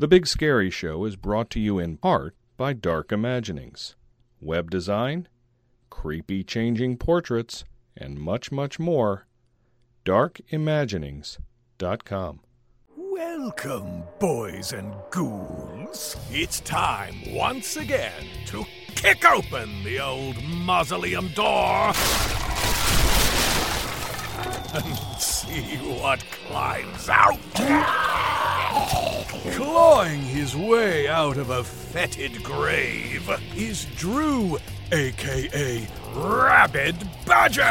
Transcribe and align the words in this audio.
The 0.00 0.08
Big 0.08 0.26
Scary 0.26 0.70
Show 0.70 1.04
is 1.04 1.16
brought 1.16 1.50
to 1.50 1.60
you 1.60 1.78
in 1.78 1.98
part 1.98 2.34
by 2.56 2.72
Dark 2.72 3.12
Imaginings, 3.12 3.96
web 4.40 4.70
design, 4.70 5.28
creepy 5.90 6.42
changing 6.42 6.96
portraits, 6.96 7.66
and 7.94 8.18
much, 8.18 8.50
much 8.50 8.78
more. 8.78 9.26
DarkImaginings.com. 10.06 12.40
Welcome, 12.96 14.04
boys 14.18 14.72
and 14.72 14.94
ghouls. 15.10 16.16
It's 16.30 16.60
time 16.60 17.34
once 17.34 17.76
again 17.76 18.24
to 18.46 18.64
kick 18.94 19.30
open 19.30 19.84
the 19.84 20.00
old 20.00 20.42
mausoleum 20.42 21.28
door 21.34 21.88
and 24.72 25.20
see 25.20 25.76
what 26.00 26.24
climbs 26.30 27.10
out. 27.10 28.49
Clawing 28.70 30.20
his 30.20 30.56
way 30.56 31.08
out 31.08 31.36
of 31.36 31.50
a 31.50 31.64
fetid 31.64 32.42
grave 32.42 33.28
is 33.56 33.86
Drew, 33.96 34.58
aka 34.92 35.88
Rabid 36.14 36.96
Badger. 37.26 37.62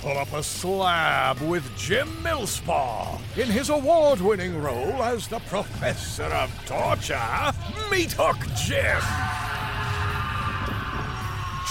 Pull 0.00 0.16
up 0.16 0.32
a 0.32 0.42
slab 0.42 1.40
with 1.40 1.64
Jim 1.76 2.08
Millspaw 2.22 3.18
in 3.36 3.48
his 3.48 3.68
award 3.68 4.20
winning 4.20 4.60
role 4.60 5.02
as 5.02 5.28
the 5.28 5.40
Professor 5.40 6.24
of 6.24 6.50
Torture, 6.66 7.52
Meat 7.90 8.12
Hook 8.12 8.38
Jim. 8.56 9.00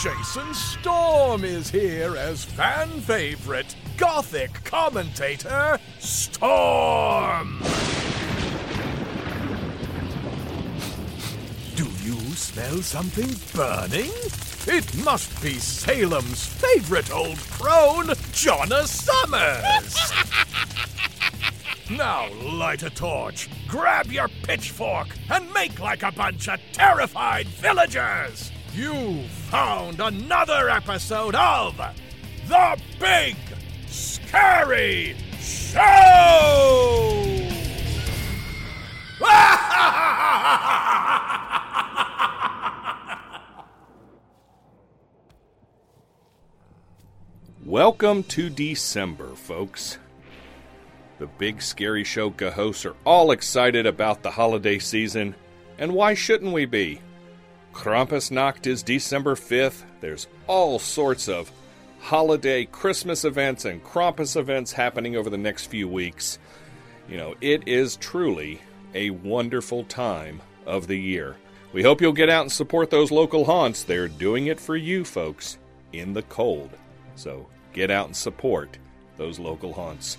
Jason 0.02 0.54
Storm 0.54 1.44
is 1.44 1.70
here 1.70 2.16
as 2.16 2.46
fan 2.46 2.88
favorite 3.02 3.76
Gothic 4.00 4.64
commentator 4.64 5.78
Storm. 6.00 7.60
Do 11.76 11.84
you 12.02 12.18
smell 12.34 12.82
something 12.82 13.30
burning? 13.54 14.10
It 14.68 15.04
must 15.04 15.44
be 15.44 15.60
Salem's 15.60 16.46
favorite 16.46 17.12
old 17.12 17.40
crone, 17.40 18.08
Jonna 18.32 18.88
Summers. 18.88 20.14
now 21.90 22.32
light 22.58 22.84
a 22.84 22.90
torch, 22.90 23.50
grab 23.68 24.06
your 24.14 24.30
pitchfork, 24.44 25.10
and 25.30 25.52
make 25.52 25.78
like 25.82 26.04
a 26.04 26.12
bunch 26.14 26.48
of 26.48 26.62
terrified 26.72 27.48
villagers. 27.48 28.50
You 28.74 29.24
found 29.50 30.00
another 30.00 30.70
episode 30.70 31.36
of 31.36 31.76
The 32.48 32.82
Big 32.98 33.36
Scary 34.30 35.16
Show! 35.40 35.80
Welcome 47.66 48.22
to 48.26 48.52
December, 48.52 49.34
folks. 49.34 49.98
The 51.18 51.26
Big 51.26 51.64
Scary 51.64 52.04
Show 52.04 52.30
hosts 52.30 52.86
are 52.86 52.96
all 53.04 53.32
excited 53.32 53.88
about 53.88 54.22
the 54.22 54.30
holiday 54.30 54.78
season, 54.78 55.34
and 55.80 55.94
why 55.94 56.14
shouldn't 56.14 56.54
we 56.54 56.68
be? 56.68 57.02
Krampusnacht 57.74 58.68
is 58.68 58.84
December 58.84 59.34
5th. 59.34 59.82
There's 60.02 60.28
all 60.46 60.78
sorts 60.78 61.28
of 61.28 61.52
holiday 62.00 62.66
Christmas 62.66 63.26
events 63.26 63.66
and 63.66 63.84
Krampus 63.84 64.36
events 64.36 64.72
happening 64.72 65.16
over 65.16 65.30
the 65.30 65.38
next 65.38 65.68
few 65.68 65.88
weeks. 65.88 66.40
You 67.08 67.18
know, 67.18 67.36
it 67.42 67.68
is 67.68 67.98
truly 67.98 68.62
a 68.94 69.10
wonderful 69.12 69.84
time 69.84 70.42
of 70.66 70.88
the 70.88 70.98
year. 70.98 71.36
We 71.72 71.84
hope 71.84 72.02
you'll 72.02 72.14
get 72.14 72.30
out 72.30 72.42
and 72.42 72.52
support 72.52 72.90
those 72.90 73.12
local 73.12 73.46
haunts. 73.46 73.84
They're 73.84 74.08
doing 74.08 74.48
it 74.48 74.60
for 74.60 74.76
you, 74.76 75.06
folks, 75.06 75.58
in 75.94 76.14
the 76.14 76.24
cold. 76.24 76.72
So 77.16 77.48
get 77.74 77.92
out 77.92 78.08
and 78.08 78.16
support 78.16 78.78
those 79.18 79.38
local 79.38 79.74
haunts. 79.74 80.18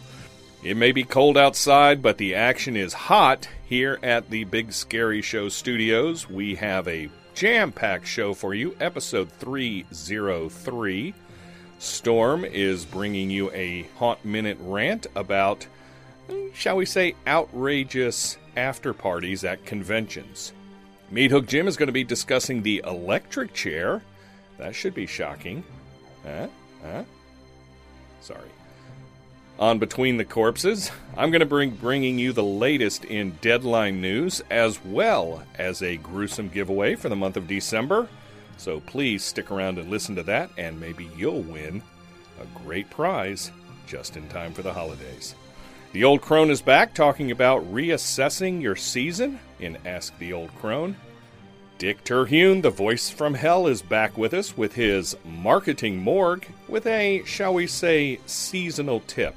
It 0.62 0.76
may 0.76 0.92
be 0.92 1.04
cold 1.04 1.38
outside, 1.38 2.02
but 2.02 2.18
the 2.18 2.34
action 2.34 2.76
is 2.76 2.92
hot 2.92 3.48
here 3.66 3.98
at 4.02 4.28
the 4.28 4.44
Big 4.44 4.72
Scary 4.72 5.22
Show 5.22 5.48
studios. 5.48 6.28
We 6.28 6.54
have 6.56 6.86
a 6.86 7.08
jam 7.34 7.72
packed 7.72 8.06
show 8.06 8.34
for 8.34 8.54
you, 8.54 8.76
episode 8.78 9.32
303. 9.32 11.14
Storm 11.80 12.44
is 12.44 12.84
bringing 12.84 13.30
you 13.30 13.50
a 13.52 13.88
Haunt 13.96 14.22
Minute 14.22 14.58
rant 14.60 15.06
about, 15.14 15.66
shall 16.52 16.76
we 16.76 16.84
say, 16.84 17.14
outrageous 17.26 18.36
after 18.54 18.92
parties 18.92 19.44
at 19.44 19.64
conventions. 19.64 20.52
Meat 21.10 21.30
Hook 21.30 21.46
Jim 21.46 21.66
is 21.66 21.78
going 21.78 21.86
to 21.86 21.92
be 21.92 22.04
discussing 22.04 22.62
the 22.62 22.84
electric 22.86 23.54
chair. 23.54 24.02
That 24.58 24.74
should 24.74 24.94
be 24.94 25.06
shocking. 25.06 25.64
Huh? 26.22 26.48
Huh? 26.84 27.04
Sorry. 28.20 28.50
On 29.58 29.78
Between 29.78 30.18
the 30.18 30.24
Corpses, 30.26 30.90
I'm 31.16 31.30
going 31.30 31.40
to 31.40 31.46
bring 31.46 31.70
bringing 31.70 32.18
you 32.18 32.34
the 32.34 32.42
latest 32.42 33.06
in 33.06 33.38
deadline 33.40 34.02
news 34.02 34.42
as 34.50 34.84
well 34.84 35.44
as 35.58 35.82
a 35.82 35.96
gruesome 35.96 36.50
giveaway 36.50 36.94
for 36.94 37.08
the 37.08 37.16
month 37.16 37.38
of 37.38 37.48
December. 37.48 38.06
So 38.60 38.80
please 38.80 39.24
stick 39.24 39.50
around 39.50 39.78
and 39.78 39.88
listen 39.88 40.14
to 40.16 40.22
that, 40.24 40.50
and 40.58 40.78
maybe 40.78 41.08
you'll 41.16 41.40
win 41.40 41.82
a 42.38 42.58
great 42.58 42.90
prize 42.90 43.50
just 43.86 44.18
in 44.18 44.28
time 44.28 44.52
for 44.52 44.60
the 44.60 44.74
holidays. 44.74 45.34
The 45.92 46.04
Old 46.04 46.20
Crone 46.20 46.50
is 46.50 46.60
back 46.60 46.92
talking 46.92 47.30
about 47.30 47.64
reassessing 47.72 48.60
your 48.60 48.76
season 48.76 49.40
in 49.60 49.78
Ask 49.86 50.16
the 50.18 50.34
Old 50.34 50.54
Crone. 50.56 50.94
Dick 51.78 52.04
Terhune, 52.04 52.60
the 52.60 52.68
voice 52.68 53.08
from 53.08 53.32
hell, 53.32 53.66
is 53.66 53.80
back 53.80 54.18
with 54.18 54.34
us 54.34 54.54
with 54.58 54.74
his 54.74 55.16
marketing 55.24 55.96
morgue 55.96 56.46
with 56.68 56.86
a, 56.86 57.22
shall 57.24 57.54
we 57.54 57.66
say, 57.66 58.20
seasonal 58.26 59.00
tip. 59.06 59.34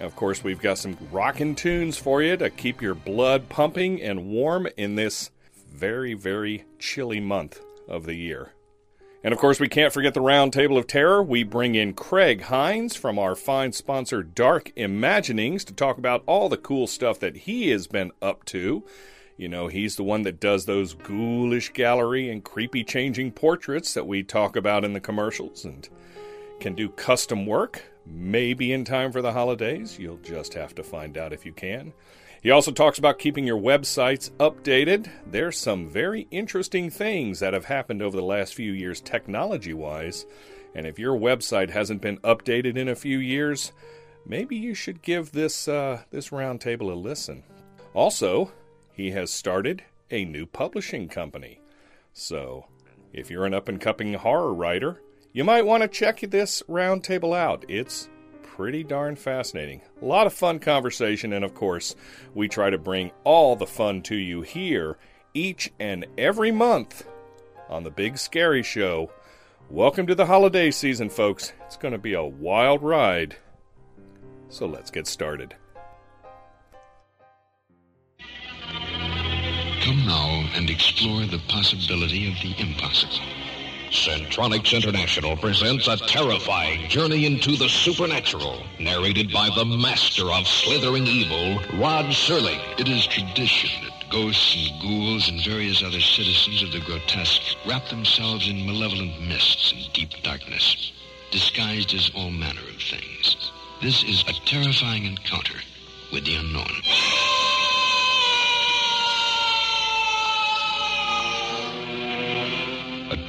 Of 0.00 0.16
course, 0.16 0.44
we've 0.44 0.60
got 0.60 0.76
some 0.76 0.98
rockin' 1.10 1.54
tunes 1.54 1.96
for 1.96 2.20
you 2.20 2.36
to 2.36 2.50
keep 2.50 2.82
your 2.82 2.94
blood 2.94 3.48
pumping 3.48 4.02
and 4.02 4.26
warm 4.26 4.68
in 4.76 4.96
this 4.96 5.30
very, 5.72 6.12
very 6.12 6.66
chilly 6.78 7.18
month 7.18 7.58
of 7.88 8.04
the 8.04 8.14
year. 8.14 8.52
And 9.24 9.32
of 9.32 9.38
course, 9.38 9.60
we 9.60 9.68
can't 9.68 9.92
forget 9.92 10.14
the 10.14 10.20
Round 10.20 10.52
Table 10.52 10.76
of 10.76 10.86
Terror. 10.86 11.22
We 11.22 11.44
bring 11.44 11.74
in 11.74 11.94
Craig 11.94 12.42
Hines 12.42 12.96
from 12.96 13.18
our 13.18 13.36
fine 13.36 13.72
sponsor 13.72 14.22
Dark 14.22 14.72
Imaginings 14.74 15.64
to 15.64 15.72
talk 15.72 15.96
about 15.96 16.24
all 16.26 16.48
the 16.48 16.56
cool 16.56 16.86
stuff 16.86 17.20
that 17.20 17.36
he 17.36 17.70
has 17.70 17.86
been 17.86 18.10
up 18.20 18.44
to 18.46 18.84
you 19.36 19.48
know, 19.48 19.66
he's 19.66 19.96
the 19.96 20.04
one 20.04 20.22
that 20.22 20.40
does 20.40 20.66
those 20.66 20.94
ghoulish 20.94 21.72
gallery 21.72 22.30
and 22.30 22.44
creepy 22.44 22.84
changing 22.84 23.32
portraits 23.32 23.94
that 23.94 24.06
we 24.06 24.22
talk 24.22 24.56
about 24.56 24.84
in 24.84 24.92
the 24.92 25.00
commercials 25.00 25.64
and 25.64 25.88
can 26.60 26.74
do 26.74 26.88
custom 26.88 27.46
work, 27.46 27.82
maybe 28.06 28.72
in 28.72 28.84
time 28.84 29.10
for 29.10 29.22
the 29.22 29.32
holidays. 29.32 29.98
You'll 29.98 30.18
just 30.18 30.54
have 30.54 30.74
to 30.76 30.84
find 30.84 31.16
out 31.16 31.32
if 31.32 31.44
you 31.44 31.52
can. 31.52 31.92
He 32.42 32.50
also 32.50 32.72
talks 32.72 32.98
about 32.98 33.20
keeping 33.20 33.46
your 33.46 33.60
websites 33.60 34.30
updated. 34.32 35.08
There's 35.24 35.56
some 35.56 35.88
very 35.88 36.26
interesting 36.32 36.90
things 36.90 37.38
that 37.38 37.54
have 37.54 37.66
happened 37.66 38.02
over 38.02 38.16
the 38.16 38.24
last 38.24 38.54
few 38.54 38.72
years, 38.72 39.00
technology 39.00 39.72
wise. 39.72 40.26
And 40.74 40.84
if 40.84 40.98
your 40.98 41.16
website 41.16 41.70
hasn't 41.70 42.02
been 42.02 42.18
updated 42.18 42.76
in 42.76 42.88
a 42.88 42.96
few 42.96 43.18
years, 43.18 43.70
maybe 44.26 44.56
you 44.56 44.74
should 44.74 45.02
give 45.02 45.30
this 45.30 45.68
uh, 45.68 46.02
this 46.10 46.30
roundtable 46.30 46.90
a 46.90 46.94
listen. 46.94 47.44
Also, 47.94 48.50
he 48.92 49.12
has 49.12 49.30
started 49.30 49.84
a 50.10 50.24
new 50.24 50.44
publishing 50.44 51.08
company. 51.08 51.60
So, 52.12 52.66
if 53.12 53.30
you're 53.30 53.46
an 53.46 53.54
up 53.54 53.68
and 53.68 53.80
coming 53.80 54.14
horror 54.14 54.52
writer, 54.52 55.00
you 55.32 55.44
might 55.44 55.64
want 55.64 55.82
to 55.82 55.88
check 55.88 56.20
this 56.20 56.62
roundtable 56.68 57.36
out. 57.36 57.64
It's 57.68 58.08
pretty 58.62 58.84
darn 58.84 59.16
fascinating. 59.16 59.80
A 60.00 60.04
lot 60.04 60.24
of 60.24 60.32
fun 60.32 60.60
conversation, 60.60 61.32
and 61.32 61.44
of 61.44 61.52
course, 61.52 61.96
we 62.32 62.46
try 62.46 62.70
to 62.70 62.78
bring 62.78 63.10
all 63.24 63.56
the 63.56 63.66
fun 63.66 64.02
to 64.02 64.14
you 64.14 64.42
here 64.42 64.98
each 65.34 65.72
and 65.80 66.06
every 66.16 66.52
month 66.52 67.04
on 67.68 67.82
the 67.82 67.90
Big 67.90 68.16
Scary 68.18 68.62
Show. 68.62 69.10
Welcome 69.68 70.06
to 70.06 70.14
the 70.14 70.26
holiday 70.26 70.70
season, 70.70 71.10
folks. 71.10 71.52
It's 71.66 71.76
going 71.76 71.90
to 71.90 71.98
be 71.98 72.14
a 72.14 72.22
wild 72.22 72.84
ride. 72.84 73.34
So 74.48 74.66
let's 74.66 74.92
get 74.92 75.08
started. 75.08 75.56
Come 78.20 80.06
now 80.06 80.48
and 80.54 80.70
explore 80.70 81.22
the 81.22 81.42
possibility 81.48 82.28
of 82.28 82.34
the 82.40 82.54
impossible. 82.62 83.41
Centronics 83.92 84.74
International 84.74 85.36
presents 85.36 85.86
a 85.86 85.98
terrifying 85.98 86.88
journey 86.88 87.26
into 87.26 87.56
the 87.56 87.68
supernatural, 87.68 88.64
narrated 88.80 89.30
by 89.30 89.50
the 89.54 89.66
master 89.66 90.32
of 90.32 90.48
slithering 90.48 91.06
evil, 91.06 91.62
Rod 91.78 92.06
Serling. 92.06 92.58
It 92.80 92.88
is 92.88 93.06
tradition 93.06 93.70
that 93.84 94.08
ghosts 94.10 94.56
and 94.56 94.80
ghouls 94.80 95.28
and 95.28 95.44
various 95.44 95.82
other 95.82 96.00
citizens 96.00 96.62
of 96.62 96.72
the 96.72 96.80
grotesque 96.80 97.42
wrap 97.66 97.86
themselves 97.88 98.48
in 98.48 98.64
malevolent 98.64 99.20
mists 99.20 99.72
and 99.72 99.92
deep 99.92 100.10
darkness, 100.22 100.92
disguised 101.30 101.92
as 101.92 102.10
all 102.14 102.30
manner 102.30 102.62
of 102.62 102.82
things. 102.82 103.52
This 103.82 104.02
is 104.04 104.22
a 104.22 104.32
terrifying 104.46 105.04
encounter 105.04 105.58
with 106.10 106.24
the 106.24 106.36
unknown. 106.36 107.31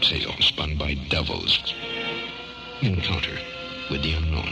Tale 0.04 0.36
spun 0.42 0.78
by 0.78 0.96
devils. 1.10 1.74
Encounter 2.82 3.38
with 3.90 4.04
the 4.04 4.12
unknown. 4.12 4.50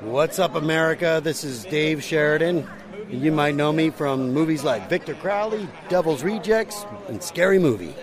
What's 0.00 0.38
up, 0.38 0.54
America? 0.54 1.20
This 1.22 1.44
is 1.44 1.66
Dave 1.66 2.02
Sheridan. 2.02 2.66
You 3.10 3.32
might 3.32 3.54
know 3.54 3.70
me 3.70 3.90
from 3.90 4.32
movies 4.32 4.64
like 4.64 4.88
Victor 4.88 5.12
Crowley, 5.12 5.68
Devil's 5.90 6.24
Rejects, 6.24 6.86
and 7.08 7.22
Scary 7.22 7.58
Movie. 7.58 7.94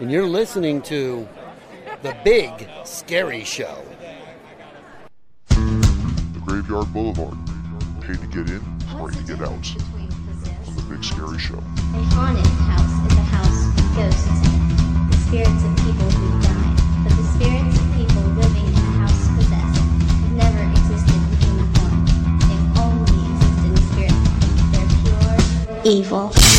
And 0.00 0.10
you're 0.10 0.26
listening 0.26 0.82
to 0.82 1.28
The 2.02 2.16
Big 2.24 2.68
Scary 2.84 3.44
Show. 3.44 3.84
The 5.50 6.42
Graveyard 6.44 6.92
Boulevard. 6.92 7.38
Pay 8.00 8.14
to 8.14 8.26
get 8.26 8.50
in, 8.50 8.73
pray 8.98 9.12
to 9.12 9.22
get 9.22 9.40
out. 9.40 9.50
On 9.50 10.74
The 10.76 10.82
Big 10.88 11.04
Scary 11.04 11.38
Show. 11.38 11.58
A 11.58 12.02
haunted 12.14 12.46
house 12.68 12.94
is 13.06 13.18
a 13.18 13.26
house 13.34 13.60
with 13.74 13.96
ghosts 13.96 14.26
in 14.26 14.36
it. 14.38 15.10
The 15.10 15.18
spirits 15.26 15.62
of 15.64 15.72
people 15.82 16.10
who 16.10 16.26
died. 16.42 16.78
But 17.04 17.14
the 17.16 17.26
spirits 17.34 17.76
of 17.78 17.86
people 17.94 18.22
living 18.38 18.66
in 18.66 18.74
the 18.74 18.94
house 19.02 19.24
possessed 19.36 19.80
have 19.80 20.32
never 20.32 20.62
existed 20.70 21.14
in 21.14 21.36
human 21.42 21.68
form. 21.74 22.06
They've 22.46 22.70
only 22.78 23.18
existed 23.34 23.70
in 23.70 23.82
spirit 23.92 24.18
form. 24.30 24.56
They're 24.72 24.90
pure 25.02 25.92
evil. 25.92 26.53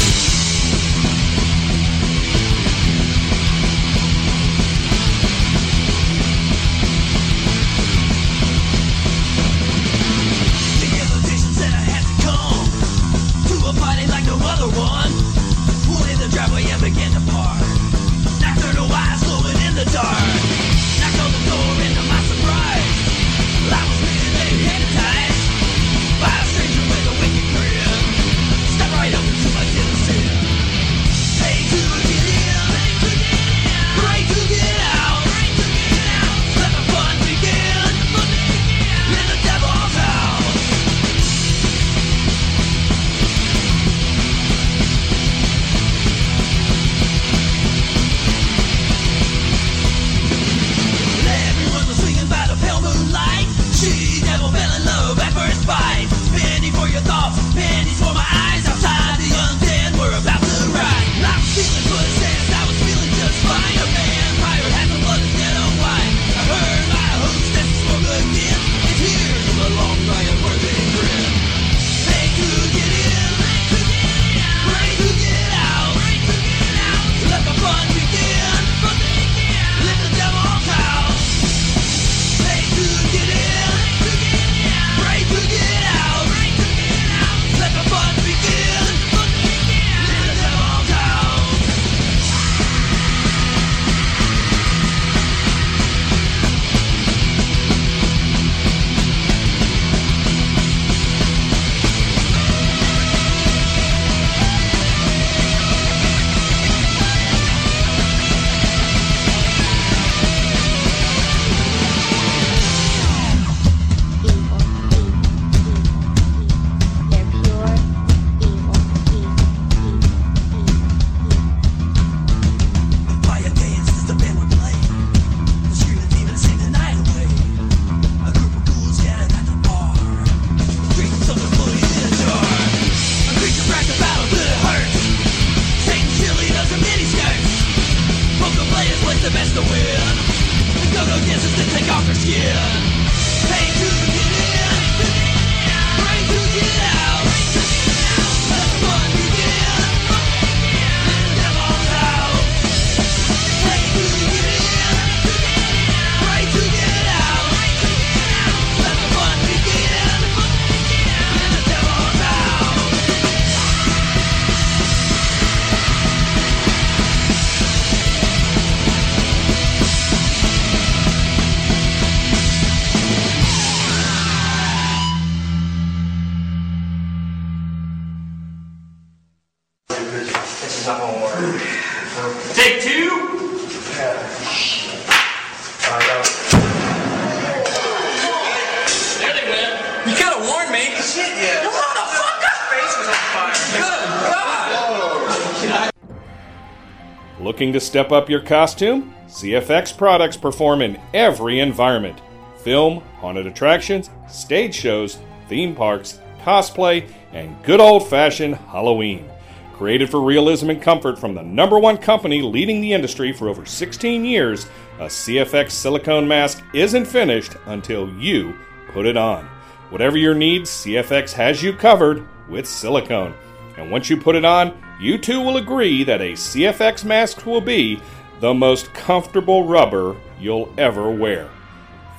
Looking 197.65 197.73
to 197.73 197.79
step 197.79 198.11
up 198.11 198.29
your 198.29 198.41
costume? 198.41 199.11
CFX 199.27 199.97
products 199.97 200.37
perform 200.37 200.83
in 200.83 201.01
every 201.15 201.59
environment 201.59 202.21
film, 202.57 202.99
haunted 203.15 203.47
attractions, 203.47 204.11
stage 204.29 204.75
shows, 204.75 205.17
theme 205.49 205.73
parks, 205.73 206.19
cosplay, 206.43 207.09
and 207.33 207.57
good 207.63 207.79
old 207.79 208.07
fashioned 208.07 208.53
Halloween. 208.53 209.27
Created 209.73 210.11
for 210.11 210.21
realism 210.21 210.69
and 210.69 210.79
comfort 210.79 211.17
from 211.17 211.33
the 211.33 211.41
number 211.41 211.79
one 211.79 211.97
company 211.97 212.39
leading 212.39 212.81
the 212.81 212.93
industry 212.93 213.33
for 213.33 213.49
over 213.49 213.65
16 213.65 214.23
years, 214.23 214.67
a 214.99 215.05
CFX 215.05 215.71
silicone 215.71 216.27
mask 216.27 216.63
isn't 216.75 217.05
finished 217.05 217.55
until 217.65 218.07
you 218.19 218.53
put 218.89 219.07
it 219.07 219.17
on. 219.17 219.43
Whatever 219.89 220.19
your 220.19 220.35
needs, 220.35 220.69
CFX 220.69 221.33
has 221.33 221.63
you 221.63 221.73
covered 221.73 222.27
with 222.47 222.67
silicone. 222.67 223.33
And 223.75 223.89
once 223.89 224.07
you 224.07 224.17
put 224.17 224.35
it 224.35 224.45
on, 224.45 224.84
you 224.99 225.17
two 225.17 225.41
will 225.41 225.57
agree 225.57 226.03
that 226.03 226.21
a 226.21 226.33
CFX 226.33 227.03
mask 227.03 227.43
will 227.45 227.61
be 227.61 227.99
the 228.39 228.53
most 228.53 228.93
comfortable 228.93 229.65
rubber 229.65 230.15
you'll 230.39 230.73
ever 230.77 231.11
wear. 231.11 231.49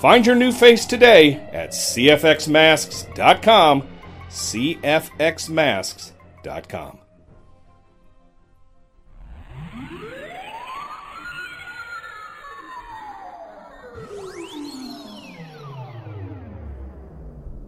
Find 0.00 0.26
your 0.26 0.36
new 0.36 0.52
face 0.52 0.84
today 0.84 1.36
at 1.52 1.70
cfxmasks.com. 1.70 3.88
cfxmasks.com. 4.28 6.98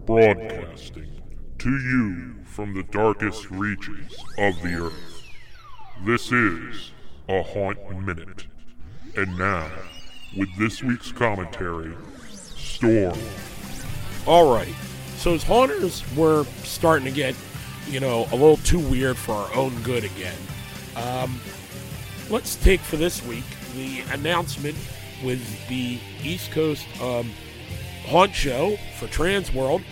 Broadcasting 0.06 1.20
To 1.58 1.68
you 1.68 2.37
from 2.58 2.74
the 2.74 2.82
darkest 2.82 3.48
reaches 3.52 4.16
of 4.36 4.60
the 4.62 4.86
earth. 4.86 5.22
This 6.04 6.32
is 6.32 6.90
a 7.28 7.40
Haunt 7.40 7.78
Minute. 8.04 8.48
And 9.16 9.38
now, 9.38 9.70
with 10.36 10.48
this 10.58 10.82
week's 10.82 11.12
commentary, 11.12 11.94
Storm. 12.32 13.16
All 14.26 14.52
right. 14.52 14.74
So 15.18 15.34
as 15.34 15.44
haunters, 15.44 16.02
we're 16.16 16.42
starting 16.64 17.04
to 17.04 17.12
get, 17.12 17.36
you 17.86 18.00
know, 18.00 18.26
a 18.32 18.34
little 18.34 18.56
too 18.56 18.80
weird 18.80 19.16
for 19.16 19.34
our 19.34 19.54
own 19.54 19.80
good 19.84 20.02
again. 20.02 20.34
Um, 20.96 21.40
let's 22.28 22.56
take 22.56 22.80
for 22.80 22.96
this 22.96 23.24
week 23.24 23.44
the 23.76 24.00
announcement 24.10 24.76
with 25.22 25.68
the 25.68 26.00
East 26.24 26.50
Coast 26.50 26.84
um, 27.00 27.30
Haunt 28.06 28.34
Show 28.34 28.76
for 28.98 29.06
Transworld. 29.06 29.84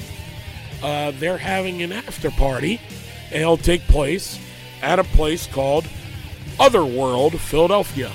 Uh, 0.83 1.12
they're 1.18 1.38
having 1.38 1.83
an 1.83 1.92
after 1.92 2.30
party, 2.30 2.80
and 3.33 3.42
it'll 3.42 3.56
take 3.56 3.83
place 3.83 4.38
at 4.83 4.99
a 4.99 5.04
place 5.04 5.47
called 5.47 5.87
Otherworld, 6.61 7.40
Philadelphia. 7.40 8.12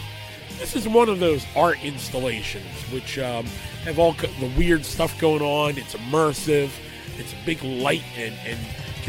This 0.59 0.75
is 0.75 0.87
one 0.87 1.09
of 1.09 1.19
those 1.19 1.45
art 1.55 1.83
installations 1.83 2.67
which 2.93 3.17
um, 3.17 3.45
have 3.83 3.97
all 3.97 4.13
the 4.13 4.51
weird 4.57 4.85
stuff 4.85 5.19
going 5.19 5.41
on. 5.41 5.77
It's 5.77 5.95
immersive. 5.95 6.69
It's 7.17 7.33
a 7.33 7.45
big 7.45 7.63
light 7.63 8.03
and, 8.15 8.35
and 8.45 8.59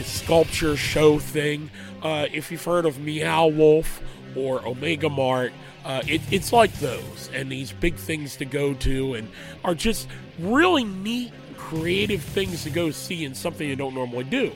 sculpture 0.05 0.77
show 0.77 1.19
thing. 1.19 1.71
Uh, 2.03 2.27
if 2.33 2.51
you've 2.51 2.65
heard 2.65 2.87
of 2.87 2.99
Meow 2.99 3.47
Wolf 3.49 4.03
or 4.35 4.67
Omega 4.67 5.09
Mart, 5.09 5.53
uh, 5.85 6.03
it, 6.07 6.21
it's 6.31 6.53
like 6.53 6.73
those, 6.75 7.29
and 7.35 7.51
these 7.51 7.73
big 7.73 7.97
things 7.97 8.37
to 8.37 8.45
go 8.45 8.73
to, 8.75 9.15
and 9.15 9.29
are 9.65 9.75
just 9.75 10.09
really 10.39 10.85
neat, 10.85 11.33
creative 11.69 12.23
things 12.23 12.65
to 12.65 12.71
go 12.71 12.91
see, 12.91 13.25
and 13.25 13.37
something 13.37 13.69
you 13.69 13.77
don't 13.77 13.95
normally 13.95 14.25
do. 14.25 14.53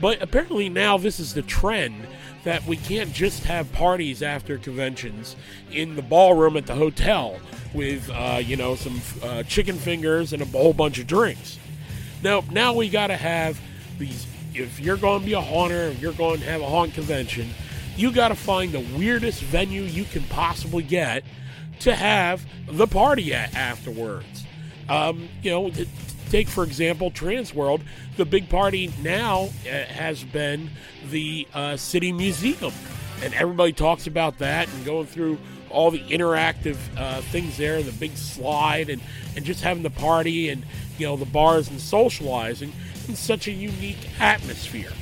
But 0.00 0.22
apparently 0.22 0.68
now 0.68 0.98
this 0.98 1.20
is 1.20 1.34
the 1.34 1.42
trend 1.42 2.06
that 2.44 2.66
we 2.66 2.76
can't 2.76 3.12
just 3.12 3.44
have 3.44 3.72
parties 3.72 4.22
after 4.22 4.58
conventions 4.58 5.34
in 5.72 5.96
the 5.96 6.02
ballroom 6.02 6.56
at 6.56 6.66
the 6.66 6.74
hotel 6.74 7.38
with 7.72 8.08
uh, 8.10 8.40
you 8.42 8.56
know 8.56 8.74
some 8.76 9.00
uh, 9.22 9.42
chicken 9.44 9.76
fingers 9.76 10.32
and 10.32 10.42
a 10.42 10.44
whole 10.46 10.72
bunch 10.72 10.98
of 10.98 11.06
drinks. 11.06 11.58
Now, 12.22 12.42
now 12.50 12.72
we 12.74 12.88
got 12.88 13.08
to 13.08 13.16
have 13.16 13.60
these. 13.98 14.26
If 14.54 14.78
you're 14.78 14.96
going 14.96 15.20
to 15.20 15.26
be 15.26 15.32
a 15.32 15.40
haunter, 15.40 15.88
if 15.88 16.00
you're 16.00 16.12
going 16.12 16.38
to 16.40 16.46
have 16.46 16.60
a 16.60 16.66
haunt 16.66 16.94
convention, 16.94 17.50
you 17.96 18.12
got 18.12 18.28
to 18.28 18.36
find 18.36 18.72
the 18.72 18.86
weirdest 18.96 19.42
venue 19.42 19.82
you 19.82 20.04
can 20.04 20.22
possibly 20.24 20.84
get 20.84 21.24
to 21.80 21.94
have 21.94 22.44
the 22.66 22.86
party 22.86 23.34
at 23.34 23.54
afterwards. 23.54 24.44
Um, 24.88 25.28
you 25.42 25.50
know, 25.50 25.70
take 26.30 26.48
for 26.48 26.64
example 26.64 27.10
Transworld. 27.10 27.82
The 28.16 28.24
big 28.24 28.48
party 28.48 28.92
now 29.02 29.50
uh, 29.66 29.84
has 29.84 30.24
been 30.24 30.70
the 31.10 31.46
uh, 31.54 31.76
City 31.76 32.12
Museum, 32.12 32.72
and 33.22 33.34
everybody 33.34 33.72
talks 33.72 34.06
about 34.06 34.38
that 34.38 34.68
and 34.72 34.84
going 34.84 35.06
through 35.06 35.38
all 35.70 35.90
the 35.90 36.00
interactive 36.00 36.76
uh, 36.96 37.20
things 37.22 37.56
there, 37.56 37.82
the 37.82 37.92
big 37.92 38.16
slide, 38.16 38.88
and 38.88 39.02
and 39.36 39.44
just 39.44 39.62
having 39.62 39.82
the 39.82 39.90
party 39.90 40.48
and 40.48 40.64
you 40.98 41.06
know 41.06 41.16
the 41.16 41.24
bars 41.26 41.68
and 41.68 41.80
socializing 41.80 42.72
in 43.08 43.16
such 43.16 43.48
a 43.48 43.52
unique 43.52 44.08
atmosphere. 44.20 44.92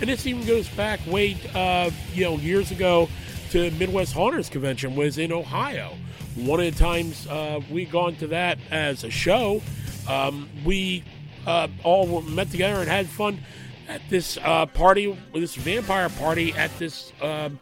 And 0.00 0.08
this 0.08 0.26
even 0.26 0.46
goes 0.46 0.68
back 0.68 1.00
way, 1.06 1.36
uh, 1.54 1.90
you 2.14 2.24
know, 2.24 2.36
years 2.36 2.70
ago 2.70 3.08
to 3.50 3.70
Midwest 3.72 4.14
Haunters 4.14 4.48
Convention 4.48 4.96
was 4.96 5.18
in 5.18 5.30
Ohio. 5.30 5.92
One 6.36 6.60
of 6.60 6.72
the 6.72 6.78
times 6.78 7.26
uh, 7.26 7.60
we 7.70 7.84
gone 7.84 8.16
to 8.16 8.28
that 8.28 8.58
as 8.70 9.04
a 9.04 9.10
show, 9.10 9.60
um, 10.10 10.48
we 10.64 11.04
uh, 11.46 11.68
all 11.84 12.20
met 12.22 12.50
together 12.50 12.80
and 12.80 12.88
had 12.88 13.06
fun 13.06 13.38
at 13.88 14.00
this 14.10 14.38
uh, 14.42 14.66
party, 14.66 15.16
this 15.32 15.54
vampire 15.54 16.08
party 16.08 16.52
at 16.54 16.76
this 16.78 17.12
um, 17.22 17.58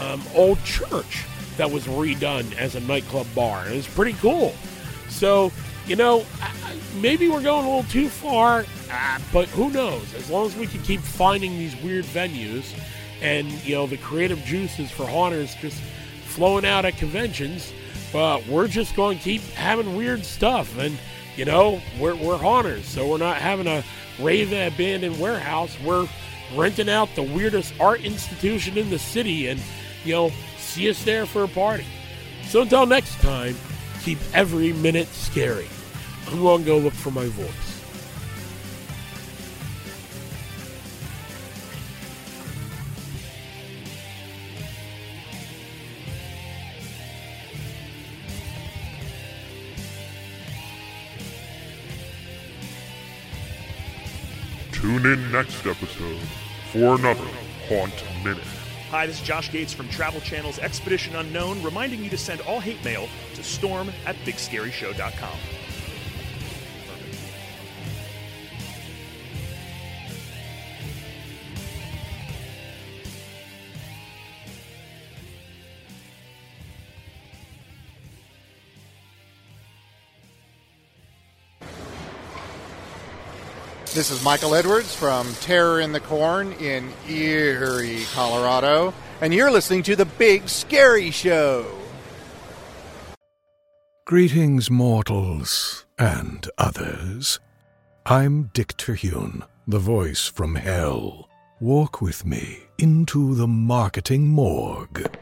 um, 0.00 0.22
old 0.34 0.62
church 0.64 1.24
that 1.56 1.70
was 1.70 1.86
redone 1.86 2.56
as 2.56 2.76
a 2.76 2.80
nightclub 2.80 3.26
bar. 3.34 3.68
It 3.68 3.74
was 3.74 3.88
pretty 3.88 4.14
cool. 4.14 4.54
So, 5.08 5.50
you 5.86 5.96
know, 5.96 6.24
maybe 6.96 7.28
we're 7.28 7.42
going 7.42 7.64
a 7.64 7.68
little 7.68 7.90
too 7.90 8.08
far, 8.08 8.64
uh, 8.90 9.18
but 9.32 9.48
who 9.48 9.70
knows? 9.70 10.14
As 10.14 10.30
long 10.30 10.46
as 10.46 10.56
we 10.56 10.66
can 10.66 10.82
keep 10.82 11.00
finding 11.00 11.52
these 11.52 11.74
weird 11.82 12.04
venues 12.04 12.78
and, 13.20 13.50
you 13.64 13.74
know, 13.74 13.86
the 13.86 13.96
creative 13.96 14.38
juices 14.44 14.90
for 14.90 15.04
haunters 15.04 15.54
just 15.56 15.80
flowing 16.26 16.64
out 16.64 16.84
at 16.84 16.96
conventions, 16.96 17.72
but 18.12 18.46
we're 18.46 18.68
just 18.68 18.94
going 18.94 19.18
to 19.18 19.24
keep 19.24 19.42
having 19.52 19.96
weird 19.96 20.24
stuff. 20.24 20.78
And, 20.78 20.96
you 21.38 21.44
know, 21.44 21.80
we're, 22.00 22.16
we're 22.16 22.36
haunters, 22.36 22.84
so 22.84 23.08
we're 23.08 23.18
not 23.18 23.36
having 23.36 23.68
a 23.68 23.84
rave 24.18 24.52
and 24.52 24.74
abandoned 24.74 25.20
warehouse. 25.20 25.76
We're 25.84 26.08
renting 26.56 26.88
out 26.88 27.08
the 27.14 27.22
weirdest 27.22 27.72
art 27.78 28.00
institution 28.00 28.76
in 28.76 28.90
the 28.90 28.98
city 28.98 29.46
and, 29.46 29.60
you 30.04 30.14
know, 30.14 30.32
see 30.58 30.90
us 30.90 31.04
there 31.04 31.26
for 31.26 31.44
a 31.44 31.48
party. 31.48 31.86
So 32.48 32.62
until 32.62 32.86
next 32.86 33.20
time, 33.20 33.54
keep 34.02 34.18
every 34.34 34.72
minute 34.72 35.06
scary. 35.06 35.68
I'm 36.26 36.40
going 36.40 36.62
to 36.62 36.66
go 36.66 36.78
look 36.78 36.94
for 36.94 37.12
my 37.12 37.26
voice. 37.26 37.67
Tune 54.98 55.12
in 55.12 55.30
next 55.30 55.64
episode 55.64 56.18
for 56.72 56.96
another 56.96 57.24
Haunt 57.68 57.94
Minute. 58.24 58.42
Hi, 58.90 59.06
this 59.06 59.20
is 59.20 59.22
Josh 59.22 59.52
Gates 59.52 59.72
from 59.72 59.88
Travel 59.90 60.20
Channel's 60.20 60.58
Expedition 60.58 61.14
Unknown, 61.14 61.62
reminding 61.62 62.02
you 62.02 62.10
to 62.10 62.18
send 62.18 62.40
all 62.40 62.58
hate 62.58 62.84
mail 62.84 63.08
to 63.34 63.44
storm 63.44 63.92
at 64.06 64.16
bigscaryshow.com. 64.24 65.57
This 83.98 84.12
is 84.12 84.22
Michael 84.22 84.54
Edwards 84.54 84.94
from 84.94 85.34
Terror 85.40 85.80
in 85.80 85.90
the 85.90 85.98
Corn 85.98 86.52
in 86.52 86.92
Erie, 87.08 88.04
Colorado, 88.14 88.94
and 89.20 89.34
you're 89.34 89.50
listening 89.50 89.82
to 89.82 89.96
The 89.96 90.04
Big 90.04 90.48
Scary 90.48 91.10
Show. 91.10 91.66
Greetings, 94.04 94.70
mortals 94.70 95.84
and 95.98 96.48
others. 96.58 97.40
I'm 98.06 98.50
Dick 98.54 98.76
Terhune, 98.76 99.42
the 99.66 99.80
voice 99.80 100.28
from 100.28 100.54
hell. 100.54 101.28
Walk 101.58 102.00
with 102.00 102.24
me 102.24 102.68
into 102.78 103.34
the 103.34 103.48
marketing 103.48 104.28
morgue. 104.28 105.18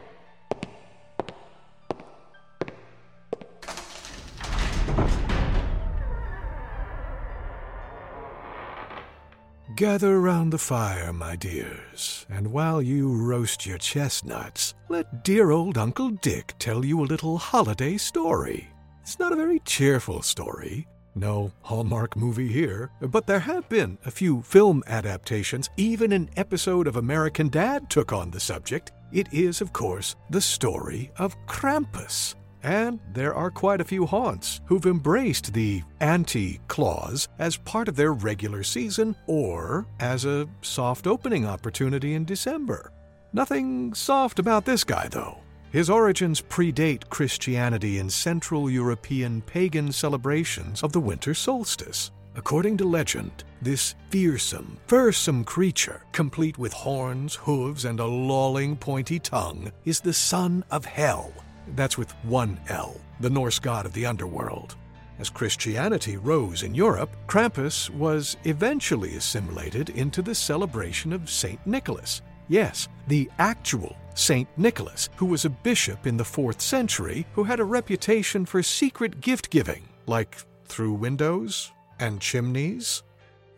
Gather 9.77 10.19
round 10.23 10.55
the 10.55 10.59
fire, 10.59 11.13
my 11.13 11.37
dears, 11.37 12.25
and 12.31 12.51
while 12.51 12.81
you 12.81 13.15
roast 13.15 13.67
your 13.67 13.77
chestnuts, 13.77 14.73
let 14.89 15.23
dear 15.23 15.51
old 15.51 15.77
Uncle 15.77 16.09
Dick 16.09 16.55
tell 16.59 16.83
you 16.83 16.99
a 16.99 17.05
little 17.05 17.37
holiday 17.37 17.99
story. 17.99 18.71
It's 19.03 19.19
not 19.19 19.35
a 19.35 19.37
very 19.37 19.59
cheerful 19.67 20.23
story. 20.23 20.89
No 21.15 21.53
Hallmark 21.61 22.17
movie 22.17 22.49
here, 22.49 22.91
but 23.03 23.27
there 23.27 23.41
have 23.41 23.69
been 23.69 23.99
a 24.07 24.11
few 24.11 24.41
film 24.41 24.83
adaptations. 24.87 25.69
Even 25.77 26.11
an 26.11 26.31
episode 26.39 26.87
of 26.87 26.97
American 26.97 27.51
Dad 27.51 27.91
took 27.91 28.15
on 28.15 28.31
the 28.31 28.41
subject. 28.41 28.93
It 29.13 29.31
is, 29.31 29.61
of 29.61 29.75
course, 29.75 30.17
the 30.31 30.41
story 30.41 31.11
of 31.19 31.37
Krampus. 31.47 32.35
And 32.67 32.99
there 33.13 33.33
are 33.33 33.53
quite 33.53 33.81
a 33.81 33.85
few 33.85 34.07
haunts 34.07 34.61
who've 34.65 34.87
embraced 34.87 35.53
the 35.53 35.85
anti 36.01 36.59
clause 36.67 37.29
as 37.39 37.57
part 37.59 37.87
of 37.87 37.95
their 37.95 38.13
regular 38.13 38.65
season 38.65 39.15
or 39.29 39.87
as 40.01 40.25
a 40.25 40.49
soft 40.63 41.07
opening 41.07 41.47
opportunity 41.47 42.15
in 42.15 42.25
December. 42.25 42.91
Nothing 43.33 43.95
soft 43.95 44.41
about 44.41 44.65
this 44.65 44.83
guy, 44.83 45.07
though. 45.07 45.39
His 45.71 45.89
origins 45.89 46.43
predate 46.43 47.09
Christianity 47.09 47.99
in 47.99 48.11
Central 48.11 48.69
European 48.69 49.43
pagan 49.43 49.93
celebrations 49.93 50.83
of 50.83 50.91
the 50.91 50.99
winter 50.99 51.35
solstice. 51.35 52.11
According 52.35 52.79
to 52.79 52.85
legend, 52.85 53.45
this 53.63 53.95
fearsome, 54.11 54.77
fearsome 54.89 55.45
creature, 55.45 56.03
complete 56.11 56.59
with 56.59 56.73
horns, 56.73 57.37
hooves, 57.37 57.85
and 57.85 58.01
a 58.01 58.05
lolling, 58.05 58.77
pointy 58.77 59.21
tongue, 59.21 59.71
is 59.85 60.01
the 60.01 60.13
son 60.13 60.65
of 60.73 60.85
Hel. 60.85 61.33
That's 61.75 61.99
with 61.99 62.13
one 62.25 62.61
L, 62.69 62.97
the 63.21 63.31
Norse 63.31 63.59
god 63.59 63.87
of 63.87 63.93
the 63.93 64.07
underworld. 64.07 64.77
As 65.19 65.31
Christianity 65.31 66.19
rose 66.19 66.63
in 66.63 66.75
Europe, 66.75 67.17
Krampus 67.27 67.89
was 67.91 68.37
eventually 68.45 69.17
assimilated 69.17 69.91
into 69.91 70.21
the 70.21 70.35
celebration 70.35 71.13
of 71.13 71.31
St. 71.31 71.65
Nicholas. 71.67 72.21
Yes, 72.49 72.89
the 73.09 73.31
actual 73.39 73.97
St. 74.15 74.49
Nicholas, 74.57 75.09
who 75.17 75.27
was 75.27 75.45
a 75.45 75.51
bishop 75.51 76.07
in 76.07 76.17
the 76.17 76.25
4th 76.25 76.61
century 76.61 77.27
who 77.33 77.45
had 77.45 77.61
a 77.61 77.65
reputation 77.65 78.45
for 78.45 78.63
secret 78.63 79.21
gift 79.21 79.51
giving, 79.51 79.89
like 80.07 80.37
through 80.67 80.93
windows 80.93 81.73
and 81.99 82.21
chimneys. 82.21 83.03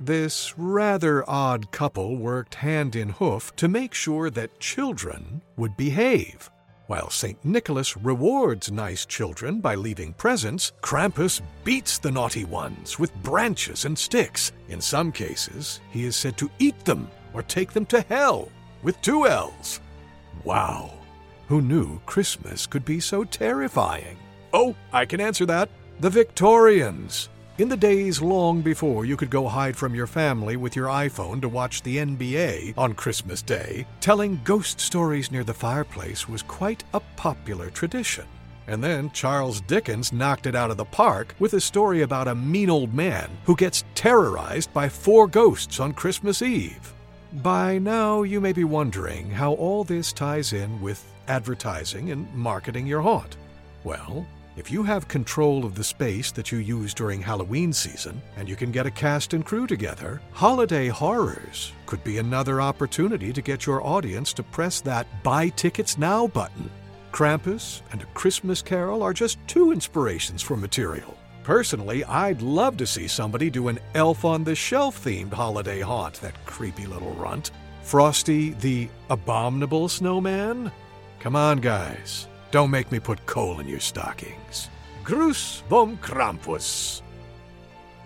This 0.00 0.56
rather 0.56 1.28
odd 1.28 1.72
couple 1.72 2.16
worked 2.16 2.54
hand 2.54 2.94
in 2.94 3.08
hoof 3.08 3.54
to 3.56 3.66
make 3.66 3.94
sure 3.94 4.30
that 4.30 4.60
children 4.60 5.42
would 5.56 5.76
behave. 5.76 6.50
While 6.88 7.11
St. 7.11 7.37
Nicholas 7.45 7.99
rewards 7.99 8.73
nice 8.73 9.04
children 9.04 9.61
by 9.61 9.75
leaving 9.75 10.14
presents, 10.14 10.73
Krampus 10.80 11.42
beats 11.62 11.99
the 11.99 12.11
naughty 12.11 12.47
ones 12.47 12.99
with 12.99 13.14
branches 13.23 13.85
and 13.85 13.97
sticks. 13.97 14.52
In 14.71 14.80
some 14.80 15.12
cases, 15.12 15.83
he 15.90 16.07
is 16.07 16.16
said 16.16 16.38
to 16.38 16.50
eat 16.59 16.83
them 16.87 17.11
or 17.35 17.42
take 17.42 17.75
them 17.75 17.85
to 17.87 18.00
hell 18.00 18.49
with 18.83 18.99
two 19.02 19.26
L's. 19.26 19.80
Wow. 20.45 20.95
Who 21.49 21.61
knew 21.61 22.00
Christmas 22.07 22.66
could 22.66 22.87
be 22.87 23.00
so 23.00 23.23
terrifying? 23.23 24.16
Oh, 24.54 24.75
I 24.90 25.04
can 25.04 25.21
answer 25.21 25.45
that. 25.45 25.68
The 26.00 26.09
Victorians. 26.09 27.28
In 27.58 27.68
the 27.68 27.76
days 27.76 28.22
long 28.22 28.62
before 28.62 29.04
you 29.04 29.16
could 29.16 29.30
go 29.30 29.48
hide 29.48 29.76
from 29.76 29.92
your 29.92 30.06
family 30.06 30.56
with 30.56 30.76
your 30.76 30.86
iPhone 30.86 31.40
to 31.40 31.48
watch 31.48 31.82
the 31.82 31.96
NBA 31.96 32.74
on 32.78 32.94
Christmas 32.94 33.42
Day, 33.42 33.84
telling 33.98 34.40
ghost 34.44 34.78
stories 34.78 35.32
near 35.32 35.42
the 35.42 35.52
fireplace 35.52 36.28
was 36.28 36.44
quite 36.44 36.84
a 36.94 37.00
popular 37.16 37.68
tradition. 37.70 38.26
And 38.68 38.82
then 38.82 39.10
Charles 39.10 39.60
Dickens 39.62 40.12
knocked 40.12 40.46
it 40.46 40.54
out 40.54 40.70
of 40.70 40.76
the 40.76 40.84
park 40.84 41.34
with 41.40 41.54
a 41.54 41.60
story 41.60 42.02
about 42.02 42.28
a 42.28 42.34
mean 42.36 42.70
old 42.70 42.94
man 42.94 43.28
who 43.42 43.56
gets 43.56 43.82
terrorized 43.96 44.72
by 44.72 44.88
four 44.88 45.26
ghosts 45.26 45.80
on 45.80 45.92
Christmas 45.94 46.42
Eve. 46.42 46.94
By 47.42 47.78
now, 47.78 48.22
you 48.22 48.40
may 48.40 48.52
be 48.52 48.62
wondering 48.62 49.30
how 49.30 49.54
all 49.54 49.82
this 49.82 50.12
ties 50.12 50.52
in 50.52 50.80
with 50.80 51.04
advertising 51.26 52.12
and 52.12 52.32
marketing 52.32 52.86
your 52.86 53.00
haunt. 53.00 53.36
Well, 53.82 54.28
if 54.58 54.70
you 54.70 54.82
have 54.82 55.08
control 55.08 55.64
of 55.64 55.74
the 55.74 55.84
space 55.84 56.32
that 56.32 56.50
you 56.50 56.58
use 56.58 56.92
during 56.92 57.20
Halloween 57.20 57.72
season 57.72 58.20
and 58.36 58.48
you 58.48 58.56
can 58.56 58.72
get 58.72 58.86
a 58.86 58.90
cast 58.90 59.32
and 59.32 59.44
crew 59.44 59.66
together, 59.66 60.20
Holiday 60.32 60.88
Horrors 60.88 61.72
could 61.86 62.02
be 62.02 62.18
another 62.18 62.60
opportunity 62.60 63.32
to 63.32 63.40
get 63.40 63.66
your 63.66 63.86
audience 63.86 64.32
to 64.34 64.42
press 64.42 64.80
that 64.80 65.06
Buy 65.22 65.48
Tickets 65.50 65.96
Now 65.96 66.26
button. 66.26 66.70
Krampus 67.12 67.82
and 67.92 68.02
A 68.02 68.06
Christmas 68.06 68.60
Carol 68.60 69.02
are 69.02 69.12
just 69.12 69.38
two 69.46 69.72
inspirations 69.72 70.42
for 70.42 70.56
material. 70.56 71.16
Personally, 71.44 72.04
I'd 72.04 72.42
love 72.42 72.76
to 72.76 72.86
see 72.86 73.08
somebody 73.08 73.50
do 73.50 73.68
an 73.68 73.78
Elf 73.94 74.24
on 74.24 74.44
the 74.44 74.54
Shelf 74.54 75.02
themed 75.02 75.32
holiday 75.32 75.80
haunt, 75.80 76.14
that 76.20 76.44
creepy 76.44 76.86
little 76.86 77.14
runt. 77.14 77.52
Frosty 77.82 78.50
the 78.50 78.88
Abominable 79.08 79.88
Snowman? 79.88 80.70
Come 81.20 81.36
on, 81.36 81.60
guys. 81.60 82.28
Don't 82.50 82.70
make 82.70 82.90
me 82.90 82.98
put 82.98 83.24
coal 83.26 83.60
in 83.60 83.68
your 83.68 83.80
stockings. 83.80 84.70
Gruß 85.04 85.62
vom 85.68 85.98
Krampus. 85.98 87.02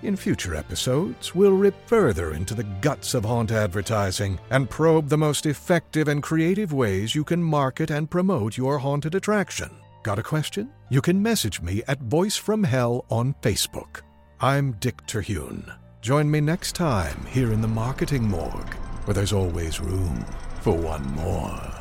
In 0.02 0.16
future 0.16 0.56
episodes, 0.56 1.32
we'll 1.32 1.52
rip 1.52 1.76
further 1.86 2.34
into 2.34 2.54
the 2.54 2.66
guts 2.80 3.14
of 3.14 3.24
haunt 3.24 3.52
advertising 3.52 4.40
and 4.50 4.68
probe 4.68 5.08
the 5.08 5.16
most 5.16 5.46
effective 5.46 6.08
and 6.08 6.20
creative 6.24 6.72
ways 6.72 7.14
you 7.14 7.22
can 7.22 7.40
market 7.40 7.90
and 7.90 8.10
promote 8.10 8.56
your 8.56 8.78
haunted 8.78 9.14
attraction. 9.14 9.70
Got 10.02 10.18
a 10.18 10.24
question? 10.24 10.70
You 10.88 11.00
can 11.00 11.22
message 11.22 11.62
me 11.62 11.84
at 11.86 12.00
Voice 12.00 12.36
from 12.36 12.64
Hell 12.64 13.04
on 13.10 13.36
Facebook. 13.42 14.00
I'm 14.40 14.72
Dick 14.80 15.06
Terhune. 15.06 15.72
Join 16.00 16.28
me 16.28 16.40
next 16.40 16.74
time 16.74 17.24
here 17.26 17.52
in 17.52 17.60
the 17.60 17.68
Marketing 17.68 18.28
Morgue, 18.28 18.74
where 19.04 19.14
there's 19.14 19.32
always 19.32 19.78
room 19.78 20.26
for 20.62 20.76
one 20.76 21.06
more. 21.14 21.72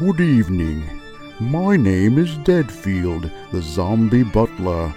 Good 0.00 0.20
evening. 0.22 0.82
My 1.40 1.76
name 1.76 2.18
is 2.18 2.38
Deadfield, 2.38 3.30
the 3.52 3.60
zombie 3.60 4.22
butler. 4.22 4.94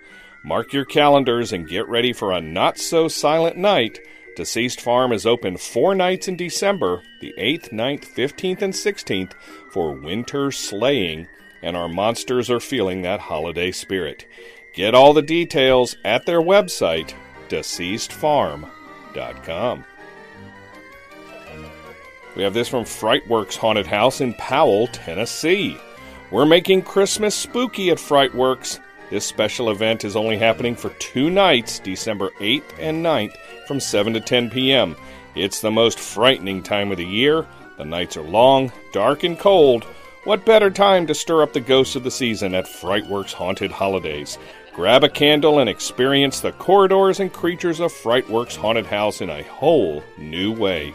Mark 0.42 0.72
your 0.72 0.87
calendars 0.87 1.52
and 1.52 1.68
get 1.68 1.87
ready 1.90 2.14
for 2.14 2.32
a 2.32 2.40
not 2.40 2.78
so 2.78 3.09
silent 3.09 3.59
night. 3.59 3.98
Deceased 4.37 4.80
Farm 4.80 5.12
is 5.12 5.26
open 5.26 5.59
four 5.59 5.94
nights 5.94 6.28
in 6.28 6.37
December 6.38 7.02
the 7.20 7.35
8th, 7.38 7.72
9th, 7.72 8.06
15th, 8.06 8.62
and 8.62 8.72
16th 8.72 9.35
for 9.70 9.92
winter 9.92 10.50
sleighing 10.50 11.28
and 11.62 11.77
our 11.77 11.88
monsters 11.88 12.51
are 12.51 12.61
feeling 12.61 13.03
that 13.03 13.21
holiday 13.21 13.71
spirit. 13.71 14.27
Get 14.73 14.95
all 14.95 15.12
the 15.12 15.23
details 15.23 15.97
at 16.05 16.27
their 16.27 16.40
website, 16.40 17.14
deceasedfarm.com. 17.49 19.85
We 22.37 22.42
have 22.42 22.53
this 22.53 22.69
from 22.69 22.85
Frightworks 22.85 23.57
Haunted 23.57 23.87
House 23.87 24.21
in 24.21 24.35
Powell, 24.35 24.88
Tennessee. 24.88 25.79
We're 26.31 26.45
making 26.45 26.83
Christmas 26.83 27.35
spooky 27.35 27.90
at 27.90 27.97
Frightworks. 27.97 28.79
This 29.09 29.25
special 29.25 29.71
event 29.71 30.05
is 30.05 30.16
only 30.16 30.37
happening 30.37 30.77
for 30.77 30.90
two 30.99 31.31
nights, 31.31 31.79
December 31.79 32.31
8th 32.40 32.79
and 32.79 33.05
9th, 33.05 33.37
from 33.66 33.81
7 33.81 34.12
to 34.12 34.21
10 34.21 34.51
p.m. 34.51 34.97
It's 35.35 35.61
the 35.61 35.71
most 35.71 35.99
frightening 35.99 36.62
time 36.62 36.90
of 36.90 36.99
the 36.99 37.07
year. 37.07 37.47
The 37.79 37.85
nights 37.85 38.16
are 38.16 38.23
long, 38.23 38.73
dark, 38.92 39.23
and 39.23 39.38
cold. 39.38 39.87
What 40.27 40.45
better 40.45 40.71
time 40.73 41.07
to 41.07 41.15
stir 41.15 41.41
up 41.41 41.53
the 41.53 41.61
ghosts 41.61 41.95
of 41.95 42.03
the 42.03 42.11
season 42.11 42.53
at 42.53 42.65
Frightworks 42.65 43.33
Haunted 43.33 43.71
Holidays? 43.71 44.39
Grab 44.75 45.05
a 45.05 45.09
candle 45.09 45.61
and 45.61 45.71
experience 45.71 46.41
the 46.41 46.51
corridors 46.51 47.21
and 47.21 47.33
creatures 47.33 47.79
of 47.79 47.93
Frightworks 47.93 48.57
Haunted 48.57 48.87
House 48.87 49.21
in 49.21 49.31
a 49.31 49.45
whole 49.45 50.03
new 50.19 50.51
way. 50.51 50.93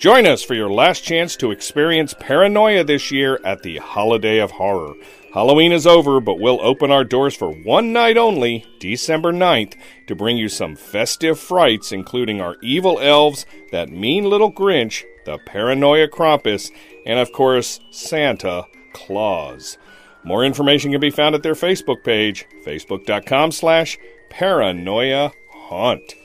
Join 0.02 0.26
us 0.26 0.42
for 0.42 0.54
your 0.54 0.68
last 0.68 1.04
chance 1.04 1.36
to 1.36 1.52
experience 1.52 2.12
paranoia 2.18 2.82
this 2.82 3.12
year 3.12 3.38
at 3.44 3.62
the 3.62 3.76
Holiday 3.76 4.40
of 4.40 4.50
Horror. 4.50 4.94
Halloween 5.32 5.70
is 5.70 5.86
over, 5.86 6.18
but 6.18 6.40
we'll 6.40 6.60
open 6.60 6.90
our 6.90 7.04
doors 7.04 7.36
for 7.36 7.52
one 7.52 7.92
night 7.92 8.16
only, 8.16 8.66
December 8.80 9.32
9th, 9.32 9.74
to 10.08 10.16
bring 10.16 10.36
you 10.36 10.48
some 10.48 10.74
festive 10.74 11.38
frights, 11.38 11.92
including 11.92 12.40
our 12.40 12.56
evil 12.60 12.98
elves, 12.98 13.46
that 13.70 13.90
mean 13.90 14.24
little 14.24 14.52
Grinch, 14.52 15.04
the 15.24 15.38
Paranoia 15.46 16.08
Krampus, 16.08 16.72
and 17.06 17.20
of 17.20 17.30
course, 17.30 17.78
Santa 17.92 18.64
Claus. 18.92 19.78
More 20.24 20.44
information 20.44 20.90
can 20.90 21.00
be 21.00 21.10
found 21.10 21.36
at 21.36 21.44
their 21.44 21.54
Facebook 21.54 22.02
page, 22.02 22.44
facebook.com 22.66 23.52
slash 23.52 23.98
paranoia 24.30 25.30
haunt. 25.48 26.16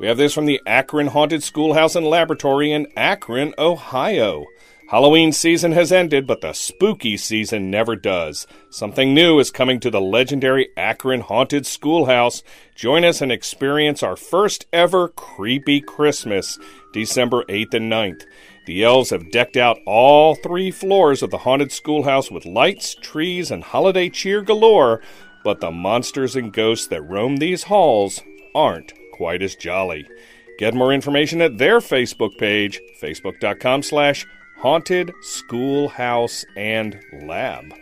We 0.00 0.06
have 0.06 0.16
this 0.16 0.32
from 0.32 0.46
the 0.46 0.62
Akron 0.64 1.08
Haunted 1.08 1.42
Schoolhouse 1.42 1.94
and 1.94 2.06
Laboratory 2.06 2.72
in 2.72 2.86
Akron, 2.96 3.52
Ohio. 3.58 4.46
Halloween 4.88 5.30
season 5.30 5.72
has 5.72 5.92
ended, 5.92 6.26
but 6.26 6.40
the 6.40 6.54
spooky 6.54 7.18
season 7.18 7.70
never 7.70 7.96
does. 7.96 8.46
Something 8.70 9.12
new 9.12 9.38
is 9.38 9.50
coming 9.50 9.78
to 9.80 9.90
the 9.90 10.00
legendary 10.00 10.70
Akron 10.74 11.20
Haunted 11.20 11.66
Schoolhouse. 11.66 12.42
Join 12.74 13.04
us 13.04 13.20
and 13.20 13.30
experience 13.30 14.02
our 14.02 14.16
first 14.16 14.64
ever 14.72 15.08
creepy 15.08 15.82
Christmas, 15.82 16.58
December 16.94 17.44
8th 17.50 17.74
and 17.74 17.92
9th. 17.92 18.22
The 18.64 18.82
elves 18.82 19.10
have 19.10 19.30
decked 19.30 19.58
out 19.58 19.80
all 19.84 20.34
three 20.34 20.70
floors 20.70 21.22
of 21.22 21.30
the 21.30 21.36
haunted 21.36 21.72
schoolhouse 21.72 22.30
with 22.30 22.46
lights, 22.46 22.94
trees, 22.94 23.50
and 23.50 23.62
holiday 23.62 24.08
cheer 24.08 24.40
galore, 24.40 25.02
but 25.44 25.60
the 25.60 25.70
monsters 25.70 26.36
and 26.36 26.54
ghosts 26.54 26.86
that 26.86 27.02
roam 27.02 27.36
these 27.36 27.64
halls 27.64 28.22
aren't 28.54 28.94
quite 29.20 29.42
as 29.42 29.54
jolly. 29.54 30.08
Get 30.56 30.72
more 30.72 30.94
information 30.94 31.42
at 31.42 31.58
their 31.58 31.80
Facebook 31.80 32.38
page, 32.38 32.80
facebook.com 33.02 33.82
slash 33.82 34.26
haunted 34.56 35.12
schoolhouse 35.20 36.46
and 36.56 36.98
lab. 37.22 37.74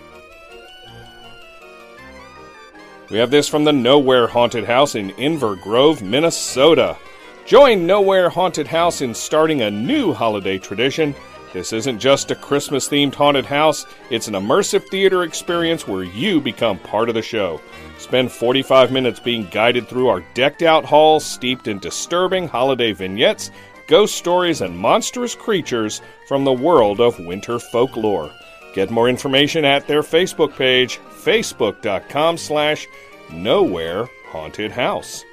We 3.13 3.19
have 3.19 3.31
this 3.31 3.47
from 3.47 3.65
the 3.65 3.75
Nowhere 3.75 4.27
Haunted 4.27 4.65
House 4.65 4.95
in 4.95 5.11
Inver 5.11 5.61
Grove, 5.61 6.01
Minnesota. 6.01 6.97
Join 7.45 7.87
Nowhere 7.87 8.31
Haunted 8.31 8.67
House 8.67 9.03
in 9.03 9.13
starting 9.13 9.61
a 9.61 9.71
new 9.71 10.15
holiday 10.15 10.59
tradition. 10.59 11.15
This 11.53 11.75
isn't 11.75 11.99
just 11.99 12.31
a 12.31 12.35
Christmas 12.35 12.89
themed 12.89 13.15
haunted 13.15 13.45
house, 13.45 13.85
it's 14.09 14.29
an 14.29 14.35
immersive 14.35 14.89
theater 14.89 15.25
experience 15.25 15.87
where 15.87 16.05
you 16.05 16.41
become 16.41 16.79
part 16.79 17.11
of 17.11 17.15
the 17.15 17.21
show. 17.21 17.61
Spend 17.99 18.33
45 18.33 18.91
minutes 18.91 19.21
being 19.21 19.47
guided 19.51 19.89
through 19.89 20.09
our 20.09 20.25
decked 20.33 20.63
out 20.63 20.87
halls 20.87 21.23
steeped 21.23 21.69
in 21.69 21.81
disturbing 21.81 22.49
holiday 22.49 22.93
vignettes, 22.93 23.51
ghost 23.89 24.17
stories, 24.17 24.63
and 24.63 24.75
monstrous 24.75 25.35
creatures 25.35 26.01
from 26.27 26.45
the 26.45 26.53
world 26.53 26.99
of 26.99 27.19
winter 27.19 27.59
folklore. 27.59 28.33
Get 28.73 28.91
more 28.91 29.09
information 29.09 29.65
at 29.65 29.87
their 29.87 30.03
Facebook 30.03 30.57
page, 30.57 30.99
facebook.com 31.11 32.39
slash 32.39 32.89
nowhere 33.31 34.09
haunted 34.31 34.73
house. 34.73 35.25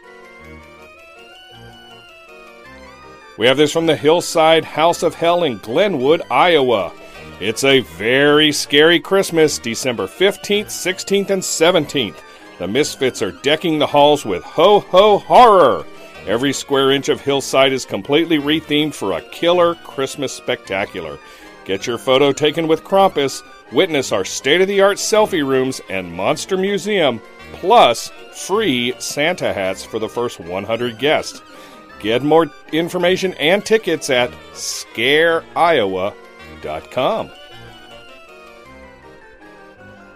We 3.38 3.48
have 3.48 3.56
this 3.56 3.72
from 3.72 3.86
the 3.86 3.96
Hillside 3.96 4.66
House 4.66 5.02
of 5.02 5.16
Hell 5.16 5.46
in 5.46 5.60
Glenwood, 5.60 6.22
Iowa. 6.30 6.92
It's 7.40 7.64
a 7.64 7.80
very 7.80 8.52
scary 8.52 9.00
Christmas, 9.00 9.58
December 9.60 10.08
15th, 10.08 10.66
16th, 10.66 11.30
and 11.30 11.42
17th. 11.42 12.18
The 12.58 12.68
Misfits 12.68 13.22
are 13.22 13.32
decking 13.32 13.80
the 13.80 13.88
halls 13.88 14.26
with 14.26 14.44
ho 14.44 14.82
ho 14.82 15.20
horror. 15.20 15.86
Every 16.28 16.52
square 16.52 16.92
inch 16.92 17.08
of 17.08 17.22
Hillside 17.22 17.72
is 17.72 17.86
completely 17.86 18.40
rethemed 18.40 18.94
for 18.94 19.14
a 19.14 19.22
killer 19.22 19.76
Christmas 19.76 20.34
spectacular. 20.34 21.18
Get 21.70 21.86
your 21.86 22.00
photo 22.00 22.32
taken 22.32 22.68
with 22.68 22.84
Krampus, 22.84 23.44
witness 23.72 24.12
our 24.12 24.26
state 24.26 24.60
of 24.60 24.68
the 24.68 24.82
art 24.82 24.98
selfie 24.98 25.48
rooms 25.48 25.80
and 25.88 26.12
monster 26.12 26.58
museum, 26.58 27.22
plus 27.54 28.10
free 28.34 28.96
Santa 28.98 29.54
hats 29.54 29.84
for 29.84 30.00
the 30.00 30.10
first 30.10 30.40
100 30.40 30.98
guests. 30.98 31.44
Get 32.00 32.24
more 32.24 32.48
information 32.72 33.36
and 33.36 33.64
tickets 33.64 34.10
at 34.10 34.32
scareiowa.com. 34.54 37.32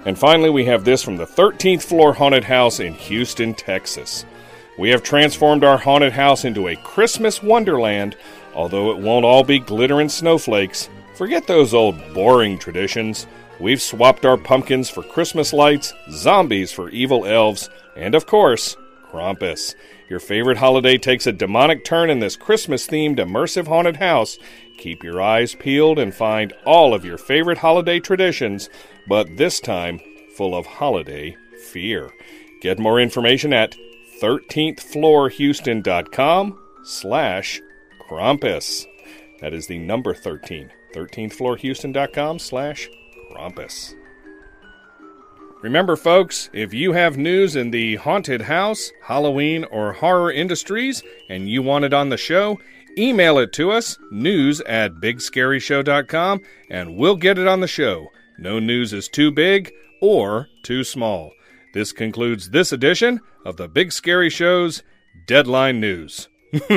And 0.06 0.18
finally, 0.18 0.50
we 0.50 0.66
have 0.66 0.84
this 0.84 1.04
from 1.04 1.18
the 1.18 1.28
13th 1.28 1.84
floor 1.84 2.16
haunted 2.16 2.46
house 2.46 2.80
in 2.80 2.96
Houston, 2.96 3.54
Texas. 3.54 4.26
We 4.80 4.90
have 4.90 5.04
transformed 5.04 5.64
our 5.64 5.78
haunted 5.78 6.14
house 6.14 6.46
into 6.46 6.68
a 6.68 6.76
Christmas 6.78 7.44
wonderland, 7.44 8.18
although 8.56 8.90
it 8.90 8.98
won't 8.98 9.24
all 9.24 9.44
be 9.44 9.60
glitter 9.60 10.02
and 10.02 10.12
snowflakes. 10.12 10.90
Forget 11.16 11.48
those 11.48 11.74
old 11.74 11.96
boring 12.14 12.58
traditions. 12.58 13.28
We've 13.60 13.82
swapped 13.82 14.26
our 14.26 14.38
pumpkins 14.38 14.90
for 14.90 15.04
Christmas 15.04 15.52
lights, 15.54 15.94
zombies 16.10 16.72
for 16.72 16.90
evil 16.90 17.26
elves, 17.26 17.70
and 17.96 18.16
of 18.16 18.26
course, 18.26 18.76
Krampus. 19.12 19.76
Your 20.10 20.20
favorite 20.20 20.58
holiday 20.58 20.98
takes 20.98 21.28
a 21.28 21.32
demonic 21.32 21.86
turn 21.86 22.10
in 22.10 22.18
this 22.20 22.36
Christmas 22.36 22.88
themed 22.88 23.20
immersive 23.20 23.68
haunted 23.68 23.98
house. 23.98 24.40
Keep 24.80 25.04
your 25.04 25.22
eyes 25.22 25.54
peeled 25.56 26.00
and 26.00 26.16
find 26.16 26.52
all 26.66 26.96
of 26.96 27.06
your 27.06 27.20
favorite 27.20 27.60
holiday 27.60 28.00
traditions, 28.00 28.72
but 29.08 29.38
this 29.38 29.60
time 29.60 30.00
full 30.36 30.56
of 30.56 30.66
holiday 30.66 31.38
fear. 31.70 32.10
Get 32.62 32.80
more 32.80 33.00
information 33.00 33.54
at 33.54 33.76
13thfloorhouston.com 34.20 36.60
slash 36.84 37.62
Krampus. 38.10 38.88
That 39.42 39.54
is 39.54 39.68
the 39.68 39.78
number 39.78 40.16
13. 40.16 40.72
13thfloorhouston.com 40.94 42.40
slash 42.40 42.90
Krampus. 43.32 43.96
Remember, 45.62 45.96
folks, 45.96 46.50
if 46.52 46.74
you 46.74 46.92
have 46.92 47.18
news 47.18 47.56
in 47.56 47.72
the 47.72 47.96
haunted 47.96 48.42
house, 48.42 48.92
Halloween, 49.02 49.64
or 49.66 49.94
horror 49.94 50.30
industries 50.30 51.02
and 51.30 51.50
you 51.50 51.62
want 51.62 51.86
it 51.86 51.94
on 51.94 52.10
the 52.10 52.18
show, 52.18 52.60
email 52.98 53.38
it 53.38 53.54
to 53.54 53.72
us, 53.72 53.98
news 54.12 54.60
at 54.62 54.96
bigscaryshow.com, 54.96 56.42
and 56.70 56.98
we'll 56.98 57.16
get 57.16 57.38
it 57.38 57.48
on 57.48 57.62
the 57.62 57.68
show. 57.68 58.10
No 58.38 58.60
news 58.60 58.92
is 58.92 59.08
too 59.08 59.32
big 59.32 59.72
or 60.02 60.50
too 60.64 60.84
small. 60.84 61.32
This 61.74 61.94
concludes 61.94 62.50
this 62.50 62.74
edition 62.74 63.22
of 63.46 63.56
the 63.56 63.70
Big 63.70 63.94
Scary 63.94 64.30
Show's 64.30 64.84
Deadline 65.26 65.80
News. 65.80 66.28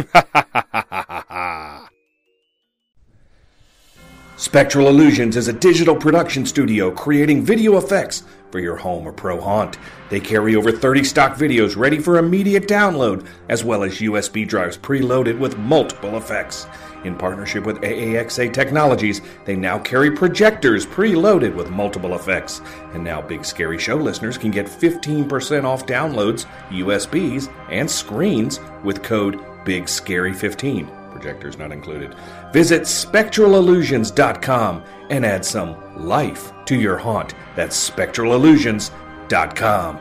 Spectral 4.46 4.86
Illusions 4.86 5.36
is 5.36 5.48
a 5.48 5.52
digital 5.52 5.96
production 5.96 6.46
studio 6.46 6.88
creating 6.92 7.42
video 7.42 7.78
effects 7.78 8.22
for 8.52 8.60
your 8.60 8.76
home 8.76 9.04
or 9.04 9.10
pro 9.12 9.40
haunt. 9.40 9.76
They 10.08 10.20
carry 10.20 10.54
over 10.54 10.70
30 10.70 11.02
stock 11.02 11.36
videos 11.36 11.76
ready 11.76 11.98
for 11.98 12.16
immediate 12.16 12.68
download, 12.68 13.26
as 13.48 13.64
well 13.64 13.82
as 13.82 13.98
USB 13.98 14.46
drives 14.46 14.78
preloaded 14.78 15.36
with 15.36 15.58
multiple 15.58 16.16
effects. 16.16 16.68
In 17.02 17.16
partnership 17.16 17.66
with 17.66 17.80
AAXA 17.80 18.52
Technologies, 18.52 19.20
they 19.46 19.56
now 19.56 19.80
carry 19.80 20.12
projectors 20.12 20.86
preloaded 20.86 21.52
with 21.52 21.68
multiple 21.70 22.14
effects. 22.14 22.62
And 22.92 23.02
now 23.02 23.20
Big 23.20 23.44
Scary 23.44 23.78
Show 23.78 23.96
listeners 23.96 24.38
can 24.38 24.52
get 24.52 24.66
15% 24.66 25.64
off 25.64 25.86
downloads, 25.86 26.46
USBs, 26.70 27.52
and 27.68 27.90
screens 27.90 28.60
with 28.84 29.02
code 29.02 29.40
BIGSCARY15 29.64 31.05
projectors 31.10 31.58
not 31.58 31.72
included. 31.72 32.14
Visit 32.52 32.82
spectralillusions.com 32.82 34.84
and 35.10 35.26
add 35.26 35.44
some 35.44 35.76
life 36.06 36.52
to 36.66 36.76
your 36.76 36.98
haunt. 36.98 37.34
That's 37.54 37.90
spectralillusions.com. 37.90 40.00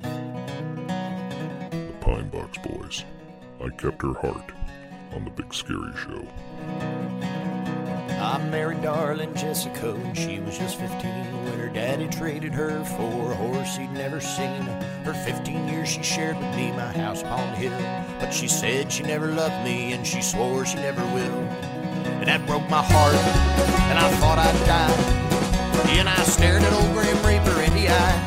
The 0.00 0.08
Pine 2.00 2.28
Box 2.30 2.58
Boys. 2.58 3.04
I 3.62 3.68
kept 3.70 4.02
her 4.02 4.14
heart 4.14 4.52
on 5.14 5.24
the 5.24 5.30
Big 5.30 5.54
Scary 5.54 5.92
Show. 5.96 6.26
I 8.18 8.38
married 8.50 8.82
darling 8.82 9.34
Jessica 9.34 9.94
when 9.94 10.14
she 10.14 10.40
was 10.40 10.58
just 10.58 10.78
15 10.78 11.44
when 11.44 11.58
her 11.58 11.68
daddy 11.68 12.08
traded 12.08 12.52
her 12.52 12.84
for 12.84 13.32
a 13.32 13.34
horse 13.34 13.76
he'd 13.76 13.92
never 13.92 14.20
seen. 14.20 14.62
Her 15.04 15.14
15 15.14 15.68
years 15.68 15.88
she 15.88 16.02
shared 16.02 16.36
with 16.36 16.56
me 16.56 16.70
my 16.72 16.92
house 16.92 17.22
upon 17.22 17.50
the 17.50 17.56
hill, 17.56 18.06
but 18.18 18.30
she 18.30 18.48
said 18.48 18.90
she 18.90 19.02
never 19.02 19.28
loved 19.28 19.64
me 19.64 19.92
and 19.92 20.06
she 20.06 20.22
swore 20.22 20.64
she 20.64 20.76
never 20.76 21.02
will. 21.14 21.38
And 22.20 22.28
that 22.28 22.46
broke 22.46 22.68
my 22.70 22.82
heart, 22.82 23.14
and 23.14 23.98
I 23.98 24.08
thought 24.20 24.38
I'd 24.38 24.66
die. 24.66 25.98
And 25.98 26.08
I 26.08 26.16
stared 26.24 26.62
at 26.62 26.72
old 26.72 26.92
Grim 26.92 27.16
Reaper 27.26 27.60
in 27.62 27.74
the 27.74 27.88
eye. 27.88 28.18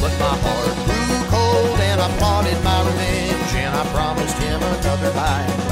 But 0.00 0.12
my 0.18 0.34
heart 0.40 0.76
grew 0.86 1.30
cold 1.30 1.78
and 1.80 2.00
I 2.00 2.08
plotted 2.18 2.62
my 2.64 2.80
revenge, 2.86 3.54
and 3.54 3.74
I 3.74 3.84
promised 3.92 4.38
him 4.38 4.62
another 4.62 5.12
by 5.12 5.67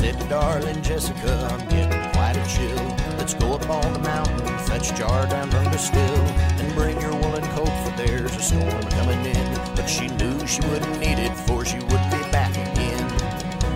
said 0.00 0.18
to 0.18 0.28
darling 0.28 0.80
Jessica, 0.80 1.46
I'm 1.52 1.68
getting 1.68 2.10
quite 2.12 2.34
a 2.34 2.46
chill. 2.48 2.84
Let's 3.18 3.34
go 3.34 3.52
up 3.52 3.68
on 3.68 3.92
the 3.92 3.98
mountain, 3.98 4.58
fetch 4.60 4.94
jar 4.94 5.26
down 5.26 5.50
from 5.50 5.64
the 5.64 5.76
still, 5.76 6.22
and 6.60 6.74
bring 6.74 6.98
your 7.02 7.12
woolen 7.16 7.44
coat, 7.52 7.68
for 7.84 7.92
there's 7.98 8.34
a 8.34 8.40
storm 8.40 8.82
coming 8.96 9.22
in. 9.26 9.46
But 9.76 9.84
she 9.84 10.08
knew 10.08 10.46
she 10.46 10.62
wouldn't 10.68 10.98
need 11.00 11.18
it, 11.18 11.34
for 11.46 11.66
she 11.66 11.80
would 11.80 12.04
be 12.16 12.22
back 12.32 12.52
again. 12.52 13.06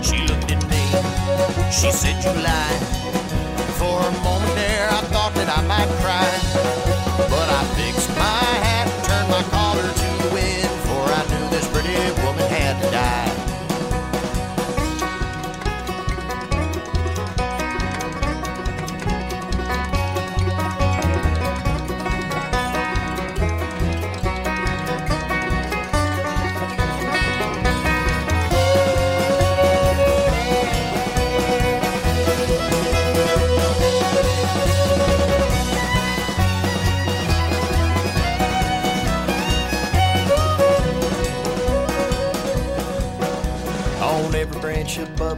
She 0.03 0.17
looked 0.27 0.51
at 0.51 0.63
me, 0.73 0.85
she 1.71 1.93
said, 1.93 2.17
You 2.25 2.33
lie. 2.43 2.79
For 3.77 4.01
a 4.01 4.13
moment 4.25 4.55
there, 4.55 4.89
I 4.89 5.03
thought 5.13 5.35
that 5.35 5.51
I 5.59 5.61
might 5.67 5.91
cry. 6.01 6.64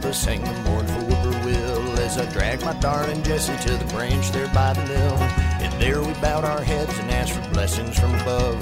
Us 0.07 0.23
hang 0.23 0.41
the 0.41 0.53
mournful 0.69 1.01
whippoorwill 1.03 1.99
as 1.99 2.17
I 2.17 2.25
dragged 2.31 2.63
my 2.63 2.73
darling 2.79 3.21
Jessie 3.23 3.57
to 3.67 3.75
the 3.75 3.85
branch 3.93 4.31
there 4.31 4.47
by 4.53 4.71
the 4.71 4.85
mill. 4.85 5.17
And 5.59 5.81
there 5.81 6.01
we 6.01 6.13
bowed 6.21 6.45
our 6.45 6.61
heads 6.61 6.97
and 6.99 7.11
asked 7.11 7.33
for 7.33 7.49
blessings 7.49 7.99
from 7.99 8.15
above. 8.15 8.57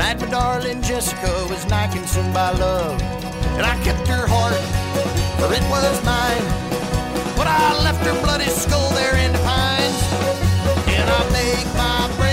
I, 0.00 0.14
my 0.14 0.26
darling 0.30 0.80
Jessica, 0.80 1.30
was 1.50 1.66
nigh 1.66 1.88
consumed 1.88 2.32
by 2.32 2.52
love. 2.52 3.00
And 3.58 3.66
I 3.66 3.76
kept 3.84 4.08
her 4.08 4.26
heart, 4.26 4.56
for 5.36 5.52
it 5.52 5.62
was 5.68 6.02
mine. 6.02 6.44
But 7.36 7.46
I 7.46 7.76
left 7.84 8.02
her 8.06 8.18
bloody 8.22 8.48
skull 8.48 8.90
there 8.94 9.16
in 9.16 9.32
the 9.32 9.38
pines. 9.40 10.00
And 10.88 11.10
I 11.10 11.20
make 11.36 11.66
my 11.76 12.16
bread 12.16 12.29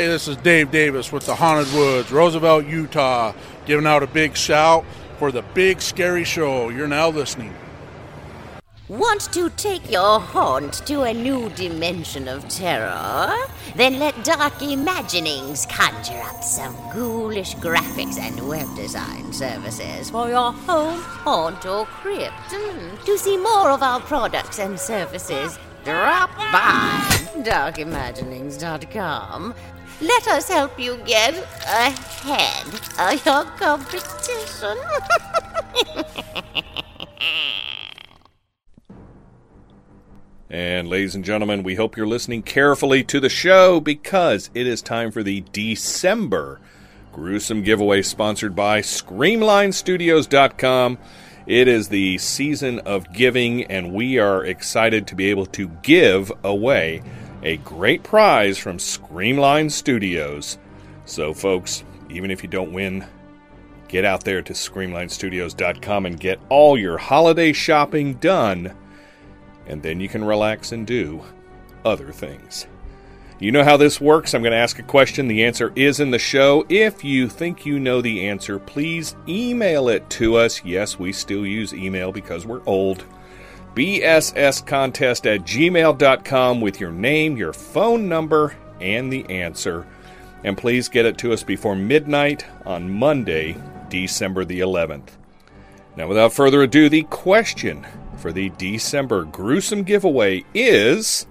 Hey, 0.00 0.08
this 0.08 0.28
is 0.28 0.38
Dave 0.38 0.70
Davis 0.70 1.12
with 1.12 1.26
the 1.26 1.34
Haunted 1.34 1.74
Woods, 1.74 2.10
Roosevelt, 2.10 2.64
Utah, 2.64 3.34
giving 3.66 3.86
out 3.86 4.02
a 4.02 4.06
big 4.06 4.34
shout 4.34 4.86
for 5.18 5.30
the 5.30 5.42
Big 5.52 5.82
Scary 5.82 6.24
Show. 6.24 6.70
You're 6.70 6.88
now 6.88 7.10
listening. 7.10 7.54
Want 8.88 9.30
to 9.34 9.50
take 9.50 9.90
your 9.90 10.18
haunt 10.18 10.86
to 10.86 11.02
a 11.02 11.12
new 11.12 11.50
dimension 11.50 12.28
of 12.28 12.48
terror? 12.48 13.30
Then 13.76 13.98
let 13.98 14.24
Dark 14.24 14.62
Imaginings 14.62 15.66
conjure 15.66 16.22
up 16.22 16.42
some 16.42 16.74
ghoulish 16.94 17.54
graphics 17.56 18.18
and 18.18 18.48
web 18.48 18.74
design 18.74 19.34
services 19.34 20.08
for 20.08 20.30
your 20.30 20.52
home, 20.52 21.02
haunt, 21.02 21.66
or 21.66 21.84
crypt. 21.84 22.32
Mm. 22.48 23.04
To 23.04 23.18
see 23.18 23.36
more 23.36 23.68
of 23.68 23.82
our 23.82 24.00
products 24.00 24.60
and 24.60 24.80
services, 24.80 25.58
drop 25.84 26.34
by 26.38 27.20
darkimaginings.com. 27.42 29.54
Let 30.00 30.28
us 30.28 30.48
help 30.48 30.78
you 30.78 30.96
get 31.04 31.34
ahead 31.66 32.66
of 32.98 33.26
your 33.26 33.44
competition. 33.58 34.78
And, 40.52 40.88
ladies 40.88 41.14
and 41.14 41.24
gentlemen, 41.24 41.62
we 41.62 41.76
hope 41.76 41.96
you're 41.96 42.08
listening 42.08 42.42
carefully 42.42 43.04
to 43.04 43.20
the 43.20 43.28
show 43.28 43.78
because 43.78 44.50
it 44.52 44.66
is 44.66 44.82
time 44.82 45.12
for 45.12 45.22
the 45.22 45.44
December 45.52 46.58
gruesome 47.12 47.62
giveaway 47.62 48.02
sponsored 48.02 48.56
by 48.56 48.80
ScreamlineStudios.com. 48.80 50.98
It 51.46 51.68
is 51.68 51.88
the 51.88 52.18
season 52.18 52.80
of 52.80 53.12
giving, 53.12 53.62
and 53.64 53.92
we 53.92 54.18
are 54.18 54.44
excited 54.44 55.06
to 55.06 55.14
be 55.14 55.30
able 55.30 55.46
to 55.46 55.68
give 55.82 56.32
away 56.42 57.02
a 57.42 57.56
great 57.58 58.02
prize 58.02 58.58
from 58.58 58.78
Screamline 58.78 59.70
Studios. 59.70 60.58
So, 61.04 61.32
folks, 61.34 61.84
even 62.08 62.30
if 62.30 62.42
you 62.42 62.48
don't 62.48 62.72
win, 62.72 63.06
get 63.88 64.04
out 64.04 64.24
there 64.24 64.42
to 64.42 64.52
ScreamlineStudios.com 64.52 66.06
and 66.06 66.20
get 66.20 66.40
all 66.48 66.78
your 66.78 66.98
holiday 66.98 67.52
shopping 67.52 68.14
done 68.14 68.76
and 69.70 69.82
then 69.82 70.00
you 70.00 70.08
can 70.08 70.24
relax 70.24 70.72
and 70.72 70.86
do 70.86 71.22
other 71.84 72.10
things. 72.12 72.66
You 73.38 73.52
know 73.52 73.64
how 73.64 73.76
this 73.76 74.00
works. 74.00 74.34
I'm 74.34 74.42
going 74.42 74.52
to 74.52 74.58
ask 74.58 74.78
a 74.78 74.82
question. 74.82 75.28
The 75.28 75.44
answer 75.44 75.72
is 75.74 76.00
in 76.00 76.10
the 76.10 76.18
show. 76.18 76.66
If 76.68 77.04
you 77.04 77.28
think 77.28 77.64
you 77.64 77.78
know 77.78 78.02
the 78.02 78.28
answer, 78.28 78.58
please 78.58 79.16
email 79.28 79.88
it 79.88 80.10
to 80.10 80.34
us. 80.34 80.62
Yes, 80.62 80.98
we 80.98 81.12
still 81.12 81.46
use 81.46 81.72
email 81.72 82.12
because 82.12 82.44
we're 82.44 82.64
old. 82.66 83.04
BSScontest 83.74 85.32
at 85.32 85.42
gmail.com 85.42 86.60
with 86.60 86.80
your 86.80 86.90
name, 86.90 87.36
your 87.36 87.52
phone 87.52 88.08
number, 88.08 88.56
and 88.80 89.12
the 89.12 89.24
answer. 89.30 89.86
And 90.42 90.56
please 90.56 90.88
get 90.88 91.06
it 91.06 91.18
to 91.18 91.32
us 91.32 91.42
before 91.42 91.76
midnight 91.76 92.44
on 92.64 92.90
Monday, 92.90 93.56
December 93.88 94.44
the 94.44 94.60
11th. 94.60 95.10
Now, 95.96 96.08
without 96.08 96.32
further 96.32 96.62
ado, 96.62 96.88
the 96.88 97.02
question 97.04 97.86
for 98.16 98.32
the 98.32 98.50
December 98.50 99.24
gruesome 99.24 99.82
giveaway 99.82 100.44
is 100.54 101.26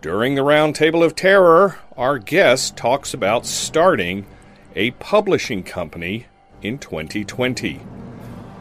During 0.00 0.34
the 0.34 0.42
Roundtable 0.42 1.04
of 1.04 1.14
Terror, 1.14 1.78
our 1.96 2.18
guest 2.18 2.76
talks 2.76 3.14
about 3.14 3.46
starting 3.46 4.26
a 4.74 4.92
publishing 4.92 5.62
company 5.62 6.26
in 6.62 6.78
2020. 6.78 7.80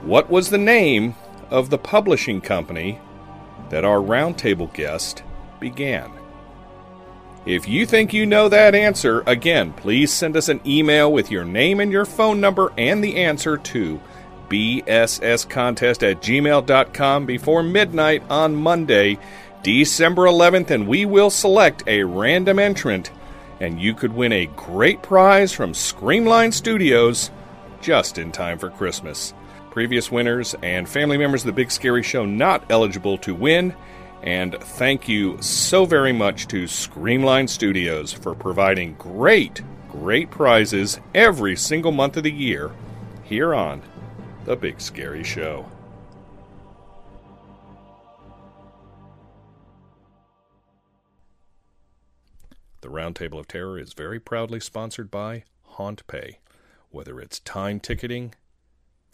What 0.05 0.29
was 0.29 0.51
the 0.51 0.59
name 0.59 1.15
of 1.49 1.71
the 1.71 1.79
publishing 1.79 2.39
company 2.39 2.99
that 3.71 3.83
our 3.83 3.97
roundtable 3.97 4.71
guest 4.71 5.23
began? 5.59 6.11
If 7.47 7.67
you 7.67 7.87
think 7.87 8.13
you 8.13 8.27
know 8.27 8.47
that 8.47 8.75
answer, 8.75 9.23
again, 9.25 9.73
please 9.73 10.13
send 10.13 10.37
us 10.37 10.47
an 10.47 10.61
email 10.63 11.11
with 11.11 11.31
your 11.31 11.43
name 11.43 11.79
and 11.79 11.91
your 11.91 12.05
phone 12.05 12.39
number 12.39 12.71
and 12.77 13.03
the 13.03 13.15
answer 13.15 13.57
to 13.57 13.99
bsscontest 14.47 16.07
at 16.07 16.21
gmail.com 16.21 17.25
before 17.25 17.63
midnight 17.63 18.21
on 18.29 18.55
Monday, 18.55 19.17
December 19.63 20.25
11th, 20.25 20.69
and 20.69 20.87
we 20.87 21.05
will 21.05 21.31
select 21.31 21.81
a 21.87 22.03
random 22.03 22.59
entrant, 22.59 23.09
and 23.59 23.81
you 23.81 23.95
could 23.95 24.13
win 24.13 24.33
a 24.33 24.45
great 24.55 25.01
prize 25.01 25.51
from 25.51 25.73
Screamline 25.73 26.53
Studios 26.53 27.31
just 27.81 28.19
in 28.19 28.31
time 28.31 28.59
for 28.59 28.69
Christmas. 28.69 29.33
Previous 29.75 30.09
winners 30.09 30.55
and 30.63 30.87
family 30.87 31.17
members 31.17 31.41
of 31.41 31.47
the 31.47 31.51
Big 31.51 31.69
Scary 31.69 32.01
Show 32.01 32.23
not 32.25 32.63
eligible 32.71 33.17
to 33.17 33.35
win. 33.35 33.75
And 34.23 34.55
thank 34.57 35.09
you 35.09 35.37
so 35.41 35.85
very 35.85 36.13
much 36.13 36.47
to 36.47 36.63
Screamline 36.63 37.49
Studios 37.49 38.13
for 38.13 38.33
providing 38.35 38.93
great, 38.93 39.61
great 39.91 40.31
prizes 40.31 41.01
every 41.13 41.57
single 41.57 41.91
month 41.91 42.15
of 42.15 42.23
the 42.23 42.31
year 42.31 42.71
here 43.23 43.53
on 43.53 43.81
The 44.45 44.55
Big 44.55 44.79
Scary 44.79 45.25
Show. 45.25 45.69
The 52.79 52.87
Roundtable 52.87 53.39
of 53.39 53.49
Terror 53.49 53.77
is 53.77 53.91
very 53.91 54.21
proudly 54.21 54.61
sponsored 54.61 55.11
by 55.11 55.43
HauntPay. 55.73 56.37
Whether 56.91 57.19
it's 57.19 57.41
time 57.41 57.81
ticketing, 57.81 58.35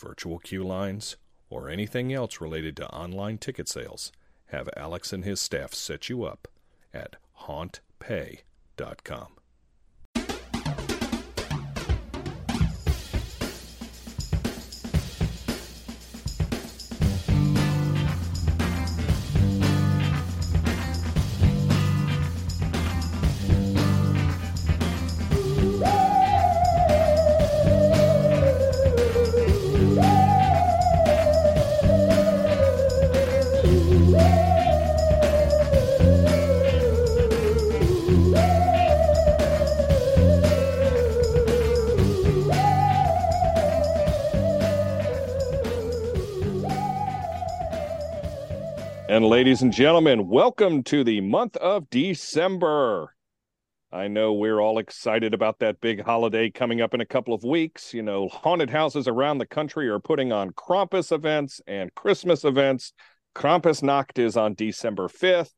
virtual 0.02 0.40
queue 0.40 0.64
lines, 0.64 1.16
or 1.50 1.70
anything 1.70 2.12
else 2.12 2.42
related 2.42 2.76
to 2.78 2.90
online 2.94 3.38
ticket 3.38 3.70
sales, 3.70 4.12
have 4.48 4.70
Alex 4.76 5.14
and 5.14 5.24
his 5.24 5.40
staff 5.40 5.74
set 5.74 6.10
you 6.10 6.24
up 6.24 6.48
at 6.94 7.16
hauntpay.com. 7.42 9.28
And 49.22 49.30
ladies 49.30 49.62
and 49.62 49.72
gentlemen, 49.72 50.30
welcome 50.30 50.82
to 50.86 51.04
the 51.04 51.22
month 51.22 51.56
of 51.58 51.92
December. 51.92 53.14
I 53.92 54.08
know 54.08 54.34
we're 54.34 54.60
all 54.60 54.80
excited 54.80 55.36
about 55.36 55.60
that 55.60 55.80
big 55.80 56.02
holiday 56.02 56.50
coming 56.50 56.82
up 56.82 56.96
in 56.96 57.02
a 57.02 57.06
couple 57.06 57.36
of 57.36 57.44
weeks. 57.44 57.94
You 57.94 58.02
know, 58.02 58.30
haunted 58.30 58.72
houses 58.72 59.08
around 59.08 59.38
the 59.38 59.46
country 59.46 59.88
are 59.90 60.00
putting 60.00 60.32
on 60.32 60.54
Krampus 60.54 61.12
events 61.12 61.62
and 61.68 61.94
Christmas 61.94 62.44
events. 62.44 62.94
Krampusnacht 63.36 64.18
is 64.18 64.38
on 64.38 64.56
December 64.56 65.08
5th. 65.08 65.52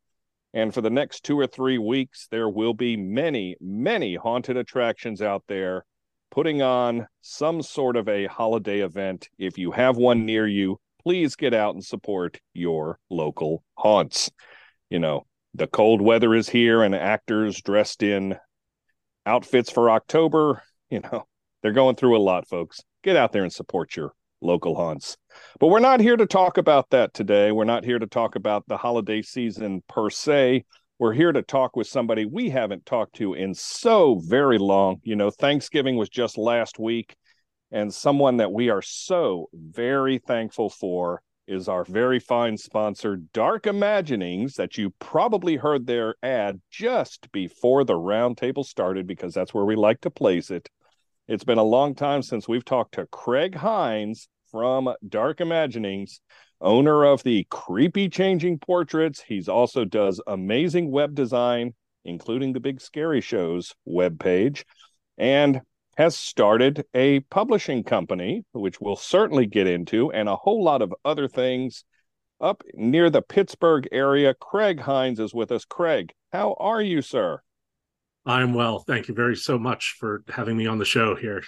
And 0.54 0.73
for 0.73 0.82
the 0.82 0.89
next 0.89 1.23
two 1.23 1.39
or 1.39 1.47
three 1.47 1.78
weeks, 1.78 2.28
there 2.32 2.49
will 2.49 2.73
be 2.73 2.97
many, 2.97 3.56
many 3.62 4.15
haunted 4.15 4.58
attractions 4.58 5.21
out 5.21 5.45
there 5.47 5.86
putting 6.32 6.62
on 6.62 7.08
some 7.21 7.62
sort 7.62 7.95
of 7.95 8.10
a 8.10 8.26
holiday 8.26 8.82
event. 8.82 9.30
If 9.38 9.58
you 9.58 9.71
have 9.71 9.95
one 9.95 10.26
near 10.26 10.45
you, 10.45 10.82
please 11.04 11.36
get 11.36 11.54
out 11.54 11.76
and 11.76 11.84
support 11.84 12.39
your 12.54 13.00
local 13.10 13.63
haunts. 13.76 14.32
You 14.89 15.00
know, 15.00 15.26
the 15.54 15.68
cold 15.68 16.02
weather 16.02 16.34
is 16.34 16.50
here 16.50 16.84
and 16.84 16.96
actors 16.96 17.62
dressed 17.62 18.04
in 18.04 18.36
outfits 19.26 19.70
for 19.70 19.89
October, 19.89 20.63
you 20.89 21.00
know, 21.00 21.26
they're 21.62 21.72
going 21.72 21.96
through 21.96 22.18
a 22.18 22.20
lot, 22.20 22.48
folks. 22.48 22.82
Get 23.04 23.16
out 23.16 23.32
there 23.32 23.44
and 23.44 23.54
support 23.54 23.96
your 23.96 24.13
local 24.42 24.76
haunts. 24.76 25.18
But 25.60 25.68
we're 25.68 25.80
not 25.80 26.00
here 26.00 26.18
to 26.18 26.26
talk 26.26 26.58
about 26.58 26.89
that 26.92 27.13
today. 27.13 27.52
We're 27.52 27.63
not 27.63 27.86
here 27.86 28.00
to 28.00 28.08
talk 28.08 28.36
about 28.36 28.66
the 28.68 28.78
holiday 28.78 29.22
season 29.22 29.82
per 29.88 30.10
se. 30.10 30.66
We're 31.00 31.13
here 31.13 31.32
to 31.32 31.42
talk 31.42 31.76
with 31.76 31.88
somebody 31.88 32.26
we 32.26 32.50
haven't 32.50 32.86
talked 32.86 33.16
to 33.16 33.34
in 33.34 33.54
so 33.54 34.22
very 34.26 34.58
long. 34.58 35.00
You 35.04 35.16
know, 35.16 35.32
Thanksgiving 35.32 35.96
was 35.96 36.10
just 36.10 36.38
last 36.38 36.80
week 36.80 37.16
and 37.73 37.91
someone 37.91 38.38
that 38.38 38.53
we 38.53 38.69
are 38.69 38.83
so 38.83 39.49
very 39.51 40.19
thankful 40.19 40.69
for 40.69 41.23
is 41.47 41.67
our 41.67 41.83
very 41.83 42.19
fine 42.19 42.55
sponsor, 42.55 43.17
Dark 43.33 43.65
Imaginings, 43.65 44.53
that 44.53 44.77
you 44.77 44.93
probably 44.99 45.55
heard 45.55 45.88
their 45.88 46.15
ad 46.21 46.62
just 46.69 47.29
before 47.31 47.83
the 47.83 47.95
roundtable 47.95 48.63
started 48.63 49.07
because 49.07 49.33
that's 49.33 49.55
where 49.55 49.65
we 49.65 49.75
like 49.75 49.99
to 50.01 50.12
place 50.12 50.51
it. 50.51 50.69
It's 51.27 51.43
been 51.43 51.57
a 51.57 51.63
long 51.63 51.95
time 51.95 52.21
since 52.21 52.47
we've 52.47 52.63
talked 52.63 52.93
to 52.93 53.07
Craig 53.07 53.55
Hines 53.55 54.29
from 54.51 54.93
Dark 55.09 55.41
Imaginings, 55.41 56.21
owner 56.62 57.03
of 57.03 57.23
the 57.23 57.47
Creepy 57.49 58.07
Changing 58.07 58.59
Portraits. 58.59 59.23
He's 59.27 59.49
also 59.49 59.83
does 59.83 60.21
amazing 60.27 60.91
web 60.91 61.15
design, 61.15 61.73
including 62.05 62.53
the 62.53 62.59
Big 62.59 62.79
Scary 62.79 63.19
Shows 63.19 63.73
webpage. 63.88 64.63
And 65.17 65.62
has 65.95 66.15
started 66.17 66.86
a 66.93 67.19
publishing 67.21 67.84
company, 67.84 68.45
which 68.51 68.82
we'll 68.82 68.95
certainly 68.95 69.45
get 69.45 69.67
into, 69.67 70.12
and 70.12 70.27
a 70.27 70.36
whole 70.36 70.63
lot 70.63 70.82
of 70.82 70.93
other 71.06 71.27
things 71.27 71.84
up 72.41 72.63
near 72.73 73.10
the 73.10 73.21
Pittsburgh 73.21 73.88
area. 73.91 74.34
Craig 74.34 74.79
Hines 74.79 75.19
is 75.19 75.34
with 75.34 75.51
us. 75.51 75.65
Craig, 75.65 76.13
how 76.32 76.56
are 76.60 76.82
you, 76.82 77.01
sir? 77.01 77.41
I'm 78.25 78.53
well. 78.53 78.79
Thank 78.79 79.08
you 79.08 79.13
very 79.13 79.36
so 79.36 79.60
much 79.60 79.95
for 79.99 80.23
having 80.29 80.58
me 80.58 80.65
on 80.65 80.77
the 80.77 80.86
show 80.86 81.15
here. 81.15 81.43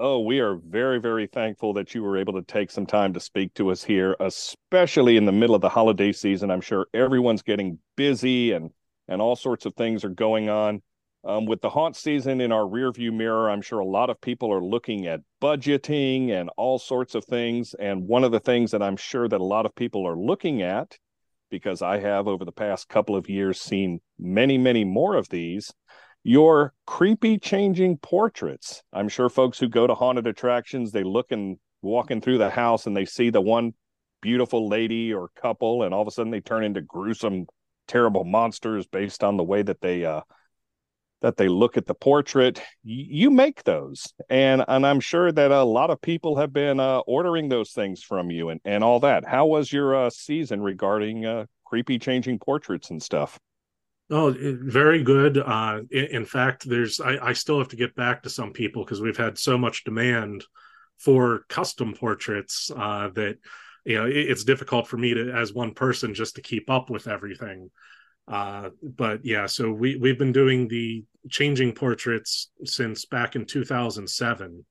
Oh, 0.00 0.20
we 0.20 0.38
are 0.38 0.56
very, 0.56 1.00
very 1.00 1.26
thankful 1.26 1.74
that 1.74 1.94
you 1.94 2.02
were 2.02 2.16
able 2.16 2.34
to 2.34 2.42
take 2.42 2.70
some 2.70 2.86
time 2.86 3.12
to 3.14 3.20
speak 3.20 3.52
to 3.54 3.70
us 3.70 3.82
here, 3.82 4.14
especially 4.20 5.16
in 5.16 5.24
the 5.24 5.32
middle 5.32 5.56
of 5.56 5.60
the 5.60 5.68
holiday 5.68 6.12
season. 6.12 6.50
I'm 6.50 6.60
sure 6.60 6.86
everyone's 6.94 7.42
getting 7.42 7.78
busy 7.96 8.52
and 8.52 8.70
and 9.08 9.22
all 9.22 9.36
sorts 9.36 9.64
of 9.66 9.74
things 9.74 10.04
are 10.04 10.10
going 10.10 10.50
on. 10.50 10.82
Um, 11.24 11.46
with 11.46 11.60
the 11.60 11.70
haunt 11.70 11.96
season 11.96 12.40
in 12.40 12.52
our 12.52 12.62
rearview 12.62 13.12
mirror, 13.12 13.50
I'm 13.50 13.60
sure 13.60 13.80
a 13.80 13.86
lot 13.86 14.08
of 14.08 14.20
people 14.20 14.52
are 14.52 14.62
looking 14.62 15.06
at 15.06 15.20
budgeting 15.42 16.30
and 16.30 16.48
all 16.56 16.78
sorts 16.78 17.14
of 17.14 17.24
things. 17.24 17.74
And 17.74 18.06
one 18.06 18.24
of 18.24 18.30
the 18.32 18.40
things 18.40 18.70
that 18.70 18.82
I'm 18.82 18.96
sure 18.96 19.28
that 19.28 19.40
a 19.40 19.44
lot 19.44 19.66
of 19.66 19.74
people 19.74 20.06
are 20.06 20.16
looking 20.16 20.62
at, 20.62 20.96
because 21.50 21.82
I 21.82 21.98
have 21.98 22.28
over 22.28 22.44
the 22.44 22.52
past 22.52 22.88
couple 22.88 23.16
of 23.16 23.28
years 23.28 23.60
seen 23.60 24.00
many, 24.18 24.58
many 24.58 24.84
more 24.84 25.16
of 25.16 25.28
these, 25.28 25.72
your 26.22 26.72
creepy 26.86 27.38
changing 27.38 27.98
portraits. 27.98 28.82
I'm 28.92 29.08
sure 29.08 29.28
folks 29.28 29.58
who 29.58 29.68
go 29.68 29.86
to 29.86 29.94
haunted 29.94 30.26
attractions, 30.26 30.92
they 30.92 31.04
look 31.04 31.32
and 31.32 31.58
walking 31.82 32.20
through 32.20 32.38
the 32.38 32.50
house 32.50 32.86
and 32.86 32.96
they 32.96 33.04
see 33.04 33.30
the 33.30 33.40
one 33.40 33.72
beautiful 34.20 34.68
lady 34.68 35.12
or 35.12 35.30
couple, 35.40 35.82
and 35.82 35.94
all 35.94 36.02
of 36.02 36.08
a 36.08 36.10
sudden 36.10 36.30
they 36.30 36.40
turn 36.40 36.64
into 36.64 36.80
gruesome, 36.80 37.46
terrible 37.86 38.24
monsters 38.24 38.86
based 38.86 39.24
on 39.24 39.36
the 39.36 39.44
way 39.44 39.62
that 39.62 39.80
they 39.80 40.04
uh, 40.04 40.20
that 41.20 41.36
they 41.36 41.48
look 41.48 41.76
at 41.76 41.86
the 41.86 41.94
portrait 41.94 42.62
you 42.82 43.30
make 43.30 43.64
those. 43.64 44.12
And 44.30 44.64
and 44.68 44.86
i'm 44.86 45.00
sure 45.00 45.30
that 45.32 45.50
a 45.50 45.62
lot 45.62 45.90
of 45.90 46.00
people 46.00 46.36
have 46.36 46.52
been 46.52 46.80
uh, 46.80 46.98
ordering 47.00 47.48
those 47.48 47.72
things 47.72 48.02
from 48.02 48.30
you 48.30 48.50
and 48.50 48.60
and 48.64 48.84
all 48.84 49.00
that. 49.00 49.24
How 49.24 49.46
was 49.46 49.72
your 49.72 49.94
uh, 49.96 50.10
season 50.10 50.60
regarding 50.60 51.26
uh, 51.26 51.46
creepy 51.64 51.98
changing 51.98 52.38
portraits 52.38 52.90
and 52.90 53.02
stuff? 53.02 53.38
Oh 54.10 54.34
very 54.38 55.02
good. 55.02 55.36
Uh, 55.36 55.80
in, 55.90 56.24
fact 56.24 56.68
there's 56.68 57.00
I, 57.00 57.18
I 57.28 57.32
still 57.34 57.58
have 57.58 57.68
to 57.68 57.76
get 57.76 57.94
back 57.94 58.22
to 58.22 58.30
some 58.30 58.52
people 58.52 58.84
because 58.84 59.02
we've 59.02 59.16
had 59.16 59.36
so 59.36 59.58
much 59.58 59.84
demand 59.84 60.44
for 60.98 61.44
custom 61.48 61.94
portraits 61.94 62.70
uh, 62.74 63.10
that 63.14 63.36
you 63.84 63.96
know 63.96 64.06
it, 64.06 64.16
it's 64.16 64.44
difficult 64.44 64.88
for 64.88 64.96
me 64.96 65.12
to 65.14 65.30
as 65.32 65.52
one 65.52 65.74
person 65.74 66.14
just 66.14 66.36
to 66.36 66.42
keep 66.42 66.70
up 66.70 66.88
with 66.88 67.06
everything 67.06 67.70
uh, 68.28 68.70
but 68.82 69.24
yeah, 69.24 69.46
so 69.46 69.70
we 69.70 69.96
we've 69.96 70.18
been 70.18 70.32
doing 70.32 70.68
the 70.68 71.04
changing 71.30 71.72
portraits 71.72 72.50
since 72.64 73.06
back 73.06 73.36
in 73.36 73.46
2007. 73.46 74.64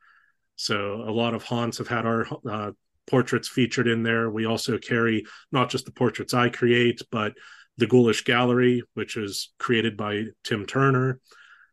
So 0.56 1.04
a 1.08 1.12
lot 1.12 1.34
of 1.34 1.44
haunts 1.44 1.78
have 1.80 1.88
had 1.88 2.06
our 2.06 2.28
uh, 2.50 2.72
portraits 3.08 3.48
featured 3.48 3.88
in 3.88 4.04
there. 4.04 4.30
We 4.30 4.46
also 4.46 4.78
carry 4.78 5.26
not 5.52 5.70
just 5.70 5.86
the 5.86 5.92
portraits 5.92 6.34
I 6.34 6.50
create, 6.50 7.02
but 7.12 7.34
the 7.78 7.88
Ghoulish 7.88 8.24
Gallery, 8.24 8.84
which 8.94 9.18
is 9.18 9.54
created 9.60 9.98
by 9.98 10.26
Tim 10.44 10.66
Turner. 10.66 11.20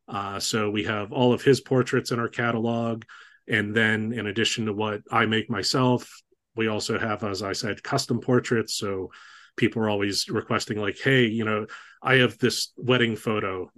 Uh, 0.07 0.39
so 0.39 0.71
we 0.71 0.85
have 0.85 1.13
all 1.13 1.33
of 1.33 1.43
his 1.43 1.61
portraits 1.61 2.11
in 2.11 2.19
our 2.19 2.29
catalog. 2.29 3.05
And 3.49 3.75
then, 3.75 4.13
in 4.13 4.27
addition 4.27 4.67
to 4.67 4.73
what 4.73 5.03
I 5.11 5.27
make 5.27 5.51
myself, 5.51 6.11
we 6.57 6.69
also 6.69 6.99
have, 6.99 7.25
as 7.25 7.43
I 7.43 7.53
said, 7.53 7.83
custom 7.83 8.21
portraits. 8.21 8.75
So 8.75 9.11
people 9.57 9.83
are 9.83 9.89
always 9.89 10.29
requesting, 10.29 10.79
like, 10.79 10.99
hey, 11.03 11.27
you 11.27 11.45
know, 11.45 11.67
I 12.03 12.17
have 12.17 12.39
this 12.39 12.73
wedding 12.77 13.17
photo. 13.17 13.71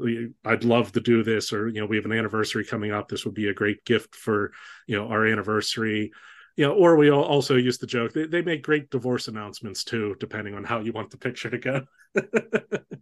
I'd 0.45 0.65
love 0.65 0.93
to 0.93 1.01
do 1.01 1.23
this, 1.23 1.53
or 1.53 1.69
you 1.69 1.81
know, 1.81 1.87
we 1.87 1.97
have 1.97 2.05
an 2.05 2.13
anniversary 2.13 2.65
coming 2.65 2.93
up. 2.93 3.09
This 3.09 3.25
would 3.25 3.35
be 3.35 3.49
a 3.49 3.55
great 3.55 3.85
gift 3.85 4.15
for 4.15 4.53
you 4.87 4.97
know 4.97 5.09
our 5.09 5.27
anniversary. 5.27 6.13
You 6.57 6.67
know, 6.67 6.73
or 6.73 6.97
we 6.97 7.11
also 7.11 7.57
use 7.57 7.79
the 7.79 7.87
joke. 7.87 8.15
They, 8.15 8.27
they 8.27 8.41
make 8.41 8.63
great 8.63 8.89
divorce 8.91 9.29
announcements 9.29 9.85
too, 9.85 10.17
depending 10.19 10.55
on 10.55 10.65
how 10.65 10.81
you 10.81 10.93
want 10.93 11.11
the 11.11 11.19
picture 11.19 11.51
to 11.51 11.59
go. 11.59 11.83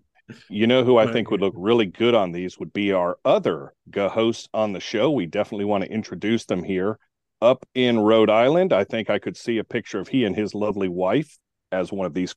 You 0.48 0.66
know 0.66 0.84
who 0.84 0.96
I 0.96 1.12
think 1.12 1.30
would 1.30 1.40
look 1.40 1.54
really 1.56 1.86
good 1.86 2.14
on 2.14 2.32
these 2.32 2.58
would 2.58 2.72
be 2.72 2.92
our 2.92 3.18
other 3.24 3.74
host 3.94 4.48
on 4.54 4.72
the 4.72 4.80
show. 4.80 5.10
We 5.10 5.26
definitely 5.26 5.66
want 5.66 5.84
to 5.84 5.90
introduce 5.90 6.46
them 6.46 6.64
here. 6.64 6.98
Up 7.42 7.66
in 7.74 7.98
Rhode 7.98 8.30
Island, 8.30 8.72
I 8.72 8.84
think 8.84 9.10
I 9.10 9.18
could 9.18 9.36
see 9.36 9.58
a 9.58 9.64
picture 9.64 10.00
of 10.00 10.08
he 10.08 10.24
and 10.24 10.34
his 10.34 10.54
lovely 10.54 10.88
wife 10.88 11.38
as 11.70 11.92
one 11.92 12.06
of 12.06 12.14
these 12.14 12.34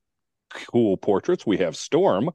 cool 0.49 0.97
portraits. 0.97 1.45
We 1.45 1.57
have 1.57 1.75
Storm. 1.75 2.29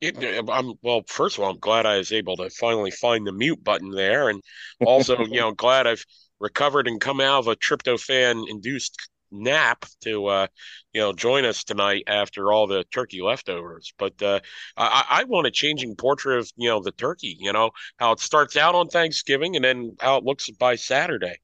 It, 0.00 0.16
I'm 0.50 0.74
well. 0.82 1.02
First 1.08 1.38
of 1.38 1.44
all, 1.44 1.50
I'm 1.50 1.58
glad 1.58 1.86
I 1.86 1.96
was 1.96 2.12
able 2.12 2.36
to 2.36 2.50
finally 2.50 2.90
find 2.90 3.26
the 3.26 3.32
mute 3.32 3.62
button 3.64 3.90
there, 3.90 4.28
and 4.28 4.42
also, 4.84 5.18
you 5.24 5.40
know, 5.40 5.52
glad 5.52 5.86
I've 5.86 6.04
recovered 6.40 6.86
and 6.86 7.00
come 7.00 7.20
out 7.20 7.38
of 7.38 7.48
a 7.48 7.56
tryptophan 7.56 8.44
induced 8.48 9.08
nap 9.34 9.84
to 10.02 10.26
uh, 10.26 10.46
you 10.92 11.00
know 11.00 11.12
join 11.12 11.44
us 11.44 11.64
tonight 11.64 12.04
after 12.06 12.52
all 12.52 12.66
the 12.66 12.84
turkey 12.92 13.20
leftovers. 13.22 13.92
But 13.98 14.20
uh, 14.22 14.40
I, 14.76 15.04
I 15.10 15.24
want 15.24 15.46
a 15.46 15.50
changing 15.50 15.96
portrait 15.96 16.38
of 16.38 16.52
you 16.56 16.68
know 16.68 16.80
the 16.80 16.92
turkey. 16.92 17.36
You 17.38 17.52
know 17.52 17.70
how 17.98 18.12
it 18.12 18.20
starts 18.20 18.56
out 18.56 18.74
on 18.74 18.88
Thanksgiving 18.88 19.56
and 19.56 19.64
then 19.64 19.96
how 20.00 20.16
it 20.18 20.24
looks 20.24 20.50
by 20.50 20.76
Saturday. 20.76 21.38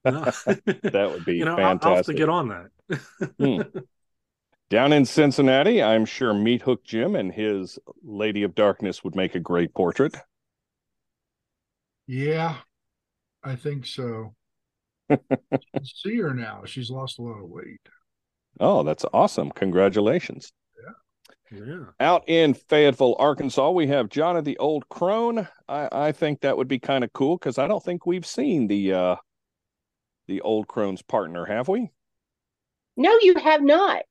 that 0.04 1.10
would 1.12 1.24
be 1.24 1.36
you 1.36 1.44
know, 1.44 1.56
fantastic. 1.56 1.86
I'll 1.86 1.96
have 1.96 2.06
to 2.06 2.14
get 2.14 2.28
on 2.28 2.48
that. 2.48 3.00
Hmm. 3.38 3.80
Down 4.70 4.92
in 4.92 5.06
Cincinnati, 5.06 5.82
I'm 5.82 6.04
sure 6.04 6.34
Meathook 6.34 6.84
Jim 6.84 7.16
and 7.16 7.32
his 7.32 7.78
Lady 8.02 8.42
of 8.42 8.54
Darkness 8.54 9.02
would 9.02 9.16
make 9.16 9.34
a 9.34 9.40
great 9.40 9.72
portrait. 9.74 10.14
Yeah, 12.06 12.56
I 13.42 13.56
think 13.56 13.86
so. 13.86 14.34
see 15.84 16.18
her 16.18 16.34
now. 16.34 16.62
She's 16.66 16.90
lost 16.90 17.18
a 17.18 17.22
lot 17.22 17.42
of 17.42 17.48
weight. 17.48 17.80
Oh, 18.60 18.82
that's 18.82 19.06
awesome. 19.12 19.50
Congratulations. 19.50 20.52
Yeah. 21.50 21.84
Out 21.98 22.24
in 22.28 22.52
Fayetteville, 22.52 23.16
Arkansas, 23.18 23.70
we 23.70 23.86
have 23.86 24.10
John 24.10 24.36
of 24.36 24.44
the 24.44 24.58
Old 24.58 24.86
Crone. 24.90 25.48
I, 25.66 25.88
I 25.90 26.12
think 26.12 26.40
that 26.40 26.56
would 26.58 26.68
be 26.68 26.78
kind 26.78 27.04
of 27.04 27.12
cool 27.14 27.38
because 27.38 27.56
I 27.56 27.66
don't 27.66 27.82
think 27.82 28.04
we've 28.04 28.26
seen 28.26 28.66
the 28.66 28.92
uh 28.92 29.16
the 30.28 30.42
Old 30.42 30.68
Crone's 30.68 31.02
partner, 31.02 31.44
have 31.46 31.66
we? 31.66 31.90
No, 32.96 33.18
you 33.20 33.34
have 33.34 33.62
not. 33.62 34.04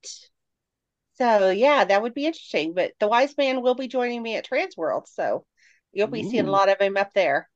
So 1.15 1.49
yeah, 1.49 1.86
that 1.86 2.01
would 2.01 2.13
be 2.13 2.26
interesting. 2.26 2.74
But 2.74 2.91
the 2.99 3.07
wise 3.07 3.36
man 3.38 3.61
will 3.61 3.76
be 3.76 3.88
joining 3.88 4.22
me 4.22 4.36
at 4.36 4.47
Transworld, 4.47 5.07
so 5.07 5.45
you'll 5.93 6.07
be 6.07 6.24
seeing 6.24 6.47
a 6.47 6.51
lot 6.51 6.70
of 6.70 6.80
him 6.80 6.97
up 6.97 7.13
there. 7.13 7.49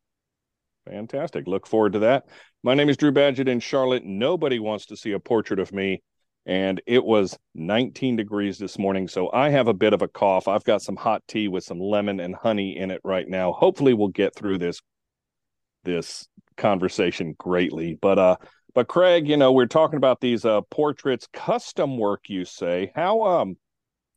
Fantastic. 0.89 1.47
Look 1.47 1.67
forward 1.67 1.93
to 1.93 1.99
that. 1.99 2.25
My 2.63 2.73
name 2.73 2.89
is 2.89 2.97
Drew 2.97 3.11
Badgett 3.11 3.47
in 3.47 3.59
Charlotte. 3.59 4.03
Nobody 4.03 4.59
wants 4.59 4.87
to 4.87 4.97
see 4.97 5.11
a 5.11 5.19
portrait 5.19 5.59
of 5.59 5.71
me. 5.71 6.01
And 6.47 6.81
it 6.87 7.05
was 7.05 7.37
19 7.53 8.15
degrees 8.15 8.57
this 8.57 8.79
morning. 8.79 9.07
So 9.07 9.31
I 9.31 9.49
have 9.49 9.67
a 9.67 9.75
bit 9.75 9.93
of 9.93 10.01
a 10.01 10.07
cough. 10.07 10.47
I've 10.47 10.63
got 10.63 10.81
some 10.81 10.95
hot 10.95 11.21
tea 11.27 11.47
with 11.47 11.63
some 11.63 11.79
lemon 11.79 12.19
and 12.19 12.33
honey 12.33 12.77
in 12.77 12.89
it 12.89 12.99
right 13.03 13.27
now. 13.27 13.51
Hopefully 13.51 13.93
we'll 13.93 14.07
get 14.07 14.35
through 14.35 14.57
this 14.57 14.81
this 15.83 16.27
conversation 16.57 17.35
greatly. 17.37 17.97
But 18.01 18.19
uh 18.19 18.35
but 18.73 18.87
Craig, 18.87 19.27
you 19.27 19.35
know, 19.35 19.51
we're 19.51 19.65
talking 19.65 19.97
about 19.97 20.21
these 20.21 20.45
uh 20.45 20.61
portraits, 20.69 21.27
custom 21.33 21.97
work, 21.97 22.29
you 22.29 22.45
say. 22.45 22.91
How 22.95 23.23
um 23.23 23.57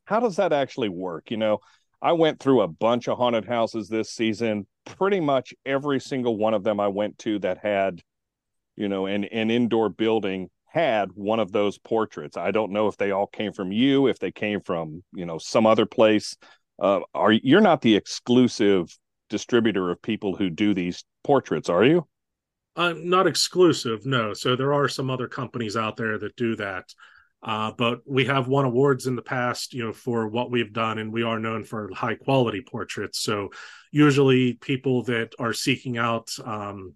how 0.05 0.19
does 0.19 0.35
that 0.37 0.53
actually 0.53 0.89
work? 0.89 1.31
You 1.31 1.37
know, 1.37 1.59
I 2.01 2.13
went 2.13 2.39
through 2.39 2.61
a 2.61 2.67
bunch 2.67 3.07
of 3.07 3.17
haunted 3.17 3.45
houses 3.45 3.89
this 3.89 4.11
season. 4.11 4.67
Pretty 4.85 5.19
much 5.19 5.53
every 5.65 5.99
single 5.99 6.37
one 6.37 6.53
of 6.53 6.63
them 6.63 6.79
I 6.79 6.87
went 6.87 7.17
to 7.19 7.39
that 7.39 7.57
had, 7.57 8.01
you 8.75 8.87
know, 8.87 9.07
an, 9.07 9.23
an 9.25 9.49
indoor 9.49 9.89
building 9.89 10.49
had 10.67 11.09
one 11.13 11.39
of 11.39 11.51
those 11.51 11.77
portraits. 11.79 12.37
I 12.37 12.51
don't 12.51 12.71
know 12.71 12.87
if 12.87 12.97
they 12.97 13.11
all 13.11 13.27
came 13.27 13.53
from 13.53 13.71
you, 13.71 14.07
if 14.07 14.19
they 14.19 14.31
came 14.31 14.61
from, 14.61 15.03
you 15.13 15.25
know, 15.25 15.37
some 15.37 15.65
other 15.65 15.85
place. 15.85 16.37
Uh, 16.77 16.99
are 17.13 17.31
you're 17.31 17.61
not 17.61 17.81
the 17.81 17.95
exclusive 17.95 18.95
distributor 19.29 19.91
of 19.91 20.01
people 20.01 20.35
who 20.35 20.49
do 20.49 20.73
these 20.73 21.03
portraits, 21.23 21.69
are 21.69 21.83
you? 21.83 22.07
Uh, 22.75 22.93
not 22.97 23.27
exclusive, 23.27 24.05
no. 24.05 24.33
So 24.33 24.55
there 24.55 24.73
are 24.73 24.89
some 24.89 25.09
other 25.09 25.27
companies 25.27 25.77
out 25.77 25.95
there 25.97 26.17
that 26.17 26.35
do 26.35 26.55
that. 26.57 26.93
Uh, 27.41 27.71
but 27.77 27.99
we 28.07 28.25
have 28.25 28.47
won 28.47 28.65
awards 28.65 29.05
in 29.05 29.15
the 29.15 29.21
past, 29.21 29.73
you 29.73 29.83
know, 29.83 29.93
for 29.93 30.27
what 30.27 30.49
we've 30.49 30.73
done, 30.73 30.97
and 30.97 31.13
we 31.13 31.21
are 31.21 31.39
known 31.39 31.63
for 31.63 31.91
high 31.93 32.15
quality 32.15 32.61
portraits. 32.61 33.19
So 33.19 33.51
usually 33.91 34.53
people 34.53 35.03
that 35.03 35.33
are 35.37 35.53
seeking 35.53 35.97
out 35.97 36.31
um, 36.43 36.93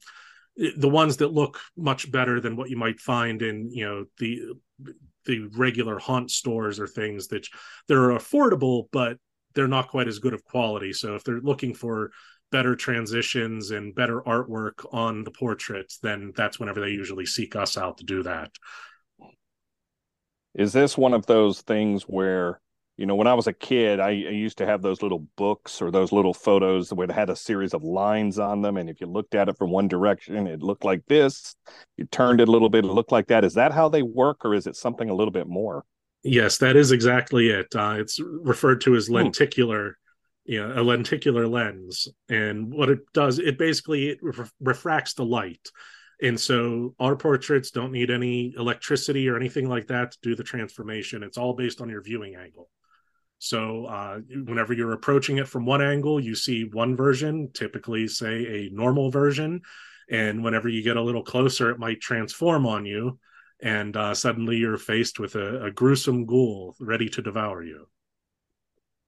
the 0.55 0.89
ones 0.89 1.17
that 1.17 1.33
look 1.33 1.59
much 1.77 2.11
better 2.11 2.41
than 2.41 2.55
what 2.55 2.69
you 2.69 2.77
might 2.77 2.99
find 2.99 3.41
in, 3.41 3.69
you 3.71 3.85
know, 3.85 4.05
the 4.17 4.41
the 5.25 5.47
regular 5.55 5.99
haunt 5.99 6.31
stores 6.31 6.79
or 6.79 6.87
things 6.87 7.27
that 7.27 7.47
they're 7.87 8.09
affordable, 8.09 8.87
but 8.91 9.17
they're 9.59 9.67
not 9.67 9.89
quite 9.89 10.07
as 10.07 10.19
good 10.19 10.33
of 10.33 10.45
quality. 10.45 10.93
So 10.93 11.15
if 11.15 11.25
they're 11.25 11.41
looking 11.41 11.73
for 11.73 12.11
better 12.49 12.77
transitions 12.77 13.71
and 13.71 13.93
better 13.93 14.21
artwork 14.21 14.85
on 14.93 15.25
the 15.25 15.31
portraits, 15.31 15.97
then 15.97 16.31
that's 16.33 16.61
whenever 16.61 16.79
they 16.79 16.91
usually 16.91 17.25
seek 17.25 17.57
us 17.57 17.77
out 17.77 17.97
to 17.97 18.05
do 18.05 18.23
that. 18.23 18.51
Is 20.55 20.71
this 20.71 20.97
one 20.97 21.13
of 21.13 21.25
those 21.25 21.59
things 21.59 22.03
where, 22.03 22.61
you 22.95 23.05
know, 23.05 23.15
when 23.15 23.27
I 23.27 23.33
was 23.33 23.47
a 23.47 23.53
kid, 23.53 23.99
I, 23.99 24.11
I 24.11 24.11
used 24.11 24.59
to 24.59 24.65
have 24.65 24.81
those 24.81 25.01
little 25.01 25.27
books 25.35 25.81
or 25.81 25.91
those 25.91 26.13
little 26.13 26.33
photos 26.33 26.87
that 26.87 27.11
had 27.11 27.29
a 27.29 27.35
series 27.35 27.73
of 27.73 27.83
lines 27.83 28.39
on 28.39 28.61
them. 28.61 28.77
And 28.77 28.89
if 28.89 29.01
you 29.01 29.07
looked 29.07 29.35
at 29.35 29.49
it 29.49 29.57
from 29.57 29.71
one 29.71 29.89
direction, 29.89 30.47
it 30.47 30.63
looked 30.63 30.85
like 30.85 31.05
this. 31.07 31.53
You 31.97 32.05
turned 32.05 32.39
it 32.39 32.47
a 32.47 32.51
little 32.51 32.69
bit, 32.69 32.85
it 32.85 32.87
looked 32.87 33.11
like 33.11 33.27
that. 33.27 33.43
Is 33.43 33.55
that 33.55 33.73
how 33.73 33.89
they 33.89 34.03
work, 34.03 34.45
or 34.45 34.53
is 34.53 34.67
it 34.67 34.77
something 34.77 35.09
a 35.09 35.13
little 35.13 35.33
bit 35.33 35.47
more? 35.47 35.83
Yes, 36.23 36.57
that 36.57 36.75
is 36.75 36.91
exactly 36.91 37.49
it. 37.49 37.67
Uh, 37.73 37.95
it's 37.99 38.19
referred 38.19 38.81
to 38.81 38.95
as 38.95 39.09
lenticular, 39.09 39.97
you 40.43 40.59
know, 40.59 40.81
a 40.81 40.83
lenticular 40.83 41.47
lens. 41.47 42.07
And 42.27 42.73
what 42.73 42.89
it 42.89 42.99
does, 43.13 43.39
it 43.39 43.57
basically 43.57 44.09
it 44.09 44.19
ref- 44.21 44.53
refracts 44.59 45.13
the 45.13 45.25
light. 45.25 45.65
And 46.21 46.37
so 46.37 46.93
our 46.99 47.15
portraits 47.15 47.71
don't 47.71 47.93
need 47.93 48.11
any 48.11 48.53
electricity 48.57 49.29
or 49.29 49.37
anything 49.37 49.69
like 49.69 49.87
that 49.87 50.11
to 50.11 50.17
do 50.21 50.35
the 50.35 50.43
transformation. 50.43 51.23
It's 51.23 51.37
all 51.37 51.53
based 51.53 51.79
on 51.79 51.89
your 51.89 52.01
viewing 52.01 52.35
angle. 52.35 52.69
So 53.37 53.85
uh, 53.85 54.19
whenever 54.43 54.73
you're 54.73 54.91
approaching 54.91 55.37
it 55.37 55.47
from 55.47 55.65
one 55.65 55.81
angle, 55.81 56.19
you 56.19 56.35
see 56.35 56.65
one 56.65 56.97
version, 56.97 57.49
typically 57.53 58.09
say 58.09 58.67
a 58.67 58.69
normal 58.73 59.11
version. 59.11 59.61
And 60.11 60.43
whenever 60.43 60.67
you 60.67 60.83
get 60.83 60.97
a 60.97 61.01
little 61.01 61.23
closer, 61.23 61.69
it 61.69 61.79
might 61.79 62.01
transform 62.01 62.65
on 62.65 62.85
you. 62.85 63.17
And 63.61 63.95
uh, 63.97 64.13
suddenly 64.13 64.57
you're 64.57 64.77
faced 64.77 65.19
with 65.19 65.35
a, 65.35 65.65
a 65.65 65.71
gruesome 65.71 66.25
ghoul 66.25 66.75
ready 66.79 67.09
to 67.09 67.21
devour 67.21 67.63
you. 67.63 67.87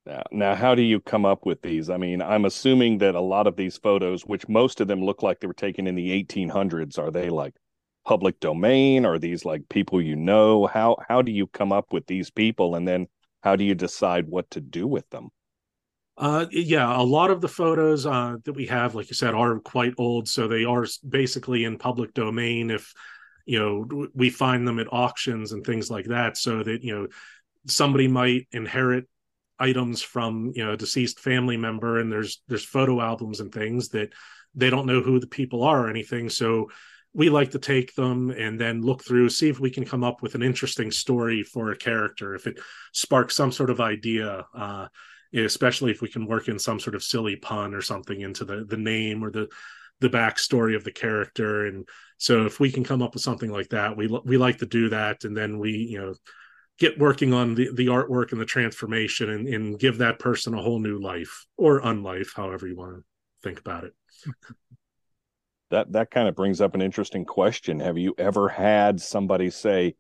Now, 0.05 0.23
now, 0.31 0.55
how 0.55 0.73
do 0.73 0.81
you 0.81 0.99
come 0.99 1.25
up 1.25 1.45
with 1.45 1.61
these? 1.61 1.89
I 1.89 1.97
mean, 1.97 2.21
I'm 2.21 2.45
assuming 2.45 2.97
that 2.99 3.13
a 3.13 3.21
lot 3.21 3.45
of 3.45 3.55
these 3.55 3.77
photos, 3.77 4.25
which 4.25 4.47
most 4.49 4.81
of 4.81 4.87
them 4.87 5.03
look 5.03 5.21
like 5.21 5.39
they 5.39 5.47
were 5.47 5.53
taken 5.53 5.85
in 5.85 5.95
the 5.95 6.23
1800s, 6.23 6.97
are 6.97 7.11
they 7.11 7.29
like 7.29 7.53
public 8.03 8.39
domain? 8.39 9.05
Are 9.05 9.19
these 9.19 9.45
like 9.45 9.69
people 9.69 10.01
you 10.01 10.15
know? 10.15 10.65
How 10.65 10.97
how 11.07 11.21
do 11.21 11.31
you 11.31 11.45
come 11.45 11.71
up 11.71 11.93
with 11.93 12.07
these 12.07 12.31
people, 12.31 12.75
and 12.75 12.87
then 12.87 13.07
how 13.43 13.55
do 13.55 13.63
you 13.63 13.75
decide 13.75 14.27
what 14.27 14.49
to 14.51 14.61
do 14.61 14.87
with 14.87 15.07
them? 15.11 15.29
Uh, 16.17 16.45
yeah, 16.51 16.99
a 16.99 17.03
lot 17.03 17.31
of 17.31 17.41
the 17.41 17.47
photos 17.47 18.05
uh, 18.05 18.37
that 18.43 18.53
we 18.53 18.65
have, 18.67 18.95
like 18.95 19.09
you 19.09 19.15
said, 19.15 19.33
are 19.33 19.59
quite 19.59 19.93
old, 19.97 20.27
so 20.27 20.47
they 20.47 20.65
are 20.65 20.85
basically 21.07 21.63
in 21.63 21.77
public 21.77 22.13
domain. 22.13 22.69
If 22.69 22.93
you 23.45 23.59
know, 23.59 24.07
we 24.13 24.29
find 24.29 24.67
them 24.67 24.79
at 24.79 24.91
auctions 24.91 25.51
and 25.51 25.65
things 25.65 25.89
like 25.89 26.05
that, 26.05 26.37
so 26.37 26.63
that 26.63 26.83
you 26.83 26.95
know 26.95 27.07
somebody 27.67 28.07
might 28.07 28.47
inherit 28.51 29.07
items 29.59 30.01
from 30.01 30.51
you 30.55 30.65
know 30.65 30.73
a 30.73 30.77
deceased 30.77 31.19
family 31.19 31.57
member, 31.57 31.99
and 31.99 32.11
there's 32.11 32.41
there's 32.47 32.65
photo 32.65 33.01
albums 33.01 33.39
and 33.39 33.51
things 33.53 33.89
that 33.89 34.13
they 34.55 34.69
don't 34.69 34.87
know 34.87 35.01
who 35.01 35.19
the 35.19 35.27
people 35.27 35.63
are 35.63 35.85
or 35.85 35.89
anything. 35.89 36.29
So 36.29 36.69
we 37.13 37.29
like 37.29 37.51
to 37.51 37.59
take 37.59 37.93
them 37.95 38.31
and 38.31 38.59
then 38.59 38.81
look 38.81 39.03
through, 39.03 39.29
see 39.29 39.49
if 39.49 39.59
we 39.59 39.69
can 39.69 39.85
come 39.85 40.03
up 40.03 40.21
with 40.21 40.35
an 40.35 40.41
interesting 40.41 40.91
story 40.91 41.43
for 41.43 41.71
a 41.71 41.77
character. 41.77 42.35
If 42.35 42.47
it 42.47 42.59
sparks 42.93 43.35
some 43.35 43.51
sort 43.51 43.69
of 43.69 43.81
idea. 43.81 44.45
Uh, 44.55 44.87
especially 45.33 45.91
if 45.91 46.01
we 46.01 46.09
can 46.09 46.25
work 46.25 46.47
in 46.47 46.59
some 46.59 46.79
sort 46.79 46.95
of 46.95 47.03
silly 47.03 47.35
pun 47.35 47.73
or 47.73 47.81
something 47.81 48.21
into 48.21 48.43
the 48.43 48.65
the 48.65 48.77
name 48.77 49.23
or 49.23 49.31
the 49.31 49.47
the 50.01 50.09
backstory 50.09 50.75
of 50.75 50.83
the 50.83 50.91
character 50.91 51.65
and 51.65 51.87
so 52.17 52.45
if 52.45 52.59
we 52.59 52.71
can 52.71 52.83
come 52.83 53.01
up 53.01 53.13
with 53.13 53.23
something 53.23 53.51
like 53.51 53.69
that 53.69 53.95
we 53.95 54.07
we 54.25 54.37
like 54.37 54.57
to 54.57 54.65
do 54.65 54.89
that 54.89 55.23
and 55.23 55.35
then 55.35 55.57
we 55.57 55.71
you 55.71 55.99
know 55.99 56.13
get 56.77 56.99
working 56.99 57.33
on 57.33 57.55
the 57.55 57.69
the 57.75 57.87
artwork 57.87 58.31
and 58.31 58.41
the 58.41 58.45
transformation 58.45 59.29
and, 59.29 59.47
and 59.47 59.79
give 59.79 59.99
that 59.99 60.19
person 60.19 60.53
a 60.53 60.61
whole 60.61 60.79
new 60.79 60.99
life 60.99 61.45
or 61.57 61.81
unlife 61.81 62.35
however 62.35 62.67
you 62.67 62.75
want 62.75 62.95
to 62.95 63.03
think 63.43 63.59
about 63.59 63.83
it 63.85 63.93
that 65.71 65.91
that 65.93 66.11
kind 66.11 66.27
of 66.27 66.35
brings 66.35 66.61
up 66.61 66.75
an 66.75 66.81
interesting 66.81 67.25
question. 67.25 67.79
Have 67.79 67.97
you 67.97 68.13
ever 68.17 68.49
had 68.49 69.01
somebody 69.01 69.49
say, 69.49 69.95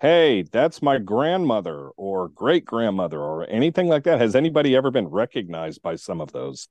"Hey, 0.00 0.42
that's 0.42 0.80
my 0.80 0.98
grandmother 0.98 1.90
or 1.96 2.28
great 2.28 2.64
grandmother 2.64 3.20
or 3.20 3.46
anything 3.50 3.88
like 3.88 4.04
that"? 4.04 4.20
Has 4.20 4.34
anybody 4.34 4.74
ever 4.74 4.90
been 4.90 5.08
recognized 5.08 5.82
by 5.82 5.96
some 5.96 6.20
of 6.20 6.32
those? 6.32 6.68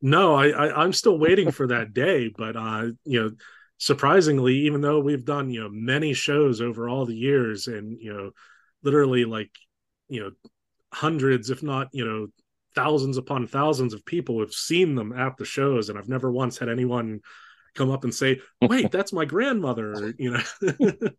No, 0.00 0.34
I, 0.34 0.48
I 0.48 0.82
I'm 0.82 0.92
still 0.92 1.18
waiting 1.18 1.50
for 1.50 1.66
that 1.68 1.92
day, 1.92 2.28
but 2.36 2.56
uh, 2.56 2.88
you 3.04 3.22
know, 3.22 3.30
surprisingly, 3.78 4.54
even 4.60 4.80
though 4.80 5.00
we've 5.00 5.24
done 5.24 5.50
you 5.50 5.62
know 5.62 5.68
many 5.70 6.14
shows 6.14 6.60
over 6.60 6.88
all 6.88 7.04
the 7.04 7.16
years, 7.16 7.66
and 7.66 8.00
you 8.00 8.12
know, 8.12 8.30
literally 8.82 9.24
like 9.24 9.50
you 10.08 10.20
know 10.20 10.30
hundreds, 10.92 11.50
if 11.50 11.62
not 11.62 11.88
you 11.92 12.04
know 12.04 12.28
thousands 12.74 13.16
upon 13.16 13.46
thousands 13.46 13.92
of 13.92 14.04
people 14.04 14.40
have 14.40 14.52
seen 14.52 14.94
them 14.94 15.12
at 15.12 15.36
the 15.36 15.44
shows, 15.44 15.88
and 15.88 15.98
I've 15.98 16.08
never 16.08 16.30
once 16.30 16.58
had 16.58 16.68
anyone 16.68 17.20
come 17.74 17.90
up 17.90 18.04
and 18.04 18.14
say, 18.14 18.40
"Wait, 18.62 18.90
that's 18.92 19.12
my 19.12 19.24
grandmother," 19.24 20.14
you 20.18 20.32
know. 20.32 20.40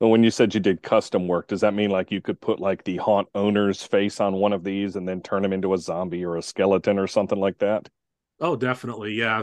But 0.00 0.08
when 0.08 0.24
you 0.24 0.30
said 0.30 0.54
you 0.54 0.60
did 0.60 0.82
custom 0.82 1.28
work, 1.28 1.48
does 1.48 1.60
that 1.60 1.74
mean 1.74 1.90
like 1.90 2.10
you 2.10 2.22
could 2.22 2.40
put 2.40 2.58
like 2.58 2.84
the 2.84 2.96
haunt 2.96 3.28
owner's 3.34 3.82
face 3.82 4.18
on 4.18 4.32
one 4.32 4.54
of 4.54 4.64
these 4.64 4.96
and 4.96 5.06
then 5.06 5.20
turn 5.20 5.44
him 5.44 5.52
into 5.52 5.74
a 5.74 5.78
zombie 5.78 6.24
or 6.24 6.36
a 6.36 6.42
skeleton 6.42 6.98
or 6.98 7.06
something 7.06 7.38
like 7.38 7.58
that? 7.58 7.88
Oh, 8.40 8.56
definitely. 8.56 9.12
Yeah. 9.12 9.42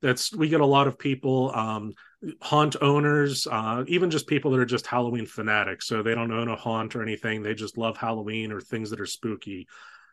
That's 0.00 0.34
we 0.34 0.48
get 0.48 0.62
a 0.62 0.66
lot 0.66 0.88
of 0.88 0.98
people, 0.98 1.54
um, 1.54 1.92
haunt 2.40 2.76
owners, 2.80 3.46
uh, 3.46 3.84
even 3.86 4.10
just 4.10 4.26
people 4.26 4.50
that 4.52 4.60
are 4.60 4.64
just 4.64 4.86
Halloween 4.86 5.26
fanatics. 5.26 5.86
So 5.86 6.02
they 6.02 6.14
don't 6.14 6.32
own 6.32 6.48
a 6.48 6.56
haunt 6.56 6.96
or 6.96 7.02
anything. 7.02 7.42
They 7.42 7.52
just 7.52 7.76
love 7.76 7.98
Halloween 7.98 8.50
or 8.50 8.62
things 8.62 8.88
that 8.88 9.00
are 9.02 9.06
spooky. 9.06 9.68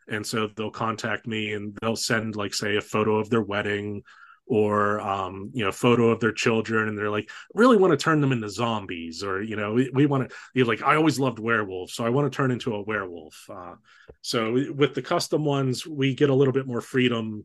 And 0.08 0.24
so 0.24 0.48
they'll 0.54 0.70
contact 0.70 1.26
me 1.26 1.54
and 1.54 1.76
they'll 1.80 1.96
send 1.96 2.36
like 2.36 2.52
say 2.52 2.76
a 2.76 2.82
photo 2.82 3.16
of 3.16 3.30
their 3.30 3.42
wedding 3.42 4.02
or 4.46 5.00
um, 5.00 5.50
you 5.52 5.64
know, 5.64 5.72
photo 5.72 6.10
of 6.10 6.20
their 6.20 6.32
children, 6.32 6.88
and 6.88 6.96
they're 6.96 7.10
like, 7.10 7.30
really 7.54 7.76
want 7.76 7.90
to 7.90 7.96
turn 7.96 8.20
them 8.20 8.32
into 8.32 8.48
zombies, 8.48 9.24
or 9.24 9.42
you 9.42 9.56
know, 9.56 9.72
we, 9.72 9.90
we 9.92 10.06
want 10.06 10.30
to 10.54 10.64
like, 10.64 10.82
I 10.82 10.96
always 10.96 11.18
loved 11.18 11.38
werewolves, 11.38 11.94
so 11.94 12.04
I 12.04 12.10
want 12.10 12.30
to 12.30 12.36
turn 12.36 12.50
into 12.50 12.74
a 12.74 12.82
werewolf. 12.82 13.44
Uh, 13.52 13.74
so 14.22 14.52
with 14.72 14.94
the 14.94 15.02
custom 15.02 15.44
ones, 15.44 15.86
we 15.86 16.14
get 16.14 16.30
a 16.30 16.34
little 16.34 16.52
bit 16.54 16.66
more 16.66 16.80
freedom 16.80 17.44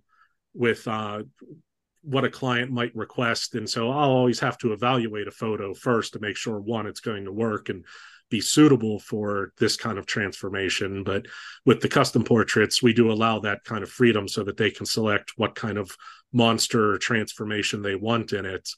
with 0.53 0.87
uh, 0.87 1.23
what 2.03 2.23
a 2.23 2.29
client 2.29 2.71
might 2.71 2.95
request, 2.95 3.55
and 3.55 3.67
so 3.67 3.89
I'll 3.89 4.11
always 4.11 4.39
have 4.39 4.57
to 4.59 4.73
evaluate 4.73 5.27
a 5.27 5.31
photo 5.31 5.73
first 5.73 6.13
to 6.13 6.19
make 6.19 6.37
sure 6.37 6.59
one, 6.59 6.85
it's 6.85 6.99
going 6.99 7.25
to 7.25 7.31
work, 7.31 7.69
and 7.69 7.83
be 8.29 8.41
suitable 8.41 8.97
for 8.97 9.51
this 9.59 9.75
kind 9.75 9.97
of 9.97 10.05
transformation. 10.05 11.03
But 11.03 11.25
with 11.65 11.81
the 11.81 11.89
custom 11.89 12.23
portraits, 12.23 12.81
we 12.81 12.93
do 12.93 13.11
allow 13.11 13.39
that 13.39 13.63
kind 13.65 13.83
of 13.83 13.89
freedom 13.89 14.27
so 14.27 14.43
that 14.45 14.55
they 14.57 14.71
can 14.71 14.85
select 14.85 15.33
what 15.35 15.53
kind 15.53 15.77
of 15.77 15.95
monster 16.34 16.97
transformation 16.97 17.82
they 17.82 17.95
want 17.95 18.34
in 18.34 18.45
it. 18.45 18.69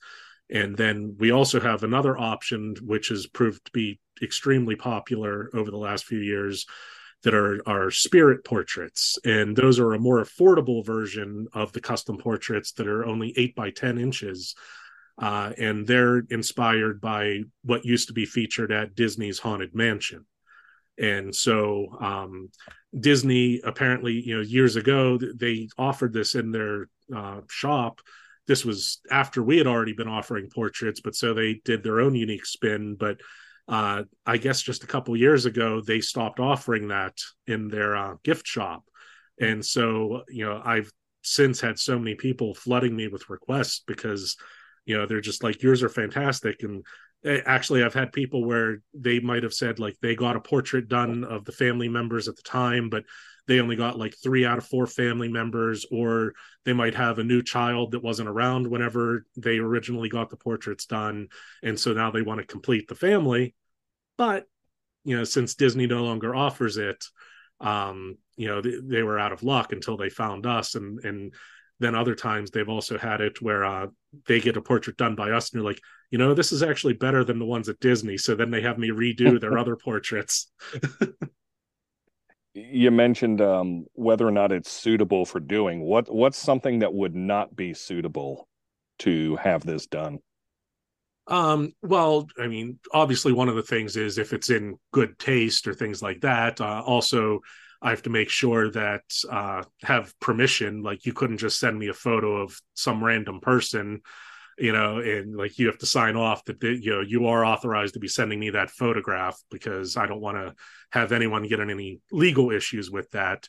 And 0.49 0.75
then 0.75 1.15
we 1.17 1.31
also 1.31 1.59
have 1.59 1.83
another 1.83 2.17
option, 2.17 2.75
which 2.81 3.09
has 3.09 3.27
proved 3.27 3.65
to 3.65 3.71
be 3.71 3.99
extremely 4.21 4.75
popular 4.75 5.49
over 5.53 5.71
the 5.71 5.77
last 5.77 6.05
few 6.05 6.19
years, 6.19 6.65
that 7.23 7.33
are, 7.33 7.61
are 7.65 7.89
spirit 7.89 8.43
portraits. 8.43 9.17
And 9.23 9.55
those 9.55 9.79
are 9.79 9.93
a 9.93 9.99
more 9.99 10.23
affordable 10.23 10.85
version 10.85 11.47
of 11.53 11.71
the 11.71 11.81
custom 11.81 12.17
portraits 12.17 12.73
that 12.73 12.87
are 12.87 13.05
only 13.05 13.33
8 13.37 13.55
by 13.55 13.69
10 13.71 13.97
inches. 13.97 14.55
Uh, 15.17 15.51
and 15.57 15.87
they're 15.87 16.23
inspired 16.29 16.99
by 16.99 17.43
what 17.63 17.85
used 17.85 18.07
to 18.07 18.13
be 18.13 18.25
featured 18.25 18.71
at 18.71 18.95
Disney's 18.95 19.39
Haunted 19.39 19.73
Mansion. 19.73 20.25
And 20.97 21.35
so 21.35 21.87
um, 21.99 22.49
Disney 22.97 23.61
apparently, 23.63 24.13
you 24.13 24.35
know, 24.37 24.41
years 24.41 24.75
ago 24.75 25.17
they 25.17 25.69
offered 25.77 26.13
this 26.13 26.35
in 26.35 26.51
their 26.51 26.87
uh, 27.13 27.41
shop. 27.49 27.99
This 28.45 28.65
was 28.65 28.99
after 29.09 29.41
we 29.41 29.57
had 29.57 29.67
already 29.67 29.93
been 29.93 30.07
offering 30.07 30.49
portraits, 30.53 31.01
but 31.01 31.15
so 31.15 31.33
they 31.33 31.61
did 31.65 31.83
their 31.83 32.01
own 32.01 32.13
unique 32.13 32.45
spin. 32.45 32.95
But 32.95 33.21
uh, 33.67 34.03
I 34.25 34.37
guess 34.37 34.61
just 34.61 34.83
a 34.83 34.87
couple 34.87 35.15
years 35.15 35.45
ago 35.45 35.81
they 35.81 36.01
stopped 36.01 36.39
offering 36.39 36.89
that 36.89 37.17
in 37.47 37.69
their 37.69 37.95
uh, 37.95 38.15
gift 38.23 38.45
shop, 38.45 38.83
and 39.39 39.65
so 39.65 40.23
you 40.27 40.45
know 40.45 40.61
I've 40.63 40.91
since 41.21 41.61
had 41.61 41.79
so 41.79 41.97
many 41.97 42.15
people 42.15 42.53
flooding 42.53 42.93
me 42.93 43.07
with 43.07 43.29
requests 43.29 43.81
because 43.87 44.35
you 44.85 44.97
know 44.97 45.05
they're 45.05 45.21
just 45.21 45.43
like 45.43 45.63
yours 45.63 45.81
are 45.81 45.89
fantastic 45.89 46.63
and 46.63 46.85
actually 47.25 47.83
i've 47.83 47.93
had 47.93 48.11
people 48.11 48.45
where 48.45 48.81
they 48.93 49.19
might 49.19 49.43
have 49.43 49.53
said 49.53 49.79
like 49.79 49.95
they 50.01 50.15
got 50.15 50.35
a 50.35 50.41
portrait 50.41 50.87
done 50.87 51.23
of 51.23 51.45
the 51.45 51.51
family 51.51 51.87
members 51.87 52.27
at 52.27 52.35
the 52.35 52.41
time 52.41 52.89
but 52.89 53.03
they 53.47 53.59
only 53.59 53.75
got 53.75 53.99
like 53.99 54.15
three 54.21 54.45
out 54.45 54.57
of 54.57 54.65
four 54.65 54.87
family 54.87 55.27
members, 55.27 55.85
or 55.91 56.33
they 56.65 56.73
might 56.73 56.95
have 56.95 57.19
a 57.19 57.23
new 57.23 57.41
child 57.41 57.91
that 57.91 58.03
wasn't 58.03 58.29
around 58.29 58.67
whenever 58.67 59.25
they 59.35 59.57
originally 59.57 60.09
got 60.09 60.29
the 60.29 60.37
portraits 60.37 60.85
done. 60.85 61.27
And 61.61 61.77
so 61.79 61.93
now 61.93 62.11
they 62.11 62.21
want 62.21 62.39
to 62.39 62.47
complete 62.47 62.87
the 62.87 62.95
family. 62.95 63.53
But, 64.17 64.45
you 65.03 65.17
know, 65.17 65.25
since 65.25 65.55
Disney 65.55 65.87
no 65.87 66.03
longer 66.03 66.33
offers 66.33 66.77
it, 66.77 67.03
um, 67.59 68.17
you 68.37 68.47
know, 68.47 68.61
they, 68.61 68.75
they 68.81 69.03
were 69.03 69.19
out 69.19 69.33
of 69.33 69.43
luck 69.43 69.73
until 69.73 69.97
they 69.97 70.09
found 70.09 70.45
us. 70.45 70.75
And, 70.75 71.03
and, 71.03 71.33
then 71.79 71.95
other 71.95 72.15
times 72.15 72.51
they've 72.51 72.69
also 72.69 72.97
had 72.97 73.21
it 73.21 73.41
where 73.41 73.65
uh, 73.65 73.87
they 74.27 74.39
get 74.39 74.57
a 74.57 74.61
portrait 74.61 74.97
done 74.97 75.15
by 75.15 75.31
us 75.31 75.51
and 75.51 75.59
they're 75.59 75.69
like, 75.69 75.81
you 76.11 76.17
know, 76.17 76.33
this 76.33 76.51
is 76.51 76.63
actually 76.63 76.93
better 76.93 77.23
than 77.23 77.39
the 77.39 77.45
ones 77.45 77.69
at 77.69 77.79
Disney. 77.79 78.17
So 78.17 78.35
then 78.35 78.51
they 78.51 78.61
have 78.61 78.77
me 78.77 78.89
redo 78.89 79.39
their 79.41 79.57
other 79.57 79.75
portraits. 79.75 80.51
you 82.53 82.91
mentioned 82.91 83.41
um, 83.41 83.85
whether 83.93 84.27
or 84.27 84.31
not 84.31 84.51
it's 84.51 84.71
suitable 84.71 85.25
for 85.25 85.39
doing. 85.39 85.81
What 85.81 86.13
what's 86.13 86.37
something 86.37 86.79
that 86.79 86.93
would 86.93 87.15
not 87.15 87.55
be 87.55 87.73
suitable 87.73 88.47
to 88.99 89.35
have 89.37 89.65
this 89.65 89.87
done? 89.87 90.19
Um, 91.27 91.71
well, 91.81 92.27
I 92.37 92.47
mean, 92.47 92.79
obviously, 92.93 93.31
one 93.31 93.49
of 93.49 93.55
the 93.55 93.63
things 93.63 93.95
is 93.95 94.17
if 94.17 94.33
it's 94.33 94.49
in 94.49 94.77
good 94.91 95.17
taste 95.17 95.67
or 95.67 95.73
things 95.73 96.01
like 96.01 96.21
that. 96.21 96.59
Uh, 96.59 96.83
also, 96.85 97.39
I 97.83 97.91
have 97.91 98.03
to 98.03 98.09
make 98.09 98.29
sure 98.29 98.71
that 98.71 99.03
uh, 99.29 99.63
have 99.83 100.17
permission. 100.19 100.81
Like, 100.81 101.05
you 101.05 101.13
couldn't 101.13 101.37
just 101.37 101.59
send 101.59 101.77
me 101.77 101.89
a 101.89 101.93
photo 101.93 102.37
of 102.37 102.59
some 102.73 103.03
random 103.03 103.41
person 103.41 104.01
you 104.57 104.71
know, 104.71 104.99
and 104.99 105.35
like 105.35 105.57
you 105.57 105.67
have 105.67 105.79
to 105.79 105.85
sign 105.85 106.15
off 106.15 106.43
that 106.45 106.61
you 106.61 106.91
know 106.91 107.01
you 107.01 107.27
are 107.27 107.45
authorized 107.45 107.95
to 107.95 107.99
be 107.99 108.07
sending 108.07 108.39
me 108.39 108.51
that 108.51 108.69
photograph 108.69 109.39
because 109.49 109.97
I 109.97 110.05
don't 110.05 110.21
want 110.21 110.37
to 110.37 110.53
have 110.91 111.11
anyone 111.11 111.47
get 111.47 111.59
in 111.59 111.69
any 111.69 112.01
legal 112.11 112.51
issues 112.51 112.91
with 112.91 113.09
that. 113.11 113.47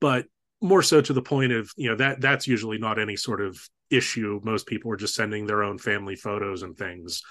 But 0.00 0.26
more 0.60 0.82
so 0.82 1.00
to 1.00 1.12
the 1.12 1.22
point 1.22 1.52
of 1.52 1.70
you 1.76 1.90
know 1.90 1.96
that 1.96 2.20
that's 2.20 2.46
usually 2.46 2.78
not 2.78 2.98
any 2.98 3.16
sort 3.16 3.40
of 3.40 3.58
issue. 3.90 4.40
Most 4.44 4.66
people 4.66 4.92
are 4.92 4.96
just 4.96 5.14
sending 5.14 5.46
their 5.46 5.62
own 5.62 5.78
family 5.78 6.16
photos 6.16 6.62
and 6.62 6.76
things. 6.76 7.22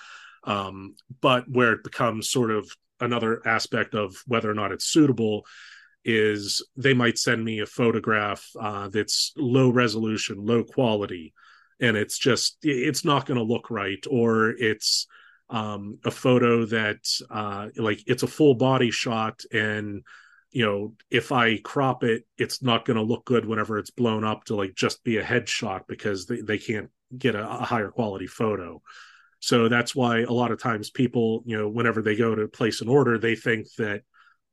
Um, 0.44 0.96
but 1.22 1.46
where 1.50 1.72
it 1.74 1.84
becomes 1.84 2.30
sort 2.30 2.52
of 2.52 2.70
another 3.00 3.42
aspect 3.48 3.96
of 3.96 4.16
whether 4.28 4.52
or 4.52 4.54
not 4.54 4.74
it's 4.74 4.86
suitable 4.86 5.46
is 6.06 6.66
they 6.76 6.94
might 6.94 7.18
send 7.18 7.44
me 7.44 7.60
a 7.60 7.66
photograph 7.66 8.46
uh, 8.60 8.90
that's 8.90 9.34
low 9.38 9.70
resolution, 9.70 10.46
low 10.46 10.64
quality 10.64 11.34
and 11.80 11.98
it's 11.98 12.18
just 12.18 12.58
it's 12.62 13.04
not 13.04 13.26
going 13.26 13.38
to 13.38 13.44
look 13.44 13.70
right 13.70 14.06
or 14.10 14.50
it's 14.50 15.08
um, 15.50 16.00
a 16.06 16.12
photo 16.12 16.66
that 16.66 17.00
uh, 17.30 17.68
like 17.76 18.02
it's 18.08 18.24
a 18.24 18.28
full 18.28 18.56
body 18.56 18.90
shot 18.90 19.42
and 19.52 20.04
you 20.52 20.66
know 20.66 20.94
if 21.10 21.32
i 21.32 21.58
crop 21.58 22.04
it 22.04 22.26
it's 22.38 22.62
not 22.62 22.86
going 22.86 22.98
to 22.98 23.04
look 23.04 23.26
good 23.26 23.46
whenever 23.46 23.78
it's 23.78 23.90
blown 23.90 24.24
up 24.24 24.46
to 24.46 24.56
like 24.56 24.76
just 24.76 25.04
be 25.04 25.18
a 25.18 25.24
headshot 25.24 25.82
because 25.88 26.26
they, 26.26 26.42
they 26.42 26.58
can't 26.58 26.90
get 27.18 27.36
a, 27.36 27.48
a 27.48 27.64
higher 27.64 27.90
quality 27.90 28.28
photo. 28.28 28.82
So 29.40 29.68
that's 29.68 29.94
why 29.94 30.20
a 30.22 30.32
lot 30.32 30.52
of 30.52 30.62
times 30.62 30.90
people 30.90 31.44
you 31.46 31.58
know 31.58 31.68
whenever 31.68 32.02
they 32.02 32.16
go 32.16 32.34
to 32.34 32.48
place 32.48 32.82
an 32.82 32.88
order 32.88 33.18
they 33.18 33.36
think 33.36 33.68
that 33.78 34.04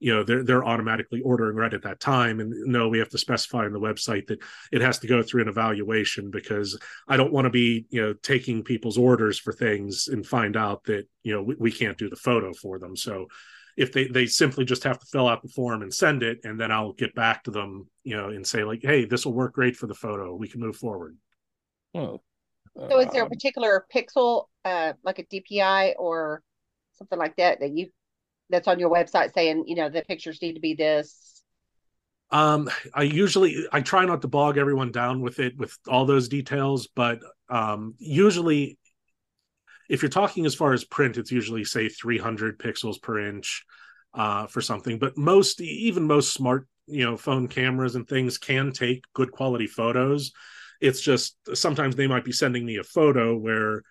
you 0.01 0.15
know 0.15 0.25
they're 0.25 0.43
they're 0.43 0.65
automatically 0.65 1.21
ordering 1.21 1.57
right 1.57 1.73
at 1.73 1.83
that 1.83 2.01
time. 2.01 2.41
And 2.41 2.51
no 2.67 2.89
we 2.89 2.99
have 2.99 3.11
to 3.11 3.19
specify 3.19 3.67
on 3.67 3.73
the 3.73 3.79
website 3.79 4.27
that 4.29 4.41
it 4.73 4.81
has 4.81 4.99
to 5.01 5.07
go 5.07 5.23
through 5.23 5.43
an 5.43 5.49
evaluation 5.49 6.31
because 6.31 6.79
i 7.07 7.17
don't 7.17 7.33
want 7.33 7.45
to 7.45 7.51
be 7.51 7.87
you 7.91 8.01
know 8.01 8.15
taking 8.15 8.65
people's 8.65 8.99
orders 8.99 9.39
for 9.39 9.53
things 9.53 10.09
and 10.09 10.27
find 10.27 10.57
out 10.57 10.83
that 10.85 11.07
you 11.23 11.33
know 11.33 11.43
we, 11.43 11.55
we 11.59 11.71
can't 11.71 11.99
do 11.99 12.09
the 12.11 12.17
photo 12.17 12.53
for 12.53 12.79
them. 12.79 12.97
So 12.97 13.27
if 13.77 13.93
they 13.93 14.07
they 14.07 14.27
simply 14.27 14.65
just 14.65 14.85
have 14.85 14.99
to 14.99 15.07
fill 15.07 15.29
out 15.29 15.43
the 15.43 15.49
form 15.49 15.83
and 15.83 15.95
send 15.95 16.23
it 16.23 16.41
and 16.45 16.59
then 16.61 16.73
i'll 16.73 16.93
get 16.93 17.15
back 17.15 17.45
to 17.45 17.51
them 17.51 17.87
you 18.03 18.17
know 18.17 18.29
and 18.31 18.47
say 18.47 18.65
like 18.65 18.81
hey 18.83 19.05
this 19.05 19.25
will 19.25 19.33
work 19.33 19.53
great 19.55 19.77
for 19.77 19.87
the 19.87 19.95
photo. 19.95 20.35
We 20.35 20.49
can 20.49 20.61
move 20.61 20.77
forward. 20.77 21.17
Oh 21.95 22.21
So 22.77 23.01
is 23.01 23.09
there 23.13 23.25
a 23.25 23.29
particular 23.29 23.87
pixel, 23.95 24.47
uh, 24.65 24.95
like 25.03 25.19
a 25.19 25.25
DPI 25.25 25.95
or 25.99 26.43
something 26.95 27.19
like 27.19 27.37
that, 27.37 27.61
that 27.61 27.77
you 27.77 27.89
that's 28.51 28.69
on 28.69 28.79
your 28.79 28.91
website 28.91 29.33
saying, 29.33 29.65
you 29.67 29.77
know, 29.77 29.89
the 29.89 30.03
pictures 30.03 30.41
need 30.43 30.55
to 30.55 30.61
be 30.61 30.75
this? 30.75 31.43
Um, 32.31 32.71
I 32.95 33.03
usually 33.03 33.67
I 33.73 33.81
try 33.81 34.05
not 34.05 34.23
to 34.23 34.29
bog 34.29 34.57
everyone 34.57 34.93
down 34.93 35.21
with 35.21 35.41
it 35.41 35.57
with 35.59 35.77
all 35.89 36.07
those 36.07 36.29
details, 36.29 36.89
but 36.95 37.21
um, 37.49 37.95
usually, 37.99 38.79
if 39.89 40.03
you're 40.03 40.11
talking 40.11 40.47
as 40.47 40.55
far 40.55 40.73
as 40.73 40.85
print, 40.85 41.17
it's 41.19 41.33
usually 41.33 41.65
say 41.65 41.89
300 41.89 42.59
pixels 42.59 43.03
per 43.03 43.19
inch 43.19 43.65
uh, 44.15 44.47
for 44.47 44.61
something. 44.61 44.99
But 44.99 45.17
most, 45.19 45.61
even 45.61 46.07
most 46.07 46.33
smart, 46.33 46.69
you 46.87 47.05
know, 47.05 47.17
phone 47.17 47.49
cameras 47.49 47.97
and 47.97 48.07
things 48.09 48.39
can 48.39 48.73
take 48.73 49.05
good 49.15 49.33
quality 49.33 49.67
photos. 49.67 50.33
it's 50.81 51.01
just 51.01 51.37
sometimes 51.55 51.97
they 51.97 52.07
might 52.07 52.25
be 52.25 52.33
sending 52.33 52.65
me 52.65 52.77
a 52.79 52.85
photo 52.85 53.37
where 53.37 53.83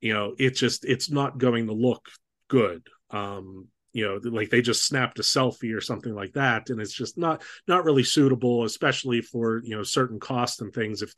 you 0.00 0.12
know 0.12 0.34
it's 0.38 0.58
just 0.60 0.84
it's 0.84 1.10
not 1.10 1.38
going 1.38 1.66
to 1.66 1.72
look 1.72 2.08
good 2.48 2.86
um 3.10 3.68
you 3.92 4.04
know 4.04 4.18
like 4.30 4.50
they 4.50 4.62
just 4.62 4.86
snapped 4.86 5.18
a 5.18 5.22
selfie 5.22 5.76
or 5.76 5.80
something 5.80 6.14
like 6.14 6.32
that 6.32 6.70
and 6.70 6.80
it's 6.80 6.94
just 6.94 7.18
not 7.18 7.42
not 7.68 7.84
really 7.84 8.04
suitable 8.04 8.64
especially 8.64 9.20
for 9.20 9.60
you 9.64 9.76
know 9.76 9.82
certain 9.82 10.18
costs 10.18 10.60
and 10.60 10.72
things 10.72 11.02
if 11.02 11.12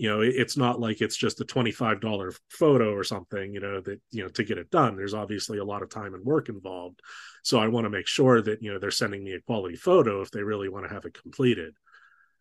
you 0.00 0.08
know 0.08 0.22
it's 0.22 0.56
not 0.56 0.80
like 0.80 1.02
it's 1.02 1.16
just 1.16 1.42
a 1.42 1.44
$25 1.44 2.38
photo 2.48 2.90
or 2.94 3.04
something 3.04 3.52
you 3.52 3.60
know 3.60 3.82
that 3.82 4.00
you 4.10 4.22
know 4.22 4.30
to 4.30 4.44
get 4.44 4.56
it 4.56 4.70
done. 4.70 4.96
There's 4.96 5.12
obviously 5.12 5.58
a 5.58 5.64
lot 5.64 5.82
of 5.82 5.90
time 5.90 6.14
and 6.14 6.24
work 6.24 6.48
involved. 6.48 7.00
So 7.42 7.58
i 7.58 7.68
want 7.68 7.84
to 7.84 7.90
make 7.90 8.06
sure 8.06 8.40
that 8.40 8.62
you 8.62 8.72
know 8.72 8.78
they're 8.78 8.90
sending 8.90 9.22
me 9.22 9.32
a 9.32 9.42
quality 9.42 9.76
photo 9.76 10.22
if 10.22 10.30
they 10.30 10.42
really 10.42 10.70
want 10.70 10.88
to 10.88 10.94
have 10.94 11.04
it 11.04 11.20
completed. 11.20 11.74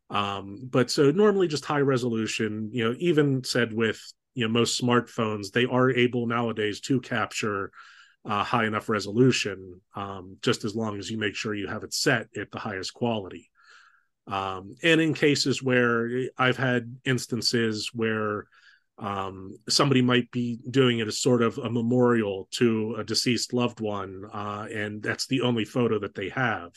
Um 0.09 0.69
but 0.71 0.89
so 0.89 1.11
normally 1.11 1.49
just 1.49 1.65
high 1.65 1.81
resolution 1.81 2.69
you 2.71 2.85
know 2.85 2.95
even 2.97 3.43
said 3.43 3.73
with 3.73 4.01
you 4.35 4.47
know 4.47 4.53
most 4.53 4.81
smartphones 4.81 5.51
they 5.51 5.65
are 5.65 5.91
able 5.91 6.27
nowadays 6.27 6.79
to 6.81 7.01
capture 7.01 7.71
uh, 8.26 8.43
high 8.43 8.65
enough 8.65 8.89
resolution, 8.89 9.82
um, 9.95 10.38
just 10.41 10.65
as 10.65 10.76
long 10.76 10.97
as 10.97 11.09
you 11.09 11.17
make 11.17 11.36
sure 11.36 11.53
you 11.53 11.67
have 11.67 11.84
it 11.84 11.93
set 11.93 12.28
at 12.38 12.51
the 12.51 12.59
highest 12.59 12.93
quality. 12.93 13.49
Um, 14.28 14.76
and 14.84 15.01
in 15.01 15.13
cases 15.13 15.63
where 15.63 16.09
I've 16.38 16.57
had 16.57 16.97
instances 17.05 17.89
where 17.93 18.45
um, 18.99 19.57
somebody 19.70 20.01
might 20.01 20.30
be 20.30 20.59
doing 20.70 20.99
it 20.99 21.07
as 21.07 21.20
sort 21.20 21.41
of 21.41 21.57
a 21.57 21.70
memorial 21.70 22.47
to 22.51 22.95
a 22.99 23.03
deceased 23.03 23.53
loved 23.53 23.80
one, 23.80 24.26
uh, 24.32 24.67
and 24.72 25.01
that's 25.01 25.26
the 25.28 25.41
only 25.41 25.65
photo 25.65 25.99
that 25.99 26.15
they 26.15 26.30
have. 26.30 26.72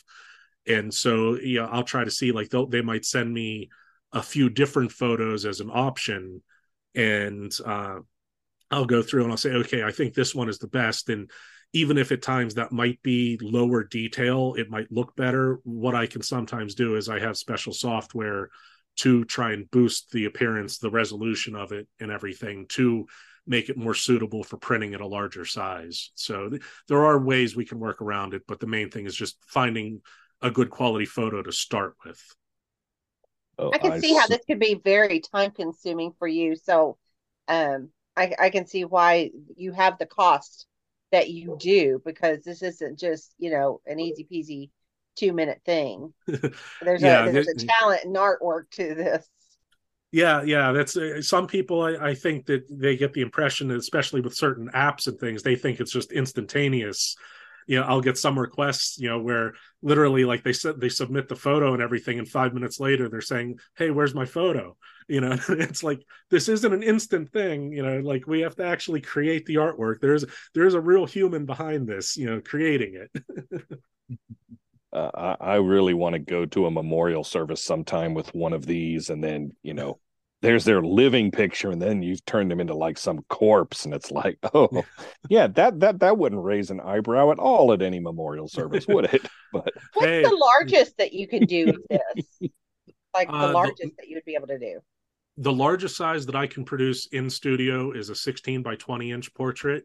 And 0.67 0.95
so, 0.95 1.39
yeah, 1.41 1.67
I'll 1.67 1.83
try 1.83 2.05
to 2.05 2.11
see 2.11 2.31
like 2.31 2.51
they 2.71 2.83
might 2.83 3.05
send 3.05 3.33
me 3.33 3.71
a 4.13 4.23
few 4.23 4.49
different 4.49 4.93
photos 4.93 5.45
as 5.45 5.61
an 5.61 5.71
option, 5.73 6.43
and 6.95 7.53
uh, 7.67 7.99
I'll 8.73 8.87
go 8.87 9.03
through 9.03 9.23
and 9.23 9.31
I'll 9.31 9.37
say, 9.37 9.51
okay, 9.51 9.85
I 9.85 9.93
think 9.93 10.15
this 10.15 10.35
one 10.35 10.49
is 10.49 10.59
the 10.59 10.67
best. 10.67 11.11
And 11.11 11.31
even 11.75 11.99
if 11.99 12.11
at 12.11 12.23
times 12.23 12.55
that 12.55 12.73
might 12.73 13.03
be 13.03 13.39
lower 13.41 13.85
detail, 13.85 14.55
it 14.57 14.71
might 14.71 14.91
look 14.91 15.15
better. 15.15 15.61
What 15.65 15.95
I 15.95 16.07
can 16.07 16.23
sometimes 16.23 16.75
do 16.75 16.97
is 16.97 17.09
I 17.09 17.21
have 17.21 17.37
special 17.37 17.75
software 17.75 18.49
to 18.97 19.25
try 19.25 19.53
and 19.53 19.71
boost 19.71 20.11
the 20.11 20.25
appearance, 20.25 20.79
the 20.79 20.91
resolution 20.91 21.55
of 21.55 21.73
it, 21.73 21.87
and 22.01 22.11
everything 22.11 22.67
to 22.71 23.07
make 23.47 23.69
it 23.69 23.77
more 23.77 23.95
suitable 23.95 24.43
for 24.43 24.57
printing 24.57 24.95
at 24.95 25.01
a 25.01 25.07
larger 25.07 25.45
size. 25.45 26.11
So 26.15 26.51
th- 26.51 26.63
there 26.89 27.05
are 27.05 27.19
ways 27.19 27.55
we 27.55 27.65
can 27.65 27.79
work 27.79 28.01
around 28.01 28.35
it, 28.35 28.43
but 28.47 28.61
the 28.61 28.67
main 28.67 28.91
thing 28.91 29.07
is 29.07 29.15
just 29.15 29.37
finding 29.47 30.01
a 30.41 30.51
good 30.51 30.71
quality 30.71 31.07
photo 31.07 31.43
to 31.43 31.53
start 31.53 31.95
with. 32.05 32.21
Oh, 33.59 33.71
I 33.73 33.79
can 33.79 33.93
I 33.93 33.99
see 33.99 34.15
how 34.15 34.27
this 34.27 34.45
could 34.47 34.59
be 34.59 34.75
very 34.75 35.21
time 35.21 35.51
consuming 35.51 36.13
for 36.19 36.29
you. 36.29 36.57
So, 36.57 36.99
um, 37.49 37.91
I, 38.17 38.35
I 38.39 38.51
can 38.51 38.67
see 38.67 38.85
why 38.85 39.31
you 39.57 39.73
have 39.73 39.99
the 39.99 40.07
cost 40.07 40.67
that 41.13 41.31
you 41.31 41.57
do 41.61 42.01
because 42.05 42.43
this 42.43 42.63
isn't 42.63 42.99
just 42.99 43.35
you 43.39 43.51
know 43.51 43.81
an 43.87 44.01
easy 44.01 44.27
peasy 44.31 44.71
two 45.17 45.33
minute 45.33 45.61
thing. 45.65 46.13
There's 46.81 47.03
yeah, 47.03 47.27
a 47.27 47.33
there's 47.33 47.49
a 47.49 47.55
talent 47.55 48.05
and 48.05 48.17
artwork 48.17 48.71
to 48.73 48.95
this. 48.95 49.29
Yeah, 50.11 50.43
yeah, 50.43 50.73
that's 50.73 50.97
uh, 50.97 51.23
some 51.23 51.47
people. 51.47 51.83
I, 51.83 52.09
I 52.11 52.15
think 52.15 52.47
that 52.47 52.65
they 52.69 52.97
get 52.97 53.15
the 53.15 53.23
impression, 53.23 53.69
that 53.69 53.79
especially 53.79 54.21
with 54.21 54.35
certain 54.35 54.69
apps 54.75 55.07
and 55.07 55.19
things, 55.19 55.43
they 55.43 55.57
think 55.57 55.81
it's 55.81 55.93
just 55.93 56.13
instantaneous 56.13 57.17
you 57.67 57.79
know 57.79 57.87
i'll 57.87 58.01
get 58.01 58.19
some 58.19 58.39
requests 58.39 58.99
you 58.99 59.09
know 59.09 59.21
where 59.21 59.53
literally 59.83 60.25
like 60.25 60.43
they 60.43 60.53
said 60.53 60.81
they 60.81 60.89
submit 60.89 61.29
the 61.29 61.37
photo 61.37 61.75
and 61.75 61.83
everything 61.83 62.19
and 62.19 62.29
five 62.29 62.53
minutes 62.53 62.81
later 62.81 63.09
they're 63.09 63.21
saying 63.21 63.59
hey 63.77 63.91
where's 63.91 64.15
my 64.15 64.25
photo 64.25 64.77
you 65.09 65.21
know 65.21 65.37
it's 65.49 65.83
like 65.83 66.05
this 66.31 66.49
isn't 66.49 66.73
an 66.73 66.83
instant 66.83 67.31
thing 67.33 67.73
you 67.73 67.83
know 67.83 68.01
like 68.01 68.27
we 68.27 68.41
have 68.41 68.57
to 68.57 68.65
actually 68.65 69.01
create 69.01 69.47
the 69.47 69.57
artwork. 69.57 70.01
There's 70.01 70.25
there's 70.55 70.75
a 70.75 70.81
real 70.81 71.07
human 71.07 71.47
behind 71.47 71.87
this 71.87 72.17
you 72.17 72.27
know 72.27 72.41
creating 72.41 73.07
it. 73.15 73.63
Uh, 74.93 75.35
I, 75.41 75.53
I 75.53 75.55
really 75.55 75.95
want 75.95 76.13
to 76.13 76.19
go 76.19 76.45
to 76.45 76.67
a 76.67 76.71
memorial 76.71 77.25
service 77.25 77.65
sometime 77.65 78.13
with 78.13 78.35
one 78.35 78.53
of 78.53 78.67
these 78.67 79.09
and 79.09 79.25
then 79.25 79.53
you 79.63 79.73
know 79.73 79.99
there's 80.43 80.65
their 80.65 80.83
living 80.83 81.31
picture 81.31 81.71
and 81.71 81.81
then 81.81 82.03
you've 82.03 82.25
turned 82.27 82.51
them 82.51 82.61
into 82.61 82.75
like 82.75 82.99
some 82.99 83.23
corpse 83.31 83.87
and 83.87 83.95
it's 83.95 84.11
like 84.11 84.39
oh 84.55 84.83
yeah 85.31 85.47
that 85.47 85.81
that 85.81 86.01
that 86.01 86.19
wouldn't 86.19 86.43
raise 86.43 86.71
an 86.71 86.81
eyebrow 86.81 87.31
at 87.31 87.39
all 87.39 87.73
at 87.73 87.81
any 87.81 88.01
memorial 88.01 88.49
service 88.49 88.87
would 88.87 89.07
it? 89.07 89.27
But 89.53 89.71
what's 89.95 90.07
hey. 90.07 90.23
the 90.23 90.37
largest 90.37 90.97
that 90.99 91.13
you 91.13 91.29
can 91.29 91.45
do 91.45 91.67
with 91.67 91.89
this? 91.89 92.51
Like 93.15 93.29
the 93.29 93.35
uh, 93.35 93.53
largest 93.53 93.83
the, 93.83 93.93
that 93.99 94.09
you 94.09 94.17
would 94.17 94.25
be 94.25 94.35
able 94.35 94.49
to 94.49 94.59
do 94.59 94.81
the 95.37 95.53
largest 95.53 95.97
size 95.97 96.27
that 96.27 96.37
i 96.37 96.47
can 96.47 96.65
produce 96.65 97.07
in 97.07 97.29
studio 97.29 97.93
is 97.93 98.11
a 98.11 98.15
16 98.15 98.63
by 98.63 98.75
20 98.77 99.13
inch 99.13 99.33
portrait 99.35 99.85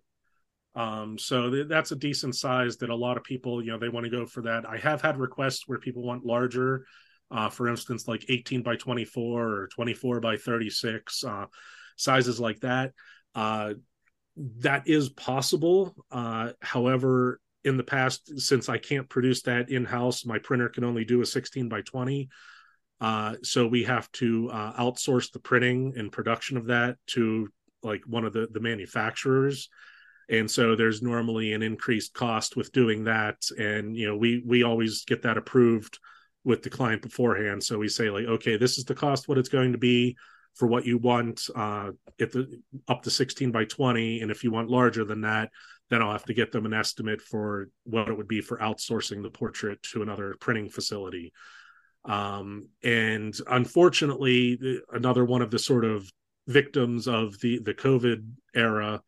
um, 0.76 1.18
so 1.18 1.50
th- 1.50 1.68
that's 1.68 1.92
a 1.92 1.96
decent 1.96 2.36
size 2.36 2.78
that 2.78 2.92
a 2.92 2.96
lot 2.96 3.18
of 3.18 3.24
people 3.24 3.64
you 3.64 3.72
know 3.72 3.80
they 3.80 3.90
want 3.90 4.04
to 4.04 4.12
go 4.12 4.26
for 4.26 4.42
that 4.42 4.68
i 4.68 4.78
have 4.78 5.02
had 5.02 5.18
requests 5.18 5.68
where 5.68 5.80
people 5.80 6.04
want 6.04 6.26
larger 6.26 6.86
uh, 7.30 7.50
for 7.50 7.68
instance, 7.68 8.08
like 8.08 8.26
18 8.30 8.62
by 8.62 8.76
24 8.76 9.48
or 9.48 9.68
24 9.68 10.20
by 10.20 10.38
36, 10.38 11.24
uh, 11.24 11.46
sizes 11.98 12.40
like 12.40 12.60
that. 12.62 12.94
Uh, 13.36 13.74
that 14.60 14.88
is 14.88 15.10
possible. 15.10 15.96
Uh, 16.12 16.52
however, 16.62 17.40
in 17.64 17.76
the 17.76 17.84
past, 17.84 18.40
since 18.40 18.70
I 18.70 18.78
can't 18.78 19.10
produce 19.10 19.42
that 19.44 19.70
in 19.70 19.84
house, 19.84 20.26
my 20.26 20.40
printer 20.40 20.70
can 20.70 20.84
only 20.84 21.04
do 21.04 21.22
a 21.22 21.26
16 21.26 21.68
by 21.68 21.82
20. 21.82 22.30
Uh, 23.00 23.36
so 23.44 23.68
we 23.68 23.84
have 23.84 24.12
to 24.12 24.50
uh, 24.52 24.74
outsource 24.82 25.32
the 25.32 25.40
printing 25.40 25.94
and 25.98 26.12
production 26.12 26.58
of 26.58 26.68
that 26.68 26.98
to 27.08 27.48
like 27.84 28.02
one 28.08 28.26
of 28.26 28.34
the, 28.34 28.48
the 28.52 28.60
manufacturers 28.60 29.70
and 30.30 30.50
so 30.50 30.76
there's 30.76 31.02
normally 31.02 31.54
an 31.54 31.62
increased 31.62 32.14
cost 32.14 32.58
with 32.58 32.72
doing 32.72 33.04
that 33.04 33.38
and 33.58 33.96
you 33.96 34.08
know 34.08 34.18
we 34.18 34.44
we 34.46 34.64
always 34.64 35.06
get 35.06 35.22
that 35.22 35.38
approved 35.38 36.00
with 36.48 36.64
the 36.64 36.70
client 36.70 37.02
beforehand. 37.02 37.62
So 37.62 37.78
we 37.78 37.90
say 37.90 38.10
like, 38.10 38.26
okay, 38.26 38.56
this 38.56 38.78
is 38.78 38.86
the 38.86 38.96
cost, 38.96 39.28
what 39.28 39.38
it's 39.38 39.50
going 39.50 39.74
to 39.74 39.78
be 39.78 40.16
for 40.56 40.66
what 40.66 40.86
you 40.86 40.98
want 40.98 41.42
uh, 41.54 41.92
at 42.22 42.32
the 42.32 42.62
up 42.88 43.04
to 43.04 43.12
16 43.12 43.52
by 43.52 43.66
20. 43.66 44.22
And 44.22 44.32
if 44.32 44.46
you 44.46 44.50
want 44.50 44.70
larger 44.70 45.04
than 45.04 45.22
that, 45.22 45.50
then 45.90 46.02
I'll 46.02 46.14
have 46.14 46.24
to 46.24 46.34
get 46.34 46.54
them 46.54 46.66
an 46.66 46.74
estimate 46.74 47.22
for 47.22 47.68
what 47.84 48.08
it 48.08 48.18
would 48.18 48.30
be 48.30 48.40
for 48.40 48.58
outsourcing 48.60 49.22
the 49.22 49.30
portrait 49.30 49.84
to 49.92 50.02
another 50.02 50.36
printing 50.40 50.70
facility. 50.70 51.34
Um, 52.08 52.70
and 52.84 53.36
unfortunately, 53.48 54.58
another 54.92 55.26
one 55.26 55.42
of 55.42 55.52
the 55.52 55.60
sort 55.60 55.86
of 55.86 56.10
victims 56.48 57.08
of 57.08 57.40
the 57.42 57.60
the 57.60 57.74
COVID 57.74 58.26
era 58.56 59.02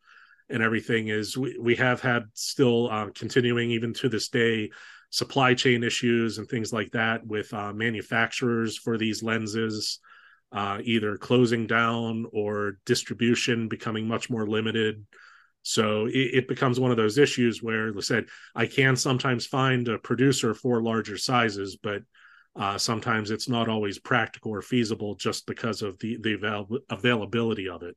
and 0.50 0.62
everything 0.62 1.08
is 1.08 1.36
we, 1.36 1.56
we 1.58 1.76
have 1.76 2.00
had 2.02 2.24
still 2.34 2.90
uh, 2.90 3.08
continuing 3.14 3.70
even 3.70 3.94
to 3.94 4.08
this 4.08 4.28
day 4.28 4.70
supply 5.10 5.54
chain 5.54 5.82
issues 5.82 6.38
and 6.38 6.48
things 6.48 6.72
like 6.72 6.90
that 6.90 7.26
with 7.26 7.52
uh, 7.54 7.72
manufacturers 7.72 8.76
for 8.76 8.98
these 8.98 9.22
lenses 9.22 9.98
uh, 10.52 10.78
either 10.82 11.16
closing 11.16 11.66
down 11.66 12.26
or 12.32 12.78
distribution 12.84 13.68
becoming 13.68 14.06
much 14.06 14.28
more 14.28 14.46
limited. 14.46 15.06
So 15.62 16.06
it, 16.06 16.12
it, 16.34 16.48
becomes 16.48 16.80
one 16.80 16.90
of 16.90 16.96
those 16.96 17.18
issues 17.18 17.62
where 17.62 17.88
like 17.88 17.96
I 17.96 18.00
said 18.00 18.24
I 18.54 18.66
can 18.66 18.96
sometimes 18.96 19.46
find 19.46 19.86
a 19.88 19.98
producer 19.98 20.54
for 20.54 20.82
larger 20.82 21.16
sizes 21.18 21.76
but 21.80 22.02
uh, 22.56 22.76
sometimes 22.76 23.30
it's 23.30 23.48
not 23.48 23.68
always 23.68 23.98
practical 23.98 24.52
or 24.52 24.62
feasible 24.62 25.14
just 25.14 25.46
because 25.46 25.82
of 25.82 25.98
the 26.00 26.16
the 26.20 26.34
avail- 26.34 26.78
availability 26.90 27.68
of 27.68 27.82
it 27.82 27.96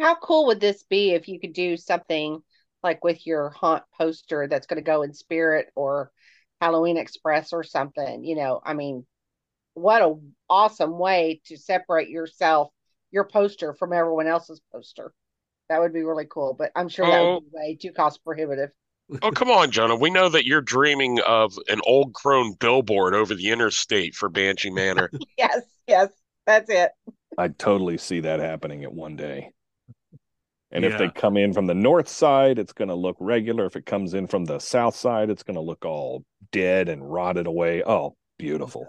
how 0.00 0.14
cool 0.14 0.46
would 0.46 0.60
this 0.60 0.82
be 0.84 1.10
if 1.10 1.28
you 1.28 1.38
could 1.38 1.52
do 1.52 1.76
something 1.76 2.40
like 2.82 3.02
with 3.04 3.26
your 3.26 3.50
haunt 3.50 3.82
poster 3.96 4.46
that's 4.48 4.66
going 4.66 4.76
to 4.76 4.82
go 4.82 5.02
in 5.02 5.12
spirit 5.12 5.66
or 5.74 6.10
Halloween 6.60 6.96
Express 6.96 7.52
or 7.52 7.62
something. 7.62 8.24
You 8.24 8.36
know, 8.36 8.60
I 8.64 8.74
mean, 8.74 9.06
what 9.74 10.02
a 10.02 10.14
awesome 10.48 10.98
way 10.98 11.40
to 11.46 11.56
separate 11.56 12.08
yourself, 12.08 12.70
your 13.10 13.24
poster 13.24 13.74
from 13.74 13.92
everyone 13.92 14.26
else's 14.26 14.62
poster. 14.72 15.12
That 15.68 15.80
would 15.80 15.92
be 15.92 16.02
really 16.02 16.26
cool, 16.28 16.54
but 16.54 16.72
I'm 16.74 16.88
sure 16.88 17.06
that 17.06 17.20
oh. 17.20 17.34
would 17.34 17.50
be 17.50 17.50
way 17.52 17.78
too 17.80 17.92
cost 17.92 18.24
prohibitive. 18.24 18.70
Oh, 19.22 19.30
come 19.30 19.50
on, 19.50 19.70
Jonah. 19.70 19.96
We 19.96 20.10
know 20.10 20.28
that 20.28 20.46
you're 20.46 20.60
dreaming 20.60 21.20
of 21.20 21.58
an 21.68 21.80
old 21.84 22.14
crone 22.14 22.54
billboard 22.54 23.14
over 23.14 23.34
the 23.34 23.50
interstate 23.50 24.14
for 24.14 24.28
Banshee 24.28 24.70
Manor. 24.70 25.10
yes, 25.38 25.62
yes, 25.86 26.08
that's 26.46 26.70
it. 26.70 26.90
I 27.36 27.48
totally 27.48 27.98
see 27.98 28.20
that 28.20 28.40
happening 28.40 28.84
at 28.84 28.92
one 28.92 29.16
day. 29.16 29.50
And 30.70 30.84
yeah. 30.84 30.90
if 30.90 30.98
they 30.98 31.08
come 31.08 31.36
in 31.36 31.52
from 31.52 31.66
the 31.66 31.74
north 31.74 32.08
side, 32.08 32.58
it's 32.58 32.72
going 32.72 32.88
to 32.88 32.94
look 32.94 33.16
regular. 33.20 33.66
If 33.66 33.76
it 33.76 33.86
comes 33.86 34.14
in 34.14 34.26
from 34.26 34.44
the 34.44 34.58
south 34.58 34.96
side, 34.96 35.30
it's 35.30 35.44
going 35.44 35.54
to 35.54 35.60
look 35.60 35.84
all 35.84 36.24
dead 36.50 36.88
and 36.88 37.08
rotted 37.08 37.46
away. 37.46 37.84
Oh, 37.84 38.16
beautiful. 38.38 38.88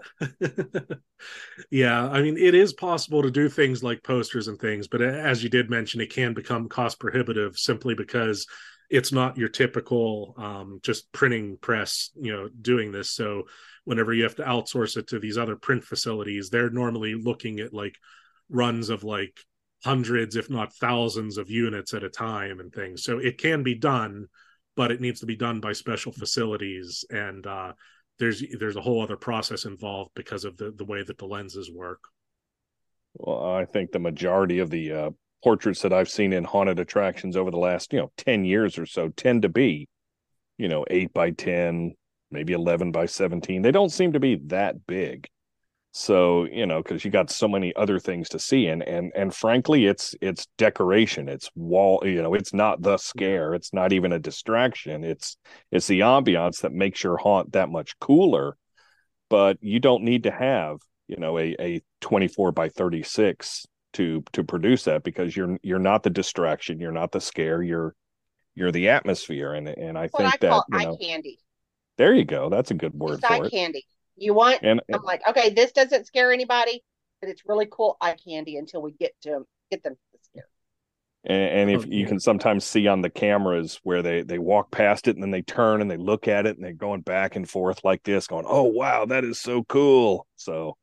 yeah, 1.70 2.08
I 2.08 2.22
mean, 2.22 2.36
it 2.38 2.54
is 2.54 2.72
possible 2.72 3.22
to 3.22 3.30
do 3.30 3.48
things 3.48 3.84
like 3.84 4.02
posters 4.02 4.48
and 4.48 4.58
things, 4.58 4.88
but 4.88 5.00
as 5.00 5.44
you 5.44 5.48
did 5.48 5.70
mention, 5.70 6.00
it 6.00 6.12
can 6.12 6.34
become 6.34 6.68
cost 6.68 6.98
prohibitive 6.98 7.56
simply 7.56 7.94
because 7.94 8.46
it's 8.90 9.12
not 9.12 9.36
your 9.36 9.48
typical 9.48 10.34
um, 10.38 10.80
just 10.82 11.10
printing 11.12 11.56
press, 11.60 12.10
you 12.14 12.32
know, 12.32 12.48
doing 12.48 12.92
this. 12.92 13.10
So 13.10 13.44
whenever 13.84 14.12
you 14.12 14.22
have 14.24 14.36
to 14.36 14.44
outsource 14.44 14.96
it 14.96 15.08
to 15.08 15.18
these 15.18 15.38
other 15.38 15.56
print 15.56 15.84
facilities, 15.84 16.50
they're 16.50 16.70
normally 16.70 17.14
looking 17.14 17.60
at 17.60 17.72
like 17.72 17.96
runs 18.48 18.88
of 18.90 19.04
like 19.04 19.38
hundreds, 19.84 20.36
if 20.36 20.50
not 20.50 20.74
thousands, 20.74 21.38
of 21.38 21.50
units 21.50 21.94
at 21.94 22.04
a 22.04 22.10
time 22.10 22.60
and 22.60 22.72
things. 22.72 23.04
So 23.04 23.18
it 23.18 23.38
can 23.38 23.62
be 23.62 23.74
done, 23.74 24.26
but 24.76 24.90
it 24.90 25.00
needs 25.00 25.20
to 25.20 25.26
be 25.26 25.36
done 25.36 25.60
by 25.60 25.72
special 25.72 26.12
facilities, 26.12 27.04
and 27.10 27.46
uh, 27.46 27.72
there's 28.18 28.42
there's 28.58 28.76
a 28.76 28.80
whole 28.80 29.02
other 29.02 29.16
process 29.16 29.64
involved 29.64 30.12
because 30.14 30.44
of 30.44 30.56
the 30.56 30.72
the 30.72 30.84
way 30.84 31.02
that 31.02 31.18
the 31.18 31.26
lenses 31.26 31.70
work. 31.70 32.04
Well, 33.14 33.54
I 33.54 33.64
think 33.64 33.92
the 33.92 33.98
majority 33.98 34.58
of 34.58 34.70
the 34.70 34.92
uh, 34.92 35.10
portraits 35.42 35.82
that 35.82 35.92
I've 35.92 36.08
seen 36.08 36.32
in 36.32 36.44
haunted 36.44 36.78
attractions 36.78 37.36
over 37.36 37.50
the 37.50 37.58
last, 37.58 37.92
you 37.92 38.00
know, 38.00 38.10
10 38.16 38.44
years 38.44 38.78
or 38.78 38.86
so 38.86 39.08
tend 39.08 39.42
to 39.42 39.48
be, 39.48 39.88
you 40.58 40.68
know, 40.68 40.84
8 40.88 41.12
by 41.12 41.30
10, 41.30 41.94
maybe 42.30 42.52
11 42.52 42.92
by 42.92 43.06
17. 43.06 43.62
They 43.62 43.70
don't 43.70 43.90
seem 43.92 44.12
to 44.12 44.20
be 44.20 44.36
that 44.46 44.86
big. 44.86 45.28
So, 45.92 46.44
you 46.44 46.66
know, 46.66 46.82
cuz 46.82 47.04
you 47.04 47.10
got 47.10 47.30
so 47.30 47.48
many 47.48 47.74
other 47.74 47.98
things 47.98 48.28
to 48.30 48.38
see 48.38 48.66
and 48.66 48.82
and 48.82 49.12
and 49.14 49.34
frankly, 49.34 49.86
it's 49.86 50.14
it's 50.20 50.46
decoration. 50.58 51.28
It's 51.28 51.48
wall, 51.54 52.02
you 52.04 52.22
know, 52.22 52.34
it's 52.34 52.52
not 52.52 52.82
the 52.82 52.98
scare. 52.98 53.54
It's 53.54 53.72
not 53.72 53.92
even 53.94 54.12
a 54.12 54.18
distraction. 54.18 55.04
It's 55.04 55.38
it's 55.70 55.86
the 55.86 56.00
ambiance 56.00 56.60
that 56.60 56.72
makes 56.72 57.02
your 57.02 57.16
haunt 57.16 57.52
that 57.52 57.70
much 57.70 57.98
cooler. 57.98 58.58
But 59.30 59.56
you 59.62 59.80
don't 59.80 60.04
need 60.04 60.24
to 60.24 60.30
have 60.30 60.78
you 61.08 61.16
know 61.16 61.38
a 61.38 61.56
a 61.58 61.82
24 62.00 62.52
by 62.52 62.68
36 62.68 63.66
to 63.96 64.22
to 64.32 64.44
produce 64.44 64.84
that 64.84 65.02
because 65.02 65.36
you're 65.36 65.58
you're 65.62 65.78
not 65.78 66.02
the 66.02 66.10
distraction 66.10 66.80
you're 66.80 66.92
not 66.92 67.12
the 67.12 67.20
scare 67.20 67.62
you're 67.62 67.94
you're 68.54 68.72
the 68.72 68.88
atmosphere 68.88 69.54
and 69.54 69.68
and 69.68 69.98
i 69.98 70.08
What 70.08 70.22
think 70.22 70.34
I 70.34 70.36
that 70.38 70.50
call 70.50 70.66
you 70.68 70.78
eye 70.78 70.84
know 70.84 70.96
candy. 71.00 71.38
there 71.98 72.14
you 72.14 72.24
go 72.24 72.48
that's 72.50 72.70
a 72.70 72.74
good 72.74 72.94
word 72.94 73.18
It's 73.18 73.24
for 73.24 73.34
eye 73.34 73.40
it 73.46 73.52
candy. 73.52 73.86
You 74.16 74.32
want? 74.34 74.62
And- 74.62 74.80
I'm 74.92 75.02
like, 75.02 75.20
okay, 75.28 75.50
this 75.50 75.72
doesn't 75.72 76.06
scare 76.06 76.32
anybody, 76.32 76.82
but 77.20 77.28
it's 77.30 77.42
really 77.46 77.66
cool 77.70 77.96
eye 78.00 78.16
candy 78.24 78.56
until 78.56 78.80
we 78.82 78.92
get 78.92 79.12
to 79.22 79.46
get 79.70 79.82
them 79.82 79.94
to 80.12 80.18
scare. 80.22 80.48
and, 81.24 81.70
and 81.70 81.70
Oh, 81.70 81.80
if 81.80 81.86
you 81.86 82.06
can 82.06 82.20
sometimes 82.20 82.64
see 82.64 82.86
on 82.86 83.02
the 83.02 83.10
cameras 83.10 83.80
where 83.82 84.02
they 84.02 84.22
they 84.22 84.38
walk 84.38 84.70
past 84.70 85.08
it 85.08 85.16
and 85.16 85.22
then 85.22 85.30
they 85.30 85.42
turn 85.42 85.80
and 85.82 85.90
they 85.90 85.96
look 85.96 86.28
at 86.28 86.46
it 86.46 86.56
and 86.56 86.64
they're 86.64 86.72
going 86.72 87.00
back 87.02 87.36
and 87.36 87.48
forth 87.48 87.84
like 87.84 88.02
this 88.04 88.26
going 88.26 88.46
oh 88.48 88.64
wow 88.64 89.04
that 89.06 89.24
is 89.24 89.38
so 89.40 89.64
cool 89.64 90.26
so 90.36 90.76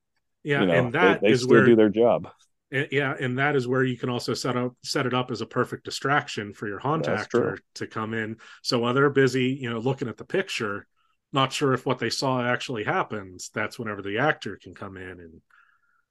Yeah, 0.44 0.62
you 0.62 0.68
know, 0.68 0.74
and 0.74 0.94
that 0.94 1.22
they, 1.22 1.30
they 1.30 1.34
is 1.34 1.42
still 1.42 1.50
where 1.50 1.66
do 1.66 1.76
their 1.76 1.90
job 1.90 2.30
And- 2.74 2.88
yeah, 2.92 3.16
and 3.20 3.38
that 3.38 3.56
is 3.56 3.68
where 3.68 3.84
you 3.84 3.98
can 3.98 4.10
also 4.10 4.34
set 4.34 4.58
up 4.58 4.74
set 4.84 5.06
it 5.06 5.14
up 5.14 5.32
as 5.32 5.42
a 5.42 5.46
perfect 5.46 5.86
distraction 5.86 6.54
for 6.54 6.68
your 6.68 6.80
haunt 6.80 7.06
That's 7.06 7.24
actor 7.24 7.56
true. 7.56 7.58
to 7.76 7.88
come 7.88 8.14
in. 8.14 8.38
So 8.64 8.80
while 8.80 8.94
they're 8.94 9.10
busy, 9.10 9.58
you 9.62 9.70
know, 9.70 9.80
looking 9.80 10.08
at 10.08 10.18
the 10.18 10.26
picture, 10.26 10.88
not 11.32 11.54
sure 11.54 11.74
if 11.74 11.86
what 11.86 12.00
they 12.00 12.10
saw 12.10 12.44
actually 12.44 12.84
happens, 12.84 13.50
that's 13.54 13.80
whenever 13.80 14.02
the 14.02 14.18
actor 14.18 14.58
can 14.62 14.74
come 14.74 14.98
in 14.98 15.20
and 15.20 15.42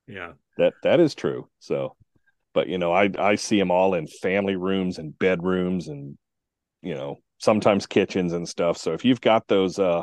yeah. 0.06 0.32
that 0.58 0.74
that 0.82 1.00
is 1.00 1.14
true 1.14 1.48
so 1.58 1.94
but 2.54 2.68
you 2.68 2.78
know 2.78 2.92
i 2.92 3.08
i 3.18 3.34
see 3.34 3.58
them 3.58 3.70
all 3.70 3.94
in 3.94 4.06
family 4.06 4.56
rooms 4.56 4.98
and 4.98 5.18
bedrooms 5.18 5.88
and 5.88 6.16
you 6.82 6.94
know 6.94 7.16
sometimes 7.38 7.86
kitchens 7.86 8.32
and 8.32 8.48
stuff 8.48 8.76
so 8.76 8.92
if 8.92 9.04
you've 9.04 9.20
got 9.20 9.46
those 9.48 9.78
uh 9.78 10.02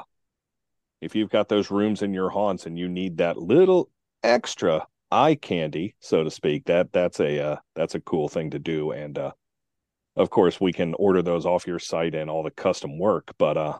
if 1.01 1.15
you've 1.15 1.29
got 1.29 1.47
those 1.49 1.71
rooms 1.71 2.01
in 2.01 2.13
your 2.13 2.29
haunts 2.29 2.65
and 2.65 2.77
you 2.77 2.87
need 2.87 3.17
that 3.17 3.37
little 3.37 3.89
extra 4.23 4.85
eye 5.11 5.35
candy 5.35 5.95
so 5.99 6.23
to 6.23 6.31
speak 6.31 6.65
that 6.65 6.91
that's 6.91 7.19
a 7.19 7.43
uh, 7.43 7.55
that's 7.75 7.95
a 7.95 7.99
cool 8.01 8.29
thing 8.29 8.51
to 8.51 8.59
do 8.59 8.91
and 8.91 9.17
uh 9.17 9.31
of 10.15 10.29
course 10.29 10.59
we 10.59 10.71
can 10.71 10.93
order 10.95 11.21
those 11.21 11.45
off 11.45 11.67
your 11.67 11.79
site 11.79 12.13
and 12.13 12.29
all 12.29 12.43
the 12.43 12.51
custom 12.51 12.99
work 12.99 13.33
but 13.37 13.57
uh 13.57 13.77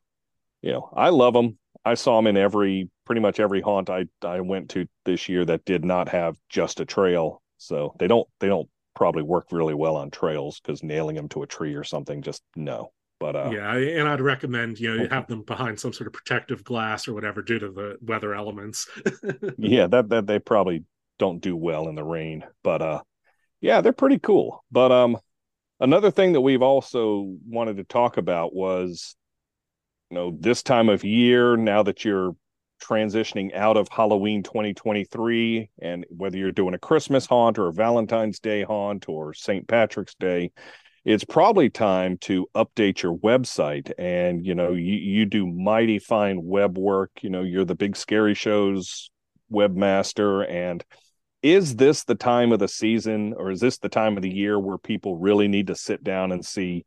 you 0.62 0.72
know 0.72 0.90
i 0.96 1.10
love 1.10 1.34
them 1.34 1.58
i 1.86 1.94
saw 1.94 2.16
them 2.18 2.28
in 2.28 2.38
every 2.38 2.90
pretty 3.06 3.22
much 3.22 3.40
every 3.40 3.62
haunt 3.62 3.90
i 3.90 4.06
i 4.24 4.40
went 4.40 4.70
to 4.70 4.88
this 5.06 5.30
year 5.30 5.46
that 5.46 5.66
did 5.66 5.86
not 5.86 6.10
have 6.10 6.36
just 6.50 6.80
a 6.80 6.86
trail 6.86 7.42
so 7.58 7.94
they 8.00 8.08
don't 8.08 8.28
they 8.40 8.48
don't 8.48 8.70
probably 8.96 9.24
work 9.24 9.48
really 9.52 9.74
well 9.74 9.96
on 9.96 10.10
trails 10.10 10.60
because 10.60 10.84
nailing 10.84 11.16
them 11.16 11.30
to 11.30 11.44
a 11.44 11.48
tree 11.48 11.76
or 11.76 11.84
something 11.84 12.22
just 12.22 12.42
no 12.56 12.92
but 13.20 13.36
uh 13.36 13.50
yeah, 13.52 13.76
and 13.76 14.08
I'd 14.08 14.22
recommend, 14.22 14.80
you 14.80 14.96
know, 14.96 15.04
you 15.04 15.10
have 15.10 15.28
them 15.28 15.44
behind 15.44 15.78
some 15.78 15.92
sort 15.92 16.08
of 16.08 16.14
protective 16.14 16.64
glass 16.64 17.06
or 17.06 17.14
whatever 17.14 17.42
due 17.42 17.60
to 17.60 17.70
the 17.70 17.98
weather 18.02 18.34
elements. 18.34 18.88
yeah 19.58 19.88
that 19.88 20.08
that 20.10 20.26
they 20.26 20.40
probably 20.40 20.86
don't 21.20 21.42
do 21.42 21.56
well 21.56 21.88
in 21.88 21.96
the 21.96 22.04
rain 22.04 22.44
but 22.64 22.82
uh 22.82 23.02
yeah 23.62 23.82
they're 23.82 23.94
pretty 23.94 24.20
cool. 24.20 24.64
But 24.72 24.92
um 24.92 25.18
another 25.80 26.12
thing 26.12 26.34
that 26.34 26.42
we've 26.42 26.62
also 26.62 27.36
wanted 27.48 27.78
to 27.78 27.84
talk 27.84 28.18
about 28.18 28.54
was 28.54 29.16
you 30.10 30.16
know 30.16 30.36
this 30.40 30.64
time 30.64 30.90
of 30.90 31.04
year 31.04 31.56
now 31.56 31.84
that 31.84 32.04
you're 32.04 32.36
transitioning 32.82 33.54
out 33.54 33.76
of 33.76 33.90
halloween 33.90 34.42
2023 34.42 35.70
and 35.82 36.06
whether 36.10 36.38
you're 36.38 36.54
doing 36.54 36.74
a 36.74 36.80
christmas 36.80 37.26
haunt 37.26 37.60
or 37.60 37.68
a 37.68 37.74
valentine's 37.74 38.40
day 38.40 38.64
haunt 38.64 39.10
or 39.10 39.34
st 39.34 39.68
patrick's 39.68 40.16
day 40.16 40.50
it's 41.06 41.24
probably 41.24 41.70
time 41.70 42.18
to 42.20 42.48
update 42.56 43.02
your 43.02 43.18
website. 43.18 43.92
And 43.98 44.46
you 44.46 44.54
know 44.54 44.74
you, 44.74 44.96
you 44.96 45.26
do 45.26 45.48
mighty 45.48 45.98
fine 45.98 46.44
web 46.44 46.78
work. 46.78 47.12
You 47.22 47.30
know 47.30 47.42
you're 47.42 47.66
the 47.66 47.76
big 47.76 47.96
scary 47.96 48.36
shows 48.36 49.10
webmaster 49.52 50.48
and 50.50 50.84
is 51.42 51.76
this 51.76 52.04
the 52.04 52.16
time 52.16 52.52
of 52.52 52.60
the 52.60 52.68
season 52.68 53.34
or 53.38 53.52
is 53.52 53.60
this 53.60 53.78
the 53.78 53.90
time 53.90 54.18
of 54.18 54.24
the 54.24 54.34
year 54.34 54.60
where 54.60 54.78
people 54.78 55.18
really 55.18 55.48
need 55.48 55.68
to 55.68 55.76
sit 55.76 56.04
down 56.04 56.32
and 56.32 56.46
see 56.46 56.86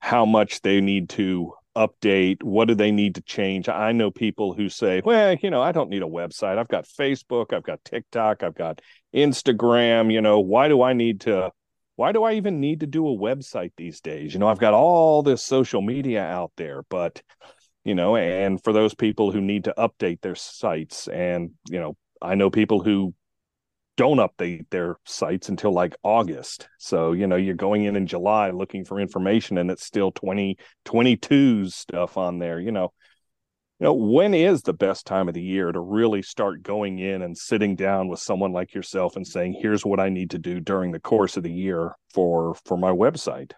how 0.00 0.26
much 0.26 0.60
they 0.60 0.80
need 0.80 1.08
to 1.10 1.52
update? 1.74 2.42
What 2.42 2.68
do 2.68 2.74
they 2.74 2.90
need 2.90 3.14
to 3.14 3.22
change? 3.22 3.68
I 3.68 3.92
know 3.92 4.10
people 4.10 4.52
who 4.52 4.68
say 4.68 5.02
well 5.04 5.36
you 5.42 5.50
know 5.50 5.62
i 5.62 5.72
don't 5.72 5.90
need 5.90 6.02
a 6.02 6.06
website. 6.06 6.58
I've 6.58 6.68
got 6.68 6.86
facebook 6.86 7.52
i've 7.52 7.62
got 7.62 7.84
tiktok 7.84 8.42
i've 8.42 8.54
got 8.54 8.80
instagram 9.14 10.12
you 10.12 10.20
know 10.20 10.40
why 10.40 10.68
do 10.68 10.82
i 10.82 10.92
need 10.92 11.22
to 11.22 11.50
why 11.96 12.12
do 12.12 12.24
i 12.24 12.34
even 12.34 12.60
need 12.60 12.80
to 12.80 12.86
do 12.86 13.06
a 13.08 13.16
website 13.16 13.72
these 13.76 14.00
days? 14.00 14.34
You 14.34 14.40
know 14.40 14.48
i've 14.48 14.58
got 14.58 14.74
all 14.74 15.22
this 15.22 15.42
social 15.42 15.80
media 15.80 16.22
out 16.22 16.52
there 16.56 16.82
but 16.90 17.22
you 17.84 17.94
know 17.94 18.16
and 18.16 18.62
for 18.62 18.72
those 18.72 18.94
people 18.94 19.30
who 19.30 19.40
need 19.40 19.64
to 19.64 19.74
update 19.78 20.20
their 20.20 20.34
sites 20.34 21.08
and 21.08 21.52
you 21.70 21.80
know 21.80 21.96
i 22.20 22.34
know 22.34 22.50
people 22.50 22.82
who 22.82 23.14
don't 23.96 24.18
update 24.18 24.66
their 24.70 24.96
sites 25.04 25.48
until 25.48 25.72
like 25.72 25.96
August. 26.02 26.68
So, 26.78 27.12
you 27.12 27.26
know, 27.26 27.36
you're 27.36 27.54
going 27.54 27.84
in 27.84 27.96
in 27.96 28.06
July 28.06 28.50
looking 28.50 28.84
for 28.84 29.00
information 29.00 29.58
and 29.58 29.70
it's 29.70 29.84
still 29.84 30.12
2022 30.12 31.68
stuff 31.70 32.16
on 32.16 32.38
there, 32.38 32.60
you 32.60 32.72
know. 32.72 32.92
You 33.78 33.84
know, 33.84 33.94
when 33.94 34.32
is 34.32 34.62
the 34.62 34.72
best 34.72 35.06
time 35.06 35.28
of 35.28 35.34
the 35.34 35.42
year 35.42 35.70
to 35.70 35.80
really 35.80 36.22
start 36.22 36.62
going 36.62 36.98
in 36.98 37.20
and 37.20 37.36
sitting 37.36 37.76
down 37.76 38.08
with 38.08 38.20
someone 38.20 38.52
like 38.52 38.72
yourself 38.72 39.16
and 39.16 39.26
saying, 39.26 39.58
"Here's 39.60 39.84
what 39.84 40.00
I 40.00 40.08
need 40.08 40.30
to 40.30 40.38
do 40.38 40.60
during 40.60 40.92
the 40.92 41.00
course 41.00 41.36
of 41.36 41.42
the 41.42 41.52
year 41.52 41.94
for 42.08 42.54
for 42.64 42.78
my 42.78 42.90
website." 42.90 43.52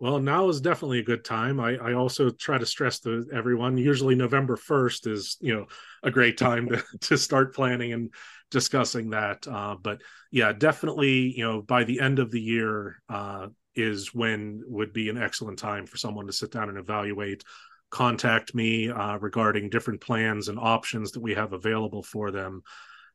Well, 0.00 0.18
now 0.18 0.48
is 0.48 0.60
definitely 0.62 0.98
a 0.98 1.04
good 1.04 1.24
time. 1.24 1.60
I, 1.60 1.76
I 1.76 1.92
also 1.92 2.30
try 2.30 2.58
to 2.58 2.66
stress 2.66 3.00
to 3.00 3.26
everyone. 3.32 3.76
Usually, 3.76 4.14
November 4.14 4.56
first 4.56 5.06
is 5.06 5.36
you 5.40 5.54
know 5.54 5.66
a 6.02 6.10
great 6.10 6.38
time 6.38 6.68
to 6.70 6.82
to 7.00 7.18
start 7.18 7.54
planning 7.54 7.92
and 7.92 8.14
discussing 8.50 9.10
that. 9.10 9.46
Uh, 9.46 9.76
but 9.80 10.00
yeah, 10.30 10.52
definitely, 10.52 11.36
you 11.36 11.44
know, 11.44 11.62
by 11.62 11.84
the 11.84 12.00
end 12.00 12.18
of 12.18 12.30
the 12.30 12.40
year 12.40 12.96
uh, 13.08 13.48
is 13.74 14.14
when 14.14 14.62
would 14.66 14.92
be 14.92 15.08
an 15.08 15.18
excellent 15.18 15.58
time 15.58 15.86
for 15.86 15.96
someone 15.96 16.26
to 16.26 16.32
sit 16.32 16.50
down 16.50 16.68
and 16.68 16.78
evaluate. 16.78 17.42
Contact 17.90 18.54
me 18.54 18.90
uh, 18.90 19.18
regarding 19.18 19.70
different 19.70 20.00
plans 20.00 20.48
and 20.48 20.58
options 20.58 21.12
that 21.12 21.20
we 21.20 21.34
have 21.34 21.52
available 21.52 22.02
for 22.02 22.30
them 22.30 22.62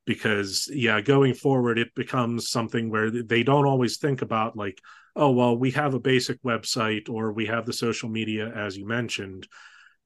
because 0.05 0.67
yeah 0.73 1.01
going 1.01 1.35
forward 1.35 1.77
it 1.77 1.93
becomes 1.93 2.49
something 2.49 2.89
where 2.89 3.11
they 3.11 3.43
don't 3.43 3.67
always 3.67 3.97
think 3.97 4.23
about 4.23 4.57
like 4.57 4.79
oh 5.15 5.29
well 5.29 5.55
we 5.55 5.69
have 5.69 5.93
a 5.93 5.99
basic 5.99 6.41
website 6.41 7.09
or 7.09 7.31
we 7.31 7.45
have 7.45 7.65
the 7.65 7.73
social 7.73 8.09
media 8.09 8.51
as 8.55 8.75
you 8.75 8.87
mentioned 8.87 9.47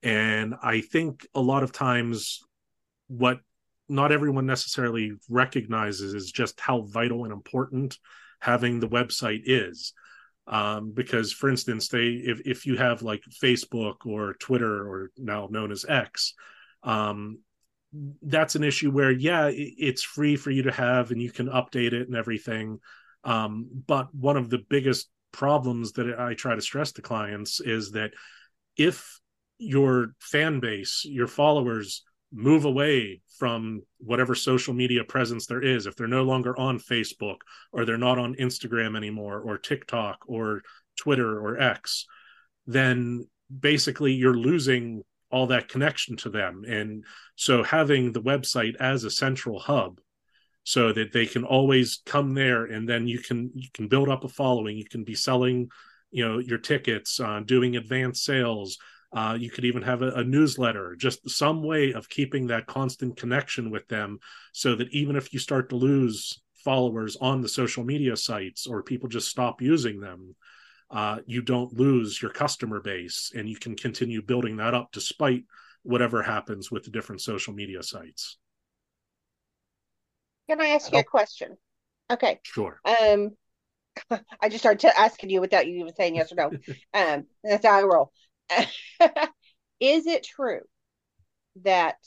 and 0.01 0.55
i 0.61 0.81
think 0.81 1.25
a 1.35 1.39
lot 1.39 1.63
of 1.63 1.71
times 1.71 2.41
what 3.07 3.39
not 3.93 4.11
everyone 4.11 4.45
necessarily 4.45 5.13
recognizes 5.29 6.13
is 6.13 6.31
just 6.31 6.59
how 6.59 6.81
vital 6.81 7.23
and 7.23 7.33
important 7.33 7.97
having 8.39 8.79
the 8.79 8.89
website 8.89 9.41
is. 9.45 9.93
Um, 10.45 10.91
because 10.93 11.31
for 11.31 11.49
instance 11.49 11.87
they 11.87 12.07
if, 12.25 12.41
if 12.45 12.65
you 12.65 12.75
have 12.75 13.01
like 13.01 13.21
facebook 13.41 14.05
or 14.05 14.33
twitter 14.33 14.85
or 14.85 15.09
now 15.17 15.47
known 15.49 15.71
as 15.71 15.85
x 15.87 16.33
um, 16.83 17.39
that's 18.21 18.55
an 18.55 18.63
issue 18.63 18.91
where 18.91 19.11
yeah 19.11 19.49
it's 19.53 20.03
free 20.03 20.35
for 20.35 20.51
you 20.51 20.63
to 20.63 20.71
have 20.71 21.11
and 21.11 21.21
you 21.21 21.31
can 21.31 21.47
update 21.47 21.93
it 21.93 22.07
and 22.07 22.15
everything. 22.15 22.79
Um, 23.23 23.69
but 23.87 24.13
one 24.13 24.35
of 24.35 24.49
the 24.49 24.57
biggest 24.57 25.09
problems 25.31 25.93
that 25.93 26.19
i 26.19 26.35
try 26.35 26.53
to 26.53 26.61
stress 26.61 26.91
to 26.91 27.01
clients 27.01 27.59
is 27.59 27.91
that 27.91 28.11
if 28.77 29.19
your 29.57 30.13
fan 30.19 30.59
base 30.59 31.03
your 31.05 31.25
followers 31.25 32.03
move 32.33 32.65
away 32.65 33.21
from 33.37 33.81
whatever 33.99 34.33
social 34.33 34.73
media 34.73 35.03
presence 35.03 35.45
there 35.45 35.61
is. 35.61 35.85
If 35.85 35.95
they're 35.95 36.07
no 36.07 36.23
longer 36.23 36.57
on 36.59 36.79
facebook 36.79 37.37
or 37.71 37.85
they're 37.85 37.97
not 37.97 38.17
on 38.17 38.35
instagram 38.35 38.97
anymore 38.97 39.39
or 39.39 39.57
tiktok 39.57 40.19
or 40.27 40.61
twitter 40.99 41.39
or 41.39 41.59
x 41.59 42.05
then 42.65 43.27
basically 43.59 44.13
you're 44.13 44.37
losing 44.37 45.03
all 45.33 45.47
that 45.47 45.67
connection 45.67 46.15
to 46.15 46.29
them. 46.29 46.63
And 46.67 47.03
so 47.35 47.63
having 47.63 48.11
the 48.11 48.21
website 48.21 48.75
as 48.79 49.03
a 49.03 49.09
central 49.09 49.59
hub 49.59 49.99
so 50.63 50.93
that 50.93 51.11
they 51.11 51.25
can 51.25 51.43
always 51.43 52.01
come 52.05 52.35
there 52.35 52.65
and 52.65 52.87
then 52.87 53.07
you 53.07 53.19
can 53.19 53.51
you 53.55 53.67
can 53.73 53.87
build 53.87 54.09
up 54.09 54.23
a 54.23 54.29
following. 54.29 54.77
You 54.77 54.85
can 54.85 55.03
be 55.03 55.15
selling 55.15 55.69
you 56.11 56.25
know 56.25 56.37
your 56.37 56.59
tickets 56.59 57.19
uh, 57.19 57.41
doing 57.43 57.75
advanced 57.75 58.23
sales 58.23 58.77
uh, 59.13 59.37
you 59.39 59.49
could 59.49 59.65
even 59.65 59.81
have 59.81 60.01
a, 60.01 60.11
a, 60.11 60.23
newsletter 60.23 60.95
just 60.95 61.29
some 61.29 61.63
way 61.63 61.93
of 61.93 62.09
keeping 62.09 62.47
that 62.47 62.65
constant 62.65 63.15
connection 63.15 63.69
with 63.69 63.87
them 63.87 64.19
so 64.51 64.75
that 64.75 64.89
even 64.91 65.15
if 65.15 65.33
you 65.33 65.39
start 65.39 65.69
to 65.69 65.75
lose 65.75 66.41
followers 66.63 67.15
on 67.17 67.41
the 67.41 67.49
social 67.49 67.83
media 67.83 68.15
sites 68.15 68.65
or 68.65 68.81
people 68.81 69.09
just 69.09 69.29
stop 69.29 69.61
using 69.61 69.99
them 69.99 70.35
uh, 70.91 71.19
you 71.25 71.41
don't 71.41 71.73
lose 71.73 72.21
your 72.21 72.31
customer 72.31 72.79
base 72.79 73.31
and 73.35 73.47
you 73.49 73.55
can 73.55 73.75
continue 73.75 74.21
building 74.21 74.57
that 74.57 74.73
up 74.73 74.89
despite 74.91 75.43
whatever 75.83 76.23
happens 76.23 76.71
with 76.71 76.83
the 76.83 76.91
different 76.91 77.21
social 77.21 77.53
media 77.53 77.83
sites 77.83 78.37
can 80.49 80.61
I 80.61 80.67
ask 80.67 80.91
you 80.91 80.99
a 80.99 81.03
question? 81.03 81.57
Okay. 82.11 82.39
Sure. 82.43 82.79
Um, 82.85 83.31
I 84.41 84.49
just 84.49 84.59
started 84.59 84.79
t- 84.79 84.93
asking 84.95 85.29
you 85.29 85.41
without 85.41 85.67
you 85.67 85.77
even 85.77 85.95
saying 85.95 86.15
yes 86.15 86.31
or 86.31 86.35
no. 86.35 86.51
um, 86.93 87.25
that's 87.43 87.65
how 87.65 87.79
I 87.79 87.83
roll. 87.83 88.11
Is 89.79 90.07
it 90.07 90.23
true 90.23 90.61
that 91.63 91.97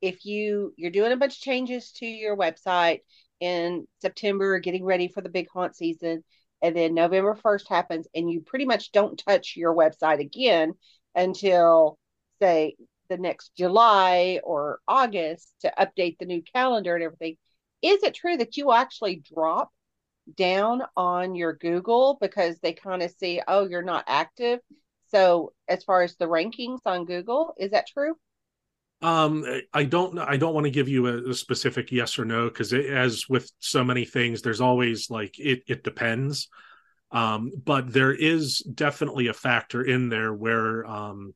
if 0.00 0.24
you 0.24 0.72
you're 0.76 0.90
doing 0.90 1.12
a 1.12 1.16
bunch 1.16 1.36
of 1.36 1.40
changes 1.40 1.92
to 1.92 2.06
your 2.06 2.36
website 2.36 3.00
in 3.40 3.86
September, 4.00 4.58
getting 4.58 4.84
ready 4.84 5.08
for 5.08 5.20
the 5.20 5.28
big 5.28 5.48
haunt 5.52 5.76
season, 5.76 6.24
and 6.60 6.76
then 6.76 6.94
November 6.94 7.34
first 7.34 7.68
happens, 7.68 8.06
and 8.14 8.30
you 8.30 8.40
pretty 8.40 8.64
much 8.64 8.92
don't 8.92 9.22
touch 9.26 9.54
your 9.56 9.74
website 9.74 10.20
again 10.20 10.74
until 11.14 11.98
say 12.40 12.76
the 13.08 13.16
next 13.18 13.52
July 13.56 14.40
or 14.44 14.80
August 14.88 15.54
to 15.60 15.72
update 15.78 16.18
the 16.18 16.24
new 16.26 16.42
calendar 16.54 16.94
and 16.94 17.04
everything. 17.04 17.36
Is 17.82 18.02
it 18.02 18.14
true 18.14 18.36
that 18.36 18.56
you 18.56 18.72
actually 18.72 19.16
drop 19.34 19.70
down 20.36 20.82
on 20.96 21.34
your 21.34 21.54
Google 21.54 22.18
because 22.20 22.58
they 22.60 22.72
kind 22.72 23.02
of 23.02 23.10
see, 23.12 23.42
oh, 23.48 23.68
you're 23.68 23.82
not 23.82 24.04
active? 24.06 24.60
So, 25.12 25.52
as 25.68 25.84
far 25.84 26.02
as 26.02 26.16
the 26.16 26.26
rankings 26.26 26.80
on 26.86 27.04
Google, 27.04 27.54
is 27.58 27.70
that 27.72 27.86
true? 27.86 28.14
Um, 29.02 29.44
I 29.74 29.84
don't. 29.84 30.18
I 30.18 30.36
don't 30.36 30.54
want 30.54 30.64
to 30.64 30.70
give 30.70 30.88
you 30.88 31.06
a, 31.06 31.30
a 31.30 31.34
specific 31.34 31.92
yes 31.92 32.18
or 32.18 32.24
no 32.24 32.48
because, 32.48 32.72
as 32.72 33.28
with 33.28 33.50
so 33.58 33.84
many 33.84 34.04
things, 34.04 34.42
there's 34.42 34.60
always 34.60 35.10
like 35.10 35.38
it. 35.38 35.62
It 35.66 35.84
depends. 35.84 36.48
Um, 37.10 37.52
but 37.62 37.92
there 37.92 38.14
is 38.14 38.58
definitely 38.60 39.26
a 39.26 39.34
factor 39.34 39.82
in 39.82 40.08
there 40.08 40.32
where 40.32 40.86
um, 40.86 41.34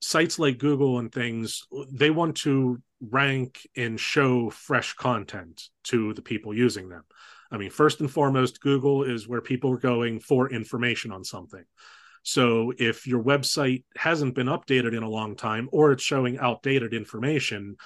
sites 0.00 0.38
like 0.38 0.58
Google 0.58 0.98
and 0.98 1.10
things, 1.10 1.62
they 1.90 2.10
want 2.10 2.36
to 2.38 2.82
rank 3.00 3.66
and 3.74 3.98
show 3.98 4.50
fresh 4.50 4.92
content 4.92 5.62
to 5.84 6.12
the 6.12 6.20
people 6.20 6.52
using 6.54 6.90
them. 6.90 7.04
I 7.50 7.56
mean, 7.56 7.70
first 7.70 8.00
and 8.00 8.10
foremost, 8.10 8.60
Google 8.60 9.04
is 9.04 9.26
where 9.26 9.40
people 9.40 9.72
are 9.72 9.78
going 9.78 10.20
for 10.20 10.50
information 10.50 11.10
on 11.10 11.24
something. 11.24 11.64
So 12.24 12.72
if 12.78 13.06
your 13.06 13.22
website 13.22 13.84
hasn't 13.96 14.34
been 14.34 14.48
updated 14.48 14.96
in 14.96 15.02
a 15.02 15.08
long 15.08 15.36
time 15.36 15.68
or 15.72 15.92
it's 15.92 16.02
showing 16.02 16.38
outdated 16.38 16.92
information, 16.92 17.76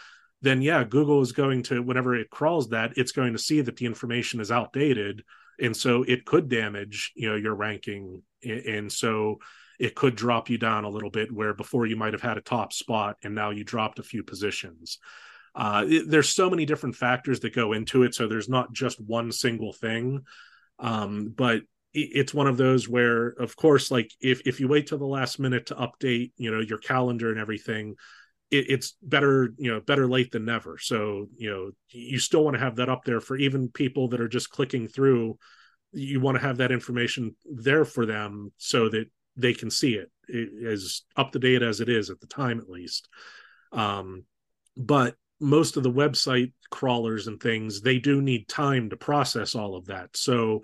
then 0.40 0.62
yeah, 0.62 0.84
Google 0.84 1.20
is 1.20 1.32
going 1.32 1.64
to, 1.64 1.82
whenever 1.82 2.14
it 2.14 2.30
crawls 2.30 2.68
that, 2.70 2.92
it's 2.96 3.12
going 3.12 3.32
to 3.32 3.38
see 3.38 3.60
that 3.60 3.76
the 3.76 3.86
information 3.86 4.40
is 4.40 4.52
outdated. 4.52 5.24
And 5.60 5.76
so 5.76 6.04
it 6.04 6.24
could 6.24 6.48
damage, 6.48 7.12
you 7.16 7.28
know, 7.28 7.36
your 7.36 7.54
ranking. 7.54 8.22
And 8.44 8.90
so 8.90 9.40
it 9.78 9.94
could 9.94 10.16
drop 10.16 10.48
you 10.48 10.58
down 10.58 10.84
a 10.84 10.88
little 10.88 11.10
bit 11.10 11.32
where 11.32 11.54
before 11.54 11.86
you 11.86 11.96
might 11.96 12.12
have 12.12 12.22
had 12.22 12.38
a 12.38 12.42
top 12.42 12.72
spot 12.72 13.16
and 13.22 13.34
now 13.34 13.50
you 13.50 13.64
dropped 13.64 13.98
a 13.98 14.04
few 14.04 14.22
positions 14.22 14.98
uh, 15.54 15.84
it, 15.88 16.08
there's 16.08 16.28
so 16.28 16.50
many 16.50 16.64
different 16.64 16.94
factors 16.94 17.40
that 17.40 17.54
go 17.54 17.72
into 17.72 18.02
it 18.02 18.14
so 18.14 18.28
there's 18.28 18.48
not 18.48 18.72
just 18.72 19.00
one 19.00 19.32
single 19.32 19.72
thing 19.72 20.22
um, 20.78 21.32
but 21.36 21.62
it's 21.94 22.34
one 22.34 22.46
of 22.46 22.56
those 22.56 22.88
where 22.88 23.28
of 23.28 23.56
course 23.56 23.90
like 23.90 24.12
if, 24.20 24.42
if 24.46 24.60
you 24.60 24.68
wait 24.68 24.86
till 24.86 24.98
the 24.98 25.06
last 25.06 25.38
minute 25.38 25.66
to 25.66 25.74
update 25.74 26.32
you 26.36 26.50
know 26.50 26.60
your 26.60 26.78
calendar 26.78 27.30
and 27.30 27.40
everything 27.40 27.96
it, 28.50 28.66
it's 28.68 28.94
better 29.02 29.54
you 29.58 29.70
know 29.70 29.80
better 29.80 30.06
late 30.06 30.32
than 30.32 30.44
never. 30.44 30.78
So 30.78 31.28
you 31.36 31.50
know 31.50 31.70
you 31.90 32.18
still 32.18 32.44
want 32.44 32.54
to 32.54 32.62
have 32.62 32.76
that 32.76 32.88
up 32.88 33.04
there 33.04 33.20
for 33.20 33.36
even 33.36 33.68
people 33.68 34.08
that 34.08 34.20
are 34.20 34.28
just 34.28 34.50
clicking 34.50 34.88
through. 34.88 35.38
You 35.92 36.20
want 36.20 36.36
to 36.36 36.42
have 36.42 36.58
that 36.58 36.72
information 36.72 37.34
there 37.50 37.84
for 37.84 38.06
them 38.06 38.52
so 38.58 38.88
that 38.90 39.06
they 39.36 39.54
can 39.54 39.70
see 39.70 39.94
it, 39.94 40.10
it 40.28 40.66
as 40.66 41.02
up 41.16 41.32
to 41.32 41.38
date 41.38 41.62
as 41.62 41.80
it 41.80 41.88
is 41.88 42.10
at 42.10 42.20
the 42.20 42.26
time 42.26 42.58
at 42.58 42.68
least. 42.68 43.08
Um, 43.72 44.24
but 44.76 45.14
most 45.40 45.76
of 45.76 45.82
the 45.82 45.92
website 45.92 46.52
crawlers 46.70 47.28
and 47.28 47.40
things 47.40 47.80
they 47.80 47.98
do 47.98 48.20
need 48.20 48.48
time 48.48 48.90
to 48.90 48.96
process 48.96 49.54
all 49.54 49.76
of 49.76 49.86
that. 49.86 50.16
So 50.16 50.62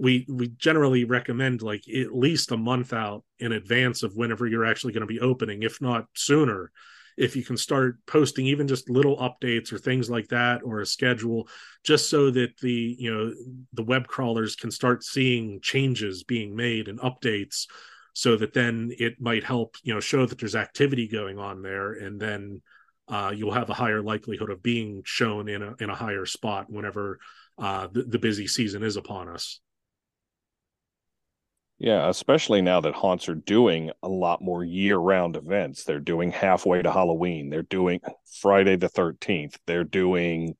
we 0.00 0.24
we 0.28 0.48
generally 0.48 1.04
recommend 1.04 1.60
like 1.62 1.86
at 1.88 2.14
least 2.16 2.50
a 2.52 2.56
month 2.56 2.92
out 2.92 3.22
in 3.38 3.52
advance 3.52 4.02
of 4.02 4.16
whenever 4.16 4.46
you're 4.46 4.64
actually 4.64 4.92
going 4.92 5.06
to 5.06 5.06
be 5.06 5.20
opening 5.20 5.62
if 5.62 5.80
not 5.80 6.06
sooner 6.14 6.72
if 7.18 7.36
you 7.36 7.44
can 7.44 7.56
start 7.56 7.98
posting 8.06 8.46
even 8.46 8.66
just 8.66 8.88
little 8.88 9.18
updates 9.18 9.72
or 9.72 9.78
things 9.78 10.08
like 10.08 10.28
that 10.28 10.62
or 10.64 10.80
a 10.80 10.86
schedule 10.86 11.46
just 11.84 12.08
so 12.08 12.30
that 12.30 12.56
the 12.62 12.96
you 12.98 13.14
know 13.14 13.32
the 13.74 13.82
web 13.82 14.06
crawlers 14.06 14.56
can 14.56 14.70
start 14.70 15.04
seeing 15.04 15.60
changes 15.60 16.24
being 16.24 16.56
made 16.56 16.88
and 16.88 16.98
updates 17.00 17.66
so 18.14 18.36
that 18.36 18.54
then 18.54 18.90
it 18.98 19.20
might 19.20 19.44
help 19.44 19.76
you 19.82 19.92
know 19.92 20.00
show 20.00 20.24
that 20.24 20.38
there's 20.38 20.56
activity 20.56 21.06
going 21.06 21.38
on 21.38 21.62
there 21.62 21.92
and 21.92 22.18
then 22.18 22.62
uh, 23.08 23.32
you'll 23.34 23.52
have 23.52 23.70
a 23.70 23.74
higher 23.74 24.02
likelihood 24.02 24.50
of 24.50 24.62
being 24.62 25.02
shown 25.04 25.48
in 25.48 25.62
a 25.62 25.74
in 25.80 25.90
a 25.90 25.94
higher 25.94 26.24
spot 26.24 26.70
whenever 26.70 27.18
uh, 27.58 27.86
the, 27.92 28.04
the 28.04 28.18
busy 28.18 28.46
season 28.46 28.82
is 28.82 28.96
upon 28.96 29.28
us 29.28 29.60
yeah, 31.80 32.08
especially 32.08 32.60
now 32.60 32.80
that 32.82 32.94
haunts 32.94 33.28
are 33.28 33.34
doing 33.34 33.90
a 34.02 34.08
lot 34.08 34.42
more 34.42 34.62
year-round 34.62 35.34
events. 35.34 35.84
They're 35.84 35.98
doing 35.98 36.30
halfway 36.30 36.82
to 36.82 36.92
Halloween. 36.92 37.48
They're 37.48 37.62
doing 37.62 38.00
Friday 38.40 38.76
the 38.76 38.88
13th. 38.88 39.56
They're 39.66 39.84
doing 39.84 40.56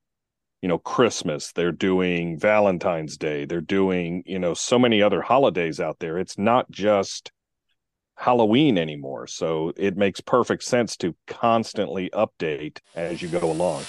you 0.63 0.69
know 0.69 0.79
Christmas, 0.79 1.53
they're 1.53 1.73
doing 1.73 2.39
Valentine's 2.39 3.17
Day, 3.17 3.45
they're 3.45 3.61
doing, 3.61 4.23
you 4.27 4.39
know, 4.39 4.55
so 4.55 4.79
many 4.79 5.03
other 5.03 5.23
holidays 5.23 5.81
out 5.81 5.99
there. 6.01 6.19
It's 6.19 6.39
not 6.39 6.71
just 6.71 7.33
Halloween 8.17 8.77
anymore. 8.77 9.27
So 9.27 9.73
it 9.77 9.97
makes 9.97 10.21
perfect 10.21 10.63
sense 10.63 10.97
to 10.99 11.15
constantly 11.27 12.11
update 12.11 12.79
as 12.95 13.23
you 13.23 13.29
go 13.29 13.51
along. 13.51 13.85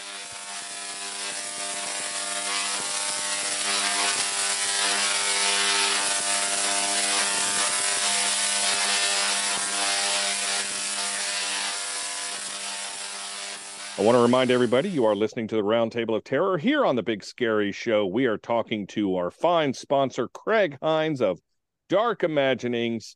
I 14.02 14.04
want 14.04 14.16
to 14.16 14.22
remind 14.24 14.50
everybody 14.50 14.90
you 14.90 15.06
are 15.06 15.16
listening 15.16 15.48
to 15.50 15.56
the 15.56 15.62
Roundtable 15.62 16.16
of 16.16 16.24
Terror 16.24 16.58
here 16.58 16.84
on 16.84 16.96
the 16.96 17.04
Big 17.04 17.24
Scary 17.24 17.72
Show. 17.72 18.08
We 18.08 18.26
are 18.26 18.40
talking 18.40 18.88
to 18.88 19.16
our 19.18 19.30
fine 19.30 19.76
sponsor, 19.76 20.28
Craig 20.28 20.80
Hines 20.82 21.22
of 21.22 21.40
Dark 21.88 22.24
Imaginings 22.24 23.16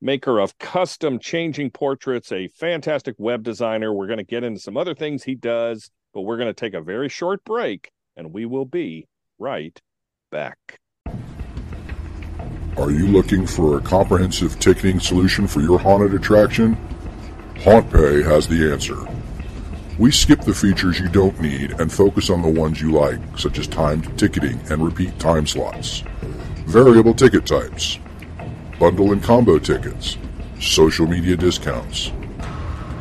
maker 0.00 0.40
of 0.40 0.58
custom 0.58 1.20
changing 1.20 1.70
portraits, 1.70 2.32
a 2.32 2.48
fantastic 2.48 3.14
web 3.16 3.44
designer. 3.44 3.94
We're 3.94 4.08
going 4.08 4.18
to 4.18 4.24
get 4.24 4.42
into 4.42 4.58
some 4.58 4.76
other 4.76 4.92
things 4.92 5.22
he 5.22 5.36
does, 5.36 5.88
but 6.12 6.22
we're 6.22 6.38
going 6.38 6.48
to 6.48 6.52
take 6.52 6.74
a 6.74 6.82
very 6.82 7.08
short 7.08 7.44
break 7.44 7.92
and 8.16 8.32
we 8.32 8.44
will 8.44 8.66
be 8.66 9.06
right 9.38 9.80
back. 10.32 10.80
Are 12.76 12.90
you 12.90 13.06
looking 13.06 13.46
for 13.46 13.78
a 13.78 13.80
comprehensive 13.80 14.58
ticketing 14.58 14.98
solution 14.98 15.46
for 15.46 15.60
your 15.60 15.78
haunted 15.78 16.12
attraction? 16.12 16.76
HauntPay 17.54 18.24
has 18.24 18.48
the 18.48 18.72
answer. 18.72 18.96
We 19.96 20.10
skip 20.10 20.40
the 20.40 20.52
features 20.52 20.98
you 20.98 21.08
don't 21.08 21.40
need 21.40 21.80
and 21.80 21.92
focus 21.92 22.28
on 22.28 22.42
the 22.42 22.48
ones 22.48 22.80
you 22.80 22.90
like, 22.90 23.20
such 23.38 23.60
as 23.60 23.68
timed 23.68 24.18
ticketing 24.18 24.58
and 24.68 24.84
repeat 24.84 25.16
time 25.20 25.46
slots, 25.46 26.02
variable 26.66 27.14
ticket 27.14 27.46
types, 27.46 28.00
bundle 28.80 29.12
and 29.12 29.22
combo 29.22 29.60
tickets, 29.60 30.18
social 30.60 31.06
media 31.06 31.36
discounts, 31.36 32.10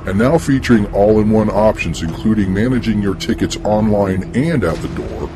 and 0.05 0.19
now 0.19 0.37
featuring 0.37 0.85
all-in-one 0.93 1.49
options 1.49 2.03
including 2.03 2.53
managing 2.53 3.01
your 3.01 3.15
tickets 3.15 3.57
online 3.63 4.23
and 4.35 4.63
at 4.63 4.77
the 4.83 4.87
door, 4.89 5.31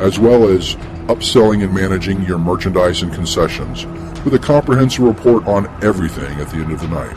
as 0.00 0.18
well 0.18 0.48
as 0.48 0.74
upselling 1.06 1.64
and 1.64 1.72
managing 1.72 2.22
your 2.24 2.38
merchandise 2.38 3.00
and 3.00 3.14
concessions 3.14 3.86
with 4.22 4.34
a 4.34 4.38
comprehensive 4.38 5.04
report 5.04 5.46
on 5.46 5.66
everything 5.82 6.38
at 6.40 6.50
the 6.50 6.56
end 6.56 6.72
of 6.72 6.80
the 6.80 6.88
night. 6.88 7.16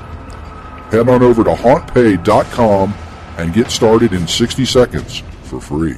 Head 0.89 1.09
on 1.09 1.21
over 1.21 1.43
to 1.43 1.49
hauntpay.com 1.49 2.93
and 3.37 3.53
get 3.53 3.71
started 3.71 4.13
in 4.13 4.27
60 4.27 4.65
seconds 4.65 5.23
for 5.43 5.59
free. 5.59 5.97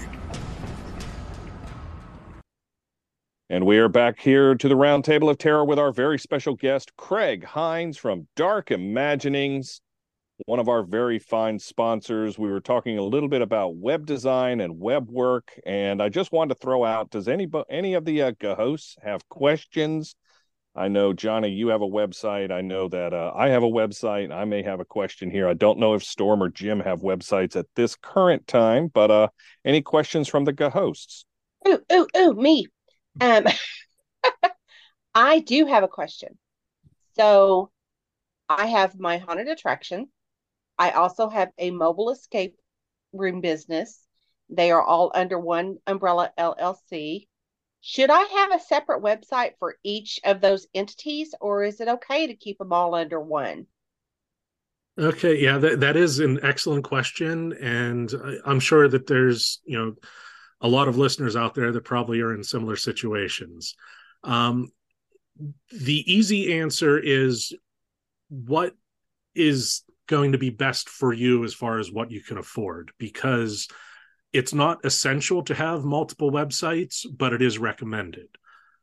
And 3.48 3.66
we 3.66 3.78
are 3.78 3.90
back 3.90 4.20
here 4.20 4.56
to 4.56 4.68
the 4.68 4.76
Roundtable 4.76 5.30
of 5.30 5.38
Terror 5.38 5.64
with 5.64 5.78
our 5.78 5.92
very 5.92 6.18
special 6.18 6.56
guest, 6.56 6.96
Craig 6.98 7.44
Hines 7.44 7.98
from 7.98 8.28
Dark 8.36 8.72
Imaginings. 8.72 9.82
one 10.48 10.60
of 10.60 10.68
our 10.68 10.84
very 10.84 11.20
fine 11.20 11.60
sponsors. 11.60 12.38
We 12.38 12.50
were 12.50 12.60
talking 12.60 12.98
a 12.98 13.04
little 13.04 13.30
bit 13.30 13.42
about 13.42 13.76
web 13.76 14.06
design 14.06 14.60
and 14.60 14.80
web 14.80 15.10
work, 15.10 15.58
and 15.66 16.02
I 16.02 16.10
just 16.10 16.32
wanted 16.34 16.56
to 16.56 16.60
throw 16.60 16.84
out: 16.84 17.12
Does 17.12 17.28
any 17.28 17.48
any 17.70 17.94
of 17.94 18.04
the 18.04 18.24
uh, 18.24 18.56
hosts 18.56 18.98
have 19.04 19.30
questions? 19.30 20.16
I 20.76 20.90
know 20.90 21.14
Johnny, 21.14 21.50
you 21.50 21.70
have 21.70 21.82
a 21.82 21.88
website. 21.88 22.52
I 22.52 22.60
know 22.60 22.90
that 22.90 23.14
uh, 23.14 23.32
I 23.34 23.50
have 23.50 23.64
a 23.64 23.70
website. 23.70 24.34
I 24.34 24.44
may 24.44 24.62
have 24.64 24.82
a 24.82 24.86
question 24.86 25.32
here. 25.32 25.48
I 25.48 25.54
don't 25.54 25.80
know 25.80 25.94
if 25.94 26.04
Storm 26.04 26.44
or 26.44 26.50
Jim 26.50 26.82
have 26.82 27.00
websites 27.00 27.56
at 27.56 27.68
this 27.76 27.96
current 27.96 28.46
time, 28.46 28.88
but 28.88 29.10
uh, 29.10 29.28
any 29.64 29.82
questions 29.82 30.28
from 30.28 30.44
the 30.44 30.70
hosts? 30.70 31.26
Ooh, 31.66 31.80
ooh, 31.94 32.08
ooh, 32.18 32.34
me. 32.34 32.68
Um, 33.22 33.46
I 35.16 35.40
do 35.40 35.66
have 35.66 35.84
a 35.84 35.88
question. 35.88 36.38
So 37.18 37.72
I 38.50 38.66
have 38.66 39.00
my 39.00 39.18
haunted 39.18 39.48
attraction. 39.48 40.10
I 40.78 40.92
also 40.92 41.30
have 41.30 41.52
a 41.58 41.72
mobile 41.72 42.10
escape 42.10 42.58
room 43.14 43.40
business. 43.40 44.06
They 44.50 44.72
are 44.72 44.84
all 44.84 45.12
under 45.16 45.40
one 45.40 45.78
umbrella 45.88 46.32
LLC. 46.38 47.28
Should 47.88 48.10
I 48.10 48.22
have 48.22 48.52
a 48.52 48.64
separate 48.64 49.04
website 49.04 49.52
for 49.60 49.76
each 49.84 50.20
of 50.24 50.42
those 50.42 50.66
entities, 50.74 51.36
or 51.40 51.64
is 51.64 51.80
it 51.80 51.88
okay 51.88 52.26
to 52.26 52.34
keep 52.34 52.58
them 52.58 52.74
all 52.74 52.96
under 52.96 53.22
one? 53.22 53.68
Okay, 54.98 55.40
yeah, 55.40 55.60
that, 55.60 55.82
that 55.82 55.96
is 55.96 56.18
an 56.18 56.40
excellent 56.42 56.84
question. 56.84 57.54
And 57.54 58.12
I'm 58.44 58.60
sure 58.60 58.88
that 58.88 59.06
there's, 59.06 59.62
you 59.66 59.78
know, 59.78 59.94
a 60.62 60.68
lot 60.68 60.88
of 60.88 60.98
listeners 60.98 61.36
out 61.36 61.54
there 61.54 61.72
that 61.72 61.84
probably 61.84 62.22
are 62.22 62.34
in 62.34 62.44
similar 62.44 62.76
situations. 62.76 63.76
Um, 64.24 64.72
the 65.70 66.12
easy 66.12 66.58
answer 66.58 66.98
is 66.98 67.54
what 68.30 68.74
is 69.36 69.84
going 70.08 70.32
to 70.32 70.40
be 70.40 70.50
best 70.50 70.90
for 70.90 71.14
you 71.14 71.44
as 71.44 71.54
far 71.54 71.78
as 71.78 71.92
what 71.92 72.10
you 72.10 72.24
can 72.24 72.40
afford 72.40 72.92
because 72.98 73.68
it's 74.36 74.54
not 74.54 74.84
essential 74.84 75.44
to 75.44 75.56
have 75.56 75.84
multiple 75.84 76.32
websites 76.32 77.06
but 77.18 77.34
it 77.34 77.42
is 77.42 77.58
recommended. 77.58 78.28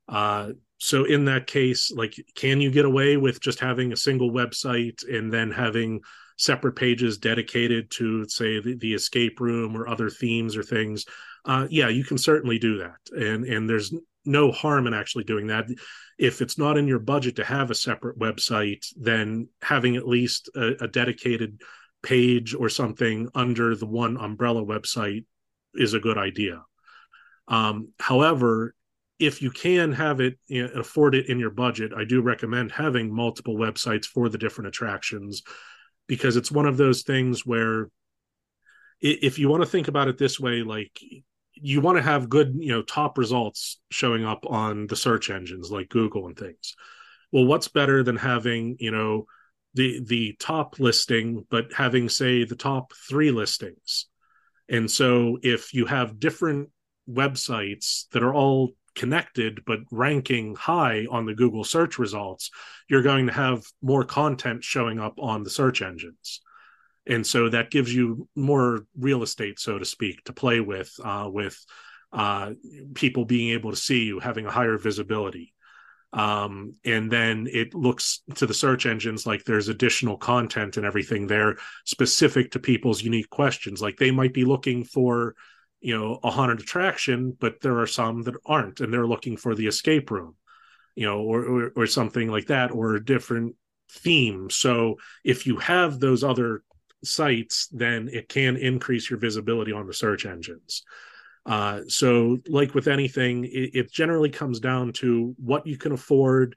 Uh, 0.08 0.50
so 0.78 1.04
in 1.04 1.26
that 1.26 1.46
case 1.46 1.92
like 1.94 2.14
can 2.34 2.60
you 2.60 2.70
get 2.70 2.84
away 2.84 3.16
with 3.16 3.40
just 3.40 3.60
having 3.60 3.92
a 3.92 3.96
single 3.96 4.30
website 4.30 5.06
and 5.08 5.32
then 5.32 5.50
having 5.50 6.00
separate 6.38 6.74
pages 6.74 7.18
dedicated 7.18 7.90
to 7.90 8.26
say 8.28 8.60
the, 8.60 8.74
the 8.76 8.94
escape 8.94 9.38
room 9.38 9.76
or 9.76 9.88
other 9.88 10.10
themes 10.10 10.56
or 10.56 10.62
things? 10.62 11.04
Uh, 11.44 11.66
yeah 11.70 11.88
you 11.88 12.04
can 12.04 12.18
certainly 12.18 12.58
do 12.58 12.78
that. 12.78 13.00
And 13.12 13.44
and 13.44 13.68
there's 13.68 13.92
no 14.24 14.52
harm 14.52 14.86
in 14.86 14.94
actually 14.94 15.24
doing 15.24 15.48
that. 15.48 15.66
If 16.18 16.40
it's 16.40 16.58
not 16.58 16.78
in 16.78 16.86
your 16.86 17.00
budget 17.00 17.36
to 17.36 17.44
have 17.44 17.70
a 17.70 17.74
separate 17.74 18.18
website, 18.18 18.86
then 18.96 19.48
having 19.60 19.96
at 19.96 20.06
least 20.06 20.48
a, 20.54 20.84
a 20.84 20.88
dedicated 20.88 21.60
page 22.02 22.54
or 22.54 22.68
something 22.68 23.28
under 23.34 23.76
the 23.76 23.86
one 23.86 24.16
umbrella 24.16 24.64
website 24.64 25.24
is 25.74 25.94
a 25.94 26.00
good 26.00 26.18
idea. 26.18 26.62
Um, 27.48 27.92
however, 27.98 28.74
if 29.18 29.42
you 29.42 29.50
can 29.50 29.92
have 29.92 30.20
it 30.20 30.38
you 30.46 30.66
know, 30.66 30.72
afford 30.74 31.14
it 31.14 31.28
in 31.28 31.38
your 31.38 31.50
budget, 31.50 31.92
I 31.96 32.04
do 32.04 32.20
recommend 32.20 32.72
having 32.72 33.14
multiple 33.14 33.56
websites 33.56 34.06
for 34.06 34.28
the 34.28 34.38
different 34.38 34.68
attractions 34.68 35.42
because 36.08 36.36
it's 36.36 36.50
one 36.50 36.66
of 36.66 36.76
those 36.76 37.02
things 37.02 37.46
where 37.46 37.88
if 39.00 39.38
you 39.38 39.48
want 39.48 39.62
to 39.62 39.68
think 39.68 39.88
about 39.88 40.08
it 40.08 40.18
this 40.18 40.38
way, 40.38 40.62
like 40.62 41.00
you 41.54 41.80
want 41.80 41.96
to 41.96 42.02
have 42.02 42.28
good 42.28 42.54
you 42.58 42.72
know 42.72 42.82
top 42.82 43.16
results 43.16 43.80
showing 43.90 44.24
up 44.24 44.44
on 44.46 44.86
the 44.88 44.96
search 44.96 45.30
engines 45.30 45.70
like 45.70 45.88
google 45.88 46.26
and 46.26 46.36
things 46.36 46.74
well 47.30 47.44
what's 47.44 47.68
better 47.68 48.02
than 48.02 48.16
having 48.16 48.76
you 48.80 48.90
know 48.90 49.24
the 49.74 50.02
the 50.04 50.34
top 50.40 50.80
listing 50.80 51.46
but 51.50 51.72
having 51.72 52.08
say 52.08 52.44
the 52.44 52.56
top 52.56 52.92
three 53.08 53.30
listings 53.30 54.06
and 54.72 54.90
so 54.90 55.38
if 55.42 55.72
you 55.72 55.86
have 55.86 56.18
different 56.18 56.68
websites 57.08 58.08
that 58.10 58.24
are 58.24 58.34
all 58.34 58.72
connected 58.96 59.60
but 59.64 59.78
ranking 59.90 60.54
high 60.56 61.06
on 61.10 61.24
the 61.24 61.34
google 61.34 61.64
search 61.64 61.98
results 61.98 62.50
you're 62.88 63.02
going 63.02 63.26
to 63.26 63.32
have 63.32 63.64
more 63.80 64.04
content 64.04 64.64
showing 64.64 64.98
up 64.98 65.14
on 65.18 65.44
the 65.44 65.50
search 65.50 65.80
engines 65.80 66.40
and 67.06 67.26
so 67.26 67.48
that 67.48 67.70
gives 67.70 67.92
you 67.92 68.28
more 68.36 68.86
real 68.96 69.22
estate, 69.22 69.58
so 69.58 69.78
to 69.78 69.84
speak, 69.84 70.22
to 70.24 70.32
play 70.32 70.60
with, 70.60 70.92
uh, 71.02 71.28
with 71.32 71.58
uh, 72.12 72.52
people 72.94 73.24
being 73.24 73.50
able 73.50 73.70
to 73.70 73.76
see 73.76 74.04
you, 74.04 74.20
having 74.20 74.46
a 74.46 74.50
higher 74.50 74.78
visibility. 74.78 75.52
Um, 76.12 76.74
and 76.84 77.10
then 77.10 77.48
it 77.50 77.74
looks 77.74 78.22
to 78.34 78.46
the 78.46 78.52
search 78.52 78.84
engines 78.84 79.26
like 79.26 79.44
there's 79.44 79.68
additional 79.68 80.18
content 80.18 80.76
and 80.76 80.84
everything 80.84 81.26
there 81.26 81.56
specific 81.84 82.50
to 82.50 82.58
people's 82.58 83.02
unique 83.02 83.30
questions. 83.30 83.80
Like 83.80 83.96
they 83.96 84.10
might 84.10 84.34
be 84.34 84.44
looking 84.44 84.84
for, 84.84 85.34
you 85.80 85.98
know, 85.98 86.20
a 86.22 86.30
haunted 86.30 86.60
attraction, 86.60 87.34
but 87.40 87.60
there 87.62 87.78
are 87.78 87.86
some 87.86 88.22
that 88.24 88.34
aren't, 88.44 88.80
and 88.80 88.92
they're 88.92 89.06
looking 89.06 89.38
for 89.38 89.54
the 89.54 89.66
escape 89.66 90.10
room, 90.10 90.34
you 90.94 91.06
know, 91.06 91.20
or 91.20 91.44
or, 91.44 91.72
or 91.76 91.86
something 91.86 92.28
like 92.28 92.46
that, 92.46 92.72
or 92.72 92.94
a 92.94 93.04
different 93.04 93.56
theme. 93.90 94.50
So 94.50 94.96
if 95.24 95.46
you 95.46 95.56
have 95.56 95.98
those 95.98 96.22
other 96.22 96.62
sites, 97.04 97.68
then 97.68 98.08
it 98.12 98.28
can 98.28 98.56
increase 98.56 99.08
your 99.08 99.18
visibility 99.18 99.72
on 99.72 99.86
the 99.86 99.94
search 99.94 100.26
engines. 100.26 100.82
Uh, 101.44 101.80
so, 101.88 102.38
like 102.48 102.74
with 102.74 102.86
anything, 102.86 103.44
it, 103.44 103.70
it, 103.74 103.92
generally 103.92 104.30
comes 104.30 104.60
down 104.60 104.92
to 104.92 105.34
what 105.38 105.66
you 105.66 105.76
can 105.76 105.92
afford. 105.92 106.54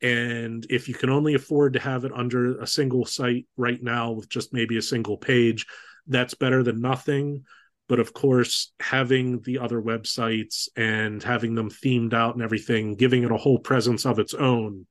And 0.00 0.64
if 0.70 0.88
you 0.88 0.94
can 0.94 1.10
only 1.10 1.34
afford 1.34 1.72
to 1.72 1.80
have 1.80 2.04
it 2.04 2.12
under 2.14 2.60
a 2.60 2.66
single 2.66 3.04
site 3.04 3.46
right 3.56 3.82
now 3.82 4.12
with 4.12 4.28
just 4.28 4.52
maybe 4.52 4.76
a 4.76 4.82
single 4.82 5.16
page, 5.16 5.66
that's 6.06 6.34
better 6.34 6.62
than 6.62 6.80
nothing. 6.80 7.44
But 7.88 7.98
of 7.98 8.12
course, 8.12 8.72
having 8.78 9.40
the 9.40 9.58
other 9.58 9.82
websites 9.82 10.68
and 10.76 11.20
having 11.22 11.54
them 11.54 11.70
themed 11.70 12.12
out 12.12 12.34
and 12.34 12.42
everything, 12.42 12.94
giving 12.94 13.24
it 13.24 13.32
a 13.32 13.36
whole 13.36 13.58
presence 13.58 14.06
of 14.06 14.20
its 14.20 14.34
own, 14.34 14.86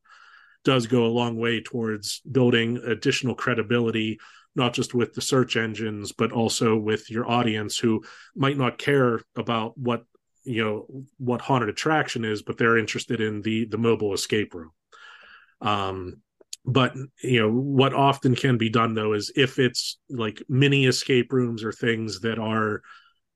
does 0.65 0.87
go 0.87 1.05
a 1.05 1.07
long 1.07 1.37
way 1.37 1.61
towards 1.61 2.21
building 2.29 2.77
additional 2.85 3.35
credibility 3.35 4.19
not 4.57 4.73
just 4.73 4.93
with 4.93 5.13
the 5.13 5.21
search 5.21 5.55
engines 5.55 6.11
but 6.11 6.31
also 6.31 6.75
with 6.75 7.09
your 7.09 7.29
audience 7.29 7.77
who 7.77 8.03
might 8.35 8.57
not 8.57 8.77
care 8.77 9.21
about 9.35 9.77
what 9.77 10.03
you 10.43 10.63
know 10.63 10.85
what 11.17 11.41
haunted 11.41 11.69
attraction 11.69 12.25
is 12.25 12.41
but 12.41 12.57
they're 12.57 12.77
interested 12.77 13.21
in 13.21 13.41
the 13.41 13.65
the 13.65 13.77
mobile 13.77 14.13
escape 14.13 14.53
room. 14.53 14.71
Um 15.61 16.21
but 16.65 16.93
you 17.23 17.39
know 17.39 17.51
what 17.51 17.93
often 17.93 18.35
can 18.35 18.57
be 18.57 18.69
done 18.69 18.93
though 18.93 19.13
is 19.13 19.31
if 19.35 19.59
it's 19.59 19.99
like 20.09 20.41
mini 20.49 20.85
escape 20.85 21.31
rooms 21.31 21.63
or 21.63 21.71
things 21.71 22.21
that 22.21 22.39
are 22.39 22.81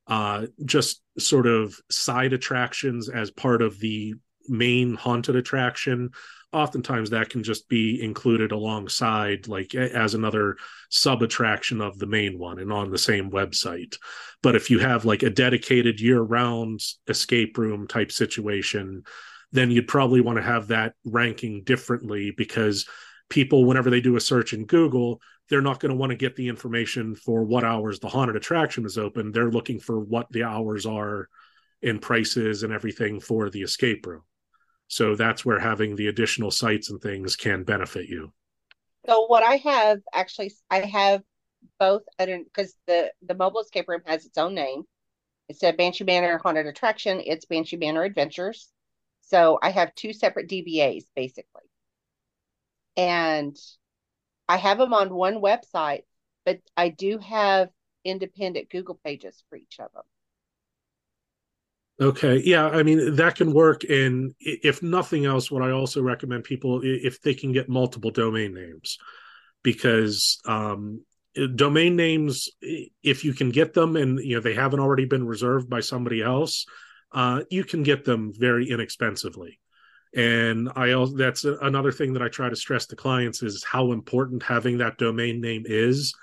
uh 0.08 0.48
just 0.66 1.02
sort 1.20 1.48
of 1.48 1.76
side 1.90 2.34
attractions 2.34 3.08
as 3.08 3.30
part 3.30 3.62
of 3.62 3.80
the 3.80 4.16
main 4.50 4.96
haunted 4.96 5.36
attraction 5.36 6.10
oftentimes 6.54 7.10
that 7.10 7.30
can 7.30 7.44
just 7.44 7.70
be 7.70 8.02
included 8.02 8.52
alongside 8.52 9.48
like 9.48 9.74
as 9.74 10.14
another 10.14 10.58
sub 10.90 11.22
attraction 11.22 11.82
of 11.82 11.98
the 11.98 12.06
main 12.06 12.38
one 12.38 12.60
and 12.60 12.72
on 12.72 12.92
the 12.92 12.98
same 12.98 13.32
website. 13.32 13.98
But 14.44 14.56
if 14.56 14.70
you 14.70 14.80
have 14.80 15.06
like 15.06 15.24
a 15.24 15.30
dedicated 15.30 16.02
year 16.02 16.22
round 16.22 16.82
escape 17.08 17.58
room 17.58 17.88
type 17.88 18.12
situation 18.12 19.04
then 19.54 19.70
you'd 19.70 19.88
probably 19.88 20.22
want 20.22 20.38
to 20.38 20.44
have 20.44 20.68
that 20.68 20.94
ranking 21.04 21.64
differently 21.64 22.32
because 22.36 22.88
people 23.30 23.66
whenever 23.66 23.90
they 23.90 24.00
do 24.00 24.16
a 24.16 24.22
search 24.22 24.54
in 24.54 24.66
google 24.66 25.22
they're 25.50 25.62
not 25.62 25.82
going 25.82 25.90
to 25.90 25.98
want 25.98 26.12
to 26.12 26.16
get 26.16 26.38
the 26.38 26.48
information 26.48 27.14
for 27.14 27.44
what 27.44 27.66
hours 27.66 28.00
the 28.00 28.08
haunted 28.08 28.38
attraction 28.38 28.86
is 28.86 28.98
open. 28.98 29.34
They're 29.34 29.52
looking 29.52 29.82
for 29.82 30.00
what 30.00 30.32
the 30.32 30.44
hours 30.44 30.86
are 30.86 31.28
and 31.84 32.02
prices 32.02 32.64
and 32.64 32.72
everything 32.72 33.20
for 33.20 33.50
the 33.50 33.62
escape 33.62 34.08
room 34.08 34.22
so 34.92 35.16
that's 35.16 35.46
where 35.46 35.58
having 35.58 35.96
the 35.96 36.08
additional 36.08 36.52
sites 36.52 36.90
and 36.90 37.02
things 37.02 37.38
can 37.38 37.64
benefit 37.64 38.10
you. 38.10 38.34
So 39.08 39.26
what 39.28 39.42
I 39.42 39.56
have 39.56 40.00
actually, 40.14 40.52
I 40.70 40.80
have 40.82 41.22
both 41.80 42.02
because 42.20 42.76
the 42.88 43.10
the 43.26 43.34
mobile 43.34 43.62
escape 43.62 43.88
room 43.88 44.02
has 44.06 44.26
its 44.26 44.38
own 44.38 44.54
name. 44.54 44.84
It's 45.48 45.64
a 45.64 45.72
Banshee 45.72 46.04
Manor 46.04 46.42
Haunted 46.44 46.68
Attraction, 46.68 47.22
it's 47.26 47.46
Banshee 47.46 47.78
Manor 47.78 48.04
Adventures. 48.04 48.68
So 49.22 49.60
I 49.62 49.70
have 49.70 49.96
two 49.96 50.12
separate 50.12 50.50
DBAs 50.50 51.06
basically, 51.16 51.70
and 52.98 53.56
I 54.50 54.58
have 54.58 54.78
them 54.78 54.94
on 54.94 55.14
one 55.14 55.36
website, 55.36 56.04
but 56.46 56.60
I 56.76 56.90
do 56.90 57.18
have 57.20 57.70
independent 58.04 58.70
Google 58.70 59.00
pages 59.06 59.42
for 59.50 59.56
each 59.56 59.80
of 59.80 59.94
them. 59.94 60.04
Okay. 62.02 62.42
Yeah. 62.44 62.68
I 62.68 62.82
mean, 62.82 63.16
that 63.18 63.36
can 63.36 63.54
work. 63.54 63.84
And 63.84 64.34
if 64.40 64.82
nothing 64.82 65.26
else, 65.26 65.52
what 65.52 65.62
I 65.62 65.70
also 65.70 66.02
recommend 66.02 66.44
people, 66.44 66.82
if 66.84 67.22
they 67.22 67.36
can 67.36 67.52
get 67.52 67.70
multiple 67.70 68.10
domain 68.10 68.56
names, 68.56 68.98
because 69.62 70.40
um, 70.46 71.06
domain 71.56 71.96
names, 71.96 72.50
if 73.04 73.24
you 73.24 73.34
can 73.34 73.52
get 73.52 73.76
them 73.76 73.96
and, 73.96 74.20
you 74.20 74.36
know, 74.36 74.42
they 74.42 74.56
haven't 74.56 74.80
already 74.80 75.06
been 75.06 75.28
reserved 75.28 75.70
by 75.70 75.80
somebody 75.80 76.24
else, 76.24 76.66
uh, 77.12 77.44
you 77.52 77.64
can 77.64 77.84
get 77.84 78.04
them 78.04 78.34
very 78.36 78.68
inexpensively. 78.72 79.60
And 80.16 80.70
I 80.76 80.94
also 80.94 81.16
that's 81.16 81.46
another 81.46 81.92
thing 81.92 82.14
that 82.14 82.24
I 82.24 82.30
try 82.30 82.50
to 82.50 82.56
stress 82.56 82.88
to 82.88 82.96
clients 82.96 83.44
is 83.44 83.64
how 83.64 83.92
important 83.92 84.42
having 84.42 84.80
that 84.80 84.98
domain 84.98 85.40
name 85.40 85.64
is, 85.68 86.14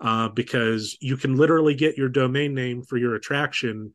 uh, 0.00 0.28
because 0.30 0.96
you 1.00 1.18
can 1.18 1.36
literally 1.36 1.74
get 1.74 1.98
your 1.98 2.08
domain 2.08 2.54
name 2.54 2.82
for 2.82 2.96
your 2.96 3.14
attraction 3.14 3.92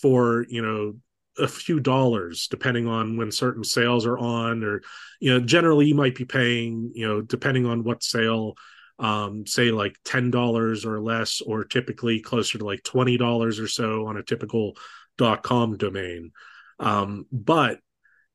for 0.00 0.44
you 0.48 0.62
know 0.62 0.94
a 1.38 1.48
few 1.48 1.80
dollars 1.80 2.46
depending 2.48 2.86
on 2.86 3.16
when 3.16 3.30
certain 3.30 3.64
sales 3.64 4.06
are 4.06 4.18
on 4.18 4.62
or 4.62 4.82
you 5.20 5.32
know 5.32 5.40
generally 5.40 5.86
you 5.86 5.94
might 5.94 6.14
be 6.14 6.24
paying 6.24 6.92
you 6.94 7.06
know 7.06 7.20
depending 7.20 7.66
on 7.66 7.82
what 7.82 8.02
sale 8.02 8.54
um 9.00 9.44
say 9.46 9.70
like 9.72 9.96
$10 10.04 10.84
or 10.84 11.00
less 11.00 11.40
or 11.40 11.64
typically 11.64 12.20
closer 12.20 12.58
to 12.58 12.64
like 12.64 12.82
$20 12.82 13.60
or 13.60 13.66
so 13.66 14.06
on 14.06 14.16
a 14.16 14.22
typical 14.22 14.76
dot 15.18 15.42
com 15.42 15.76
domain. 15.76 16.30
Um 16.78 17.26
but 17.32 17.80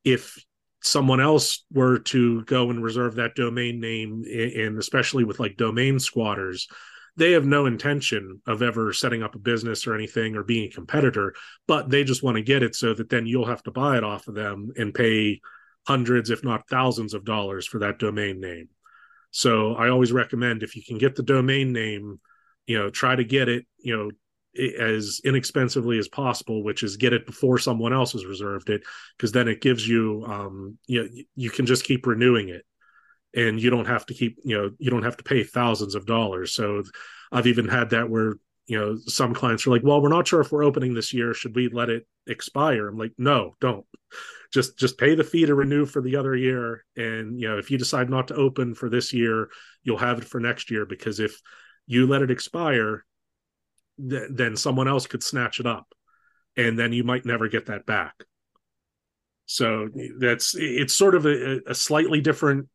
if 0.04 0.44
someone 0.82 1.20
else 1.20 1.64
were 1.72 1.98
to 1.98 2.42
go 2.44 2.70
and 2.70 2.82
reserve 2.82 3.16
that 3.16 3.34
domain 3.34 3.80
name 3.80 4.24
and 4.26 4.78
especially 4.78 5.24
with 5.24 5.40
like 5.40 5.56
domain 5.56 5.98
squatters 5.98 6.68
they 7.20 7.32
have 7.32 7.44
no 7.44 7.66
intention 7.66 8.40
of 8.46 8.62
ever 8.62 8.94
setting 8.94 9.22
up 9.22 9.34
a 9.34 9.38
business 9.38 9.86
or 9.86 9.94
anything 9.94 10.36
or 10.36 10.42
being 10.42 10.64
a 10.64 10.74
competitor, 10.74 11.34
but 11.68 11.90
they 11.90 12.02
just 12.02 12.22
want 12.22 12.38
to 12.38 12.42
get 12.42 12.62
it 12.62 12.74
so 12.74 12.94
that 12.94 13.10
then 13.10 13.26
you'll 13.26 13.44
have 13.44 13.62
to 13.62 13.70
buy 13.70 13.98
it 13.98 14.04
off 14.04 14.26
of 14.26 14.34
them 14.34 14.70
and 14.78 14.94
pay 14.94 15.38
hundreds, 15.86 16.30
if 16.30 16.42
not 16.42 16.66
thousands 16.70 17.12
of 17.12 17.26
dollars 17.26 17.66
for 17.66 17.80
that 17.80 17.98
domain 17.98 18.40
name. 18.40 18.70
So 19.32 19.74
I 19.74 19.90
always 19.90 20.12
recommend 20.12 20.62
if 20.62 20.74
you 20.76 20.82
can 20.82 20.96
get 20.96 21.14
the 21.14 21.22
domain 21.22 21.74
name, 21.74 22.20
you 22.66 22.78
know, 22.78 22.88
try 22.88 23.14
to 23.14 23.24
get 23.24 23.50
it, 23.50 23.66
you 23.76 23.94
know, 23.94 24.10
as 24.80 25.20
inexpensively 25.22 25.98
as 25.98 26.08
possible, 26.08 26.64
which 26.64 26.82
is 26.82 26.96
get 26.96 27.12
it 27.12 27.26
before 27.26 27.58
someone 27.58 27.92
else 27.92 28.12
has 28.12 28.24
reserved 28.24 28.70
it, 28.70 28.82
because 29.18 29.30
then 29.30 29.46
it 29.46 29.60
gives 29.60 29.86
you, 29.86 30.24
um, 30.26 30.78
you 30.86 31.02
know, 31.02 31.08
you 31.36 31.50
can 31.50 31.66
just 31.66 31.84
keep 31.84 32.06
renewing 32.06 32.48
it 32.48 32.64
and 33.34 33.60
you 33.60 33.70
don't 33.70 33.86
have 33.86 34.06
to 34.06 34.14
keep 34.14 34.38
you 34.44 34.56
know 34.56 34.70
you 34.78 34.90
don't 34.90 35.02
have 35.02 35.16
to 35.16 35.24
pay 35.24 35.44
thousands 35.44 35.94
of 35.94 36.06
dollars. 36.06 36.54
So 36.54 36.82
i've 37.32 37.46
even 37.46 37.68
had 37.68 37.90
that 37.90 38.10
where 38.10 38.34
you 38.66 38.78
know 38.78 38.96
some 39.06 39.34
clients 39.34 39.66
are 39.66 39.70
like 39.70 39.84
well 39.84 40.02
we're 40.02 40.08
not 40.08 40.26
sure 40.26 40.40
if 40.40 40.52
we're 40.52 40.64
opening 40.64 40.94
this 40.94 41.12
year. 41.12 41.34
Should 41.34 41.54
we 41.54 41.68
let 41.68 41.90
it 41.90 42.06
expire? 42.26 42.88
I'm 42.88 42.98
like 42.98 43.12
no 43.18 43.54
don't. 43.60 43.86
Just 44.52 44.78
just 44.78 44.98
pay 44.98 45.14
the 45.14 45.24
fee 45.24 45.46
to 45.46 45.54
renew 45.54 45.86
for 45.86 46.02
the 46.02 46.16
other 46.16 46.34
year. 46.34 46.84
And 46.96 47.40
you 47.40 47.48
know 47.48 47.58
if 47.58 47.70
you 47.70 47.78
decide 47.78 48.10
not 48.10 48.28
to 48.28 48.34
open 48.34 48.74
for 48.74 48.88
this 48.88 49.12
year 49.12 49.48
you'll 49.82 49.98
have 49.98 50.18
it 50.18 50.24
for 50.24 50.40
next 50.40 50.70
year 50.70 50.84
because 50.86 51.20
if 51.20 51.40
you 51.86 52.06
let 52.06 52.22
it 52.22 52.30
expire 52.30 53.04
th- 54.08 54.30
then 54.30 54.56
someone 54.56 54.88
else 54.88 55.06
could 55.06 55.22
snatch 55.22 55.60
it 55.60 55.66
up 55.66 55.86
and 56.56 56.78
then 56.78 56.92
you 56.92 57.04
might 57.04 57.24
never 57.24 57.48
get 57.48 57.66
that 57.66 57.86
back. 57.86 58.14
So 59.46 59.88
that's 60.18 60.54
it's 60.56 60.94
sort 60.94 61.14
of 61.14 61.26
a, 61.26 61.60
a 61.66 61.74
slightly 61.74 62.20
different 62.20 62.68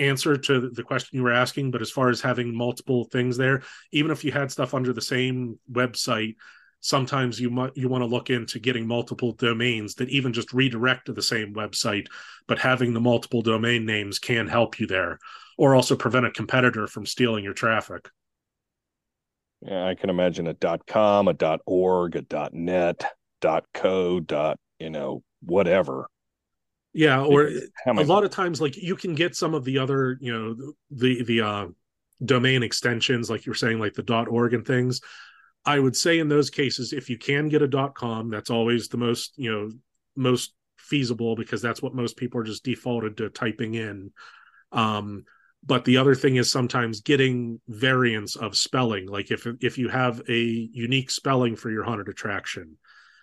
answer 0.00 0.36
to 0.36 0.70
the 0.70 0.82
question 0.82 1.16
you 1.16 1.22
were 1.22 1.32
asking, 1.32 1.70
but 1.70 1.82
as 1.82 1.90
far 1.90 2.08
as 2.08 2.20
having 2.20 2.54
multiple 2.54 3.04
things 3.04 3.36
there, 3.36 3.62
even 3.92 4.10
if 4.10 4.24
you 4.24 4.32
had 4.32 4.50
stuff 4.50 4.74
under 4.74 4.92
the 4.92 5.00
same 5.00 5.58
website, 5.70 6.36
sometimes 6.80 7.38
you 7.38 7.50
might 7.50 7.76
you 7.76 7.88
want 7.88 8.02
to 8.02 8.06
look 8.06 8.30
into 8.30 8.58
getting 8.58 8.86
multiple 8.86 9.32
domains 9.32 9.94
that 9.96 10.08
even 10.08 10.32
just 10.32 10.52
redirect 10.52 11.06
to 11.06 11.12
the 11.12 11.22
same 11.22 11.54
website, 11.54 12.06
but 12.48 12.58
having 12.58 12.94
the 12.94 13.00
multiple 13.00 13.42
domain 13.42 13.84
names 13.84 14.18
can 14.18 14.48
help 14.48 14.80
you 14.80 14.86
there, 14.86 15.18
or 15.58 15.74
also 15.74 15.94
prevent 15.94 16.26
a 16.26 16.30
competitor 16.30 16.86
from 16.86 17.06
stealing 17.06 17.44
your 17.44 17.54
traffic. 17.54 18.08
Yeah, 19.62 19.86
I 19.86 19.94
can 19.94 20.08
imagine 20.08 20.46
a 20.46 20.78
.com, 20.86 21.28
a 21.28 21.58
.org, 21.66 22.16
a 22.16 22.50
.net, 22.52 23.04
.co, 23.74 24.20
dot, 24.20 24.58
you 24.78 24.88
know, 24.88 25.22
whatever 25.42 26.08
yeah 26.92 27.22
or 27.22 27.50
a 27.86 28.02
lot 28.02 28.24
of 28.24 28.30
times 28.30 28.60
like 28.60 28.76
you 28.76 28.96
can 28.96 29.14
get 29.14 29.36
some 29.36 29.54
of 29.54 29.64
the 29.64 29.78
other 29.78 30.18
you 30.20 30.32
know 30.32 30.72
the 30.90 31.22
the 31.22 31.40
uh 31.40 31.66
domain 32.24 32.62
extensions 32.62 33.30
like 33.30 33.46
you're 33.46 33.54
saying 33.54 33.78
like 33.78 33.94
the 33.94 34.02
dot 34.02 34.28
org 34.28 34.54
and 34.54 34.66
things. 34.66 35.00
I 35.64 35.78
would 35.78 35.96
say 35.96 36.18
in 36.18 36.28
those 36.28 36.50
cases 36.50 36.92
if 36.92 37.10
you 37.10 37.18
can 37.18 37.48
get 37.48 37.62
a 37.62 37.68
dot 37.68 37.94
com 37.94 38.30
that's 38.30 38.50
always 38.50 38.88
the 38.88 38.96
most 38.96 39.34
you 39.36 39.52
know 39.52 39.70
most 40.16 40.54
feasible 40.78 41.36
because 41.36 41.62
that's 41.62 41.82
what 41.82 41.94
most 41.94 42.16
people 42.16 42.40
are 42.40 42.44
just 42.44 42.64
defaulted 42.64 43.16
to 43.18 43.30
typing 43.30 43.74
in. 43.74 44.12
Um 44.72 45.24
but 45.62 45.84
the 45.84 45.98
other 45.98 46.14
thing 46.14 46.36
is 46.36 46.50
sometimes 46.50 47.02
getting 47.02 47.60
variants 47.68 48.36
of 48.36 48.56
spelling 48.56 49.06
like 49.06 49.30
if 49.30 49.46
if 49.60 49.78
you 49.78 49.88
have 49.88 50.22
a 50.28 50.40
unique 50.72 51.10
spelling 51.10 51.56
for 51.56 51.70
your 51.70 51.84
haunted 51.84 52.08
attraction 52.08 52.76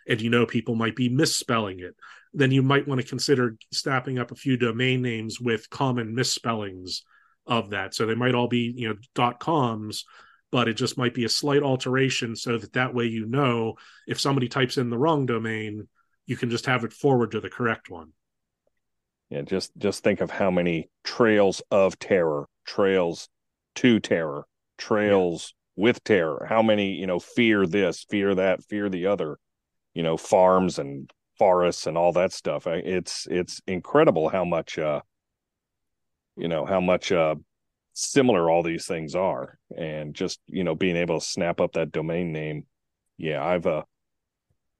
and 0.07 0.21
you 0.21 0.29
know 0.29 0.45
people 0.45 0.75
might 0.75 0.95
be 0.95 1.09
misspelling 1.09 1.79
it 1.79 1.95
then 2.33 2.51
you 2.51 2.61
might 2.61 2.87
want 2.87 3.01
to 3.01 3.07
consider 3.07 3.57
snapping 3.71 4.19
up 4.19 4.31
a 4.31 4.35
few 4.35 4.57
domain 4.57 5.01
names 5.01 5.39
with 5.39 5.69
common 5.69 6.13
misspellings 6.13 7.03
of 7.47 7.71
that. 7.71 7.95
So 7.95 8.05
they 8.05 8.15
might 8.15 8.35
all 8.35 8.47
be, 8.47 8.73
you 8.75 8.89
know, 8.89 8.95
dot 9.15 9.39
coms, 9.39 10.05
but 10.51 10.67
it 10.67 10.75
just 10.75 10.97
might 10.97 11.13
be 11.13 11.25
a 11.25 11.29
slight 11.29 11.63
alteration 11.63 12.35
so 12.35 12.57
that 12.57 12.73
that 12.73 12.93
way 12.93 13.05
you 13.05 13.25
know 13.25 13.75
if 14.07 14.19
somebody 14.19 14.47
types 14.47 14.77
in 14.77 14.89
the 14.89 14.97
wrong 14.97 15.25
domain, 15.25 15.87
you 16.25 16.35
can 16.35 16.49
just 16.49 16.65
have 16.65 16.83
it 16.83 16.93
forward 16.93 17.31
to 17.31 17.39
the 17.39 17.49
correct 17.49 17.89
one. 17.89 18.11
Yeah, 19.29 19.41
just 19.41 19.71
just 19.77 20.03
think 20.03 20.21
of 20.21 20.29
how 20.29 20.51
many 20.51 20.89
trails 21.03 21.61
of 21.71 21.99
terror, 21.99 22.47
trails 22.65 23.29
to 23.75 23.99
terror, 23.99 24.45
trails 24.77 25.53
yeah. 25.75 25.83
with 25.83 26.03
terror. 26.03 26.45
How 26.47 26.61
many, 26.61 26.93
you 26.93 27.07
know, 27.07 27.19
fear 27.19 27.65
this, 27.65 28.05
fear 28.09 28.35
that, 28.35 28.63
fear 28.63 28.89
the 28.89 29.07
other, 29.07 29.37
you 29.97 30.03
know, 30.03 30.15
farms 30.15 30.77
and 30.77 31.11
forests 31.39 31.87
and 31.87 31.97
all 31.97 32.11
that 32.11 32.31
stuff. 32.31 32.67
It's 32.67 33.27
it's 33.31 33.61
incredible 33.65 34.29
how 34.29 34.45
much 34.45 34.77
uh 34.77 35.01
you 36.35 36.47
know 36.47 36.67
how 36.67 36.79
much 36.79 37.11
uh 37.11 37.33
similar 37.93 38.47
all 38.47 38.61
these 38.61 38.85
things 38.85 39.15
are. 39.15 39.57
And 39.75 40.13
just 40.13 40.39
you 40.45 40.63
know 40.63 40.75
being 40.75 40.97
able 40.97 41.19
to 41.19 41.25
snap 41.25 41.59
up 41.59 41.73
that 41.73 41.91
domain 41.91 42.31
name. 42.31 42.67
Yeah 43.17 43.43
i've 43.43 43.65
uh 43.65 43.85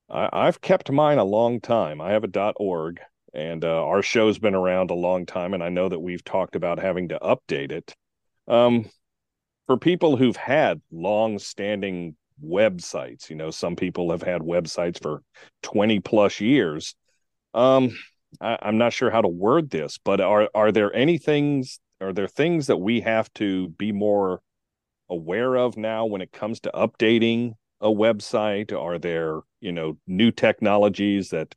I, 0.07 0.29
i've 0.31 0.61
kept 0.61 0.91
mine 0.91 1.17
a 1.17 1.23
long 1.23 1.61
time. 1.61 1.99
I 1.99 2.11
have 2.11 2.23
a 2.23 2.53
org 2.57 2.99
and 3.33 3.65
uh, 3.65 3.83
our 3.85 4.03
show's 4.03 4.37
been 4.37 4.53
around 4.53 4.91
a 4.91 4.93
long 5.07 5.25
time 5.25 5.55
and 5.55 5.63
i 5.63 5.69
know 5.69 5.89
that 5.89 5.99
we've 5.99 6.23
talked 6.23 6.55
about 6.55 6.77
having 6.77 7.09
to 7.09 7.17
update 7.23 7.71
it. 7.71 7.95
Um 8.47 8.85
for 9.65 9.77
people 9.77 10.15
who've 10.15 10.37
had 10.37 10.79
long 10.91 11.39
standing 11.39 12.15
websites. 12.43 13.29
You 13.29 13.35
know, 13.35 13.51
some 13.51 13.75
people 13.75 14.11
have 14.11 14.21
had 14.21 14.41
websites 14.41 15.01
for 15.01 15.21
20 15.63 15.99
plus 15.99 16.39
years. 16.39 16.95
Um, 17.53 17.97
I, 18.41 18.57
I'm 18.61 18.77
not 18.77 18.93
sure 18.93 19.09
how 19.09 19.21
to 19.21 19.27
word 19.27 19.69
this, 19.69 19.97
but 20.03 20.21
are 20.21 20.49
are 20.53 20.71
there 20.71 20.93
any 20.95 21.17
things 21.17 21.79
are 22.01 22.13
there 22.13 22.27
things 22.27 22.67
that 22.67 22.77
we 22.77 23.01
have 23.01 23.31
to 23.35 23.69
be 23.69 23.91
more 23.91 24.41
aware 25.09 25.55
of 25.55 25.77
now 25.77 26.05
when 26.05 26.21
it 26.21 26.31
comes 26.31 26.59
to 26.61 26.71
updating 26.73 27.53
a 27.81 27.87
website? 27.87 28.73
Are 28.73 28.99
there, 28.99 29.39
you 29.61 29.71
know, 29.71 29.97
new 30.05 30.31
technologies 30.31 31.29
that 31.29 31.55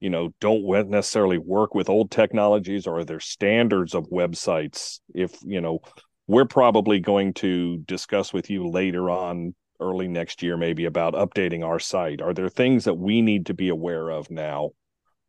you 0.00 0.10
know 0.10 0.34
don't 0.40 0.90
necessarily 0.90 1.38
work 1.38 1.74
with 1.74 1.88
old 1.88 2.10
technologies 2.10 2.86
or 2.86 2.98
are 2.98 3.04
there 3.04 3.20
standards 3.20 3.94
of 3.94 4.10
websites 4.10 4.98
if 5.14 5.38
you 5.44 5.60
know 5.60 5.78
we're 6.26 6.44
probably 6.44 6.98
going 6.98 7.32
to 7.34 7.78
discuss 7.86 8.32
with 8.32 8.50
you 8.50 8.68
later 8.68 9.10
on 9.10 9.54
early 9.82 10.08
next 10.08 10.42
year 10.42 10.56
maybe 10.56 10.84
about 10.84 11.14
updating 11.14 11.64
our 11.64 11.78
site. 11.78 12.22
Are 12.22 12.32
there 12.32 12.48
things 12.48 12.84
that 12.84 12.94
we 12.94 13.20
need 13.20 13.46
to 13.46 13.54
be 13.54 13.68
aware 13.68 14.08
of 14.10 14.30
now 14.30 14.70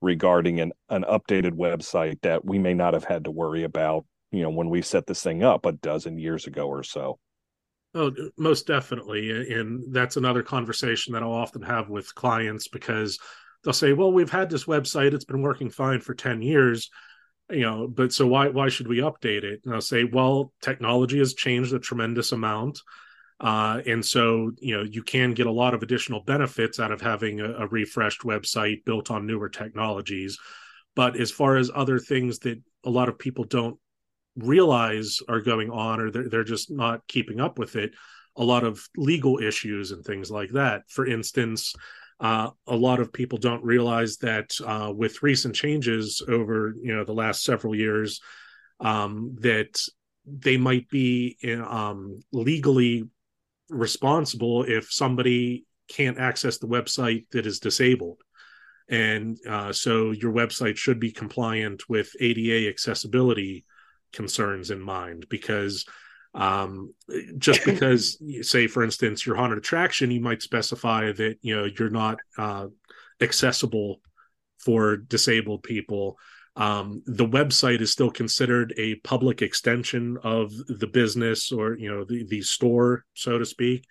regarding 0.01 0.59
an, 0.59 0.73
an 0.89 1.03
updated 1.03 1.51
website 1.51 2.21
that 2.21 2.45
we 2.45 2.59
may 2.59 2.73
not 2.73 2.93
have 2.93 3.05
had 3.05 3.23
to 3.23 3.31
worry 3.31 3.63
about 3.63 4.05
you 4.31 4.41
know 4.41 4.49
when 4.49 4.69
we 4.69 4.81
set 4.81 5.07
this 5.07 5.23
thing 5.23 5.43
up 5.43 5.65
a 5.65 5.71
dozen 5.71 6.17
years 6.17 6.45
ago 6.45 6.67
or 6.67 6.83
so? 6.83 7.19
Oh 7.95 8.11
most 8.37 8.67
definitely 8.67 9.53
and 9.53 9.93
that's 9.93 10.17
another 10.17 10.43
conversation 10.43 11.13
that 11.13 11.23
i'll 11.23 11.31
often 11.31 11.61
have 11.61 11.89
with 11.89 12.13
clients 12.15 12.67
because 12.67 13.19
they'll 13.63 13.73
say 13.73 13.93
well 13.93 14.11
we've 14.11 14.31
had 14.31 14.49
this 14.49 14.65
website. 14.65 15.13
It's 15.13 15.25
been 15.25 15.43
working 15.43 15.69
fine 15.69 16.01
for 16.01 16.13
10 16.13 16.41
years 16.41 16.89
you 17.49 17.61
know 17.61 17.87
but 17.87 18.11
so 18.11 18.25
why 18.27 18.49
why 18.49 18.69
should 18.69 18.87
we 18.87 18.97
update 18.97 19.43
it? 19.43 19.61
And 19.63 19.73
i'll 19.73 19.81
say 19.81 20.03
well 20.03 20.51
technology 20.61 21.19
has 21.19 21.33
changed 21.33 21.73
a 21.73 21.79
tremendous 21.79 22.31
amount 22.31 22.81
uh, 23.39 23.81
and 23.85 24.05
so, 24.05 24.51
you 24.59 24.77
know, 24.77 24.83
you 24.83 25.03
can 25.03 25.33
get 25.33 25.47
a 25.47 25.51
lot 25.51 25.73
of 25.73 25.83
additional 25.83 26.21
benefits 26.23 26.79
out 26.79 26.91
of 26.91 27.01
having 27.01 27.41
a, 27.41 27.53
a, 27.53 27.67
refreshed 27.67 28.21
website 28.21 28.85
built 28.85 29.11
on 29.11 29.27
newer 29.27 29.49
technologies. 29.49 30.37
But 30.95 31.19
as 31.19 31.31
far 31.31 31.57
as 31.57 31.71
other 31.73 31.99
things 31.99 32.39
that 32.39 32.61
a 32.85 32.89
lot 32.89 33.09
of 33.09 33.19
people 33.19 33.43
don't 33.43 33.77
realize 34.35 35.19
are 35.27 35.41
going 35.41 35.71
on, 35.71 35.99
or 35.99 36.11
they're, 36.11 36.29
they're 36.29 36.43
just 36.43 36.71
not 36.71 37.07
keeping 37.07 37.39
up 37.39 37.59
with 37.59 37.75
it, 37.75 37.93
a 38.35 38.43
lot 38.43 38.63
of 38.63 38.87
legal 38.95 39.39
issues 39.39 39.91
and 39.91 40.03
things 40.03 40.31
like 40.31 40.51
that. 40.51 40.83
For 40.87 41.05
instance, 41.05 41.73
uh, 42.19 42.49
a 42.67 42.75
lot 42.75 42.99
of 42.99 43.11
people 43.11 43.37
don't 43.37 43.63
realize 43.63 44.17
that 44.17 44.51
uh, 44.65 44.91
with 44.95 45.23
recent 45.23 45.55
changes 45.55 46.21
over 46.27 46.73
you 46.81 46.95
know 46.95 47.03
the 47.03 47.13
last 47.13 47.43
several 47.43 47.75
years, 47.75 48.21
um, 48.79 49.35
that 49.41 49.81
they 50.25 50.57
might 50.57 50.89
be 50.89 51.37
um, 51.67 52.19
legally 52.31 53.03
responsible 53.69 54.63
if 54.63 54.91
somebody 54.91 55.65
can't 55.87 56.19
access 56.19 56.57
the 56.57 56.67
website 56.67 57.25
that 57.31 57.45
is 57.45 57.59
disabled. 57.59 58.21
and 58.89 59.37
uh, 59.47 59.71
so 59.71 60.11
your 60.11 60.33
website 60.33 60.75
should 60.75 60.99
be 60.99 61.11
compliant 61.11 61.87
with 61.89 62.09
ADA 62.19 62.67
accessibility 62.67 63.65
concerns 64.11 64.71
in 64.71 64.79
mind 64.79 65.25
because 65.29 65.85
um, 66.33 66.93
just 67.37 67.65
because 67.71 68.21
say 68.41 68.67
for 68.67 68.83
instance 68.83 69.25
your 69.25 69.35
haunted 69.35 69.57
attraction 69.57 70.11
you 70.11 70.21
might 70.21 70.41
specify 70.41 71.11
that 71.11 71.37
you 71.41 71.55
know 71.55 71.65
you're 71.77 71.89
not 71.89 72.17
uh, 72.37 72.67
accessible 73.21 74.01
for 74.59 74.97
disabled 74.97 75.63
people 75.63 76.17
um, 76.55 77.01
the 77.05 77.25
website 77.25 77.81
is 77.81 77.91
still 77.91 78.11
considered 78.11 78.73
a 78.77 78.95
public 78.95 79.41
extension 79.41 80.17
of 80.23 80.51
the 80.67 80.87
business 80.87 81.51
or 81.51 81.75
you 81.77 81.89
know 81.89 82.05
the, 82.05 82.25
the 82.25 82.41
store 82.41 83.05
so 83.13 83.37
to 83.37 83.45
speak. 83.45 83.85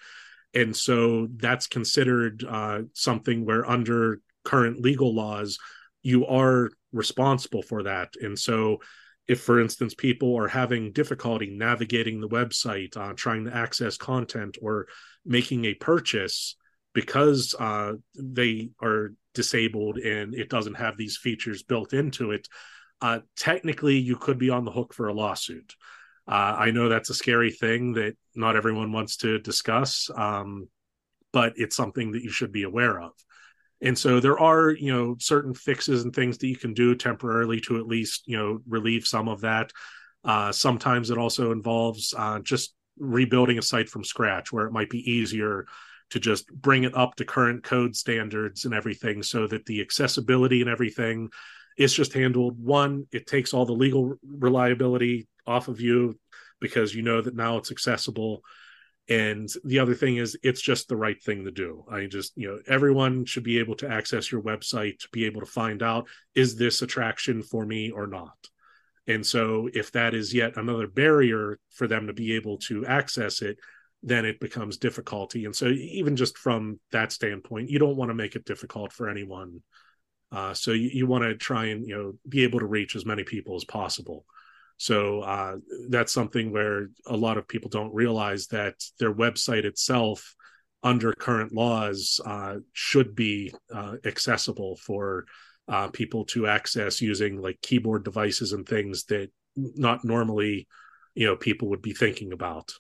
And 0.55 0.77
so 0.77 1.29
that's 1.37 1.67
considered 1.67 2.45
uh, 2.47 2.83
something 2.93 3.47
where 3.47 3.69
under 3.69 4.21
current 4.45 4.81
legal 4.81 5.15
laws 5.15 5.59
you 6.03 6.27
are 6.27 6.71
responsible 6.93 7.63
for 7.63 7.85
that. 7.85 8.11
And 8.21 8.39
so 8.39 8.79
if 9.29 9.41
for 9.41 9.61
instance 9.61 9.95
people 9.95 10.37
are 10.37 10.49
having 10.49 10.93
difficulty 10.93 11.51
navigating 11.51 12.21
the 12.21 12.29
website 12.29 12.97
uh, 12.97 13.13
trying 13.17 13.47
to 13.47 13.57
access 13.57 13.97
content 13.97 14.59
or 14.61 14.87
making 15.25 15.65
a 15.65 15.75
purchase 15.75 16.57
because 16.93 17.55
uh, 17.59 17.93
they 18.15 18.71
are 18.83 19.15
disabled 19.35 19.99
and 19.99 20.35
it 20.35 20.49
doesn't 20.49 20.75
have 20.75 20.97
these 20.97 21.17
features 21.17 21.63
built 21.63 21.93
into 21.93 22.33
it 22.33 22.49
uh, 23.01 23.19
technically 23.37 23.99
you 23.99 24.17
could 24.17 24.39
be 24.39 24.51
on 24.51 24.65
the 24.65 24.71
hook 24.71 24.95
for 24.95 25.09
a 25.09 25.15
lawsuit. 25.15 25.75
Uh, 26.29 26.55
i 26.59 26.71
know 26.71 26.89
that's 26.89 27.11
a 27.11 27.15
scary 27.15 27.51
thing 27.51 27.95
that 27.95 28.17
not 28.35 28.57
everyone 28.57 28.93
wants 28.93 29.17
to 29.17 29.39
discuss 29.41 30.09
um, 30.17 30.69
but 31.33 31.55
it's 31.57 31.77
something 31.77 32.13
that 32.13 32.23
you 32.23 32.31
should 32.31 32.53
be 32.53 32.63
aware 32.63 33.01
of. 33.01 33.13
And 33.81 33.99
so 33.99 34.21
there 34.21 34.39
are 34.39 34.71
you 34.71 34.93
know 34.93 35.17
certain 35.19 35.55
fixes 35.55 36.05
and 36.05 36.15
things 36.15 36.39
that 36.39 36.47
you 36.47 36.57
can 36.57 36.75
do 36.75 36.95
temporarily 36.95 37.61
to 37.63 37.79
at 37.79 37.87
least 37.87 38.23
you 38.27 38.37
know 38.37 38.61
relieve 38.69 39.07
some 39.07 39.29
of 39.29 39.41
that. 39.41 39.73
Uh, 40.25 40.53
sometimes 40.53 41.11
it 41.11 41.19
also 41.19 41.51
involves 41.51 42.15
uh, 42.17 42.39
just 42.41 42.75
rebuilding 42.99 43.59
a 43.59 43.63
site 43.63 43.89
from 43.89 44.05
scratch 44.05 44.53
where 44.53 44.67
it 44.67 44.73
might 44.73 44.91
be 44.91 45.11
easier 45.11 45.67
to 46.13 46.21
just 46.21 46.47
bring 46.53 46.85
it 46.85 46.95
up 46.95 47.15
to 47.17 47.25
current 47.25 47.65
code 47.65 47.97
standards 47.97 48.67
and 48.67 48.75
everything 48.75 49.23
so 49.23 49.47
that 49.47 49.65
the 49.65 49.81
accessibility 49.81 50.61
and 50.61 50.69
everything 50.69 51.31
is 51.79 51.95
just 51.95 52.13
handled. 52.13 52.63
One 52.63 53.07
it 53.13 53.27
takes 53.27 53.55
all 53.55 53.65
the 53.65 53.73
legal 53.73 54.17
reliability 54.23 55.27
off 55.47 55.69
of 55.69 55.81
you 55.81 56.19
because 56.61 56.95
you 56.95 57.01
know 57.01 57.23
that 57.23 57.35
now 57.35 57.57
it's 57.57 57.71
accessible. 57.71 58.43
And 59.09 59.49
the 59.65 59.79
other 59.79 59.95
thing 59.95 60.19
is 60.19 60.37
it's 60.43 60.61
just 60.61 60.87
the 60.87 60.99
right 60.99 61.21
thing 61.21 61.47
to 61.47 61.51
do. 61.51 61.83
I 61.91 62.05
just 62.05 62.37
you 62.37 62.49
know 62.49 62.59
everyone 62.69 63.25
should 63.25 63.43
be 63.43 63.59
able 63.59 63.77
to 63.77 63.89
access 63.89 64.31
your 64.31 64.43
website 64.43 64.99
to 64.99 65.09
be 65.13 65.25
able 65.25 65.41
to 65.41 65.47
find 65.47 65.83
out 65.83 66.09
is 66.35 66.57
this 66.57 66.83
attraction 66.83 67.43
for 67.43 67.65
me 67.65 67.91
or 67.91 68.07
not? 68.07 68.37
And 69.07 69.25
so 69.25 69.71
if 69.73 69.93
that 69.93 70.13
is 70.13 70.35
yet 70.35 70.59
another 70.59 70.89
barrier 70.89 71.59
for 71.71 71.87
them 71.87 72.07
to 72.09 72.13
be 72.13 72.35
able 72.35 72.59
to 72.59 72.85
access 72.85 73.41
it 73.41 73.57
then 74.03 74.25
it 74.25 74.41
becomes 74.41 74.79
difficulty. 74.79 75.45
And 75.45 75.55
so 75.55 75.69
even 75.69 76.17
just 76.17 76.37
from 76.37 76.81
that 76.91 77.13
standpoint 77.13 77.71
you 77.71 77.79
don't 77.79 77.97
want 77.97 78.11
to 78.11 78.15
make 78.15 78.35
it 78.35 78.45
difficult 78.45 78.93
for 78.93 79.09
anyone. 79.09 79.63
Uh, 80.31 80.55
so 80.55 80.73
you, 80.73 80.91
you 80.93 81.07
want 81.07 81.25
to 81.25 81.35
try 81.37 81.67
and 81.67 81.87
you 81.87 81.97
know 81.97 82.13
be 82.29 82.43
able 82.43 82.59
to 82.59 82.67
reach 82.67 82.97
as 82.97 83.07
many 83.07 83.23
people 83.23 83.55
as 83.55 83.65
possible. 83.65 84.25
So 84.79 85.21
uh, 85.21 85.57
that's 85.91 86.13
something 86.13 86.51
where 86.51 86.89
a 87.07 87.17
lot 87.17 87.39
of 87.39 87.47
people 87.47 87.71
don't 87.71 87.95
realize 87.95 88.49
that 88.49 88.75
their 88.99 89.15
website 89.15 89.65
itself, 89.65 90.35
under 90.83 91.13
current 91.13 91.53
laws, 91.53 92.21
uh, 92.25 92.57
should 92.73 93.15
be 93.15 93.55
uh, 93.73 93.97
accessible 94.05 94.77
for 94.77 95.27
uh, 95.69 95.89
people 95.89 96.25
to 96.25 96.49
access 96.49 97.01
using 97.01 97.41
like 97.41 97.61
keyboard 97.63 98.05
devices 98.05 98.53
and 98.53 98.67
things 98.67 99.05
that 99.05 99.31
not 99.55 100.05
normally, 100.05 100.67
you 101.15 101.27
know, 101.27 101.37
people 101.37 101.69
would 101.69 101.83
be 101.83 101.93
thinking 101.95 102.33
about. 102.33 102.75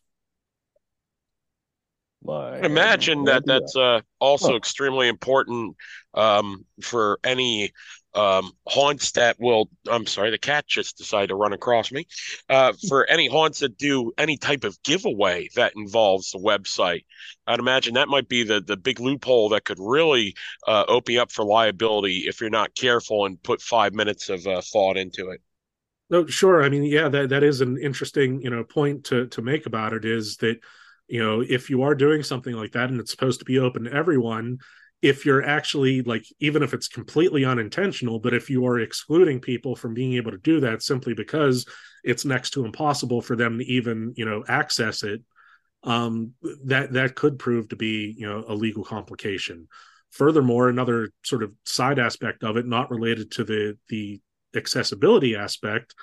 I 2.28 2.66
imagine 2.66 3.24
that 3.24 3.44
that's 3.46 3.74
uh, 3.76 4.00
also 4.20 4.56
extremely 4.56 5.08
important 5.08 5.76
um, 6.14 6.64
for 6.80 7.18
any 7.24 7.72
um, 8.14 8.52
haunts 8.68 9.12
that 9.12 9.36
will 9.40 9.70
i'm 9.90 10.06
sorry 10.06 10.30
the 10.30 10.38
cat 10.38 10.66
just 10.66 10.98
decided 10.98 11.28
to 11.28 11.34
run 11.34 11.52
across 11.52 11.90
me. 11.90 12.06
Uh, 12.48 12.72
for 12.88 13.08
any 13.08 13.26
haunts 13.26 13.60
that 13.60 13.78
do 13.78 14.12
any 14.18 14.36
type 14.36 14.64
of 14.64 14.80
giveaway 14.82 15.48
that 15.56 15.72
involves 15.76 16.30
the 16.30 16.38
website 16.38 17.04
i'd 17.46 17.58
imagine 17.58 17.94
that 17.94 18.08
might 18.08 18.28
be 18.28 18.44
the 18.44 18.60
the 18.60 18.76
big 18.76 19.00
loophole 19.00 19.48
that 19.48 19.64
could 19.64 19.78
really 19.80 20.34
uh, 20.66 20.84
open 20.88 21.16
up 21.16 21.32
for 21.32 21.44
liability 21.44 22.24
if 22.26 22.40
you're 22.40 22.50
not 22.50 22.74
careful 22.74 23.24
and 23.26 23.42
put 23.42 23.60
five 23.60 23.94
minutes 23.94 24.28
of 24.28 24.46
uh, 24.46 24.60
thought 24.60 24.96
into 24.96 25.30
it. 25.30 25.40
No 26.10 26.26
sure. 26.26 26.62
I 26.62 26.68
mean 26.68 26.84
yeah 26.84 27.08
that, 27.08 27.30
that 27.30 27.42
is 27.42 27.60
an 27.60 27.78
interesting 27.78 28.40
you 28.42 28.50
know 28.50 28.64
point 28.64 29.04
to 29.04 29.26
to 29.28 29.42
make 29.42 29.66
about 29.66 29.92
it 29.92 30.04
is 30.04 30.36
that 30.38 30.58
you 31.08 31.22
know 31.22 31.40
if 31.46 31.70
you 31.70 31.82
are 31.82 31.94
doing 31.94 32.22
something 32.22 32.54
like 32.54 32.72
that 32.72 32.90
and 32.90 33.00
it's 33.00 33.10
supposed 33.10 33.38
to 33.38 33.44
be 33.44 33.58
open 33.58 33.84
to 33.84 33.92
everyone 33.92 34.58
if 35.02 35.26
you're 35.26 35.44
actually 35.44 36.00
like 36.02 36.24
even 36.38 36.62
if 36.62 36.72
it's 36.72 36.88
completely 36.88 37.44
unintentional 37.44 38.20
but 38.20 38.32
if 38.34 38.48
you 38.48 38.66
are 38.66 38.78
excluding 38.78 39.40
people 39.40 39.74
from 39.74 39.94
being 39.94 40.14
able 40.14 40.30
to 40.30 40.38
do 40.38 40.60
that 40.60 40.82
simply 40.82 41.12
because 41.12 41.66
it's 42.04 42.24
next 42.24 42.50
to 42.50 42.64
impossible 42.64 43.20
for 43.20 43.36
them 43.36 43.58
to 43.58 43.64
even 43.64 44.12
you 44.16 44.24
know 44.24 44.44
access 44.48 45.02
it 45.02 45.22
um 45.84 46.32
that 46.64 46.92
that 46.92 47.14
could 47.14 47.38
prove 47.38 47.68
to 47.68 47.76
be 47.76 48.14
you 48.16 48.26
know 48.26 48.44
a 48.48 48.54
legal 48.54 48.84
complication. 48.84 49.68
Furthermore 50.10 50.68
another 50.68 51.10
sort 51.24 51.42
of 51.42 51.52
side 51.64 51.98
aspect 51.98 52.44
of 52.44 52.56
it 52.56 52.66
not 52.66 52.90
related 52.90 53.30
to 53.32 53.44
the 53.44 53.76
the 53.88 54.20
accessibility 54.54 55.34
aspect 55.34 55.94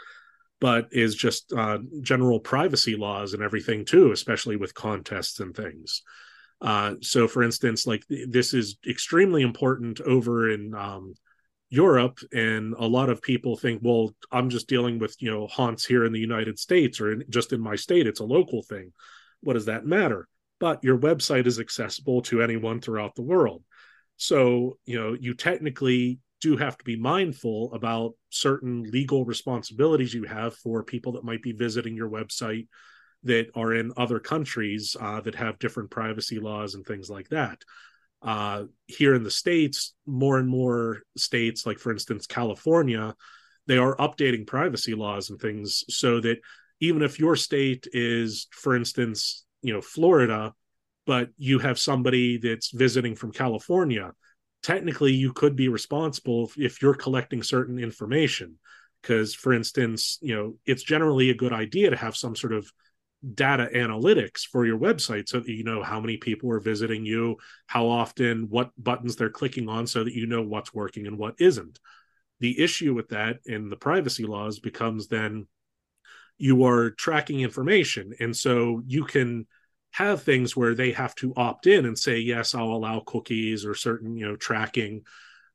but 0.61 0.87
is 0.91 1.15
just 1.15 1.53
uh, 1.53 1.77
general 2.01 2.39
privacy 2.39 2.95
laws 2.95 3.33
and 3.33 3.43
everything 3.43 3.85
too 3.85 4.11
especially 4.11 4.55
with 4.55 4.73
contests 4.73 5.39
and 5.39 5.55
things 5.55 6.03
uh, 6.61 6.95
so, 7.01 7.27
for 7.27 7.43
instance, 7.43 7.87
like 7.87 8.03
this 8.09 8.53
is 8.53 8.77
extremely 8.85 9.41
important 9.43 10.01
over 10.01 10.49
in 10.51 10.73
um, 10.75 11.13
Europe, 11.69 12.19
and 12.33 12.73
a 12.77 12.85
lot 12.85 13.09
of 13.09 13.21
people 13.21 13.55
think, 13.55 13.81
well, 13.83 14.13
I'm 14.31 14.49
just 14.49 14.67
dealing 14.67 14.99
with 14.99 15.15
you 15.19 15.31
know 15.31 15.47
haunts 15.47 15.85
here 15.85 16.03
in 16.03 16.11
the 16.11 16.19
United 16.19 16.59
States 16.59 16.99
or 16.99 17.13
in, 17.13 17.23
just 17.29 17.53
in 17.53 17.61
my 17.61 17.75
state. 17.75 18.07
It's 18.07 18.19
a 18.19 18.25
local 18.25 18.61
thing. 18.61 18.91
What 19.41 19.53
does 19.53 19.65
that 19.65 19.85
matter? 19.85 20.27
But 20.59 20.83
your 20.83 20.97
website 20.97 21.47
is 21.47 21.59
accessible 21.59 22.23
to 22.23 22.41
anyone 22.41 22.81
throughout 22.81 23.15
the 23.15 23.21
world. 23.21 23.63
So, 24.17 24.77
you 24.85 24.99
know, 24.99 25.15
you 25.17 25.33
technically 25.33 26.19
do 26.41 26.51
you 26.51 26.57
have 26.57 26.77
to 26.77 26.83
be 26.83 26.95
mindful 26.95 27.73
about 27.73 28.13
certain 28.29 28.83
legal 28.83 29.25
responsibilities 29.25 30.13
you 30.13 30.23
have 30.23 30.55
for 30.55 30.83
people 30.83 31.13
that 31.13 31.23
might 31.23 31.41
be 31.41 31.51
visiting 31.51 31.95
your 31.95 32.09
website 32.09 32.67
that 33.23 33.47
are 33.55 33.73
in 33.73 33.91
other 33.97 34.19
countries 34.19 34.95
uh, 34.99 35.19
that 35.21 35.35
have 35.35 35.59
different 35.59 35.91
privacy 35.91 36.39
laws 36.39 36.75
and 36.75 36.85
things 36.85 37.09
like 37.09 37.27
that. 37.29 37.61
Uh, 38.21 38.63
here 38.87 39.13
in 39.13 39.23
the 39.23 39.31
states, 39.31 39.93
more 40.05 40.39
and 40.39 40.47
more 40.47 40.99
states, 41.17 41.65
like 41.65 41.79
for 41.79 41.91
instance 41.91 42.25
California, 42.27 43.13
they 43.67 43.77
are 43.77 43.95
updating 43.97 44.47
privacy 44.47 44.93
laws 44.93 45.29
and 45.29 45.39
things 45.39 45.83
so 45.89 46.19
that 46.19 46.39
even 46.79 47.01
if 47.01 47.19
your 47.19 47.35
state 47.35 47.87
is, 47.91 48.47
for 48.51 48.75
instance, 48.75 49.45
you 49.61 49.73
know 49.73 49.81
Florida, 49.81 50.53
but 51.05 51.29
you 51.37 51.59
have 51.59 51.79
somebody 51.79 52.37
that's 52.37 52.71
visiting 52.71 53.15
from 53.15 53.31
California, 53.31 54.11
technically 54.63 55.13
you 55.13 55.33
could 55.33 55.55
be 55.55 55.67
responsible 55.67 56.45
if, 56.45 56.57
if 56.57 56.81
you're 56.81 56.93
collecting 56.93 57.43
certain 57.43 57.79
information. 57.79 58.55
Because, 59.01 59.33
for 59.33 59.53
instance, 59.53 60.17
you 60.21 60.35
know 60.35 60.55
it's 60.65 60.83
generally 60.83 61.29
a 61.29 61.35
good 61.35 61.53
idea 61.53 61.89
to 61.89 61.95
have 61.95 62.17
some 62.17 62.35
sort 62.35 62.53
of 62.53 62.69
data 63.33 63.69
analytics 63.73 64.41
for 64.41 64.65
your 64.65 64.77
website 64.77 65.27
so 65.27 65.39
that 65.39 65.49
you 65.49 65.63
know 65.63 65.83
how 65.83 65.99
many 65.99 66.17
people 66.17 66.51
are 66.51 66.59
visiting 66.59 67.05
you, 67.05 67.37
how 67.67 67.87
often, 67.87 68.47
what 68.49 68.71
buttons 68.77 69.15
they're 69.15 69.29
clicking 69.29 69.69
on, 69.69 69.87
so 69.87 70.03
that 70.03 70.13
you 70.13 70.25
know 70.25 70.41
what's 70.41 70.73
working 70.73 71.07
and 71.07 71.17
what 71.17 71.35
isn't. 71.39 71.79
The 72.39 72.61
issue 72.61 72.93
with 72.93 73.09
that 73.09 73.39
in 73.45 73.69
the 73.69 73.75
privacy 73.75 74.23
laws 74.23 74.59
becomes 74.59 75.07
then 75.07 75.47
you 76.37 76.65
are 76.65 76.91
tracking 76.91 77.41
information. 77.41 78.13
And 78.19 78.35
so 78.35 78.81
you 78.87 79.03
can 79.03 79.45
have 79.91 80.23
things 80.23 80.55
where 80.55 80.75
they 80.75 80.91
have 80.91 81.15
to 81.15 81.33
opt 81.35 81.67
in 81.67 81.85
and 81.85 81.97
say, 81.97 82.19
yes, 82.19 82.55
I'll 82.55 82.67
allow 82.67 82.99
cookies 82.99 83.65
or 83.65 83.73
certain, 83.75 84.15
you 84.15 84.27
know, 84.27 84.35
tracking. 84.35 85.03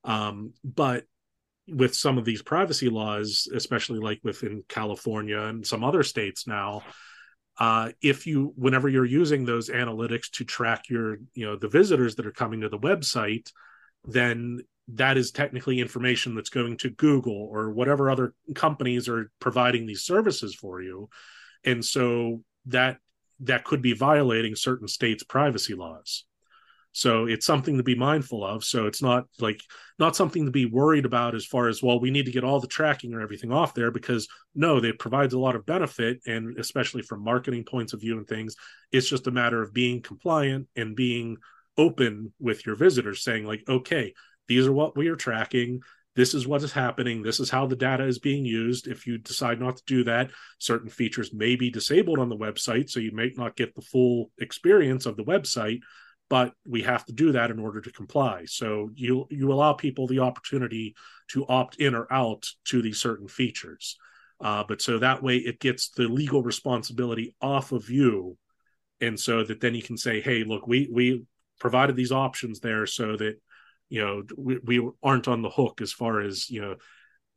Um, 0.03 0.53
but 0.65 1.05
with 1.69 1.95
some 1.95 2.19
of 2.19 2.25
these 2.25 2.43
privacy 2.43 2.89
laws, 2.89 3.49
especially 3.55 4.01
like 4.01 4.21
within 4.23 4.65
California 4.69 5.41
and 5.41 5.67
some 5.67 5.83
other 5.83 6.03
states 6.03 6.47
now, 6.47 6.83
uh, 7.59 7.91
if 8.03 8.27
you 8.27 8.53
whenever 8.57 8.89
you're 8.89 9.05
using 9.05 9.45
those 9.45 9.71
analytics 9.71 10.31
to 10.31 10.45
track 10.45 10.89
your 10.89 11.19
you 11.35 11.47
know 11.47 11.57
the 11.57 11.69
visitors 11.69 12.17
that 12.17 12.27
are 12.27 12.33
coming 12.33 12.61
to 12.63 12.69
the 12.69 12.79
website 12.79 13.51
then 14.07 14.61
that 14.89 15.17
is 15.17 15.31
technically 15.31 15.81
information 15.81 16.35
that's 16.35 16.51
going 16.51 16.77
to 16.77 16.91
google 16.91 17.49
or 17.51 17.71
whatever 17.71 18.11
other 18.11 18.35
companies 18.55 19.09
are 19.09 19.31
providing 19.39 19.87
these 19.87 20.03
services 20.03 20.55
for 20.55 20.83
you 20.83 21.09
and 21.65 21.85
so 21.85 22.43
that 22.67 22.99
that 23.41 23.65
could 23.65 23.83
be 23.83 23.93
violating 23.95 24.55
certain 24.55 24.89
states 24.89 25.23
privacy 25.25 25.75
laws 25.75 26.25
So 26.93 27.27
it's 27.27 27.45
something 27.45 27.77
to 27.77 27.83
be 27.83 27.97
mindful 27.97 28.45
of. 28.45 28.63
So 28.63 28.87
it's 28.87 29.03
not 29.03 29.25
like 29.41 29.61
not 29.99 30.15
something 30.15 30.45
to 30.45 30.53
be 30.53 30.67
worried 30.67 31.05
about 31.05 31.35
as 31.35 31.45
far 31.45 31.69
as 31.69 31.83
well, 31.83 31.99
we 31.99 32.13
need 32.13 32.27
to 32.27 32.33
get 32.33 32.45
all 32.45 32.61
the 32.61 32.69
tracking 32.69 33.13
or 33.15 33.21
everything 33.21 33.53
off 33.53 33.75
there 33.75 33.91
because 33.91 34.29
no, 34.55 34.79
they 34.79 34.93
provide 34.93 35.33
a 35.33 35.39
lot 35.39 35.57
of 35.57 35.67
benefit 35.67 36.21
and 36.27 36.57
especially 36.59 37.03
from 37.03 37.25
marketing 37.25 37.65
points 37.65 37.93
of 37.93 38.01
view 38.01 38.17
and 38.17 38.29
things, 38.29 38.55
it's 38.93 39.09
just 39.09 39.27
a 39.27 39.33
matter 39.33 39.61
of 39.61 39.75
being 39.75 40.03
compliant 40.03 40.69
and 40.77 40.95
being 40.95 41.37
open 41.77 42.33
with 42.39 42.65
your 42.65 42.77
visitors, 42.77 43.25
saying 43.25 43.45
like, 43.45 43.65
okay, 43.69 44.15
these 44.47 44.67
are 44.67 44.73
what 44.73 44.97
we 44.97 45.09
are 45.09 45.17
tracking 45.17 45.81
this 46.17 46.35
is 46.35 46.47
what 46.47 46.63
is 46.63 46.73
happening. 46.73 47.23
This 47.23 47.41
is 47.41 47.51
how 47.51 47.67
the 47.67 47.77
data 47.77 48.05
is 48.05 48.19
being 48.19 48.45
used. 48.45 48.87
If 48.87 49.07
you 49.07 49.19
decide 49.19 49.61
not 49.61 49.77
to 49.79 49.83
do 49.87 50.05
that 50.05 50.31
certain 50.59 50.89
features 50.89 51.35
may 51.35 51.57
be 51.57 51.71
disabled 51.71 52.19
on 52.19 52.29
the 52.29 52.37
website 52.37 52.89
so 52.89 53.01
you 53.01 53.13
may 53.13 53.33
not 53.37 53.57
get 53.57 53.75
the 53.75 53.83
full 53.83 54.31
experience 54.39 55.07
of 55.07 55.17
the 55.17 55.25
website 55.25 55.81
but 56.31 56.55
we 56.67 56.83
have 56.83 57.05
to 57.05 57.13
do 57.13 57.33
that 57.33 57.51
in 57.51 57.59
order 57.59 57.81
to 57.81 57.93
comply. 57.93 58.45
So 58.47 58.91
you 58.95 59.27
you 59.31 59.53
allow 59.53 59.75
people 59.75 60.07
the 60.07 60.21
opportunity 60.21 60.95
to 61.29 61.47
opt 61.47 61.77
in 61.77 61.95
or 61.95 62.11
out 62.13 62.47
to 62.67 62.81
these 62.81 62.99
certain 62.99 63.29
features. 63.29 63.97
Uh, 64.41 64.65
but 64.67 64.83
so 64.83 64.99
that 64.99 65.23
way 65.23 65.37
it 65.37 65.61
gets 65.61 65.91
the 65.91 66.09
legal 66.09 66.43
responsibility 66.43 67.35
off 67.41 67.73
of 67.73 67.89
you 67.91 68.37
and 69.01 69.19
so 69.19 69.45
that 69.45 69.61
then 69.61 69.75
you 69.75 69.83
can 69.83 69.97
say 69.97 70.21
hey 70.21 70.45
look 70.45 70.67
we 70.67 70.89
we 70.93 71.25
provided 71.61 71.95
these 71.95 72.13
options 72.13 72.61
there 72.61 72.87
so 72.87 73.17
that 73.17 73.41
you 73.95 74.01
know 74.05 74.23
we, 74.37 74.59
we 74.65 74.91
aren't 75.03 75.29
on 75.29 75.43
the 75.43 75.51
hook 75.51 75.81
as 75.81 75.93
far 75.93 76.21
as 76.21 76.51
you 76.51 76.61
know 76.61 76.75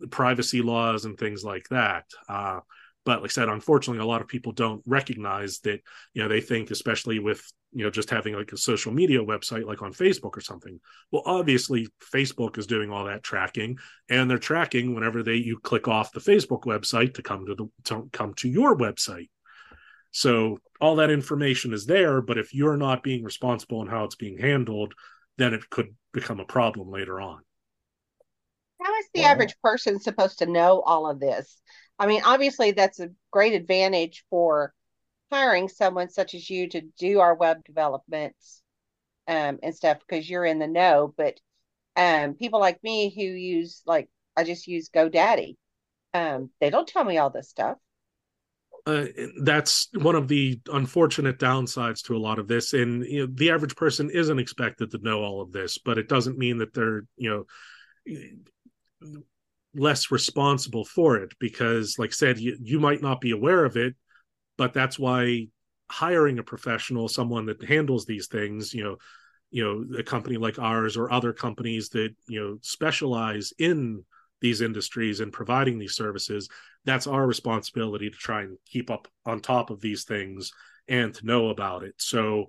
privacy 0.09 0.61
laws 0.61 1.05
and 1.05 1.17
things 1.17 1.43
like 1.43 1.67
that. 1.69 2.05
Uh, 2.27 2.59
but 3.07 3.21
like 3.21 3.31
i 3.31 3.33
said 3.33 3.47
unfortunately 3.47 4.03
a 4.03 4.05
lot 4.05 4.21
of 4.21 4.27
people 4.27 4.51
don't 4.51 4.83
recognize 4.85 5.59
that 5.59 5.79
you 6.13 6.21
know 6.21 6.27
they 6.27 6.41
think 6.41 6.71
especially 6.71 7.19
with 7.19 7.41
you 7.71 7.83
know 7.83 7.89
just 7.89 8.09
having 8.09 8.35
like 8.35 8.51
a 8.51 8.57
social 8.57 8.91
media 8.91 9.19
website 9.19 9.65
like 9.65 9.81
on 9.81 9.93
facebook 9.93 10.35
or 10.35 10.41
something 10.41 10.77
well 11.11 11.23
obviously 11.25 11.87
facebook 12.13 12.57
is 12.57 12.67
doing 12.67 12.91
all 12.91 13.05
that 13.05 13.23
tracking 13.23 13.77
and 14.09 14.29
they're 14.29 14.37
tracking 14.37 14.93
whenever 14.93 15.23
they 15.23 15.35
you 15.35 15.57
click 15.59 15.87
off 15.87 16.11
the 16.11 16.19
facebook 16.19 16.63
website 16.63 17.13
to 17.13 17.21
come 17.21 17.45
to 17.45 17.55
the 17.55 17.67
to 17.85 18.09
come 18.11 18.33
to 18.33 18.49
your 18.49 18.77
website. 18.77 19.29
So 20.11 20.59
all 20.81 20.97
that 20.97 21.09
information 21.09 21.73
is 21.73 21.85
there 21.85 22.21
but 22.21 22.37
if 22.37 22.53
you're 22.53 22.77
not 22.77 23.03
being 23.03 23.23
responsible 23.23 23.81
in 23.81 23.87
how 23.87 24.03
it's 24.03 24.15
being 24.15 24.37
handled 24.37 24.93
then 25.37 25.53
it 25.53 25.69
could 25.69 25.95
become 26.19 26.39
a 26.39 26.45
problem 26.45 26.89
later 26.89 27.21
on. 27.21 27.41
How 28.81 28.95
is 28.95 29.05
the 29.13 29.23
average 29.23 29.55
person 29.61 29.99
supposed 29.99 30.39
to 30.39 30.47
know 30.47 30.81
all 30.81 31.07
of 31.07 31.19
this? 31.19 31.61
I 31.99 32.07
mean, 32.07 32.21
obviously, 32.25 32.71
that's 32.71 32.99
a 32.99 33.11
great 33.31 33.53
advantage 33.53 34.25
for 34.29 34.73
hiring 35.31 35.69
someone 35.69 36.09
such 36.09 36.33
as 36.33 36.49
you 36.49 36.69
to 36.69 36.81
do 36.97 37.19
our 37.19 37.35
web 37.35 37.63
developments 37.63 38.63
um, 39.27 39.59
and 39.61 39.75
stuff 39.75 39.99
because 39.99 40.27
you're 40.27 40.45
in 40.45 40.57
the 40.57 40.67
know. 40.67 41.13
But 41.15 41.39
um, 41.95 42.33
people 42.33 42.59
like 42.59 42.83
me 42.83 43.13
who 43.13 43.21
use, 43.21 43.83
like, 43.85 44.09
I 44.35 44.43
just 44.43 44.67
use 44.67 44.89
GoDaddy, 44.89 45.55
um, 46.15 46.49
they 46.59 46.71
don't 46.71 46.87
tell 46.87 47.03
me 47.03 47.19
all 47.19 47.29
this 47.29 47.49
stuff 47.49 47.77
uh, 48.87 49.05
that's 49.43 49.89
one 49.93 50.15
of 50.15 50.27
the 50.27 50.59
unfortunate 50.71 51.37
downsides 51.37 52.01
to 52.01 52.15
a 52.15 52.17
lot 52.17 52.39
of 52.39 52.47
this. 52.47 52.71
And 52.73 53.05
you 53.05 53.27
know, 53.27 53.33
the 53.33 53.51
average 53.51 53.75
person 53.75 54.09
isn't 54.09 54.39
expected 54.39 54.91
to 54.91 54.99
know 54.99 55.21
all 55.21 55.41
of 55.41 55.51
this 55.51 55.77
but 55.77 55.97
it 55.97 56.07
doesn't 56.07 56.37
mean 56.37 56.57
that 56.57 56.73
they're 56.73 57.03
you 57.17 57.29
know 57.29 57.45
less 59.75 60.11
responsible 60.11 60.85
for 60.85 61.17
it 61.17 61.33
because 61.39 61.99
like 61.99 62.09
I 62.09 62.13
said 62.13 62.39
you, 62.39 62.57
you 62.61 62.79
might 62.79 63.01
not 63.01 63.21
be 63.21 63.31
aware 63.31 63.65
of 63.65 63.77
it 63.77 63.95
but 64.57 64.73
that's 64.73 64.97
why 64.97 65.47
hiring 65.89 66.39
a 66.39 66.43
professional 66.43 67.07
someone 67.07 67.45
that 67.45 67.63
handles 67.63 68.05
these 68.05 68.27
things 68.27 68.73
you 68.73 68.83
know 68.83 68.97
you 69.51 69.63
know 69.63 69.99
a 69.99 70.03
company 70.03 70.37
like 70.37 70.59
ours 70.59 70.97
or 70.97 71.11
other 71.11 71.33
companies 71.33 71.89
that 71.89 72.13
you 72.27 72.39
know 72.39 72.57
specialize 72.61 73.53
in 73.59 74.03
these 74.41 74.61
industries 74.61 75.19
and 75.19 75.33
providing 75.33 75.79
these 75.79 75.95
services 75.95 76.49
that's 76.87 77.05
our 77.05 77.27
responsibility 77.27 78.09
to 78.09 78.15
try 78.15 78.41
and 78.41 78.57
keep 78.65 78.89
up 78.89 79.07
on 79.25 79.41
top 79.41 79.69
of 79.69 79.81
these 79.81 80.05
things 80.05 80.53
and 80.87 81.13
to 81.13 81.25
know 81.25 81.49
about 81.49 81.83
it. 81.83 81.93
So 81.97 82.47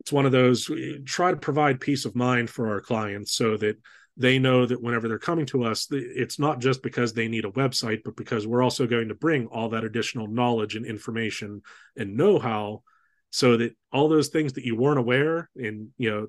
it's 0.00 0.12
one 0.12 0.26
of 0.26 0.32
those 0.32 0.70
try 1.06 1.30
to 1.30 1.36
provide 1.36 1.80
peace 1.80 2.04
of 2.04 2.14
mind 2.14 2.50
for 2.50 2.68
our 2.68 2.80
clients 2.80 3.32
so 3.32 3.56
that 3.56 3.78
they 4.16 4.38
know 4.38 4.66
that 4.66 4.82
whenever 4.82 5.08
they're 5.08 5.18
coming 5.18 5.46
to 5.46 5.64
us 5.64 5.86
it's 5.90 6.38
not 6.38 6.58
just 6.58 6.82
because 6.82 7.12
they 7.12 7.28
need 7.28 7.44
a 7.44 7.50
website 7.52 8.00
but 8.04 8.16
because 8.16 8.46
we're 8.46 8.62
also 8.62 8.86
going 8.86 9.08
to 9.08 9.14
bring 9.14 9.46
all 9.46 9.68
that 9.70 9.84
additional 9.84 10.26
knowledge 10.26 10.74
and 10.74 10.84
information 10.84 11.62
and 11.96 12.16
know-how 12.16 12.82
so 13.30 13.56
that 13.56 13.74
all 13.92 14.08
those 14.08 14.28
things 14.28 14.54
that 14.54 14.64
you 14.64 14.74
weren't 14.74 14.98
aware 14.98 15.48
and 15.54 15.88
you 15.96 16.10
know 16.10 16.26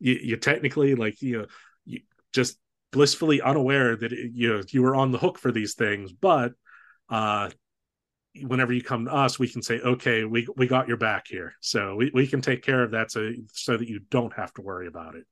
you, 0.00 0.18
you 0.22 0.36
technically 0.36 0.94
like 0.94 1.22
you 1.22 1.38
know 1.38 1.46
you 1.86 2.00
just 2.32 2.58
blissfully 2.94 3.42
unaware 3.42 3.96
that 3.96 4.12
it, 4.12 4.30
you 4.32 4.52
know 4.52 4.62
you 4.70 4.80
were 4.80 4.94
on 4.94 5.10
the 5.10 5.18
hook 5.18 5.38
for 5.38 5.50
these 5.50 5.74
things 5.74 6.12
but 6.12 6.52
uh 7.10 7.50
whenever 8.42 8.72
you 8.72 8.82
come 8.82 9.04
to 9.04 9.12
us 9.12 9.38
we 9.38 9.48
can 9.48 9.62
say 9.62 9.80
okay 9.80 10.24
we 10.24 10.46
we 10.56 10.66
got 10.66 10.88
your 10.88 10.96
back 10.96 11.26
here. 11.28 11.54
So 11.60 11.96
we, 11.96 12.10
we 12.12 12.26
can 12.26 12.40
take 12.40 12.62
care 12.62 12.82
of 12.82 12.92
that 12.92 13.10
so 13.10 13.32
so 13.52 13.76
that 13.76 13.88
you 13.88 14.00
don't 14.10 14.32
have 14.34 14.52
to 14.54 14.62
worry 14.62 14.86
about 14.86 15.14
it. 15.14 15.24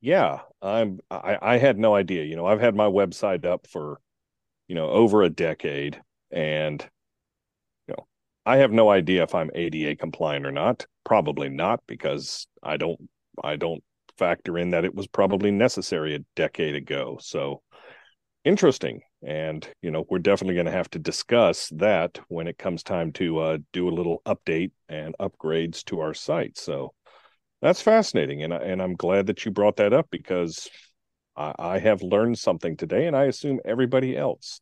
Yeah 0.00 0.40
i'm 0.60 1.00
I, 1.10 1.38
I 1.40 1.58
had 1.58 1.78
no 1.78 1.94
idea. 1.94 2.24
You 2.24 2.36
know 2.36 2.46
i've 2.46 2.60
had 2.60 2.74
my 2.74 2.86
website 2.86 3.44
up 3.44 3.66
for 3.66 4.00
you 4.68 4.74
know 4.74 4.88
over 4.88 5.22
a 5.22 5.30
decade 5.30 6.00
and 6.30 6.82
you 7.86 7.94
know 7.94 8.06
i 8.46 8.56
have 8.58 8.72
no 8.72 8.90
idea 8.90 9.22
if 9.22 9.34
i'm 9.34 9.50
ada 9.54 9.94
compliant 9.96 10.46
or 10.46 10.52
not. 10.52 10.86
Probably 11.04 11.48
not 11.48 11.80
because 11.86 12.46
i 12.62 12.76
don't 12.76 13.00
i 13.42 13.56
don't 13.56 13.84
factor 14.18 14.58
in 14.58 14.70
that 14.70 14.84
it 14.84 14.94
was 14.94 15.06
probably 15.06 15.50
necessary 15.50 16.14
a 16.14 16.24
decade 16.36 16.74
ago. 16.74 17.18
So 17.20 17.62
interesting. 18.44 19.00
And, 19.26 19.66
you 19.80 19.90
know, 19.90 20.04
we're 20.10 20.18
definitely 20.18 20.54
going 20.54 20.66
to 20.66 20.72
have 20.72 20.90
to 20.90 20.98
discuss 20.98 21.68
that 21.76 22.18
when 22.28 22.46
it 22.46 22.58
comes 22.58 22.82
time 22.82 23.12
to 23.12 23.38
uh, 23.38 23.58
do 23.72 23.88
a 23.88 23.94
little 23.94 24.20
update 24.26 24.72
and 24.88 25.14
upgrades 25.18 25.82
to 25.84 26.00
our 26.00 26.14
site. 26.14 26.58
So 26.58 26.92
that's 27.62 27.80
fascinating. 27.80 28.42
And, 28.42 28.52
and 28.52 28.82
I'm 28.82 28.96
glad 28.96 29.26
that 29.26 29.44
you 29.44 29.50
brought 29.50 29.76
that 29.76 29.94
up 29.94 30.08
because 30.10 30.68
I, 31.36 31.54
I 31.58 31.78
have 31.78 32.02
learned 32.02 32.38
something 32.38 32.76
today, 32.76 33.06
and 33.06 33.16
I 33.16 33.24
assume 33.24 33.60
everybody 33.64 34.16
else 34.16 34.60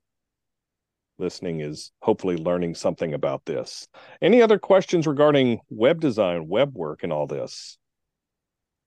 listening 1.19 1.61
is 1.61 1.93
hopefully 2.01 2.37
learning 2.37 2.75
something 2.75 3.15
about 3.15 3.45
this. 3.45 3.87
Any 4.21 4.43
other 4.43 4.59
questions 4.59 5.07
regarding 5.07 5.61
web 5.71 6.01
design, 6.01 6.49
web 6.49 6.75
work, 6.77 7.03
and 7.03 7.13
all 7.13 7.27
this? 7.27 7.79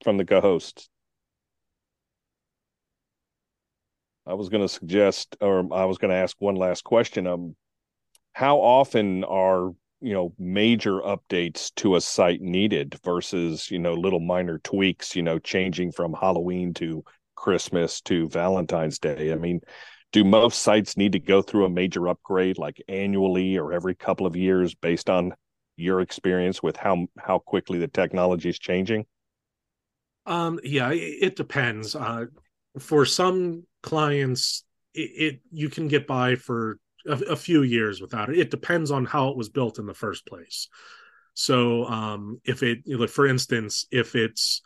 From 0.05 0.17
the 0.17 0.23
co-host. 0.23 0.87
I 4.27 4.35
was 4.35 4.49
going 4.49 4.61
to 4.61 4.69
suggest, 4.69 5.35
or 5.41 5.67
I 5.73 5.85
was 5.85 5.97
going 5.97 6.11
to 6.11 6.17
ask 6.17 6.35
one 6.39 6.55
last 6.55 6.83
question. 6.83 7.25
Um, 7.25 7.55
how 8.33 8.57
often 8.57 9.23
are 9.23 9.71
you 10.01 10.13
know 10.13 10.33
major 10.37 10.99
updates 11.01 11.73
to 11.77 11.95
a 11.95 12.01
site 12.01 12.39
needed 12.39 12.99
versus 13.03 13.71
you 13.71 13.79
know 13.79 13.95
little 13.95 14.19
minor 14.19 14.59
tweaks? 14.59 15.15
You 15.15 15.23
know, 15.23 15.39
changing 15.39 15.91
from 15.91 16.13
Halloween 16.13 16.75
to 16.75 17.03
Christmas 17.35 17.99
to 18.01 18.29
Valentine's 18.29 18.99
Day. 18.99 19.31
I 19.31 19.35
mean, 19.35 19.61
do 20.11 20.23
most 20.23 20.61
sites 20.61 20.97
need 20.97 21.13
to 21.13 21.19
go 21.19 21.41
through 21.41 21.65
a 21.65 21.69
major 21.69 22.07
upgrade 22.09 22.59
like 22.59 22.79
annually 22.87 23.57
or 23.57 23.73
every 23.73 23.95
couple 23.95 24.27
of 24.27 24.35
years 24.35 24.75
based 24.75 25.09
on 25.09 25.33
your 25.77 26.01
experience 26.01 26.61
with 26.61 26.77
how 26.77 27.07
how 27.17 27.39
quickly 27.39 27.79
the 27.79 27.87
technology 27.87 28.49
is 28.49 28.59
changing? 28.59 29.07
Um, 30.25 30.59
yeah, 30.63 30.91
it, 30.91 31.35
depends. 31.35 31.95
Uh, 31.95 32.25
for 32.79 33.05
some 33.05 33.63
clients, 33.83 34.63
it, 34.93 34.99
it, 34.99 35.39
you 35.51 35.69
can 35.69 35.87
get 35.87 36.07
by 36.07 36.35
for 36.35 36.79
a, 37.05 37.13
a, 37.13 37.35
few 37.35 37.61
years 37.61 38.01
without 38.01 38.29
it. 38.29 38.39
It 38.39 38.51
depends 38.51 38.91
on 38.91 39.05
how 39.05 39.29
it 39.29 39.37
was 39.37 39.49
built 39.49 39.77
in 39.77 39.85
the 39.85 39.93
first 39.93 40.25
place. 40.25 40.67
So, 41.35 41.85
um, 41.85 42.39
if 42.43 42.63
it, 42.63 42.79
know, 42.85 43.05
for 43.07 43.27
instance, 43.27 43.85
if 43.91 44.15
it's 44.15 44.61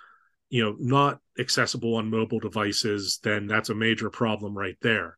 you 0.50 0.64
know 0.64 0.76
not 0.80 1.20
accessible 1.38 1.96
on 1.96 2.10
mobile 2.10 2.40
devices, 2.40 3.20
then 3.24 3.48
that's 3.48 3.70
a 3.70 3.76
major 3.76 4.10
problem 4.10 4.58
right 4.58 4.78
there. 4.82 5.18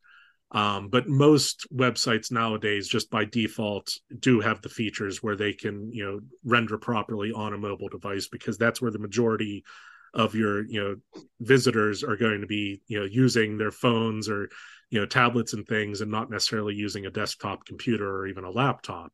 Um, 0.53 0.89
but 0.89 1.07
most 1.07 1.65
websites 1.73 2.31
nowadays, 2.31 2.88
just 2.88 3.09
by 3.09 3.23
default, 3.23 3.93
do 4.19 4.41
have 4.41 4.61
the 4.61 4.69
features 4.69 5.23
where 5.23 5.38
they 5.38 5.53
can, 5.53 5.93
you 5.93 6.03
know, 6.03 6.19
render 6.43 6.77
properly 6.77 7.31
on 7.31 7.53
a 7.53 7.57
mobile 7.57 7.88
device 7.88 8.27
because 8.27 8.57
that's 8.57 8.81
where 8.81 8.91
the 8.91 8.99
majority 8.99 9.63
of 10.13 10.35
your 10.35 10.65
you 10.65 10.83
know 10.83 10.95
visitors 11.39 12.03
are 12.03 12.17
going 12.17 12.41
to 12.41 12.47
be 12.47 12.81
you 12.88 12.99
know 12.99 13.05
using 13.05 13.57
their 13.57 13.71
phones 13.71 14.27
or 14.29 14.49
you 14.89 14.99
know 14.99 15.05
tablets 15.05 15.53
and 15.53 15.65
things 15.67 16.01
and 16.01 16.11
not 16.11 16.29
necessarily 16.29 16.75
using 16.75 17.05
a 17.05 17.11
desktop 17.11 17.65
computer 17.65 18.07
or 18.07 18.27
even 18.27 18.43
a 18.43 18.51
laptop. 18.51 19.11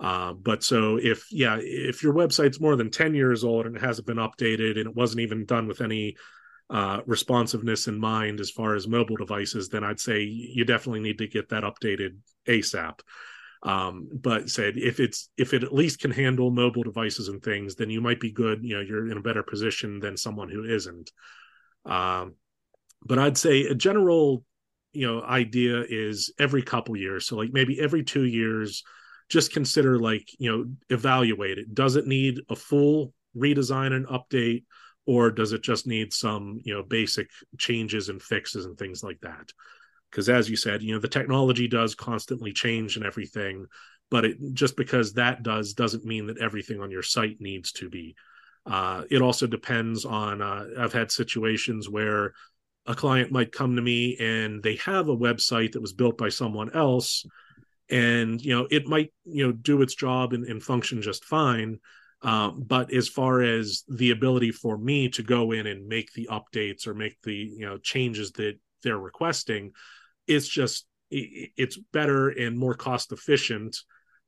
Uh, 0.00 0.32
but 0.32 0.64
so 0.64 0.98
if 1.00 1.26
yeah 1.30 1.56
if 1.60 2.02
your 2.02 2.12
website's 2.12 2.60
more 2.60 2.74
than 2.74 2.90
10 2.90 3.14
years 3.14 3.44
old 3.44 3.64
and 3.64 3.76
it 3.76 3.82
hasn't 3.82 4.06
been 4.06 4.16
updated 4.16 4.72
and 4.72 4.88
it 4.88 4.96
wasn't 4.96 5.20
even 5.20 5.46
done 5.46 5.68
with 5.68 5.80
any 5.80 6.16
uh, 6.68 7.00
responsiveness 7.06 7.86
in 7.86 7.98
mind 7.98 8.40
as 8.40 8.50
far 8.50 8.74
as 8.74 8.88
mobile 8.88 9.16
devices 9.16 9.68
then 9.68 9.84
i'd 9.84 10.00
say 10.00 10.22
you 10.22 10.64
definitely 10.64 11.00
need 11.00 11.18
to 11.18 11.28
get 11.28 11.50
that 11.50 11.62
updated 11.62 12.16
asap 12.48 13.00
Um, 13.64 14.10
but 14.12 14.50
said 14.50 14.76
if 14.76 15.00
it's 15.00 15.30
if 15.38 15.54
it 15.54 15.64
at 15.64 15.72
least 15.72 16.00
can 16.00 16.10
handle 16.10 16.50
mobile 16.50 16.82
devices 16.82 17.28
and 17.28 17.42
things, 17.42 17.74
then 17.76 17.88
you 17.88 18.02
might 18.02 18.20
be 18.20 18.30
good. 18.30 18.62
You 18.62 18.76
know, 18.76 18.82
you're 18.82 19.10
in 19.10 19.16
a 19.16 19.22
better 19.22 19.42
position 19.42 20.00
than 20.00 20.16
someone 20.16 20.50
who 20.50 20.64
isn't. 20.64 21.10
Um, 21.86 22.34
but 23.04 23.18
I'd 23.18 23.38
say 23.38 23.64
a 23.64 23.74
general, 23.74 24.44
you 24.92 25.06
know, 25.06 25.22
idea 25.22 25.82
is 25.88 26.32
every 26.38 26.62
couple 26.62 26.96
years. 26.96 27.26
So 27.26 27.36
like 27.36 27.50
maybe 27.52 27.80
every 27.80 28.04
two 28.04 28.24
years, 28.24 28.82
just 29.30 29.52
consider 29.52 29.98
like 29.98 30.28
you 30.38 30.50
know 30.50 30.66
evaluate 30.90 31.58
it. 31.58 31.74
Does 31.74 31.96
it 31.96 32.06
need 32.06 32.40
a 32.50 32.56
full 32.56 33.14
redesign 33.36 33.92
and 33.92 34.06
update, 34.06 34.64
or 35.06 35.30
does 35.30 35.52
it 35.52 35.62
just 35.62 35.86
need 35.86 36.12
some 36.12 36.60
you 36.64 36.74
know 36.74 36.82
basic 36.82 37.28
changes 37.58 38.10
and 38.10 38.22
fixes 38.22 38.66
and 38.66 38.76
things 38.76 39.02
like 39.02 39.20
that? 39.22 39.50
Because 40.14 40.28
as 40.28 40.48
you 40.48 40.56
said 40.56 40.80
you 40.80 40.94
know 40.94 41.00
the 41.00 41.08
technology 41.08 41.66
does 41.66 41.96
constantly 41.96 42.52
change 42.52 42.96
and 42.96 43.04
everything 43.04 43.66
but 44.10 44.24
it 44.24 44.36
just 44.52 44.76
because 44.76 45.14
that 45.14 45.42
does 45.42 45.72
doesn't 45.72 46.04
mean 46.04 46.26
that 46.26 46.38
everything 46.38 46.80
on 46.80 46.90
your 46.90 47.02
site 47.02 47.40
needs 47.40 47.72
to 47.72 47.88
be. 47.88 48.14
Uh, 48.64 49.02
it 49.10 49.20
also 49.20 49.46
depends 49.46 50.04
on 50.04 50.40
uh, 50.40 50.66
i've 50.78 50.92
had 50.92 51.10
situations 51.10 51.88
where 51.88 52.32
a 52.86 52.94
client 52.94 53.32
might 53.32 53.52
come 53.52 53.76
to 53.76 53.82
me 53.82 54.16
and 54.18 54.62
they 54.62 54.76
have 54.76 55.08
a 55.08 55.16
website 55.16 55.72
that 55.72 55.82
was 55.82 55.92
built 55.92 56.16
by 56.16 56.28
someone 56.28 56.70
else 56.74 57.26
and 57.90 58.40
you 58.40 58.56
know 58.56 58.66
it 58.70 58.86
might 58.86 59.12
you 59.24 59.46
know 59.46 59.52
do 59.52 59.82
its 59.82 59.94
job 59.94 60.32
and, 60.32 60.46
and 60.46 60.62
function 60.62 61.02
just 61.02 61.24
fine. 61.24 61.78
Um, 62.22 62.64
but 62.66 62.90
as 62.90 63.06
far 63.06 63.42
as 63.42 63.82
the 63.86 64.10
ability 64.10 64.50
for 64.50 64.78
me 64.78 65.10
to 65.10 65.22
go 65.22 65.52
in 65.52 65.66
and 65.66 65.86
make 65.86 66.10
the 66.14 66.28
updates 66.30 66.86
or 66.86 66.94
make 66.94 67.20
the 67.22 67.34
you 67.34 67.66
know 67.66 67.76
changes 67.78 68.32
that 68.32 68.58
they're 68.82 68.96
requesting 68.96 69.72
it's 70.26 70.48
just 70.48 70.86
it's 71.10 71.78
better 71.92 72.30
and 72.30 72.58
more 72.58 72.74
cost 72.74 73.12
efficient 73.12 73.76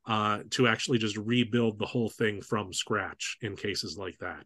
uh, 0.07 0.41
to 0.51 0.69
actually 0.69 0.99
just 0.99 1.17
rebuild 1.17 1.79
the 1.79 1.87
whole 1.87 2.09
thing 2.09 2.41
from 2.41 2.73
scratch 2.73 3.39
in 3.43 3.57
cases 3.57 3.97
like 3.99 4.17
that. 4.19 4.45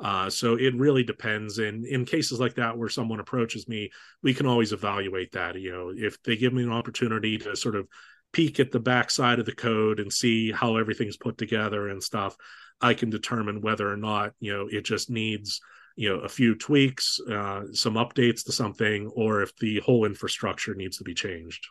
Uh, 0.00 0.30
so 0.30 0.54
it 0.54 0.74
really 0.76 1.04
depends. 1.04 1.58
And 1.58 1.84
in 1.84 2.04
cases 2.04 2.40
like 2.40 2.54
that, 2.54 2.76
where 2.76 2.88
someone 2.88 3.20
approaches 3.20 3.68
me, 3.68 3.90
we 4.22 4.34
can 4.34 4.46
always 4.46 4.72
evaluate 4.72 5.32
that. 5.32 5.60
You 5.60 5.72
know, 5.72 5.92
if 5.94 6.20
they 6.22 6.36
give 6.36 6.52
me 6.52 6.62
an 6.62 6.72
opportunity 6.72 7.38
to 7.38 7.56
sort 7.56 7.76
of 7.76 7.88
peek 8.32 8.60
at 8.60 8.70
the 8.70 8.80
backside 8.80 9.38
of 9.38 9.46
the 9.46 9.54
code 9.54 10.00
and 10.00 10.12
see 10.12 10.52
how 10.52 10.76
everything's 10.76 11.16
put 11.16 11.38
together 11.38 11.88
and 11.88 12.02
stuff, 12.02 12.36
I 12.80 12.94
can 12.94 13.10
determine 13.10 13.60
whether 13.60 13.90
or 13.90 13.96
not 13.96 14.32
you 14.40 14.52
know 14.52 14.68
it 14.70 14.84
just 14.84 15.10
needs 15.10 15.60
you 15.98 16.08
know 16.08 16.20
a 16.20 16.28
few 16.28 16.54
tweaks 16.54 17.18
uh, 17.28 17.62
some 17.72 17.94
updates 17.94 18.44
to 18.44 18.52
something 18.52 19.08
or 19.16 19.42
if 19.42 19.54
the 19.56 19.80
whole 19.80 20.04
infrastructure 20.04 20.74
needs 20.74 20.96
to 20.96 21.04
be 21.04 21.12
changed. 21.12 21.66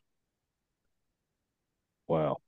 Wow. 2.09 2.41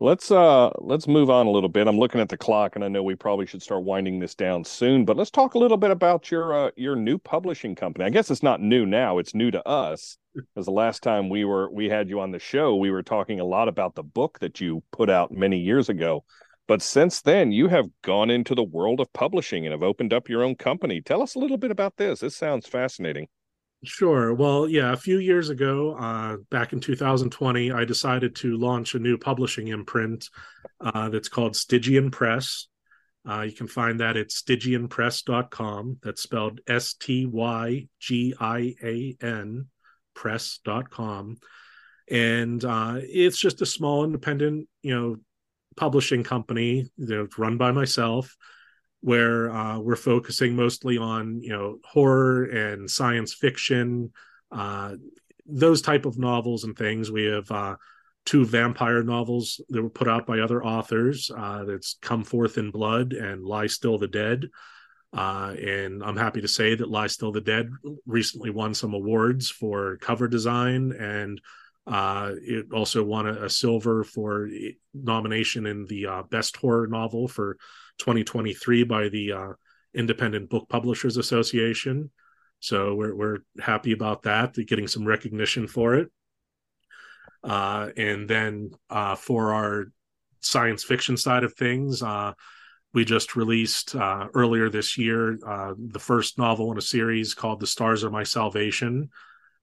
Let's 0.00 0.30
uh 0.30 0.70
let's 0.78 1.06
move 1.06 1.28
on 1.28 1.46
a 1.46 1.50
little 1.50 1.68
bit. 1.68 1.86
I'm 1.86 1.98
looking 1.98 2.22
at 2.22 2.30
the 2.30 2.36
clock 2.38 2.74
and 2.74 2.84
i 2.84 2.88
know 2.88 3.02
we 3.02 3.14
probably 3.14 3.46
should 3.46 3.62
start 3.62 3.82
winding 3.82 4.18
this 4.18 4.34
down 4.34 4.64
soon 4.64 5.04
but 5.04 5.16
let's 5.16 5.30
talk 5.30 5.54
a 5.54 5.58
little 5.58 5.78
bit 5.78 5.90
about 5.90 6.30
your 6.30 6.54
uh, 6.54 6.70
your 6.76 6.96
new 6.96 7.18
publishing 7.18 7.74
company. 7.74 8.06
I 8.06 8.10
guess 8.10 8.30
it's 8.30 8.42
not 8.42 8.62
new 8.62 8.86
now 8.86 9.18
it's 9.18 9.34
new 9.34 9.50
to 9.50 9.66
us. 9.68 10.16
Because 10.54 10.66
the 10.66 10.72
last 10.72 11.02
time 11.02 11.30
we 11.30 11.46
were 11.46 11.70
we 11.70 11.88
had 11.88 12.10
you 12.10 12.20
on 12.20 12.30
the 12.30 12.38
show 12.38 12.76
we 12.76 12.90
were 12.90 13.02
talking 13.02 13.40
a 13.40 13.44
lot 13.44 13.68
about 13.68 13.94
the 13.94 14.02
book 14.02 14.38
that 14.40 14.60
you 14.60 14.82
put 14.90 15.08
out 15.08 15.32
many 15.32 15.58
years 15.58 15.88
ago 15.88 16.24
but 16.66 16.82
since 16.82 17.20
then, 17.22 17.52
you 17.52 17.68
have 17.68 17.86
gone 18.02 18.30
into 18.30 18.54
the 18.54 18.64
world 18.64 19.00
of 19.00 19.12
publishing 19.12 19.66
and 19.66 19.72
have 19.72 19.82
opened 19.82 20.12
up 20.12 20.28
your 20.28 20.42
own 20.42 20.56
company. 20.56 21.00
Tell 21.00 21.22
us 21.22 21.34
a 21.34 21.38
little 21.38 21.56
bit 21.56 21.70
about 21.70 21.96
this. 21.96 22.20
This 22.20 22.36
sounds 22.36 22.66
fascinating. 22.66 23.28
Sure. 23.84 24.34
Well, 24.34 24.68
yeah, 24.68 24.92
a 24.92 24.96
few 24.96 25.18
years 25.18 25.50
ago, 25.50 25.96
uh, 25.96 26.38
back 26.50 26.72
in 26.72 26.80
2020, 26.80 27.72
I 27.72 27.84
decided 27.84 28.34
to 28.36 28.56
launch 28.56 28.94
a 28.94 28.98
new 28.98 29.18
publishing 29.18 29.68
imprint 29.68 30.28
uh, 30.80 31.08
that's 31.08 31.28
called 31.28 31.54
Stygian 31.54 32.10
Press. 32.10 32.66
Uh, 33.28 33.42
you 33.42 33.52
can 33.52 33.66
find 33.66 34.00
that 34.00 34.16
at 34.16 34.28
stygianpress.com. 34.28 35.98
That's 36.02 36.22
spelled 36.22 36.60
S 36.66 36.94
T 36.94 37.26
Y 37.26 37.88
G 38.00 38.34
I 38.40 38.74
A 38.82 39.16
N 39.20 39.66
press.com. 40.16 41.36
And 42.10 42.64
uh, 42.64 42.96
it's 43.00 43.38
just 43.38 43.62
a 43.62 43.66
small 43.66 44.04
independent, 44.04 44.68
you 44.82 44.94
know, 44.94 45.16
publishing 45.76 46.22
company 46.22 46.88
you 46.96 47.06
know, 47.06 47.28
run 47.36 47.56
by 47.56 47.72
myself 47.72 48.36
where 49.00 49.50
uh, 49.50 49.78
we're 49.78 49.94
focusing 49.94 50.56
mostly 50.56 50.98
on 50.98 51.40
you 51.42 51.50
know 51.50 51.78
horror 51.84 52.44
and 52.44 52.90
science 52.90 53.34
fiction 53.34 54.10
uh, 54.50 54.94
those 55.46 55.82
type 55.82 56.06
of 56.06 56.18
novels 56.18 56.64
and 56.64 56.76
things. 56.76 57.10
We 57.10 57.24
have 57.26 57.50
uh, 57.50 57.76
two 58.24 58.44
vampire 58.44 59.02
novels 59.02 59.60
that 59.68 59.82
were 59.82 59.90
put 59.90 60.08
out 60.08 60.26
by 60.26 60.40
other 60.40 60.64
authors 60.64 61.30
uh, 61.36 61.64
that's 61.64 61.98
come 62.02 62.24
forth 62.24 62.58
in 62.58 62.70
blood 62.70 63.12
and 63.12 63.44
lie 63.44 63.68
still 63.68 63.98
the 63.98 64.08
dead. 64.08 64.48
Uh, 65.16 65.54
and 65.64 66.02
i'm 66.02 66.16
happy 66.16 66.40
to 66.40 66.48
say 66.48 66.74
that 66.74 66.90
lie 66.90 67.06
still 67.06 67.30
the 67.30 67.40
dead 67.40 67.70
recently 68.06 68.50
won 68.50 68.74
some 68.74 68.92
awards 68.92 69.48
for 69.48 69.96
cover 69.98 70.26
design 70.26 70.92
and 70.92 71.40
uh, 71.86 72.32
it 72.42 72.72
also 72.72 73.04
won 73.04 73.28
a, 73.28 73.44
a, 73.44 73.50
silver 73.50 74.02
for 74.02 74.48
nomination 74.92 75.66
in 75.66 75.86
the 75.86 76.06
uh, 76.06 76.22
best 76.24 76.56
horror 76.56 76.88
novel 76.88 77.28
for 77.28 77.56
2023 77.98 78.82
by 78.82 79.08
the 79.08 79.32
uh, 79.32 79.48
Independent 79.94 80.50
Book 80.50 80.68
Publishers 80.68 81.16
Association. 81.16 82.10
So 82.58 82.94
we're 82.96 83.14
we're 83.14 83.38
happy 83.60 83.92
about 83.92 84.22
that, 84.22 84.54
getting 84.66 84.88
some 84.88 85.04
recognition 85.04 85.68
for 85.68 85.94
it. 85.94 86.10
Uh, 87.44 87.90
and 87.96 88.28
then 88.28 88.70
uh, 88.90 89.14
for 89.14 89.54
our 89.54 89.84
science 90.40 90.82
fiction 90.82 91.16
side 91.16 91.44
of 91.44 91.54
things, 91.54 92.02
uh, 92.02 92.32
we 92.94 93.04
just 93.04 93.36
released 93.36 93.94
earlier 93.94 94.70
this 94.70 94.98
year 94.98 95.38
the 95.78 96.00
first 96.00 96.38
novel 96.38 96.72
in 96.72 96.78
a 96.78 96.82
series 96.82 97.34
called 97.34 97.60
"The 97.60 97.66
Stars 97.66 98.02
Are 98.02 98.10
My 98.10 98.24
Salvation" 98.24 99.10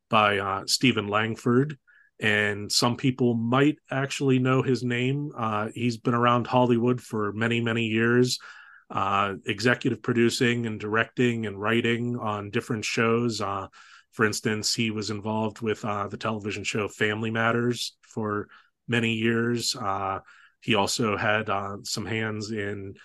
by 0.09 0.63
Stephen 0.67 1.07
Langford 1.07 1.77
and 2.23 2.71
some 2.71 2.95
people 2.95 3.33
might 3.33 3.77
actually 3.91 4.39
know 4.39 4.61
his 4.61 4.81
name. 4.81 5.29
Uh, 5.37 5.67
he's 5.75 5.97
been 5.97 6.13
around 6.13 6.47
Hollywood 6.47 7.01
for 7.01 7.33
many, 7.33 7.59
many 7.59 7.83
years, 7.83 8.39
uh, 8.89 9.33
executive 9.45 10.01
producing 10.01 10.65
and 10.65 10.79
directing 10.79 11.45
and 11.45 11.59
writing 11.59 12.17
on 12.17 12.49
different 12.49 12.85
shows. 12.85 13.41
Uh, 13.41 13.67
for 14.13 14.25
instance, 14.25 14.73
he 14.73 14.89
was 14.89 15.09
involved 15.09 15.59
with 15.59 15.83
uh, 15.83 16.07
the 16.07 16.15
television 16.15 16.63
show 16.63 16.87
Family 16.87 17.29
Matters 17.29 17.97
for 18.01 18.47
many 18.87 19.15
years. 19.15 19.75
Uh, 19.75 20.19
he 20.61 20.75
also 20.75 21.17
had 21.17 21.49
uh, 21.49 21.75
some 21.83 22.05
hands 22.05 22.51
in 22.51 22.95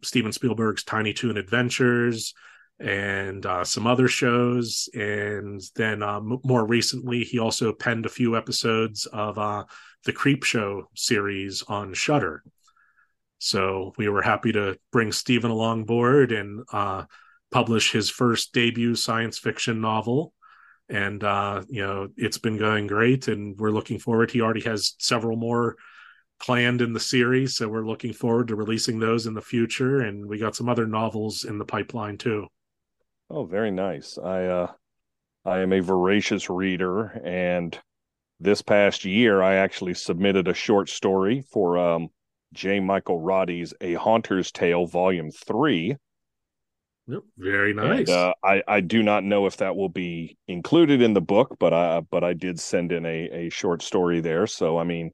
Steven 0.00 0.32
Spielberg's 0.32 0.82
Tiny 0.82 1.12
Toon 1.12 1.36
Adventures 1.36 2.32
and 2.80 3.44
uh, 3.44 3.62
some 3.62 3.86
other 3.86 4.08
shows. 4.08 4.88
And 4.94 5.60
then 5.76 6.02
uh, 6.02 6.16
m- 6.16 6.38
more 6.44 6.66
recently, 6.66 7.24
he 7.24 7.38
also 7.38 7.72
penned 7.72 8.06
a 8.06 8.10
few 8.10 8.36
episodes 8.36 9.06
of 9.06 9.38
uh, 9.38 9.64
the 10.04 10.12
Creepshow 10.12 10.84
series 10.96 11.62
on 11.68 11.92
Shudder. 11.92 12.42
So 13.38 13.92
we 13.98 14.08
were 14.08 14.22
happy 14.22 14.52
to 14.52 14.78
bring 14.92 15.12
Stephen 15.12 15.50
along 15.50 15.84
board 15.84 16.32
and 16.32 16.62
uh, 16.72 17.04
publish 17.50 17.92
his 17.92 18.10
first 18.10 18.52
debut 18.52 18.94
science 18.94 19.38
fiction 19.38 19.80
novel. 19.80 20.32
And 20.88 21.22
uh, 21.22 21.62
you 21.68 21.82
know 21.82 22.08
it's 22.16 22.38
been 22.38 22.56
going 22.56 22.88
great, 22.88 23.28
and 23.28 23.56
we're 23.58 23.70
looking 23.70 24.00
forward. 24.00 24.32
He 24.32 24.40
already 24.40 24.62
has 24.62 24.94
several 24.98 25.36
more 25.36 25.76
planned 26.40 26.82
in 26.82 26.92
the 26.92 27.00
series, 27.00 27.56
so 27.56 27.68
we're 27.68 27.86
looking 27.86 28.12
forward 28.12 28.48
to 28.48 28.56
releasing 28.56 28.98
those 28.98 29.26
in 29.26 29.34
the 29.34 29.40
future. 29.40 30.00
And 30.00 30.26
we 30.26 30.38
got 30.38 30.56
some 30.56 30.68
other 30.68 30.88
novels 30.88 31.44
in 31.44 31.58
the 31.58 31.64
pipeline 31.64 32.18
too. 32.18 32.48
Oh, 33.30 33.44
very 33.44 33.70
nice. 33.70 34.18
I 34.18 34.46
uh 34.46 34.72
I 35.44 35.60
am 35.60 35.72
a 35.72 35.80
voracious 35.80 36.50
reader 36.50 37.06
and 37.24 37.78
this 38.40 38.60
past 38.60 39.04
year 39.04 39.40
I 39.42 39.54
actually 39.54 39.94
submitted 39.94 40.48
a 40.48 40.54
short 40.54 40.88
story 40.88 41.42
for 41.42 41.78
um 41.78 42.08
J. 42.52 42.80
Michael 42.80 43.20
Roddy's 43.20 43.72
A 43.80 43.94
Haunter's 43.94 44.50
Tale 44.50 44.86
Volume 44.86 45.30
3. 45.30 45.96
Yep, 47.06 47.22
very 47.38 47.72
nice. 47.72 47.98
And, 48.00 48.08
uh, 48.08 48.34
I 48.42 48.62
I 48.66 48.80
do 48.80 49.02
not 49.02 49.24
know 49.24 49.46
if 49.46 49.56
that 49.58 49.76
will 49.76 49.88
be 49.88 50.36
included 50.48 51.00
in 51.00 51.14
the 51.14 51.20
book, 51.20 51.56
but 51.60 51.72
I 51.72 52.00
but 52.00 52.24
I 52.24 52.32
did 52.32 52.58
send 52.58 52.90
in 52.90 53.06
a 53.06 53.46
a 53.46 53.48
short 53.50 53.82
story 53.82 54.20
there. 54.20 54.46
So 54.48 54.76
I 54.78 54.84
mean, 54.84 55.12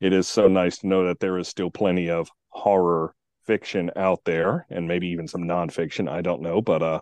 it 0.00 0.12
is 0.12 0.28
so 0.28 0.48
nice 0.48 0.78
to 0.78 0.86
know 0.86 1.06
that 1.06 1.20
there 1.20 1.38
is 1.38 1.48
still 1.48 1.70
plenty 1.70 2.10
of 2.10 2.28
horror 2.50 3.14
fiction 3.46 3.90
out 3.96 4.20
there, 4.24 4.66
and 4.70 4.86
maybe 4.88 5.08
even 5.08 5.28
some 5.28 5.42
nonfiction. 5.42 6.08
I 6.08 6.20
don't 6.22 6.42
know, 6.42 6.60
but 6.62 6.82
uh, 6.82 7.00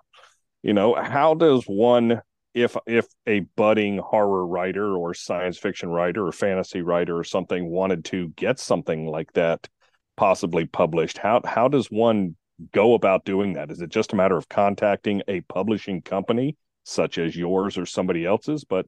you 0.63 0.73
know 0.73 0.95
how 0.95 1.35
does 1.35 1.65
one 1.65 2.21
if 2.55 2.77
if 2.87 3.07
a 3.27 3.41
budding 3.57 3.99
horror 3.99 4.47
writer 4.47 4.97
or 4.97 5.15
science 5.15 5.59
fiction 5.59 5.89
writer 5.89 6.27
or 6.27 6.33
fantasy 6.33 6.83
writer 6.83 7.17
or 7.17 7.25
something 7.25 7.71
wanted 7.71 8.05
to 8.05 8.29
get 8.37 8.59
something 8.59 9.07
like 9.07 9.33
that 9.33 9.69
possibly 10.17 10.67
published 10.67 11.19
how 11.19 11.41
how 11.45 11.69
does 11.69 11.87
one 11.87 12.37
go 12.73 12.95
about 12.95 13.25
doing 13.25 13.55
that 13.55 13.71
is 13.71 13.81
it 13.81 13.91
just 13.91 14.13
a 14.13 14.17
matter 14.17 14.37
of 14.37 14.49
contacting 14.49 15.23
a 15.29 15.41
publishing 15.43 16.03
company 16.03 16.57
such 16.85 17.19
as 17.19 17.35
yours 17.35 17.79
or 17.79 17.87
somebody 17.87 18.25
else's 18.27 18.65
but 18.65 18.87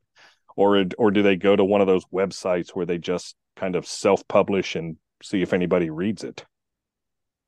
or 0.57 0.85
or 0.99 1.11
do 1.11 1.23
they 1.23 1.37
go 1.37 1.57
to 1.57 1.65
one 1.65 1.81
of 1.81 1.87
those 1.87 2.05
websites 2.07 2.71
where 2.71 2.87
they 2.87 2.99
just 2.99 3.35
kind 3.57 3.77
of 3.77 3.87
self-publish 3.87 4.77
and 4.77 4.97
see 5.23 5.43
if 5.43 5.53
anybody 5.53 5.91
reads 5.91 6.25
it? 6.25 6.45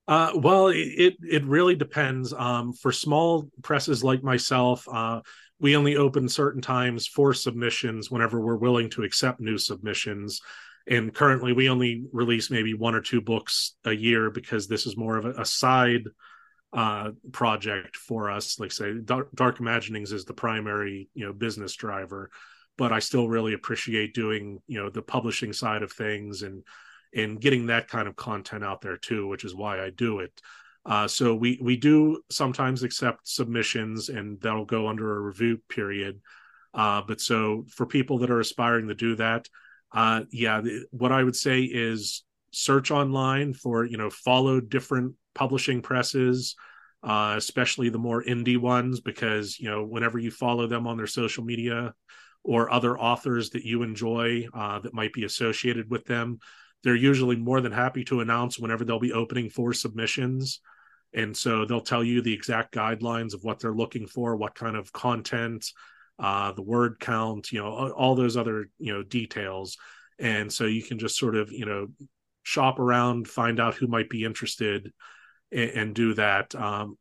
Uh, 0.09 0.31
well, 0.37 0.69
it, 0.69 1.16
it 1.20 1.45
really 1.45 1.74
depends. 1.74 2.33
Um, 2.33 2.73
for 2.73 2.93
small 2.93 3.49
presses 3.62 4.05
like 4.05 4.23
myself, 4.23 4.87
uh, 4.91 5.20
we 5.59 5.77
only 5.77 5.97
open 5.97 6.28
certain 6.28 6.62
times 6.62 7.07
for 7.07 7.35
submissions 7.35 8.11
whenever 8.11 8.41
we're 8.41 8.57
willing 8.57 8.91
to 8.91 9.03
accept 9.03 9.41
new 9.41 9.59
submissions. 9.59 10.41
And 10.89 11.12
currently, 11.12 11.53
we 11.53 11.69
only 11.69 12.05
release 12.12 12.51
maybe 12.51 12.74
one 12.74 12.95
or 12.95 13.01
two 13.01 13.20
books 13.20 13.74
a 13.85 13.93
year 13.93 14.31
because 14.31 14.69
this 14.69 14.87
is 14.87 14.97
more 14.97 15.16
of 15.16 15.24
a, 15.24 15.41
a 15.41 15.45
side 15.45 16.05
uh, 16.73 17.11
project 17.33 17.97
for 17.97 18.31
us. 18.31 18.61
Like 18.61 18.70
say, 18.70 18.93
Dark, 19.05 19.31
Dark 19.35 19.59
Imaginings 19.59 20.12
is 20.12 20.24
the 20.24 20.35
primary 20.35 21.09
you 21.15 21.27
know 21.27 21.33
business 21.33 21.74
driver, 21.74 22.31
but 22.78 22.93
I 22.93 23.01
still 23.01 23.28
really 23.28 23.55
appreciate 23.55 24.15
doing 24.15 24.61
you 24.69 24.81
know 24.81 24.91
the 24.91 25.03
publishing 25.03 25.53
side 25.53 25.83
of 25.83 25.91
things 25.91 26.43
and 26.43 26.62
and 27.15 27.41
getting 27.41 27.66
that 27.66 27.89
kind 27.89 28.09
of 28.09 28.16
content 28.16 28.65
out 28.65 28.81
there 28.81 28.97
too, 28.97 29.27
which 29.27 29.45
is 29.45 29.55
why 29.55 29.83
I 29.83 29.91
do 29.91 30.20
it. 30.20 30.41
Uh, 30.85 31.09
so 31.09 31.35
we 31.35 31.59
we 31.61 31.77
do 31.77 32.23
sometimes 32.31 32.85
accept 32.85 33.27
submissions, 33.27 34.09
and 34.09 34.41
that'll 34.41 34.65
go 34.65 34.87
under 34.87 35.16
a 35.16 35.20
review 35.20 35.61
period. 35.69 36.20
Uh, 36.73 37.03
but 37.07 37.20
so 37.20 37.65
for 37.69 37.87
people 37.87 38.19
that 38.19 38.31
are 38.31 38.41
aspiring 38.41 38.87
to 38.87 38.95
do 38.95 39.16
that, 39.16 39.49
uh, 39.93 40.23
yeah, 40.31 40.61
the, 40.61 40.85
what 40.91 41.11
I 41.11 41.24
would 41.24 41.35
say 41.35 41.62
is 41.62 42.23
search 42.53 42.91
online 42.91 43.53
for 43.53 43.85
you 43.85 43.97
know 43.97 44.11
follow 44.11 44.61
different 44.61 45.15
publishing 45.35 45.83
presses, 45.83 46.55
uh, 47.03 47.35
especially 47.37 47.89
the 47.89 47.99
more 47.99 48.23
indie 48.23 48.59
ones, 48.59 49.01
because 49.01 49.59
you 49.59 49.69
know 49.69 49.85
whenever 49.85 50.19
you 50.19 50.31
follow 50.31 50.69
them 50.69 50.87
on 50.87 50.97
their 50.97 51.09
social 51.09 51.43
media 51.43 51.95
or 52.45 52.73
other 52.73 52.97
authors 52.97 53.51
that 53.51 53.65
you 53.65 53.83
enjoy 53.83 54.47
uh, 54.55 54.78
that 54.78 54.95
might 54.95 55.12
be 55.12 55.24
associated 55.24 55.91
with 55.91 56.05
them, 56.05 56.39
they're 56.82 56.94
usually 56.94 57.36
more 57.36 57.61
than 57.61 57.73
happy 57.73 58.05
to 58.05 58.20
announce 58.20 58.59
whenever 58.59 58.85
they'll 58.85 58.98
be 58.98 59.12
opening 59.12 59.51
for 59.51 59.73
submissions. 59.73 60.61
And 61.12 61.36
so 61.36 61.65
they'll 61.65 61.81
tell 61.81 62.05
you 62.05 62.20
the 62.20 62.32
exact 62.32 62.74
guidelines 62.74 63.35
of 63.35 63.43
what 63.43 63.59
they're 63.59 63.73
looking 63.73 64.07
for 64.07 64.36
what 64.36 64.55
kind 64.55 64.77
of 64.77 64.93
content 64.93 65.66
uh, 66.19 66.53
the 66.53 66.62
word 66.62 66.98
count 66.98 67.53
you 67.53 67.61
know 67.61 67.90
all 67.90 68.15
those 68.15 68.36
other 68.36 68.69
you 68.78 68.93
know 68.93 69.03
details. 69.03 69.77
And 70.19 70.53
so 70.53 70.65
you 70.65 70.82
can 70.82 70.98
just 70.98 71.19
sort 71.19 71.36
of 71.36 71.53
you 71.53 71.66
know 71.66 71.89
shop 72.43 72.78
around 72.78 73.28
find 73.28 73.61
out 73.61 73.74
who 73.74 73.86
might 73.86 74.09
be 74.09 74.24
interested 74.24 74.93
and, 75.53 75.70
and 75.70 75.94
do 75.94 76.15
that. 76.15 76.55
Um, 76.55 76.97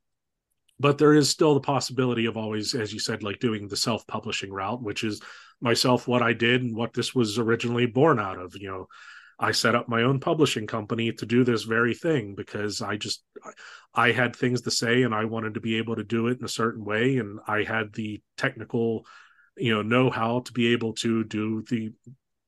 but 0.79 0.97
there 0.97 1.13
is 1.13 1.29
still 1.29 1.53
the 1.53 1.61
possibility 1.61 2.25
of 2.25 2.37
always 2.37 2.73
as 2.73 2.93
you 2.93 2.99
said 2.99 3.23
like 3.23 3.39
doing 3.39 3.67
the 3.67 3.77
self-publishing 3.77 4.51
route 4.51 4.81
which 4.81 5.03
is 5.03 5.21
myself 5.61 6.07
what 6.07 6.21
i 6.21 6.33
did 6.33 6.61
and 6.61 6.75
what 6.75 6.93
this 6.93 7.15
was 7.15 7.39
originally 7.39 7.85
born 7.85 8.19
out 8.19 8.37
of 8.37 8.55
you 8.57 8.67
know 8.67 8.87
I 9.37 9.51
set 9.51 9.75
up 9.75 9.89
my 9.89 10.03
own 10.03 10.19
publishing 10.19 10.65
company 10.65 11.11
to 11.11 11.25
do 11.25 11.43
this 11.43 11.63
very 11.63 11.93
thing 11.93 12.35
because 12.35 12.81
I 12.81 12.95
just 12.95 13.23
I 13.93 14.11
had 14.11 14.35
things 14.35 14.61
to 14.61 14.71
say 14.71 15.03
and 15.03 15.13
I 15.13 15.25
wanted 15.25 15.55
to 15.55 15.59
be 15.59 15.77
able 15.77 15.97
to 15.97 16.03
do 16.03 16.27
it 16.27 16.39
in 16.39 16.45
a 16.45 16.49
certain 16.49 16.85
way. 16.85 17.17
And 17.17 17.39
I 17.47 17.63
had 17.63 17.93
the 17.93 18.21
technical 18.37 19.05
you 19.57 19.73
know 19.73 19.81
know-how 19.81 20.41
to 20.41 20.51
be 20.53 20.73
able 20.73 20.93
to 20.93 21.23
do 21.23 21.63
the 21.69 21.91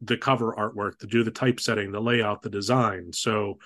the 0.02 0.18
cover 0.18 0.54
artwork 0.54 1.00
to 1.00 1.08
do 1.08 1.24
the 1.24 1.32
typesetting 1.32 1.92
the 1.92 2.02
layout 2.02 2.42
the 2.42 2.50
design. 2.50 3.12
So 3.14 3.60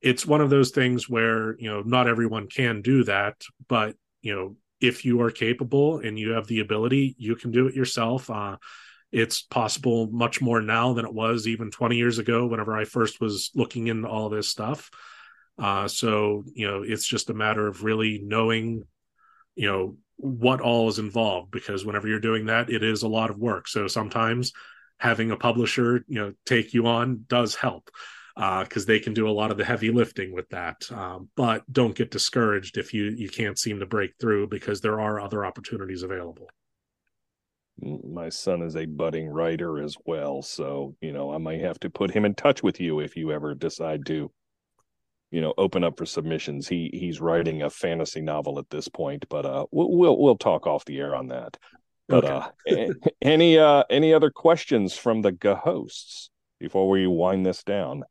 it's 0.00 0.26
one 0.26 0.40
of 0.40 0.50
those 0.50 0.70
things 0.70 1.08
where 1.08 1.58
you 1.58 1.70
know 1.70 1.82
not 1.82 2.08
everyone 2.08 2.48
can 2.48 2.82
do 2.82 3.04
that 3.04 3.42
but 3.68 3.96
you 4.22 4.34
know 4.34 4.56
if 4.80 5.04
you 5.04 5.20
are 5.20 5.30
capable 5.30 5.98
and 5.98 6.18
you 6.18 6.30
have 6.30 6.46
the 6.46 6.60
ability 6.60 7.16
you 7.18 7.36
can 7.36 7.50
do 7.50 7.66
it 7.66 7.74
yourself. 7.74 8.30
Uh, 8.30 8.56
it's 9.10 9.42
possible 9.42 10.06
much 10.10 10.40
more 10.40 10.60
now 10.60 10.92
than 10.92 11.06
it 11.06 11.14
was 11.14 11.46
even 11.46 11.70
20 11.70 11.96
years 11.96 12.18
ago 12.18 12.46
whenever 12.46 12.76
i 12.76 12.84
first 12.84 13.20
was 13.20 13.50
looking 13.54 13.86
into 13.86 14.08
all 14.08 14.28
this 14.28 14.48
stuff. 14.48 14.90
Uh, 15.58 15.88
so 15.88 16.44
you 16.54 16.68
know 16.68 16.82
it's 16.82 17.06
just 17.06 17.30
a 17.30 17.34
matter 17.34 17.66
of 17.66 17.82
really 17.82 18.20
knowing 18.22 18.84
you 19.56 19.66
know 19.66 19.96
what 20.16 20.60
all 20.60 20.88
is 20.88 20.98
involved 20.98 21.50
because 21.50 21.84
whenever 21.84 22.06
you're 22.06 22.20
doing 22.20 22.46
that 22.46 22.70
it 22.70 22.84
is 22.84 23.02
a 23.02 23.08
lot 23.08 23.30
of 23.30 23.38
work. 23.38 23.66
So 23.66 23.88
sometimes 23.88 24.52
having 24.98 25.30
a 25.30 25.36
publisher 25.36 26.04
you 26.06 26.20
know 26.20 26.32
take 26.46 26.74
you 26.74 26.86
on 26.86 27.24
does 27.28 27.54
help 27.54 27.90
because 28.36 28.84
uh, 28.84 28.86
they 28.86 29.00
can 29.00 29.14
do 29.14 29.28
a 29.28 29.32
lot 29.32 29.50
of 29.50 29.56
the 29.56 29.64
heavy 29.64 29.90
lifting 29.90 30.32
with 30.32 30.48
that 30.50 30.90
um, 30.92 31.28
but 31.34 31.64
don't 31.72 31.96
get 31.96 32.10
discouraged 32.10 32.78
if 32.78 32.94
you 32.94 33.06
you 33.16 33.28
can't 33.28 33.58
seem 33.58 33.80
to 33.80 33.86
break 33.86 34.12
through 34.20 34.46
because 34.46 34.80
there 34.80 35.00
are 35.00 35.20
other 35.20 35.44
opportunities 35.44 36.04
available 36.04 36.46
my 37.80 38.28
son 38.28 38.62
is 38.62 38.76
a 38.76 38.86
budding 38.86 39.28
writer 39.28 39.80
as 39.80 39.96
well 40.04 40.42
so 40.42 40.94
you 41.00 41.12
know 41.12 41.32
i 41.32 41.38
might 41.38 41.60
have 41.60 41.78
to 41.78 41.88
put 41.88 42.10
him 42.10 42.24
in 42.24 42.34
touch 42.34 42.62
with 42.62 42.80
you 42.80 43.00
if 43.00 43.16
you 43.16 43.30
ever 43.30 43.54
decide 43.54 44.04
to 44.04 44.30
you 45.30 45.40
know 45.40 45.54
open 45.58 45.84
up 45.84 45.98
for 45.98 46.06
submissions. 46.06 46.68
He 46.68 46.90
he's 46.92 47.20
writing 47.20 47.62
a 47.62 47.70
fantasy 47.70 48.20
novel 48.20 48.58
at 48.58 48.70
this 48.70 48.88
point 48.88 49.26
but 49.28 49.44
uh 49.44 49.66
we'll 49.70 49.90
we'll, 49.90 50.18
we'll 50.18 50.36
talk 50.36 50.66
off 50.66 50.84
the 50.84 50.98
air 50.98 51.14
on 51.14 51.28
that. 51.28 51.56
But 52.08 52.24
okay. 52.24 52.88
uh 52.88 52.92
any 53.22 53.58
uh 53.58 53.84
any 53.90 54.14
other 54.14 54.30
questions 54.30 54.96
from 54.96 55.22
the 55.22 55.36
hosts 55.62 56.30
before 56.58 56.88
we 56.88 57.06
wind 57.06 57.46
this 57.46 57.62
down 57.62 58.04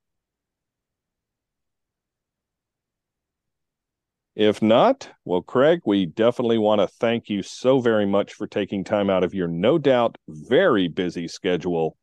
If 4.37 4.61
not, 4.61 5.09
well, 5.25 5.41
Craig, 5.41 5.79
we 5.83 6.05
definitely 6.05 6.59
want 6.59 6.79
to 6.79 6.85
thank 6.85 7.27
you 7.27 7.41
so 7.41 7.79
very 7.79 8.05
much 8.05 8.35
for 8.35 8.45
taking 8.45 8.83
time 8.83 9.09
out 9.09 9.23
of 9.23 9.33
your 9.33 9.47
no 9.47 9.79
doubt 9.79 10.19
very 10.27 10.87
busy 10.87 11.27
schedule 11.27 11.97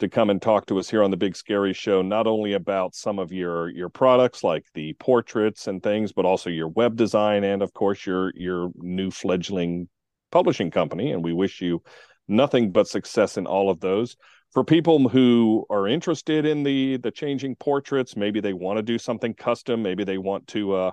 to 0.00 0.08
come 0.08 0.30
and 0.30 0.42
talk 0.42 0.66
to 0.66 0.80
us 0.80 0.90
here 0.90 1.00
on 1.00 1.12
the 1.12 1.16
Big 1.16 1.36
Scary 1.36 1.74
Show, 1.74 2.02
not 2.02 2.26
only 2.26 2.54
about 2.54 2.96
some 2.96 3.20
of 3.20 3.30
your 3.30 3.68
your 3.68 3.88
products 3.88 4.42
like 4.42 4.64
the 4.74 4.94
portraits 4.94 5.68
and 5.68 5.80
things, 5.80 6.10
but 6.10 6.24
also 6.24 6.50
your 6.50 6.66
web 6.66 6.96
design 6.96 7.44
and 7.44 7.62
of 7.62 7.72
course 7.72 8.04
your 8.04 8.32
your 8.34 8.72
new 8.78 9.12
fledgling 9.12 9.88
publishing 10.32 10.72
company. 10.72 11.12
And 11.12 11.22
we 11.22 11.32
wish 11.32 11.60
you 11.60 11.84
nothing 12.26 12.72
but 12.72 12.88
success 12.88 13.36
in 13.36 13.46
all 13.46 13.70
of 13.70 13.78
those. 13.78 14.16
For 14.50 14.64
people 14.64 15.08
who 15.08 15.66
are 15.70 15.86
interested 15.86 16.46
in 16.46 16.64
the 16.64 16.96
the 16.96 17.12
changing 17.12 17.54
portraits, 17.54 18.16
maybe 18.16 18.40
they 18.40 18.54
want 18.54 18.78
to 18.78 18.82
do 18.82 18.98
something 18.98 19.34
custom, 19.34 19.82
maybe 19.82 20.02
they 20.02 20.18
want 20.18 20.48
to 20.48 20.72
uh 20.74 20.90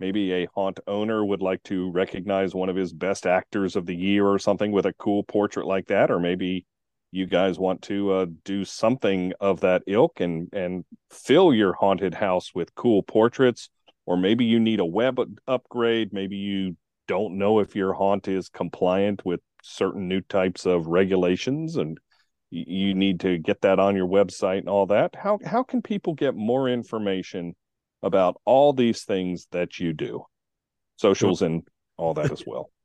maybe 0.00 0.32
a 0.32 0.48
haunt 0.54 0.80
owner 0.86 1.24
would 1.24 1.42
like 1.42 1.62
to 1.64 1.90
recognize 1.92 2.54
one 2.54 2.68
of 2.68 2.76
his 2.76 2.92
best 2.92 3.26
actors 3.26 3.76
of 3.76 3.86
the 3.86 3.94
year 3.94 4.26
or 4.26 4.38
something 4.38 4.72
with 4.72 4.86
a 4.86 4.94
cool 4.94 5.22
portrait 5.22 5.66
like 5.66 5.86
that 5.86 6.10
or 6.10 6.18
maybe 6.18 6.66
you 7.12 7.26
guys 7.26 7.58
want 7.58 7.82
to 7.82 8.12
uh, 8.12 8.26
do 8.44 8.64
something 8.64 9.32
of 9.40 9.60
that 9.60 9.82
ilk 9.86 10.20
and 10.20 10.48
and 10.52 10.84
fill 11.10 11.52
your 11.52 11.72
haunted 11.72 12.14
house 12.14 12.54
with 12.54 12.74
cool 12.74 13.02
portraits. 13.02 13.68
Or 14.06 14.16
maybe 14.16 14.44
you 14.44 14.58
need 14.58 14.80
a 14.80 14.84
web 14.84 15.20
upgrade. 15.46 16.12
Maybe 16.12 16.36
you 16.36 16.76
don't 17.06 17.38
know 17.38 17.60
if 17.60 17.76
your 17.76 17.92
haunt 17.92 18.28
is 18.28 18.48
compliant 18.48 19.24
with 19.24 19.40
certain 19.62 20.08
new 20.08 20.20
types 20.20 20.66
of 20.66 20.86
regulations 20.86 21.76
and 21.76 21.98
you 22.50 22.94
need 22.94 23.20
to 23.20 23.38
get 23.38 23.60
that 23.60 23.78
on 23.78 23.94
your 23.94 24.08
website 24.08 24.58
and 24.58 24.68
all 24.68 24.86
that. 24.86 25.14
How 25.14 25.38
how 25.44 25.62
can 25.62 25.82
people 25.82 26.14
get 26.14 26.34
more 26.34 26.68
information 26.68 27.54
about 28.02 28.40
all 28.44 28.72
these 28.72 29.04
things 29.04 29.46
that 29.52 29.78
you 29.78 29.92
do, 29.92 30.24
socials 30.96 31.42
and 31.42 31.66
all 31.96 32.14
that 32.14 32.30
as 32.30 32.44
well. 32.46 32.70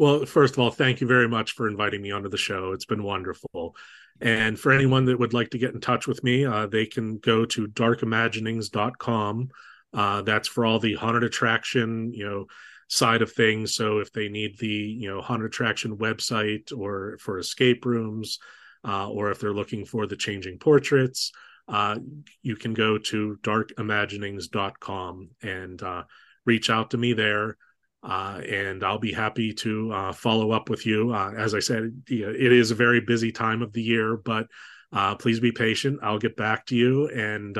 Well, 0.00 0.26
first 0.26 0.54
of 0.54 0.60
all, 0.60 0.70
thank 0.70 1.00
you 1.00 1.08
very 1.08 1.28
much 1.28 1.54
for 1.54 1.66
inviting 1.66 2.00
me 2.00 2.12
onto 2.12 2.28
the 2.28 2.36
show. 2.36 2.70
It's 2.70 2.84
been 2.84 3.02
wonderful. 3.02 3.74
And 4.20 4.56
for 4.56 4.70
anyone 4.70 5.06
that 5.06 5.18
would 5.18 5.34
like 5.34 5.50
to 5.50 5.58
get 5.58 5.74
in 5.74 5.80
touch 5.80 6.06
with 6.06 6.22
me, 6.22 6.44
uh, 6.44 6.66
they 6.68 6.86
can 6.86 7.18
go 7.18 7.44
to 7.46 7.66
darkimaginings.com. 7.66 9.48
Uh, 9.92 10.22
that's 10.22 10.46
for 10.46 10.64
all 10.64 10.78
the 10.78 10.94
haunted 10.94 11.24
attraction, 11.24 12.12
you 12.12 12.24
know, 12.24 12.46
side 12.88 13.22
of 13.22 13.32
things. 13.32 13.74
So 13.74 13.98
if 13.98 14.12
they 14.12 14.28
need 14.28 14.58
the, 14.58 14.68
you 14.68 15.08
know, 15.08 15.20
haunted 15.20 15.46
attraction 15.46 15.96
website 15.96 16.72
or 16.76 17.18
for 17.20 17.38
escape 17.38 17.84
rooms, 17.84 18.38
uh, 18.86 19.08
or 19.08 19.30
if 19.30 19.40
they're 19.40 19.52
looking 19.52 19.84
for 19.84 20.06
the 20.06 20.16
changing 20.16 20.58
portraits, 20.58 21.32
uh, 21.68 21.98
you 22.42 22.56
can 22.56 22.72
go 22.72 22.98
to 22.98 23.38
darkimaginings.com 23.42 25.30
and 25.42 25.82
uh, 25.82 26.04
reach 26.46 26.70
out 26.70 26.90
to 26.90 26.96
me 26.96 27.12
there. 27.12 27.56
Uh, 28.02 28.40
and 28.48 28.84
I'll 28.84 29.00
be 29.00 29.12
happy 29.12 29.52
to 29.54 29.92
uh, 29.92 30.12
follow 30.12 30.52
up 30.52 30.70
with 30.70 30.86
you. 30.86 31.12
Uh, 31.12 31.32
as 31.36 31.54
I 31.54 31.58
said, 31.58 32.02
it 32.08 32.52
is 32.52 32.70
a 32.70 32.76
very 32.76 33.00
busy 33.00 33.32
time 33.32 33.60
of 33.60 33.72
the 33.72 33.82
year, 33.82 34.16
but 34.16 34.46
uh, 34.92 35.16
please 35.16 35.40
be 35.40 35.52
patient. 35.52 35.98
I'll 36.02 36.18
get 36.18 36.36
back 36.36 36.66
to 36.66 36.76
you 36.76 37.08
and 37.08 37.58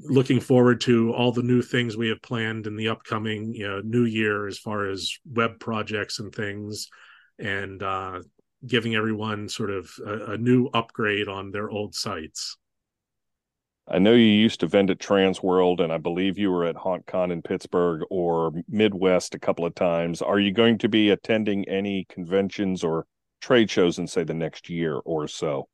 looking 0.00 0.40
forward 0.40 0.80
to 0.82 1.12
all 1.12 1.32
the 1.32 1.42
new 1.42 1.62
things 1.62 1.96
we 1.96 2.08
have 2.08 2.22
planned 2.22 2.66
in 2.66 2.76
the 2.76 2.88
upcoming 2.88 3.54
you 3.54 3.66
know, 3.66 3.80
new 3.80 4.04
year 4.04 4.46
as 4.46 4.58
far 4.58 4.88
as 4.88 5.18
web 5.26 5.58
projects 5.58 6.20
and 6.20 6.34
things 6.34 6.88
and 7.38 7.82
giving 8.66 8.94
everyone 8.94 9.48
sort 9.48 9.70
of 9.70 9.90
a, 10.06 10.32
a 10.32 10.38
new 10.38 10.68
upgrade 10.68 11.28
on 11.28 11.50
their 11.50 11.70
old 11.70 11.94
sites. 11.94 12.56
I 13.86 13.98
know 13.98 14.12
you 14.12 14.24
used 14.24 14.60
to 14.60 14.66
vend 14.66 14.90
at 14.90 14.98
Transworld, 14.98 15.80
and 15.80 15.92
I 15.92 15.98
believe 15.98 16.38
you 16.38 16.50
were 16.50 16.64
at 16.64 16.76
HauntCon 16.76 17.30
in 17.30 17.42
Pittsburgh 17.42 18.02
or 18.10 18.52
Midwest 18.66 19.34
a 19.34 19.38
couple 19.38 19.66
of 19.66 19.74
times. 19.74 20.22
Are 20.22 20.40
you 20.40 20.52
going 20.52 20.78
to 20.78 20.88
be 20.88 21.10
attending 21.10 21.68
any 21.68 22.06
conventions 22.08 22.82
or 22.82 23.06
trade 23.42 23.70
shows 23.70 23.98
in, 23.98 24.06
say, 24.06 24.24
the 24.24 24.32
next 24.32 24.70
year 24.70 24.96
or 25.04 25.28
so? 25.28 25.68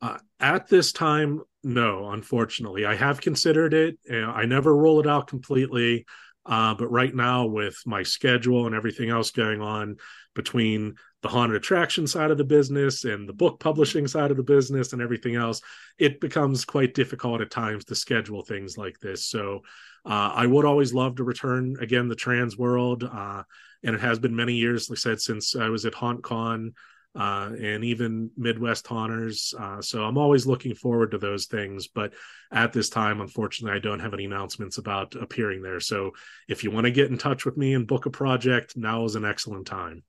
Uh, 0.00 0.16
at 0.40 0.68
this 0.68 0.92
time, 0.92 1.42
no, 1.62 2.10
unfortunately. 2.10 2.86
I 2.86 2.94
have 2.94 3.20
considered 3.20 3.74
it. 3.74 3.98
I 4.10 4.46
never 4.46 4.74
rule 4.74 4.98
it 5.00 5.06
out 5.06 5.26
completely. 5.26 6.06
Uh, 6.46 6.74
but 6.74 6.88
right 6.88 7.14
now, 7.14 7.44
with 7.44 7.76
my 7.84 8.02
schedule 8.02 8.64
and 8.64 8.74
everything 8.74 9.10
else 9.10 9.30
going 9.30 9.60
on 9.60 9.96
between 10.34 10.94
the 11.22 11.28
haunted 11.28 11.56
attraction 11.56 12.06
side 12.06 12.30
of 12.30 12.38
the 12.38 12.44
business 12.44 13.04
and 13.04 13.28
the 13.28 13.32
book 13.32 13.60
publishing 13.60 14.06
side 14.06 14.30
of 14.30 14.36
the 14.36 14.42
business 14.42 14.92
and 14.92 15.02
everything 15.02 15.34
else, 15.34 15.60
it 15.98 16.20
becomes 16.20 16.64
quite 16.64 16.94
difficult 16.94 17.40
at 17.40 17.50
times 17.50 17.84
to 17.84 17.94
schedule 17.94 18.42
things 18.42 18.78
like 18.78 18.98
this. 19.00 19.26
So 19.26 19.62
uh, 20.06 20.32
I 20.34 20.46
would 20.46 20.64
always 20.64 20.94
love 20.94 21.16
to 21.16 21.24
return 21.24 21.76
again 21.80 22.08
the 22.08 22.16
Transworld. 22.16 23.02
Uh, 23.04 23.42
and 23.82 23.94
it 23.94 24.00
has 24.00 24.18
been 24.18 24.34
many 24.34 24.54
years, 24.54 24.88
like 24.88 24.98
I 24.98 25.00
said, 25.00 25.20
since 25.20 25.56
I 25.56 25.68
was 25.68 25.84
at 25.84 25.94
HauntCon 25.94 26.72
uh, 27.14 27.50
and 27.60 27.84
even 27.84 28.30
Midwest 28.36 28.86
Haunters. 28.86 29.54
Uh, 29.58 29.82
so 29.82 30.04
I'm 30.04 30.18
always 30.18 30.46
looking 30.46 30.74
forward 30.74 31.10
to 31.10 31.18
those 31.18 31.46
things. 31.46 31.88
But 31.88 32.14
at 32.52 32.72
this 32.72 32.88
time, 32.88 33.20
unfortunately, 33.20 33.76
I 33.76 33.80
don't 33.80 34.00
have 34.00 34.14
any 34.14 34.26
announcements 34.26 34.78
about 34.78 35.14
appearing 35.16 35.62
there. 35.62 35.80
So 35.80 36.12
if 36.48 36.62
you 36.62 36.70
want 36.70 36.84
to 36.84 36.90
get 36.90 37.10
in 37.10 37.18
touch 37.18 37.44
with 37.44 37.56
me 37.56 37.74
and 37.74 37.86
book 37.86 38.06
a 38.06 38.10
project, 38.10 38.76
now 38.76 39.04
is 39.04 39.16
an 39.16 39.24
excellent 39.24 39.66
time. 39.66 40.02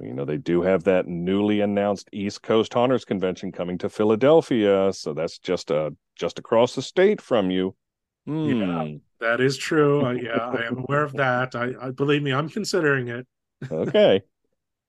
You 0.00 0.12
know, 0.14 0.24
they 0.24 0.36
do 0.36 0.62
have 0.62 0.84
that 0.84 1.06
newly 1.06 1.60
announced 1.60 2.08
East 2.12 2.42
Coast 2.42 2.74
Haunters 2.74 3.04
convention 3.04 3.52
coming 3.52 3.78
to 3.78 3.88
Philadelphia. 3.88 4.92
So 4.92 5.14
that's 5.14 5.38
just 5.38 5.70
uh 5.70 5.90
just 6.16 6.38
across 6.38 6.74
the 6.74 6.82
state 6.82 7.20
from 7.20 7.50
you. 7.50 7.74
Yeah, 8.26 8.84
Hmm. 8.84 8.96
that 9.20 9.40
is 9.40 9.56
true. 9.56 10.04
I, 10.04 10.12
yeah, 10.22 10.38
I 10.50 10.66
am 10.66 10.78
aware 10.78 11.02
of 11.02 11.12
that. 11.14 11.54
I, 11.54 11.72
I 11.80 11.90
believe 11.90 12.22
me, 12.22 12.32
I'm 12.32 12.48
considering 12.48 13.08
it. 13.08 13.26
okay. 13.70 14.22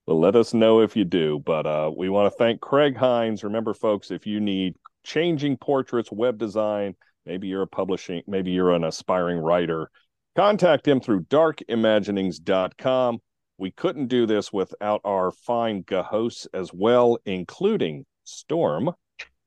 Well, 0.05 0.19
let 0.19 0.35
us 0.35 0.53
know 0.53 0.81
if 0.81 0.95
you 0.95 1.05
do. 1.05 1.39
But 1.45 1.67
uh, 1.67 1.91
we 1.95 2.09
want 2.09 2.31
to 2.31 2.37
thank 2.37 2.61
Craig 2.61 2.95
Hines. 2.97 3.43
Remember, 3.43 3.73
folks, 3.73 4.09
if 4.09 4.25
you 4.25 4.39
need 4.39 4.75
changing 5.03 5.57
portraits, 5.57 6.11
web 6.11 6.37
design, 6.37 6.95
maybe 7.25 7.47
you're 7.47 7.61
a 7.63 7.67
publishing, 7.67 8.23
maybe 8.27 8.51
you're 8.51 8.71
an 8.71 8.83
aspiring 8.85 9.37
writer, 9.37 9.89
contact 10.35 10.87
him 10.87 10.99
through 10.99 11.23
darkimaginings.com. 11.25 13.19
We 13.57 13.71
couldn't 13.71 14.07
do 14.07 14.25
this 14.25 14.53
without 14.53 15.01
our 15.03 15.31
fine 15.31 15.83
hosts 15.89 16.47
as 16.53 16.71
well, 16.73 17.17
including 17.25 18.05
Storm. 18.23 18.91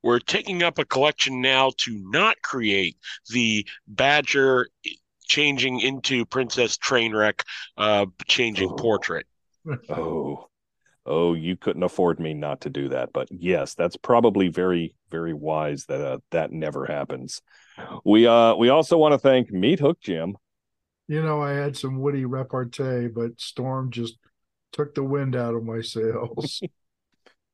We're 0.02 0.18
taking 0.18 0.62
up 0.62 0.78
a 0.78 0.84
collection 0.84 1.40
now 1.40 1.72
to 1.78 2.02
not 2.10 2.40
create 2.42 2.96
the 3.28 3.66
Badger 3.86 4.68
changing 5.22 5.80
into 5.80 6.26
Princess 6.26 6.76
Trainwreck 6.76 7.42
uh, 7.76 8.06
changing 8.26 8.76
portrait. 8.76 9.26
Oh, 9.90 10.48
oh, 11.04 11.34
you 11.34 11.54
couldn't 11.54 11.82
afford 11.82 12.18
me 12.18 12.32
not 12.32 12.62
to 12.62 12.70
do 12.70 12.88
that. 12.88 13.12
But 13.12 13.28
yes, 13.30 13.74
that's 13.74 13.96
probably 13.96 14.48
very, 14.48 14.94
very 15.10 15.34
wise 15.34 15.84
that 15.86 16.00
uh, 16.00 16.18
that 16.30 16.50
never 16.50 16.86
happens. 16.86 17.42
We 18.04 18.26
uh 18.26 18.54
we 18.54 18.70
also 18.70 18.96
want 18.96 19.12
to 19.12 19.18
thank 19.18 19.52
Meathook 19.52 20.00
Jim. 20.00 20.36
You 21.10 21.24
know, 21.24 21.42
I 21.42 21.50
had 21.50 21.76
some 21.76 21.98
witty 21.98 22.24
repartee, 22.24 23.08
but 23.08 23.40
Storm 23.40 23.90
just 23.90 24.16
took 24.70 24.94
the 24.94 25.02
wind 25.02 25.34
out 25.34 25.56
of 25.56 25.64
my 25.64 25.80
sails. 25.80 26.62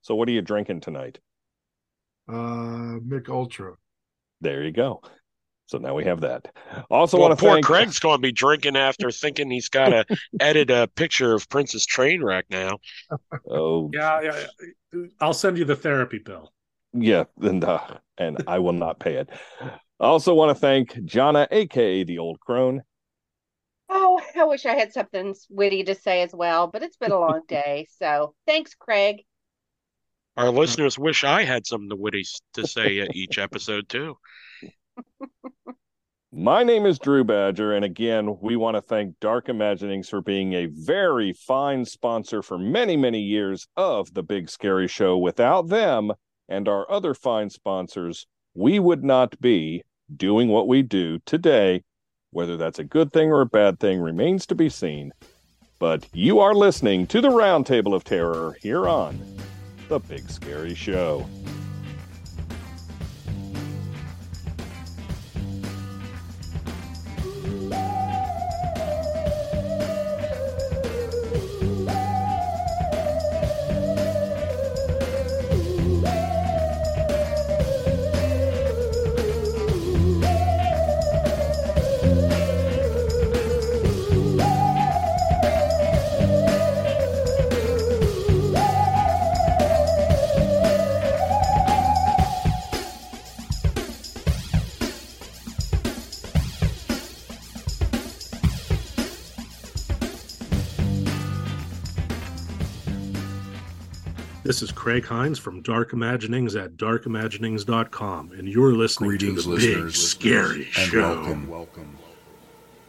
So 0.03 0.15
what 0.15 0.29
are 0.29 0.33
you 0.33 0.41
drinking 0.41 0.83
tonight? 0.83 1.19
uh, 2.29 3.01
Mick 3.05 3.29
Ultra. 3.29 3.73
There 4.41 4.63
you 4.63 4.71
go. 4.71 5.03
So 5.67 5.79
now 5.79 5.95
we 5.95 6.05
have 6.05 6.21
that. 6.21 6.47
Also 6.91 7.17
well, 7.17 7.29
want 7.29 7.41
to 7.41 7.45
poor 7.45 7.55
thank 7.55 7.67
Craig's 7.67 7.99
going 7.99 8.19
to 8.19 8.23
be 8.23 8.31
drinking 8.31 8.77
after 8.77 9.11
thinking 9.11 9.51
he's 9.51 9.69
got 9.69 9.89
to 9.89 10.05
edit 10.39 10.71
a 10.71 10.87
picture 10.95 11.35
of 11.35 11.49
Prince's 11.49 11.85
train 11.85 12.21
Trainwreck 12.21 12.45
now. 12.51 12.79
Oh 13.51 13.91
Yeah, 13.93 14.21
yeah, 14.21 14.45
yeah. 14.93 15.07
I'll 15.21 15.35
send 15.35 15.59
you 15.59 15.65
the 15.65 15.75
therapy 15.75 16.19
bill. 16.19 16.53
yeah, 16.93 17.25
and 17.43 17.65
uh, 17.65 17.81
and 18.17 18.45
I 18.47 18.61
will 18.61 18.75
not 18.75 19.01
pay 19.01 19.15
it. 19.15 19.29
I 19.61 19.71
Also 19.99 20.35
want 20.35 20.51
to 20.51 20.61
thank 20.61 21.05
Jana, 21.05 21.49
aka 21.51 22.05
the 22.05 22.19
old 22.19 22.39
crone. 22.39 22.83
Oh, 23.89 24.21
I 24.37 24.45
wish 24.45 24.67
I 24.67 24.75
had 24.75 24.93
something 24.93 25.35
witty 25.49 25.85
to 25.85 25.95
say 25.95 26.23
as 26.23 26.33
well, 26.35 26.67
but 26.67 26.83
it's 26.83 26.97
been 26.97 27.13
a 27.13 27.19
long 27.19 27.43
day. 27.49 27.87
So 27.99 28.35
thanks, 28.47 28.75
Craig. 28.75 29.23
Our 30.37 30.51
listeners 30.51 30.99
wish 30.99 31.25
I 31.25 31.45
had 31.45 31.67
something 31.67 31.89
to 31.89 31.97
witty 31.97 32.25
to 32.55 32.67
say 32.67 32.99
at 32.99 33.17
each 33.17 33.39
episode 33.39 33.89
too. 33.89 34.19
My 36.33 36.65
name 36.65 36.85
is 36.85 36.99
Drew 36.99 37.25
Badger, 37.25 37.73
and 37.73 37.83
again, 37.83 38.37
we 38.43 38.57
want 38.57 38.77
to 38.77 38.83
thank 38.83 39.19
Dark 39.21 39.49
Imaginings 39.49 40.11
for 40.11 40.21
being 40.21 40.53
a 40.53 40.67
very 40.67 41.33
fine 41.33 41.87
sponsor 41.87 42.43
for 42.43 42.59
many, 42.59 42.95
many 42.95 43.21
years 43.21 43.67
of 43.75 44.13
the 44.13 44.23
Big 44.23 44.51
Scary 44.51 44.87
Show. 44.87 45.17
Without 45.17 45.69
them 45.69 46.13
and 46.47 46.69
our 46.69 46.91
other 46.91 47.15
fine 47.15 47.49
sponsors, 47.49 48.27
we 48.53 48.79
would 48.79 49.03
not 49.03 49.41
be 49.41 49.83
doing 50.15 50.49
what 50.49 50.69
we 50.69 50.83
do 50.83 51.21
today. 51.25 51.83
Whether 52.37 52.59
that's 52.59 52.79
a 52.79 52.85
good 52.85 53.15
thing 53.15 53.33
or 53.33 53.41
a 53.41 53.47
bad 53.47 53.81
thing 53.81 53.99
remains 53.99 54.45
to 54.49 54.55
be 54.55 54.69
seen. 54.69 55.15
But 55.79 56.07
you 56.13 56.39
are 56.39 56.55
listening 56.55 57.07
to 57.07 57.23
the 57.23 57.31
Roundtable 57.31 57.95
of 57.95 58.05
Terror 58.05 58.59
here 58.61 58.87
on 58.87 59.19
the 59.89 60.01
Big 60.01 60.29
Scary 60.29 60.75
Show. 60.75 61.27
Craig 104.87 105.07
Hines 105.07 105.37
from 105.41 105.63
Dark 105.63 105.93
Imaginings 105.93 106.55
at 106.55 106.77
darkimaginings.com, 106.77 108.31
and 108.31 108.49
you're 108.49 108.71
listening 108.71 109.11
Greetings, 109.11 109.43
to 109.43 109.51
the 109.51 109.57
Big 109.57 109.65
listeners, 109.67 110.11
Scary 110.11 110.69
and 110.79 110.93
Show. 110.93 111.01
welcome. 111.01 111.49
Welcome. 111.49 111.99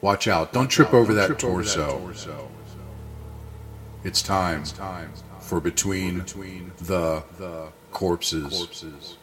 Watch 0.01 0.27
out! 0.27 0.53
Don't 0.53 0.67
trip 0.67 0.93
over 0.93 1.15
that 1.15 1.39
torso. 1.39 2.07
It's 4.03 4.21
time 4.21 4.63
for 5.39 5.59
between 5.59 6.19
the 6.77 7.71
corpses. 7.89 9.17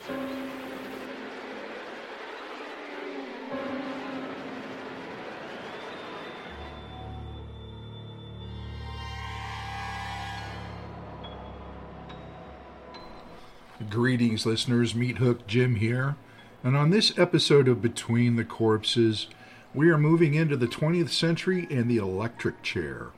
Greetings, 13.91 14.47
listeners. 14.47 14.95
Meathook 14.95 15.47
Jim 15.47 15.77
here. 15.77 16.17
And 16.63 16.77
on 16.77 16.91
this 16.91 17.17
episode 17.19 17.69
of 17.69 17.83
Between 17.83 18.37
the 18.37 18.45
Corpses, 18.45 19.27
we 19.75 19.91
are 19.91 19.99
moving 19.99 20.35
into 20.35 20.57
the 20.57 20.67
20th 20.67 21.11
century 21.11 21.67
and 21.71 21.91
the 21.91 21.99
electric 21.99 22.63
chair. 22.63 23.09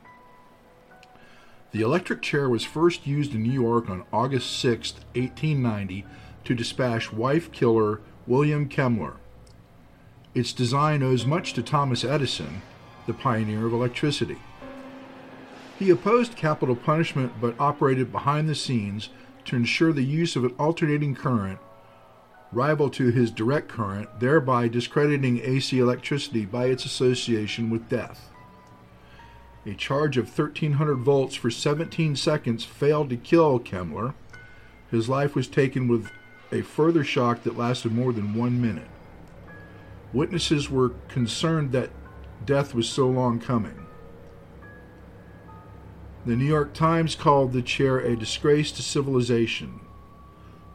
The 1.73 1.83
electric 1.83 2.23
chair 2.23 2.49
was 2.49 2.65
first 2.65 3.07
used 3.07 3.35
in 3.35 3.43
New 3.43 3.53
York 3.53 3.89
on 3.91 4.05
August 4.13 4.59
6, 4.59 4.95
1890, 5.15 6.05
to 6.45 6.55
dispatch 6.55 7.13
wife 7.13 7.53
killer 7.53 8.01
William 8.27 8.69
Kemmler. 8.69 9.17
Its 10.35 10.53
design 10.53 11.03
owes 11.03 11.27
much 11.27 11.53
to 11.53 11.63
Thomas 11.63 12.05
Edison, 12.05 12.63
the 13.07 13.15
pioneer 13.15 13.67
of 13.67 13.73
electricity. 13.73 14.39
He 15.79 15.91
opposed 15.91 16.37
capital 16.37 16.75
punishment 16.77 17.35
but 17.41 17.55
operated 17.61 18.11
behind 18.11 18.49
the 18.49 18.55
scenes 18.55 19.11
to 19.47 19.57
ensure 19.57 19.93
the 19.93 20.03
use 20.03 20.37
of 20.37 20.45
an 20.45 20.55
alternating 20.59 21.15
current 21.15 21.59
rival 22.53 22.89
to 22.91 23.11
his 23.11 23.31
direct 23.31 23.69
current, 23.69 24.09
thereby 24.21 24.69
discrediting 24.69 25.41
AC 25.43 25.79
electricity 25.79 26.45
by 26.45 26.67
its 26.67 26.85
association 26.85 27.71
with 27.71 27.89
death. 27.89 28.31
A 29.67 29.75
charge 29.75 30.17
of 30.17 30.27
1300 30.27 30.95
volts 30.97 31.35
for 31.35 31.51
17 31.51 32.17
seconds 32.17 32.65
failed 32.65 33.11
to 33.11 33.17
kill 33.17 33.59
Kemmler. 33.59 34.15
His 34.91 35.09
life 35.09 35.35
was 35.35 35.49
taken 35.49 35.89
with 35.89 36.11
a 36.53 36.63
further 36.63 37.03
shock 37.03 37.43
that 37.43 37.59
lasted 37.59 37.93
more 37.93 38.13
than 38.13 38.35
one 38.35 38.61
minute. 38.61 38.89
Witnesses 40.13 40.71
were 40.71 40.91
concerned 41.09 41.73
that 41.73 41.91
death 42.45 42.75
was 42.75 42.89
so 42.89 43.09
long 43.09 43.41
coming. 43.41 43.86
The 46.27 46.35
New 46.35 46.45
York 46.45 46.75
Times 46.75 47.15
called 47.15 47.53
the 47.53 47.63
chair 47.63 48.01
a 48.01 48.17
disgrace 48.17 48.73
to 48.73 48.83
civilization. 48.83 49.79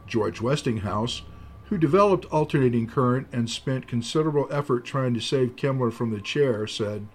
George 0.06 0.40
Westinghouse, 0.40 1.20
who 1.64 1.76
developed 1.76 2.24
alternating 2.32 2.86
current 2.86 3.28
and 3.32 3.50
spent 3.50 3.86
considerable 3.86 4.48
effort 4.50 4.86
trying 4.86 5.12
to 5.12 5.20
save 5.20 5.56
Kemmler 5.56 5.92
from 5.92 6.10
the 6.10 6.22
chair, 6.22 6.66
said, 6.66 7.06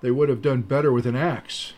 They 0.00 0.10
would 0.10 0.30
have 0.30 0.40
done 0.40 0.62
better 0.62 0.90
with 0.90 1.04
an 1.04 1.16
axe. 1.16 1.74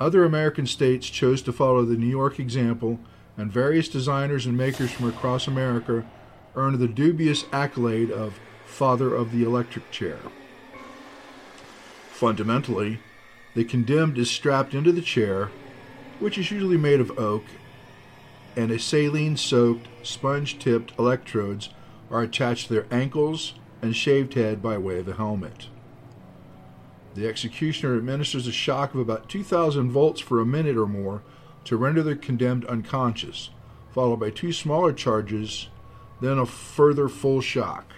Other 0.00 0.24
American 0.24 0.66
states 0.66 1.10
chose 1.10 1.42
to 1.42 1.52
follow 1.52 1.84
the 1.84 1.98
New 1.98 2.06
York 2.06 2.40
example, 2.40 3.00
and 3.36 3.52
various 3.52 3.90
designers 3.90 4.46
and 4.46 4.56
makers 4.56 4.90
from 4.90 5.10
across 5.10 5.46
America 5.46 6.06
earned 6.56 6.78
the 6.78 6.88
dubious 6.88 7.44
accolade 7.52 8.10
of 8.10 8.40
Father 8.64 9.14
of 9.14 9.32
the 9.32 9.44
Electric 9.44 9.90
Chair. 9.90 10.18
Fundamentally, 12.10 13.00
the 13.58 13.64
condemned 13.64 14.16
is 14.18 14.30
strapped 14.30 14.72
into 14.72 14.92
the 14.92 15.02
chair, 15.02 15.50
which 16.20 16.38
is 16.38 16.52
usually 16.52 16.76
made 16.76 17.00
of 17.00 17.18
oak, 17.18 17.42
and 18.54 18.70
a 18.70 18.78
saline 18.78 19.36
soaked, 19.36 19.88
sponge 20.04 20.60
tipped 20.60 20.92
electrodes 20.96 21.70
are 22.08 22.22
attached 22.22 22.68
to 22.68 22.74
their 22.74 22.86
ankles 22.92 23.54
and 23.82 23.96
shaved 23.96 24.34
head 24.34 24.62
by 24.62 24.78
way 24.78 25.00
of 25.00 25.08
a 25.08 25.14
helmet. 25.14 25.66
The 27.16 27.26
executioner 27.26 27.96
administers 27.96 28.46
a 28.46 28.52
shock 28.52 28.94
of 28.94 29.00
about 29.00 29.28
2,000 29.28 29.90
volts 29.90 30.20
for 30.20 30.38
a 30.38 30.46
minute 30.46 30.76
or 30.76 30.86
more 30.86 31.22
to 31.64 31.76
render 31.76 32.04
the 32.04 32.14
condemned 32.14 32.64
unconscious, 32.66 33.50
followed 33.90 34.20
by 34.20 34.30
two 34.30 34.52
smaller 34.52 34.92
charges, 34.92 35.68
then 36.20 36.38
a 36.38 36.46
further 36.46 37.08
full 37.08 37.40
shock. 37.40 37.92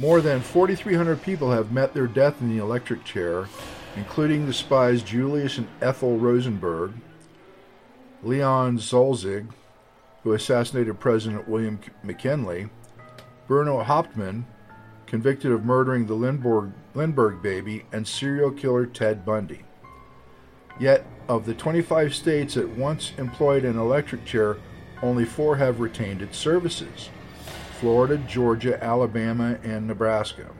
More 0.00 0.22
than 0.22 0.40
4,300 0.40 1.22
people 1.22 1.50
have 1.50 1.72
met 1.72 1.92
their 1.92 2.06
death 2.06 2.40
in 2.40 2.48
the 2.48 2.62
electric 2.62 3.04
chair, 3.04 3.48
including 3.96 4.46
the 4.46 4.54
spies 4.54 5.02
Julius 5.02 5.58
and 5.58 5.68
Ethel 5.82 6.16
Rosenberg, 6.16 6.94
Leon 8.22 8.78
Czolgosz, 8.78 9.46
who 10.22 10.32
assassinated 10.32 10.98
President 11.00 11.46
William 11.46 11.78
McKinley, 12.02 12.70
Bruno 13.46 13.82
Hauptmann, 13.82 14.46
convicted 15.04 15.52
of 15.52 15.66
murdering 15.66 16.06
the 16.06 16.14
Lindbergh, 16.14 16.72
Lindbergh 16.94 17.42
baby, 17.42 17.84
and 17.92 18.08
serial 18.08 18.50
killer 18.50 18.86
Ted 18.86 19.26
Bundy. 19.26 19.64
Yet, 20.78 21.04
of 21.28 21.44
the 21.44 21.52
25 21.52 22.14
states 22.14 22.54
that 22.54 22.70
once 22.70 23.12
employed 23.18 23.66
an 23.66 23.78
electric 23.78 24.24
chair, 24.24 24.56
only 25.02 25.26
four 25.26 25.56
have 25.56 25.78
retained 25.78 26.22
its 26.22 26.38
services 26.38 27.10
Florida, 27.80 28.18
Georgia, 28.28 28.82
Alabama, 28.84 29.58
and 29.62 29.86
Nebraska. 29.86 30.50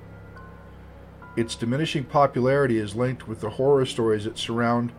Its 1.36 1.54
diminishing 1.54 2.04
popularity 2.04 2.78
is 2.78 2.96
linked 2.96 3.28
with 3.28 3.42
the 3.42 3.50
horror 3.50 3.84
stories 3.84 4.24
that 4.24 4.38
surround 4.38 4.90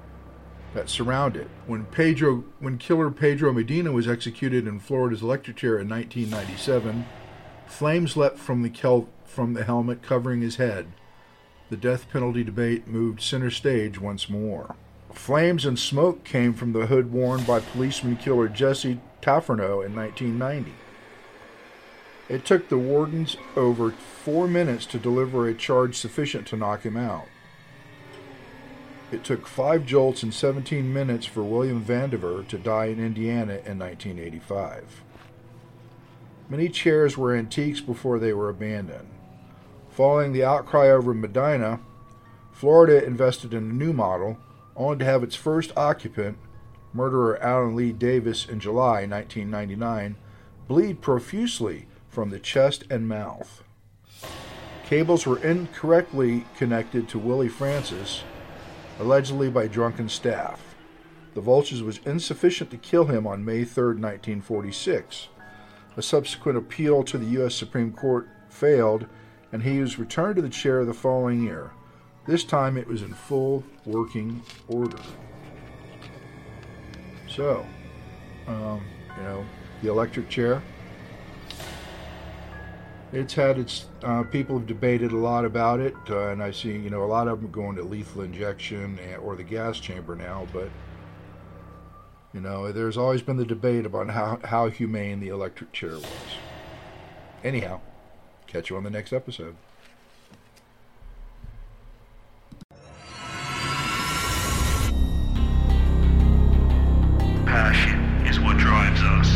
that 0.75 0.87
surround 0.87 1.35
it. 1.35 1.49
When 1.65 1.85
Pedro 1.85 2.43
when 2.59 2.77
killer 2.77 3.09
Pedro 3.09 3.51
Medina 3.51 3.91
was 3.91 4.07
executed 4.07 4.67
in 4.67 4.79
Florida's 4.79 5.23
electric 5.23 5.57
chair 5.57 5.79
in 5.79 5.89
1997, 5.89 7.05
flames 7.65 8.15
leapt 8.15 8.37
from 8.37 8.61
the 8.61 8.69
kel- 8.69 9.09
from 9.25 9.55
the 9.55 9.63
helmet 9.63 10.03
covering 10.03 10.41
his 10.41 10.57
head. 10.57 10.91
The 11.71 11.77
death 11.77 12.07
penalty 12.11 12.43
debate 12.43 12.87
moved 12.87 13.21
center 13.21 13.49
stage 13.49 13.99
once 13.99 14.29
more. 14.29 14.75
Flames 15.11 15.65
and 15.65 15.79
smoke 15.79 16.23
came 16.23 16.53
from 16.53 16.73
the 16.73 16.85
hood 16.85 17.11
worn 17.11 17.43
by 17.43 17.61
policeman 17.61 18.15
killer 18.15 18.47
Jesse 18.47 18.99
Tafero 19.23 19.83
in 19.83 19.95
1990. 19.95 20.71
It 22.31 22.45
took 22.45 22.69
the 22.69 22.77
wardens 22.77 23.35
over 23.57 23.91
four 23.91 24.47
minutes 24.47 24.85
to 24.85 24.97
deliver 24.97 25.49
a 25.49 25.53
charge 25.53 25.97
sufficient 25.97 26.47
to 26.47 26.55
knock 26.55 26.83
him 26.83 26.95
out. 26.95 27.27
It 29.11 29.25
took 29.25 29.45
five 29.45 29.85
jolts 29.85 30.23
and 30.23 30.33
17 30.33 30.93
minutes 30.93 31.25
for 31.25 31.43
William 31.43 31.83
Vandiver 31.83 32.47
to 32.47 32.57
die 32.57 32.85
in 32.85 33.05
Indiana 33.05 33.55
in 33.65 33.77
1985. 33.77 35.03
Many 36.47 36.69
chairs 36.69 37.17
were 37.17 37.35
antiques 37.35 37.81
before 37.81 38.17
they 38.17 38.31
were 38.31 38.47
abandoned. 38.47 39.09
Following 39.89 40.31
the 40.31 40.45
outcry 40.45 40.89
over 40.89 41.13
Medina, 41.13 41.81
Florida 42.53 43.05
invested 43.05 43.53
in 43.53 43.69
a 43.69 43.73
new 43.73 43.91
model, 43.91 44.37
only 44.77 44.99
to 44.99 45.05
have 45.05 45.21
its 45.21 45.35
first 45.35 45.73
occupant, 45.75 46.37
murderer 46.93 47.37
Allen 47.43 47.75
Lee 47.75 47.91
Davis, 47.91 48.47
in 48.47 48.61
July 48.61 49.05
1999, 49.05 50.15
bleed 50.69 51.01
profusely 51.01 51.87
from 52.11 52.29
the 52.29 52.39
chest 52.39 52.83
and 52.89 53.07
mouth. 53.07 53.63
Cables 54.85 55.25
were 55.25 55.41
incorrectly 55.43 56.45
connected 56.57 57.07
to 57.07 57.17
Willie 57.17 57.47
Francis, 57.47 58.23
allegedly 58.99 59.49
by 59.49 59.65
drunken 59.67 60.09
staff. 60.09 60.75
The 61.33 61.41
voltage 61.41 61.81
was 61.81 62.01
insufficient 62.05 62.69
to 62.71 62.77
kill 62.77 63.05
him 63.05 63.25
on 63.25 63.45
May 63.45 63.63
3, 63.63 63.95
1946. 63.95 65.29
A 65.95 66.01
subsequent 66.01 66.57
appeal 66.57 67.03
to 67.03 67.17
the 67.17 67.25
U.S. 67.37 67.55
Supreme 67.55 67.93
Court 67.93 68.27
failed, 68.49 69.07
and 69.53 69.63
he 69.63 69.79
was 69.79 69.97
returned 69.97 70.35
to 70.35 70.41
the 70.41 70.49
chair 70.49 70.83
the 70.83 70.93
following 70.93 71.41
year. 71.41 71.71
This 72.27 72.43
time 72.43 72.77
it 72.77 72.87
was 72.87 73.01
in 73.01 73.13
full 73.13 73.63
working 73.85 74.43
order. 74.67 74.99
So, 77.29 77.65
um, 78.47 78.83
you 79.17 79.23
know, 79.23 79.45
the 79.81 79.89
electric 79.89 80.27
chair. 80.27 80.61
It's 83.13 83.33
had 83.33 83.59
its 83.59 83.87
uh, 84.03 84.23
people 84.23 84.57
have 84.57 84.67
debated 84.67 85.11
a 85.11 85.17
lot 85.17 85.43
about 85.43 85.81
it, 85.81 85.95
uh, 86.09 86.29
and 86.29 86.41
I 86.41 86.51
see 86.51 86.71
you 86.71 86.89
know 86.89 87.03
a 87.03 87.05
lot 87.05 87.27
of 87.27 87.41
them 87.41 87.51
going 87.51 87.75
to 87.75 87.83
lethal 87.83 88.21
injection 88.21 88.97
or 89.21 89.35
the 89.35 89.43
gas 89.43 89.79
chamber 89.79 90.15
now. 90.15 90.47
But 90.53 90.69
you 92.33 92.39
know, 92.39 92.71
there's 92.71 92.95
always 92.95 93.21
been 93.21 93.35
the 93.35 93.45
debate 93.45 93.85
about 93.85 94.09
how 94.09 94.39
how 94.45 94.69
humane 94.69 95.19
the 95.19 95.27
electric 95.27 95.73
chair 95.73 95.91
was. 95.91 96.05
Anyhow, 97.43 97.81
catch 98.47 98.69
you 98.69 98.77
on 98.77 98.83
the 98.83 98.89
next 98.89 99.11
episode. 99.11 99.55
Passion 107.45 107.99
is 108.25 108.39
what 108.39 108.57
drives 108.57 109.01
us. 109.01 109.29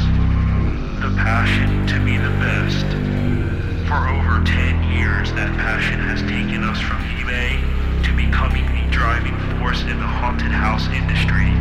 The 1.01 1.13
passion 1.17 1.85
to 1.87 2.05
be 2.05 2.15
the 2.15 2.29
best. 2.39 2.64
For 3.87 4.09
over 4.09 4.41
10 4.41 4.97
years, 4.97 5.29
that 5.37 5.53
passion 5.61 6.01
has 6.09 6.17
taken 6.25 6.65
us 6.65 6.81
from 6.81 6.97
eBay 7.21 7.61
to 8.01 8.09
becoming 8.17 8.65
the 8.65 8.81
driving 8.89 9.37
force 9.61 9.85
in 9.85 10.01
the 10.01 10.09
haunted 10.09 10.49
house 10.49 10.89
industry. 10.89 11.53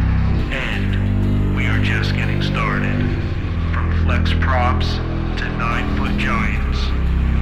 And 0.48 1.52
we 1.52 1.68
are 1.68 1.76
just 1.84 2.16
getting 2.16 2.40
started. 2.40 2.96
From 3.76 3.92
flex 4.08 4.32
props 4.40 4.96
to 5.36 5.44
9 5.60 6.00
foot 6.00 6.16
giants. 6.16 6.80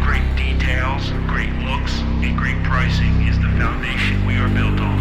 Great 0.02 0.26
details, 0.34 1.14
great 1.30 1.54
looks, 1.62 2.02
and 2.26 2.34
great 2.34 2.58
pricing 2.66 3.22
is 3.30 3.38
the 3.38 3.54
foundation 3.62 4.26
we 4.26 4.34
are 4.34 4.50
built 4.50 4.82
on. 4.82 4.98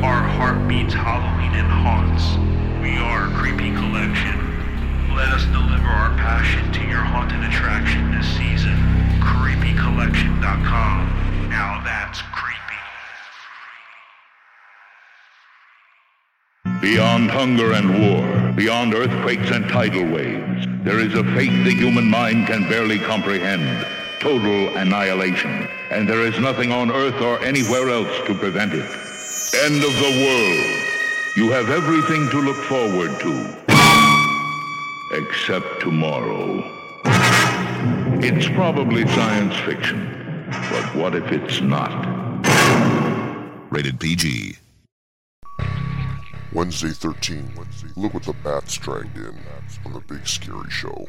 Our 0.00 0.24
heart 0.24 0.56
beats 0.64 0.96
Halloween 0.96 1.52
and 1.52 1.68
haunts. 1.68 2.40
We 2.80 2.96
are 2.96 3.28
a 3.28 3.34
creepy 3.36 3.76
collection. 3.76 4.40
Let 5.12 5.28
us 5.36 5.44
deliver 5.52 5.92
our 5.92 6.16
passion 6.16 6.64
to 6.80 6.82
your 6.88 7.04
haunted 7.04 7.44
attraction 7.44 8.08
this 8.16 8.24
season. 8.40 8.97
CreepyCollection.com. 9.28 10.96
Now 11.50 11.82
that's 11.84 12.22
creepy. 12.32 12.80
Beyond 16.80 17.30
hunger 17.30 17.72
and 17.72 17.88
war, 18.00 18.52
beyond 18.52 18.94
earthquakes 18.94 19.50
and 19.50 19.68
tidal 19.68 20.06
waves, 20.10 20.66
there 20.82 20.98
is 20.98 21.14
a 21.14 21.24
fate 21.34 21.64
the 21.64 21.74
human 21.74 22.08
mind 22.08 22.46
can 22.46 22.62
barely 22.70 22.98
comprehend. 22.98 23.86
Total 24.20 24.74
annihilation. 24.78 25.68
And 25.90 26.08
there 26.08 26.22
is 26.22 26.38
nothing 26.38 26.72
on 26.72 26.90
earth 26.90 27.20
or 27.20 27.38
anywhere 27.44 27.90
else 27.90 28.26
to 28.26 28.34
prevent 28.34 28.72
it. 28.72 28.88
End 29.62 29.84
of 29.84 29.92
the 29.92 30.12
world. 30.24 30.88
You 31.36 31.50
have 31.50 31.68
everything 31.68 32.30
to 32.30 32.40
look 32.40 32.64
forward 32.64 33.20
to. 33.20 33.54
Except 35.12 35.80
tomorrow. 35.80 36.77
It's 38.20 38.48
probably 38.48 39.06
science 39.06 39.54
fiction. 39.58 40.48
But 40.50 40.96
what 40.96 41.14
if 41.14 41.30
it's 41.30 41.60
not? 41.60 41.92
Rated 43.70 44.00
PG. 44.00 44.56
Wednesday 46.52 46.90
13. 46.90 47.52
Look 47.94 48.14
what 48.14 48.24
the 48.24 48.32
bats 48.42 48.76
dragged 48.76 49.16
in 49.16 49.38
on 49.84 49.92
the 49.92 50.00
Big 50.00 50.26
Scary 50.26 50.68
Show. 50.68 51.06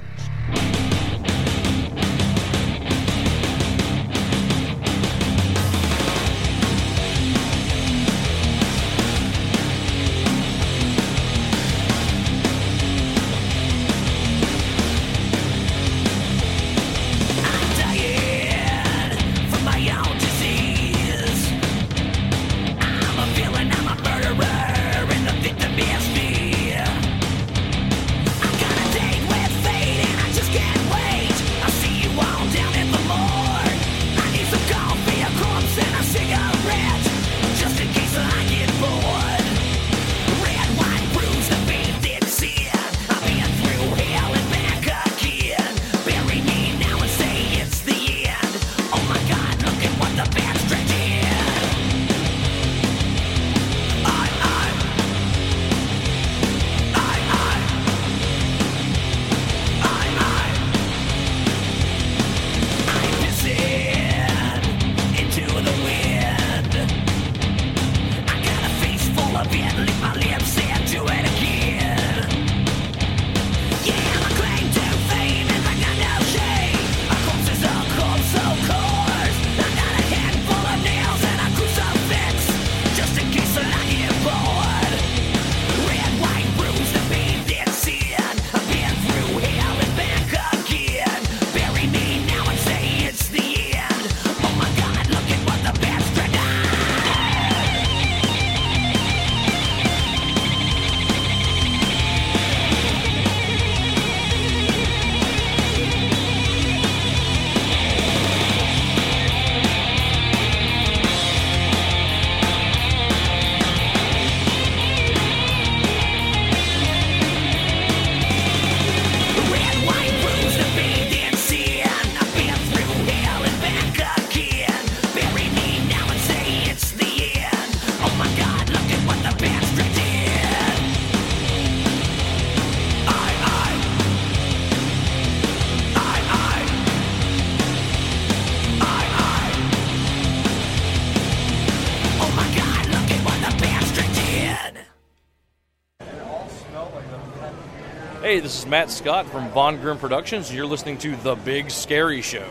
Matt 148.69 148.91
Scott 148.91 149.25
from 149.25 149.49
Von 149.49 149.81
Grimm 149.81 149.97
Productions, 149.97 150.53
you're 150.53 150.63
listening 150.63 150.99
to 150.99 151.15
The 151.15 151.33
Big 151.33 151.71
Scary 151.71 152.21
Show. 152.21 152.47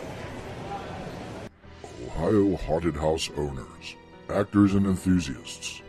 Ohio 2.04 2.56
Haunted 2.56 2.96
House 2.96 3.30
owners, 3.36 3.94
actors, 4.28 4.74
and 4.74 4.84
enthusiasts. 4.84 5.80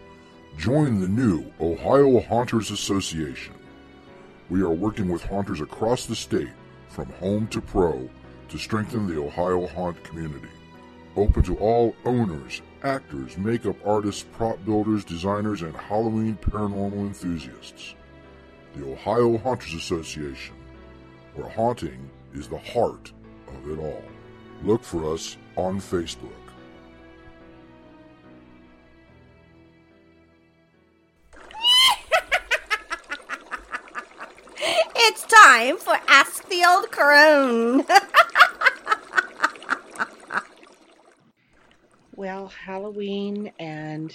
Join 0.55 0.99
the 0.99 1.07
new 1.07 1.51
Ohio 1.59 2.19
Haunters 2.19 2.69
Association. 2.69 3.55
We 4.51 4.61
are 4.61 4.69
working 4.69 5.09
with 5.09 5.23
haunters 5.23 5.61
across 5.61 6.05
the 6.05 6.15
state, 6.15 6.53
from 6.89 7.07
home 7.13 7.47
to 7.47 7.59
pro, 7.59 8.07
to 8.49 8.57
strengthen 8.59 9.07
the 9.07 9.19
Ohio 9.19 9.65
haunt 9.65 10.03
community. 10.03 10.49
Open 11.15 11.41
to 11.41 11.57
all 11.57 11.95
owners, 12.05 12.61
actors, 12.83 13.35
makeup 13.35 13.77
artists, 13.83 14.27
prop 14.33 14.63
builders, 14.63 15.03
designers, 15.03 15.63
and 15.63 15.75
Halloween 15.75 16.37
paranormal 16.39 16.99
enthusiasts. 16.99 17.95
The 18.75 18.91
Ohio 18.91 19.37
Haunters 19.37 19.73
Association, 19.73 20.55
where 21.35 21.49
haunting 21.49 22.09
is 22.33 22.47
the 22.47 22.57
heart 22.59 23.11
of 23.47 23.69
it 23.69 23.79
all. 23.79 24.03
Look 24.63 24.83
for 24.83 25.13
us 25.13 25.37
on 25.55 25.79
Facebook. 25.79 26.31
It's 35.01 35.23
time 35.25 35.77
for 35.77 35.97
Ask 36.07 36.47
the 36.49 36.63
Old 36.67 36.91
Crone. 36.91 37.85
Well, 42.15 42.47
Halloween 42.49 43.53
and 43.59 44.13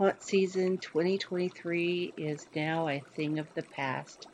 haunt 0.00 0.22
season 0.22 0.78
2023 0.78 2.14
is 2.16 2.46
now 2.56 2.88
a 2.88 3.04
thing 3.14 3.38
of 3.38 3.46
the 3.54 3.62
past. 3.62 4.26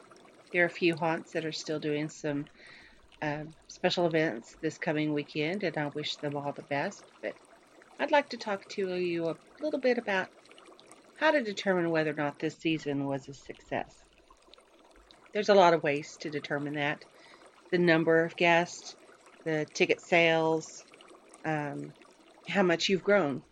There 0.52 0.62
are 0.62 0.66
a 0.66 0.70
few 0.70 0.94
haunts 0.94 1.32
that 1.32 1.44
are 1.44 1.51
still 1.51 1.80
doing 1.80 2.09
some 2.09 2.44
uh, 3.20 3.43
special 3.66 4.06
events 4.06 4.55
this 4.62 4.78
coming 4.78 5.12
weekend, 5.12 5.64
and 5.64 5.76
I 5.76 5.88
wish 5.88 6.18
them 6.18 6.36
all 6.36 6.52
the 6.52 6.62
best. 6.62 7.02
But 7.20 7.34
I'd 7.98 8.12
like 8.12 8.28
to 8.28 8.36
talk 8.36 8.64
to 8.68 8.94
you 8.94 9.28
a 9.28 9.36
little 9.60 9.80
bit 9.80 9.98
about 9.98 10.28
how 11.16 11.32
to 11.32 11.43
determine 11.43 11.90
whether 11.90 12.10
or 12.10 12.14
not 12.14 12.38
this 12.38 12.55
season 12.59 13.05
was 13.05 13.28
a 13.28 13.34
success. 13.34 13.93
There's 15.34 15.48
a 15.48 15.55
lot 15.55 15.74
of 15.74 15.82
ways 15.82 16.16
to 16.20 16.30
determine 16.30 16.74
that 16.74 17.05
the 17.72 17.78
number 17.78 18.24
of 18.24 18.36
guests, 18.36 18.94
the 19.44 19.66
ticket 19.74 20.01
sales, 20.01 20.84
um, 21.44 21.93
how 22.47 22.62
much 22.62 22.88
you've 22.88 23.02
grown 23.02 23.43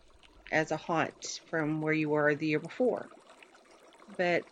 as 0.55 0.71
a 0.73 0.79
haunt 0.79 1.43
from 1.51 1.83
where 1.83 1.93
you 1.95 2.11
were 2.11 2.35
the 2.37 2.47
year 2.49 2.61
before. 2.61 3.11
But 4.09 4.47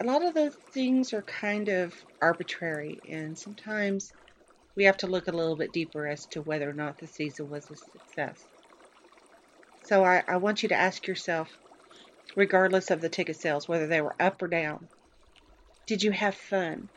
a 0.00 0.04
lot 0.06 0.24
of 0.24 0.34
those 0.34 0.56
things 0.72 1.12
are 1.14 1.22
kind 1.22 1.68
of 1.68 1.94
arbitrary, 2.22 3.00
and 3.08 3.38
sometimes 3.38 4.14
we 4.76 4.84
have 4.84 4.98
to 4.98 5.08
look 5.08 5.28
a 5.28 5.32
little 5.32 5.56
bit 5.56 5.72
deeper 5.72 6.06
as 6.06 6.26
to 6.28 6.42
whether 6.42 6.70
or 6.70 6.74
not 6.74 6.98
the 6.98 7.08
season 7.08 7.48
was 7.48 7.70
a 7.70 7.76
success. 7.76 8.48
So 9.84 10.04
I, 10.04 10.22
I 10.28 10.36
want 10.36 10.62
you 10.62 10.68
to 10.68 10.74
ask 10.74 11.06
yourself, 11.06 11.58
regardless 12.36 12.90
of 12.90 13.00
the 13.00 13.08
ticket 13.10 13.36
sales, 13.36 13.68
whether 13.68 13.86
they 13.86 14.00
were 14.02 14.20
up 14.20 14.42
or 14.42 14.48
down, 14.48 14.90
did 15.86 16.02
you 16.02 16.12
have 16.12 16.36
fun? 16.36 16.90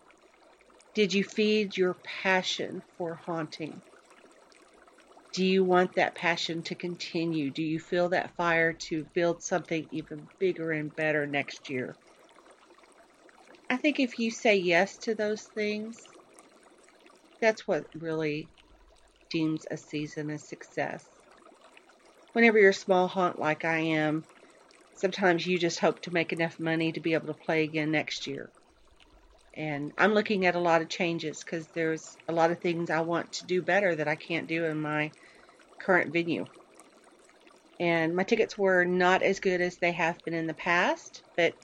Did 0.93 1.13
you 1.13 1.23
feed 1.23 1.77
your 1.77 1.95
passion 1.95 2.83
for 2.97 3.15
haunting? 3.15 3.81
Do 5.33 5.43
you 5.43 5.63
want 5.63 5.95
that 5.95 6.13
passion 6.15 6.61
to 6.65 6.75
continue? 6.75 7.49
Do 7.49 7.63
you 7.63 7.79
feel 7.79 8.09
that 8.09 8.35
fire 8.35 8.73
to 8.73 9.05
build 9.05 9.41
something 9.43 9.87
even 9.91 10.29
bigger 10.39 10.71
and 10.71 10.95
better 10.95 11.25
next 11.25 11.67
year? 11.69 11.97
I 13.69 13.77
think 13.77 13.99
if 13.99 14.19
you 14.19 14.29
say 14.31 14.57
yes 14.57 14.97
to 14.99 15.15
those 15.15 15.45
things, 15.47 16.13
that's 17.41 17.67
what 17.67 17.87
really 17.93 18.51
deems 19.29 19.65
a 19.71 19.77
season 19.77 20.29
a 20.29 20.39
success. 20.39 21.09
Whenever 22.33 22.57
you're 22.59 22.71
a 22.71 22.73
small 22.73 23.07
haunt 23.07 23.37
like 23.39 23.65
I 23.65 23.79
am, 23.79 24.25
sometimes 24.93 25.45
you 25.47 25.59
just 25.59 25.79
hope 25.79 26.01
to 26.03 26.11
make 26.13 26.33
enough 26.33 26.59
money 26.59 26.91
to 26.93 27.01
be 27.01 27.13
able 27.13 27.27
to 27.27 27.33
play 27.35 27.63
again 27.63 27.91
next 27.91 28.27
year. 28.27 28.53
And 29.59 29.93
I'm 29.99 30.13
looking 30.15 30.47
at 30.47 30.55
a 30.55 30.59
lot 30.59 30.81
of 30.81 30.89
changes 30.89 31.43
because 31.43 31.69
there's 31.69 32.17
a 32.27 32.33
lot 32.33 32.49
of 32.51 32.61
things 32.61 32.89
I 32.89 33.01
want 33.01 33.33
to 33.33 33.45
do 33.45 33.61
better 33.61 33.95
that 33.95 34.07
I 34.07 34.15
can't 34.15 34.47
do 34.47 34.65
in 34.65 34.81
my 34.81 35.11
current 35.79 36.13
venue. 36.13 36.47
And 37.79 38.15
my 38.15 38.23
tickets 38.23 38.57
were 38.57 38.85
not 38.85 39.23
as 39.23 39.41
good 39.41 39.61
as 39.61 39.77
they 39.77 39.91
have 39.93 40.23
been 40.25 40.33
in 40.33 40.47
the 40.47 40.55
past, 40.55 41.23
but 41.37 41.55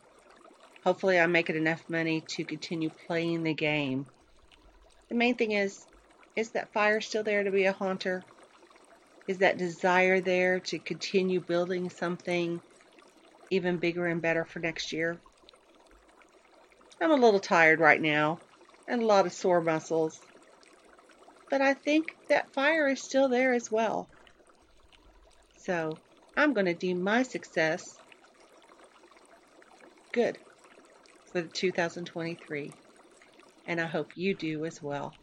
hopefully 0.84 1.19
I'm 1.19 1.31
making 1.34 1.57
enough 1.57 1.84
money 1.89 2.22
to 2.22 2.45
continue 2.45 2.91
playing 3.07 3.43
the 3.43 3.55
game. 3.55 4.07
The 5.09 5.15
main 5.15 5.35
thing 5.38 5.51
is 5.51 5.88
is 6.35 6.51
that 6.51 6.73
fire 6.73 7.01
still 7.01 7.23
there 7.23 7.43
to 7.43 7.51
be 7.51 7.65
a 7.65 7.73
haunter? 7.73 8.26
Is 9.27 9.39
that 9.39 9.57
desire 9.57 10.22
there 10.22 10.59
to 10.61 10.80
continue 10.80 11.41
building 11.41 11.89
something 11.89 12.61
even 13.51 13.80
bigger 13.80 14.07
and 14.07 14.22
better 14.22 14.45
for 14.45 14.59
next 14.59 14.93
year? 14.93 15.24
I'm 17.01 17.11
a 17.11 17.15
little 17.15 17.39
tired 17.39 17.80
right 17.80 18.01
now 18.01 18.39
and 18.88 19.01
a 19.01 19.05
lot 19.05 19.26
of 19.26 19.34
sore 19.34 19.61
muscles. 19.61 20.19
But 21.49 21.61
I 21.61 21.73
think 21.73 22.15
that 22.30 22.53
fire 22.53 22.88
is 22.88 23.01
still 23.01 23.30
there 23.30 23.53
as 23.53 23.72
well. 23.72 24.07
So 25.57 25.97
I'm 26.38 26.53
going 26.53 26.65
to 26.67 26.73
deem 26.73 27.01
my 27.01 27.23
success 27.23 27.97
good 30.11 30.38
for 31.31 31.41
the 31.41 31.49
2023. 31.49 32.72
And 33.67 33.81
I 33.81 33.85
hope 33.85 34.15
you 34.15 34.34
do 34.34 34.65
as 34.65 34.81
well. 34.81 35.13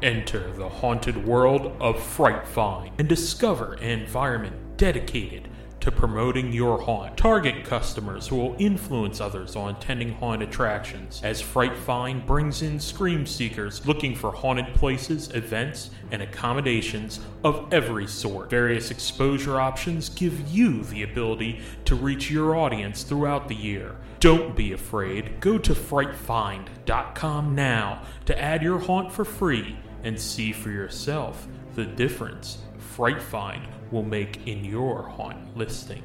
Enter 0.00 0.52
the 0.52 0.68
haunted 0.68 1.26
world 1.26 1.72
of 1.80 2.00
Fright 2.00 2.46
Find 2.46 2.92
and 2.98 3.08
discover 3.08 3.74
an 3.74 3.90
environment 4.00 4.76
dedicated 4.76 5.48
to 5.88 5.92
promoting 5.96 6.52
your 6.52 6.78
haunt. 6.82 7.16
Target 7.16 7.64
customers 7.64 8.28
who 8.28 8.36
will 8.36 8.54
influence 8.58 9.22
others 9.22 9.56
on 9.56 9.74
attending 9.74 10.12
haunt 10.12 10.42
attractions, 10.42 11.22
as 11.24 11.40
Fright 11.40 11.74
Find 11.74 12.26
brings 12.26 12.60
in 12.60 12.78
scream 12.78 13.24
seekers 13.24 13.86
looking 13.86 14.14
for 14.14 14.30
haunted 14.30 14.74
places, 14.74 15.30
events, 15.34 15.90
and 16.10 16.20
accommodations 16.20 17.20
of 17.42 17.72
every 17.72 18.06
sort. 18.06 18.50
Various 18.50 18.90
exposure 18.90 19.58
options 19.58 20.10
give 20.10 20.50
you 20.50 20.84
the 20.84 21.04
ability 21.04 21.62
to 21.86 21.94
reach 21.94 22.30
your 22.30 22.54
audience 22.54 23.02
throughout 23.02 23.48
the 23.48 23.54
year. 23.54 23.96
Don't 24.20 24.54
be 24.54 24.72
afraid. 24.72 25.40
Go 25.40 25.56
to 25.56 25.72
frightfind.com 25.72 27.54
now 27.54 28.02
to 28.26 28.38
add 28.38 28.62
your 28.62 28.78
haunt 28.78 29.10
for 29.10 29.24
free 29.24 29.78
and 30.04 30.20
see 30.20 30.52
for 30.52 30.70
yourself 30.70 31.48
the 31.76 31.86
difference 31.86 32.58
Fright 32.78 33.22
Find 33.22 33.77
will 33.90 34.02
make 34.02 34.46
in 34.46 34.64
your 34.64 35.02
haunt 35.02 35.56
listing. 35.56 36.02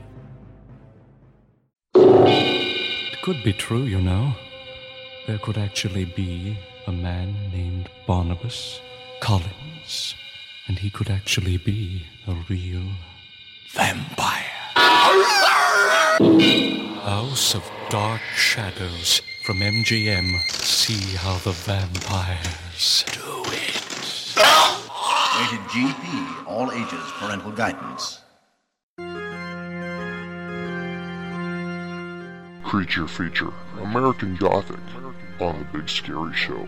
It 1.95 3.21
could 3.21 3.43
be 3.43 3.53
true, 3.53 3.83
you 3.83 4.01
know. 4.01 4.33
There 5.27 5.37
could 5.37 5.57
actually 5.57 6.05
be 6.05 6.57
a 6.87 6.91
man 6.91 7.33
named 7.51 7.89
Barnabas 8.05 8.81
Collins, 9.21 10.15
and 10.67 10.79
he 10.79 10.89
could 10.89 11.09
actually 11.09 11.57
be 11.57 12.05
a 12.27 12.35
real 12.49 12.83
vampire. 13.71 14.51
House 17.03 17.55
of 17.55 17.69
Dark 17.89 18.21
Shadows 18.35 19.21
from 19.43 19.59
MGM. 19.59 20.39
See 20.49 21.15
how 21.17 21.37
the 21.37 21.51
vampires 21.51 23.05
do. 23.11 23.52
Rated 25.35 25.59
GP, 25.69 26.45
all 26.45 26.71
ages, 26.71 27.11
parental 27.17 27.51
guidance. 27.51 28.21
Creature 32.63 33.07
feature 33.07 33.51
American 33.81 34.35
Gothic 34.35 34.79
on 35.39 35.57
the 35.57 35.65
Big 35.77 35.89
Scary 35.89 36.35
Show. 36.35 36.67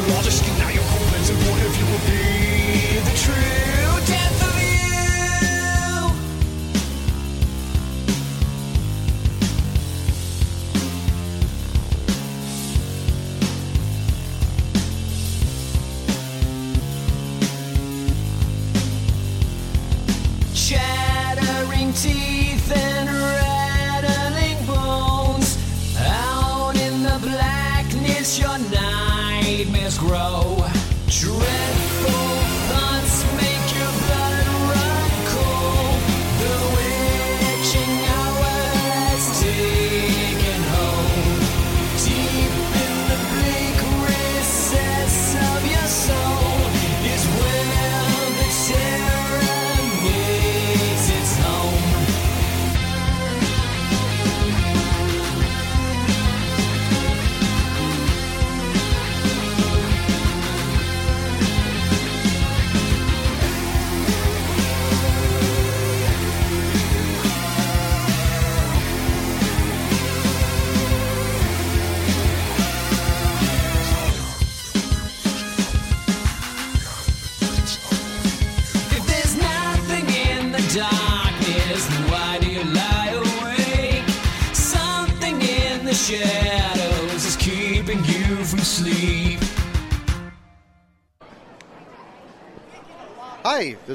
False, 0.00 0.08
your 0.08 0.16
logic 0.16 0.32
skewed. 0.32 0.58
Now 0.58 0.68
your 0.68 0.84
cold 0.84 1.14
and 1.14 1.38
point 1.46 1.62
if 1.64 1.78
you 1.78 1.86
will 1.86 2.04
be 2.06 3.00
the 3.00 3.16
true 3.16 4.19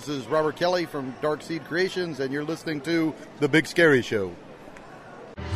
this 0.06 0.18
is 0.18 0.28
Robert 0.28 0.56
Kelly 0.56 0.86
from 0.86 1.16
Dark 1.20 1.42
Seed 1.42 1.64
Creations, 1.66 2.20
and 2.20 2.32
you're 2.32 2.44
listening 2.44 2.80
to 2.82 3.14
The 3.40 3.50
Big 3.50 3.66
Scary 3.66 4.04
Show. 4.04 4.36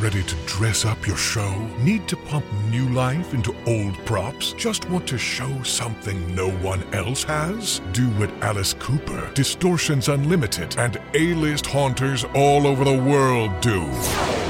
Ready 0.00 0.24
to 0.24 0.34
dress 0.46 0.84
up 0.84 1.06
your 1.06 1.16
show? 1.16 1.52
Need 1.82 2.08
to 2.08 2.16
pump 2.16 2.44
new 2.68 2.88
life 2.88 3.32
into 3.32 3.54
old 3.66 3.94
props? 4.06 4.52
Just 4.54 4.88
want 4.90 5.06
to 5.06 5.18
show 5.18 5.62
something 5.62 6.34
no 6.34 6.50
one 6.50 6.82
else 6.92 7.22
has? 7.24 7.80
Do 7.92 8.08
what 8.10 8.30
Alice 8.42 8.74
Cooper, 8.74 9.30
Distortions 9.34 10.08
Unlimited, 10.08 10.76
and 10.78 11.00
A-list 11.14 11.66
haunters 11.66 12.24
all 12.34 12.66
over 12.66 12.84
the 12.84 12.98
world 12.98 13.52
do. 13.60 13.82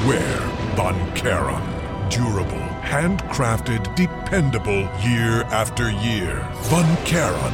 Wear 0.09 0.39
Von 0.77 1.15
Charon. 1.15 1.63
Durable, 2.09 2.67
handcrafted, 2.83 3.95
dependable 3.97 4.89
year 5.03 5.43
after 5.51 5.91
year. 5.91 6.49
Von 6.71 7.05
Charon. 7.05 7.53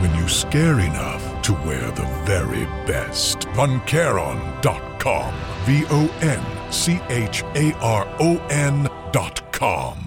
When 0.00 0.14
you 0.14 0.28
scare 0.28 0.78
enough 0.78 1.31
to 1.42 1.52
wear 1.52 1.90
the 1.90 2.06
very 2.24 2.64
best. 2.86 3.40
VonCharon.com. 3.50 5.34
V 5.64 5.84
O 5.90 6.18
N 6.22 6.72
C 6.72 7.00
H 7.08 7.42
A 7.54 7.72
R 7.80 8.06
O 8.20 8.38
N 8.50 8.88
dot 9.12 9.52
com. 9.52 9.98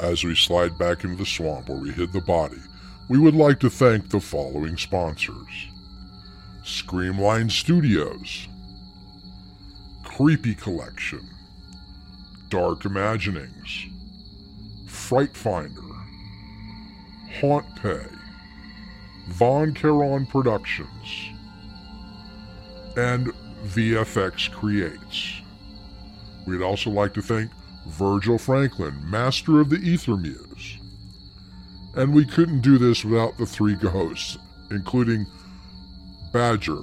As 0.00 0.24
we 0.24 0.34
slide 0.34 0.76
back 0.76 1.04
into 1.04 1.16
the 1.16 1.26
swamp 1.26 1.68
where 1.68 1.78
we 1.78 1.92
hid 1.92 2.12
the 2.12 2.20
body, 2.20 2.60
we 3.08 3.18
would 3.18 3.34
like 3.34 3.60
to 3.60 3.70
thank 3.70 4.10
the 4.10 4.20
following 4.20 4.76
sponsors 4.76 5.68
Screamline 6.64 7.50
Studios, 7.50 8.48
Creepy 10.02 10.54
Collection, 10.54 11.20
Dark 12.48 12.84
Imaginings, 12.84 13.86
Fright 14.86 15.36
Finder, 15.36 15.80
Haunt 17.40 17.66
Pay, 17.76 18.06
Von 19.28 19.74
Charon 19.74 20.26
Productions, 20.26 21.30
and 22.96 23.32
VFX 23.64 24.50
Creates. 24.50 25.40
We'd 26.46 26.62
also 26.62 26.90
like 26.90 27.14
to 27.14 27.22
thank 27.22 27.50
Virgil 27.86 28.38
Franklin, 28.38 28.98
master 29.08 29.60
of 29.60 29.70
the 29.70 29.76
Ether 29.76 30.16
Muse. 30.16 30.78
And 31.96 32.12
we 32.12 32.24
couldn't 32.24 32.60
do 32.60 32.76
this 32.76 33.04
without 33.04 33.38
the 33.38 33.46
three 33.46 33.74
hosts, 33.74 34.36
including 34.70 35.26
Badger, 36.32 36.82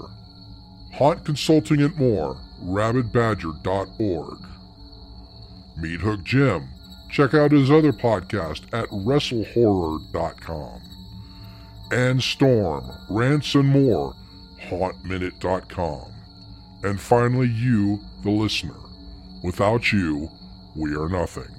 Haunt 0.94 1.26
Consulting 1.26 1.82
and 1.82 1.96
more, 1.98 2.38
rabidbadger.org. 2.64 4.38
Meathook 5.80 6.24
Jim, 6.24 6.70
check 7.10 7.34
out 7.34 7.52
his 7.52 7.70
other 7.70 7.92
podcast 7.92 8.62
at 8.74 8.88
wrestlehorror.com. 8.90 10.81
And 11.92 12.24
Storm, 12.24 12.90
Rants 13.10 13.54
and 13.54 13.68
More, 13.68 14.16
hauntminute.com. 14.62 16.14
And 16.84 17.00
finally, 17.00 17.50
you, 17.50 18.00
the 18.24 18.32
listener. 18.32 18.78
Without 19.44 19.92
you, 19.92 20.30
we 20.74 20.96
are 20.96 21.10
nothing. 21.10 21.54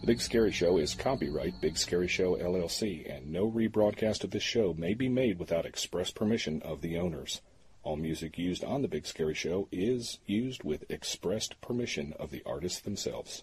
The 0.00 0.06
Big 0.06 0.22
Scary 0.22 0.50
Show 0.50 0.78
is 0.78 0.94
copyright 0.94 1.60
Big 1.60 1.76
Scary 1.76 2.08
Show 2.08 2.36
LLC, 2.36 3.14
and 3.14 3.30
no 3.30 3.50
rebroadcast 3.50 4.24
of 4.24 4.30
this 4.30 4.42
show 4.42 4.72
may 4.72 4.94
be 4.94 5.10
made 5.10 5.38
without 5.38 5.66
express 5.66 6.10
permission 6.10 6.62
of 6.62 6.80
the 6.80 6.96
owners. 6.96 7.42
All 7.82 7.96
music 7.96 8.38
used 8.38 8.64
on 8.64 8.80
The 8.80 8.88
Big 8.88 9.06
Scary 9.06 9.34
Show 9.34 9.68
is 9.70 10.20
used 10.24 10.64
with 10.64 10.90
expressed 10.90 11.60
permission 11.60 12.14
of 12.18 12.30
the 12.30 12.42
artists 12.46 12.80
themselves. 12.80 13.42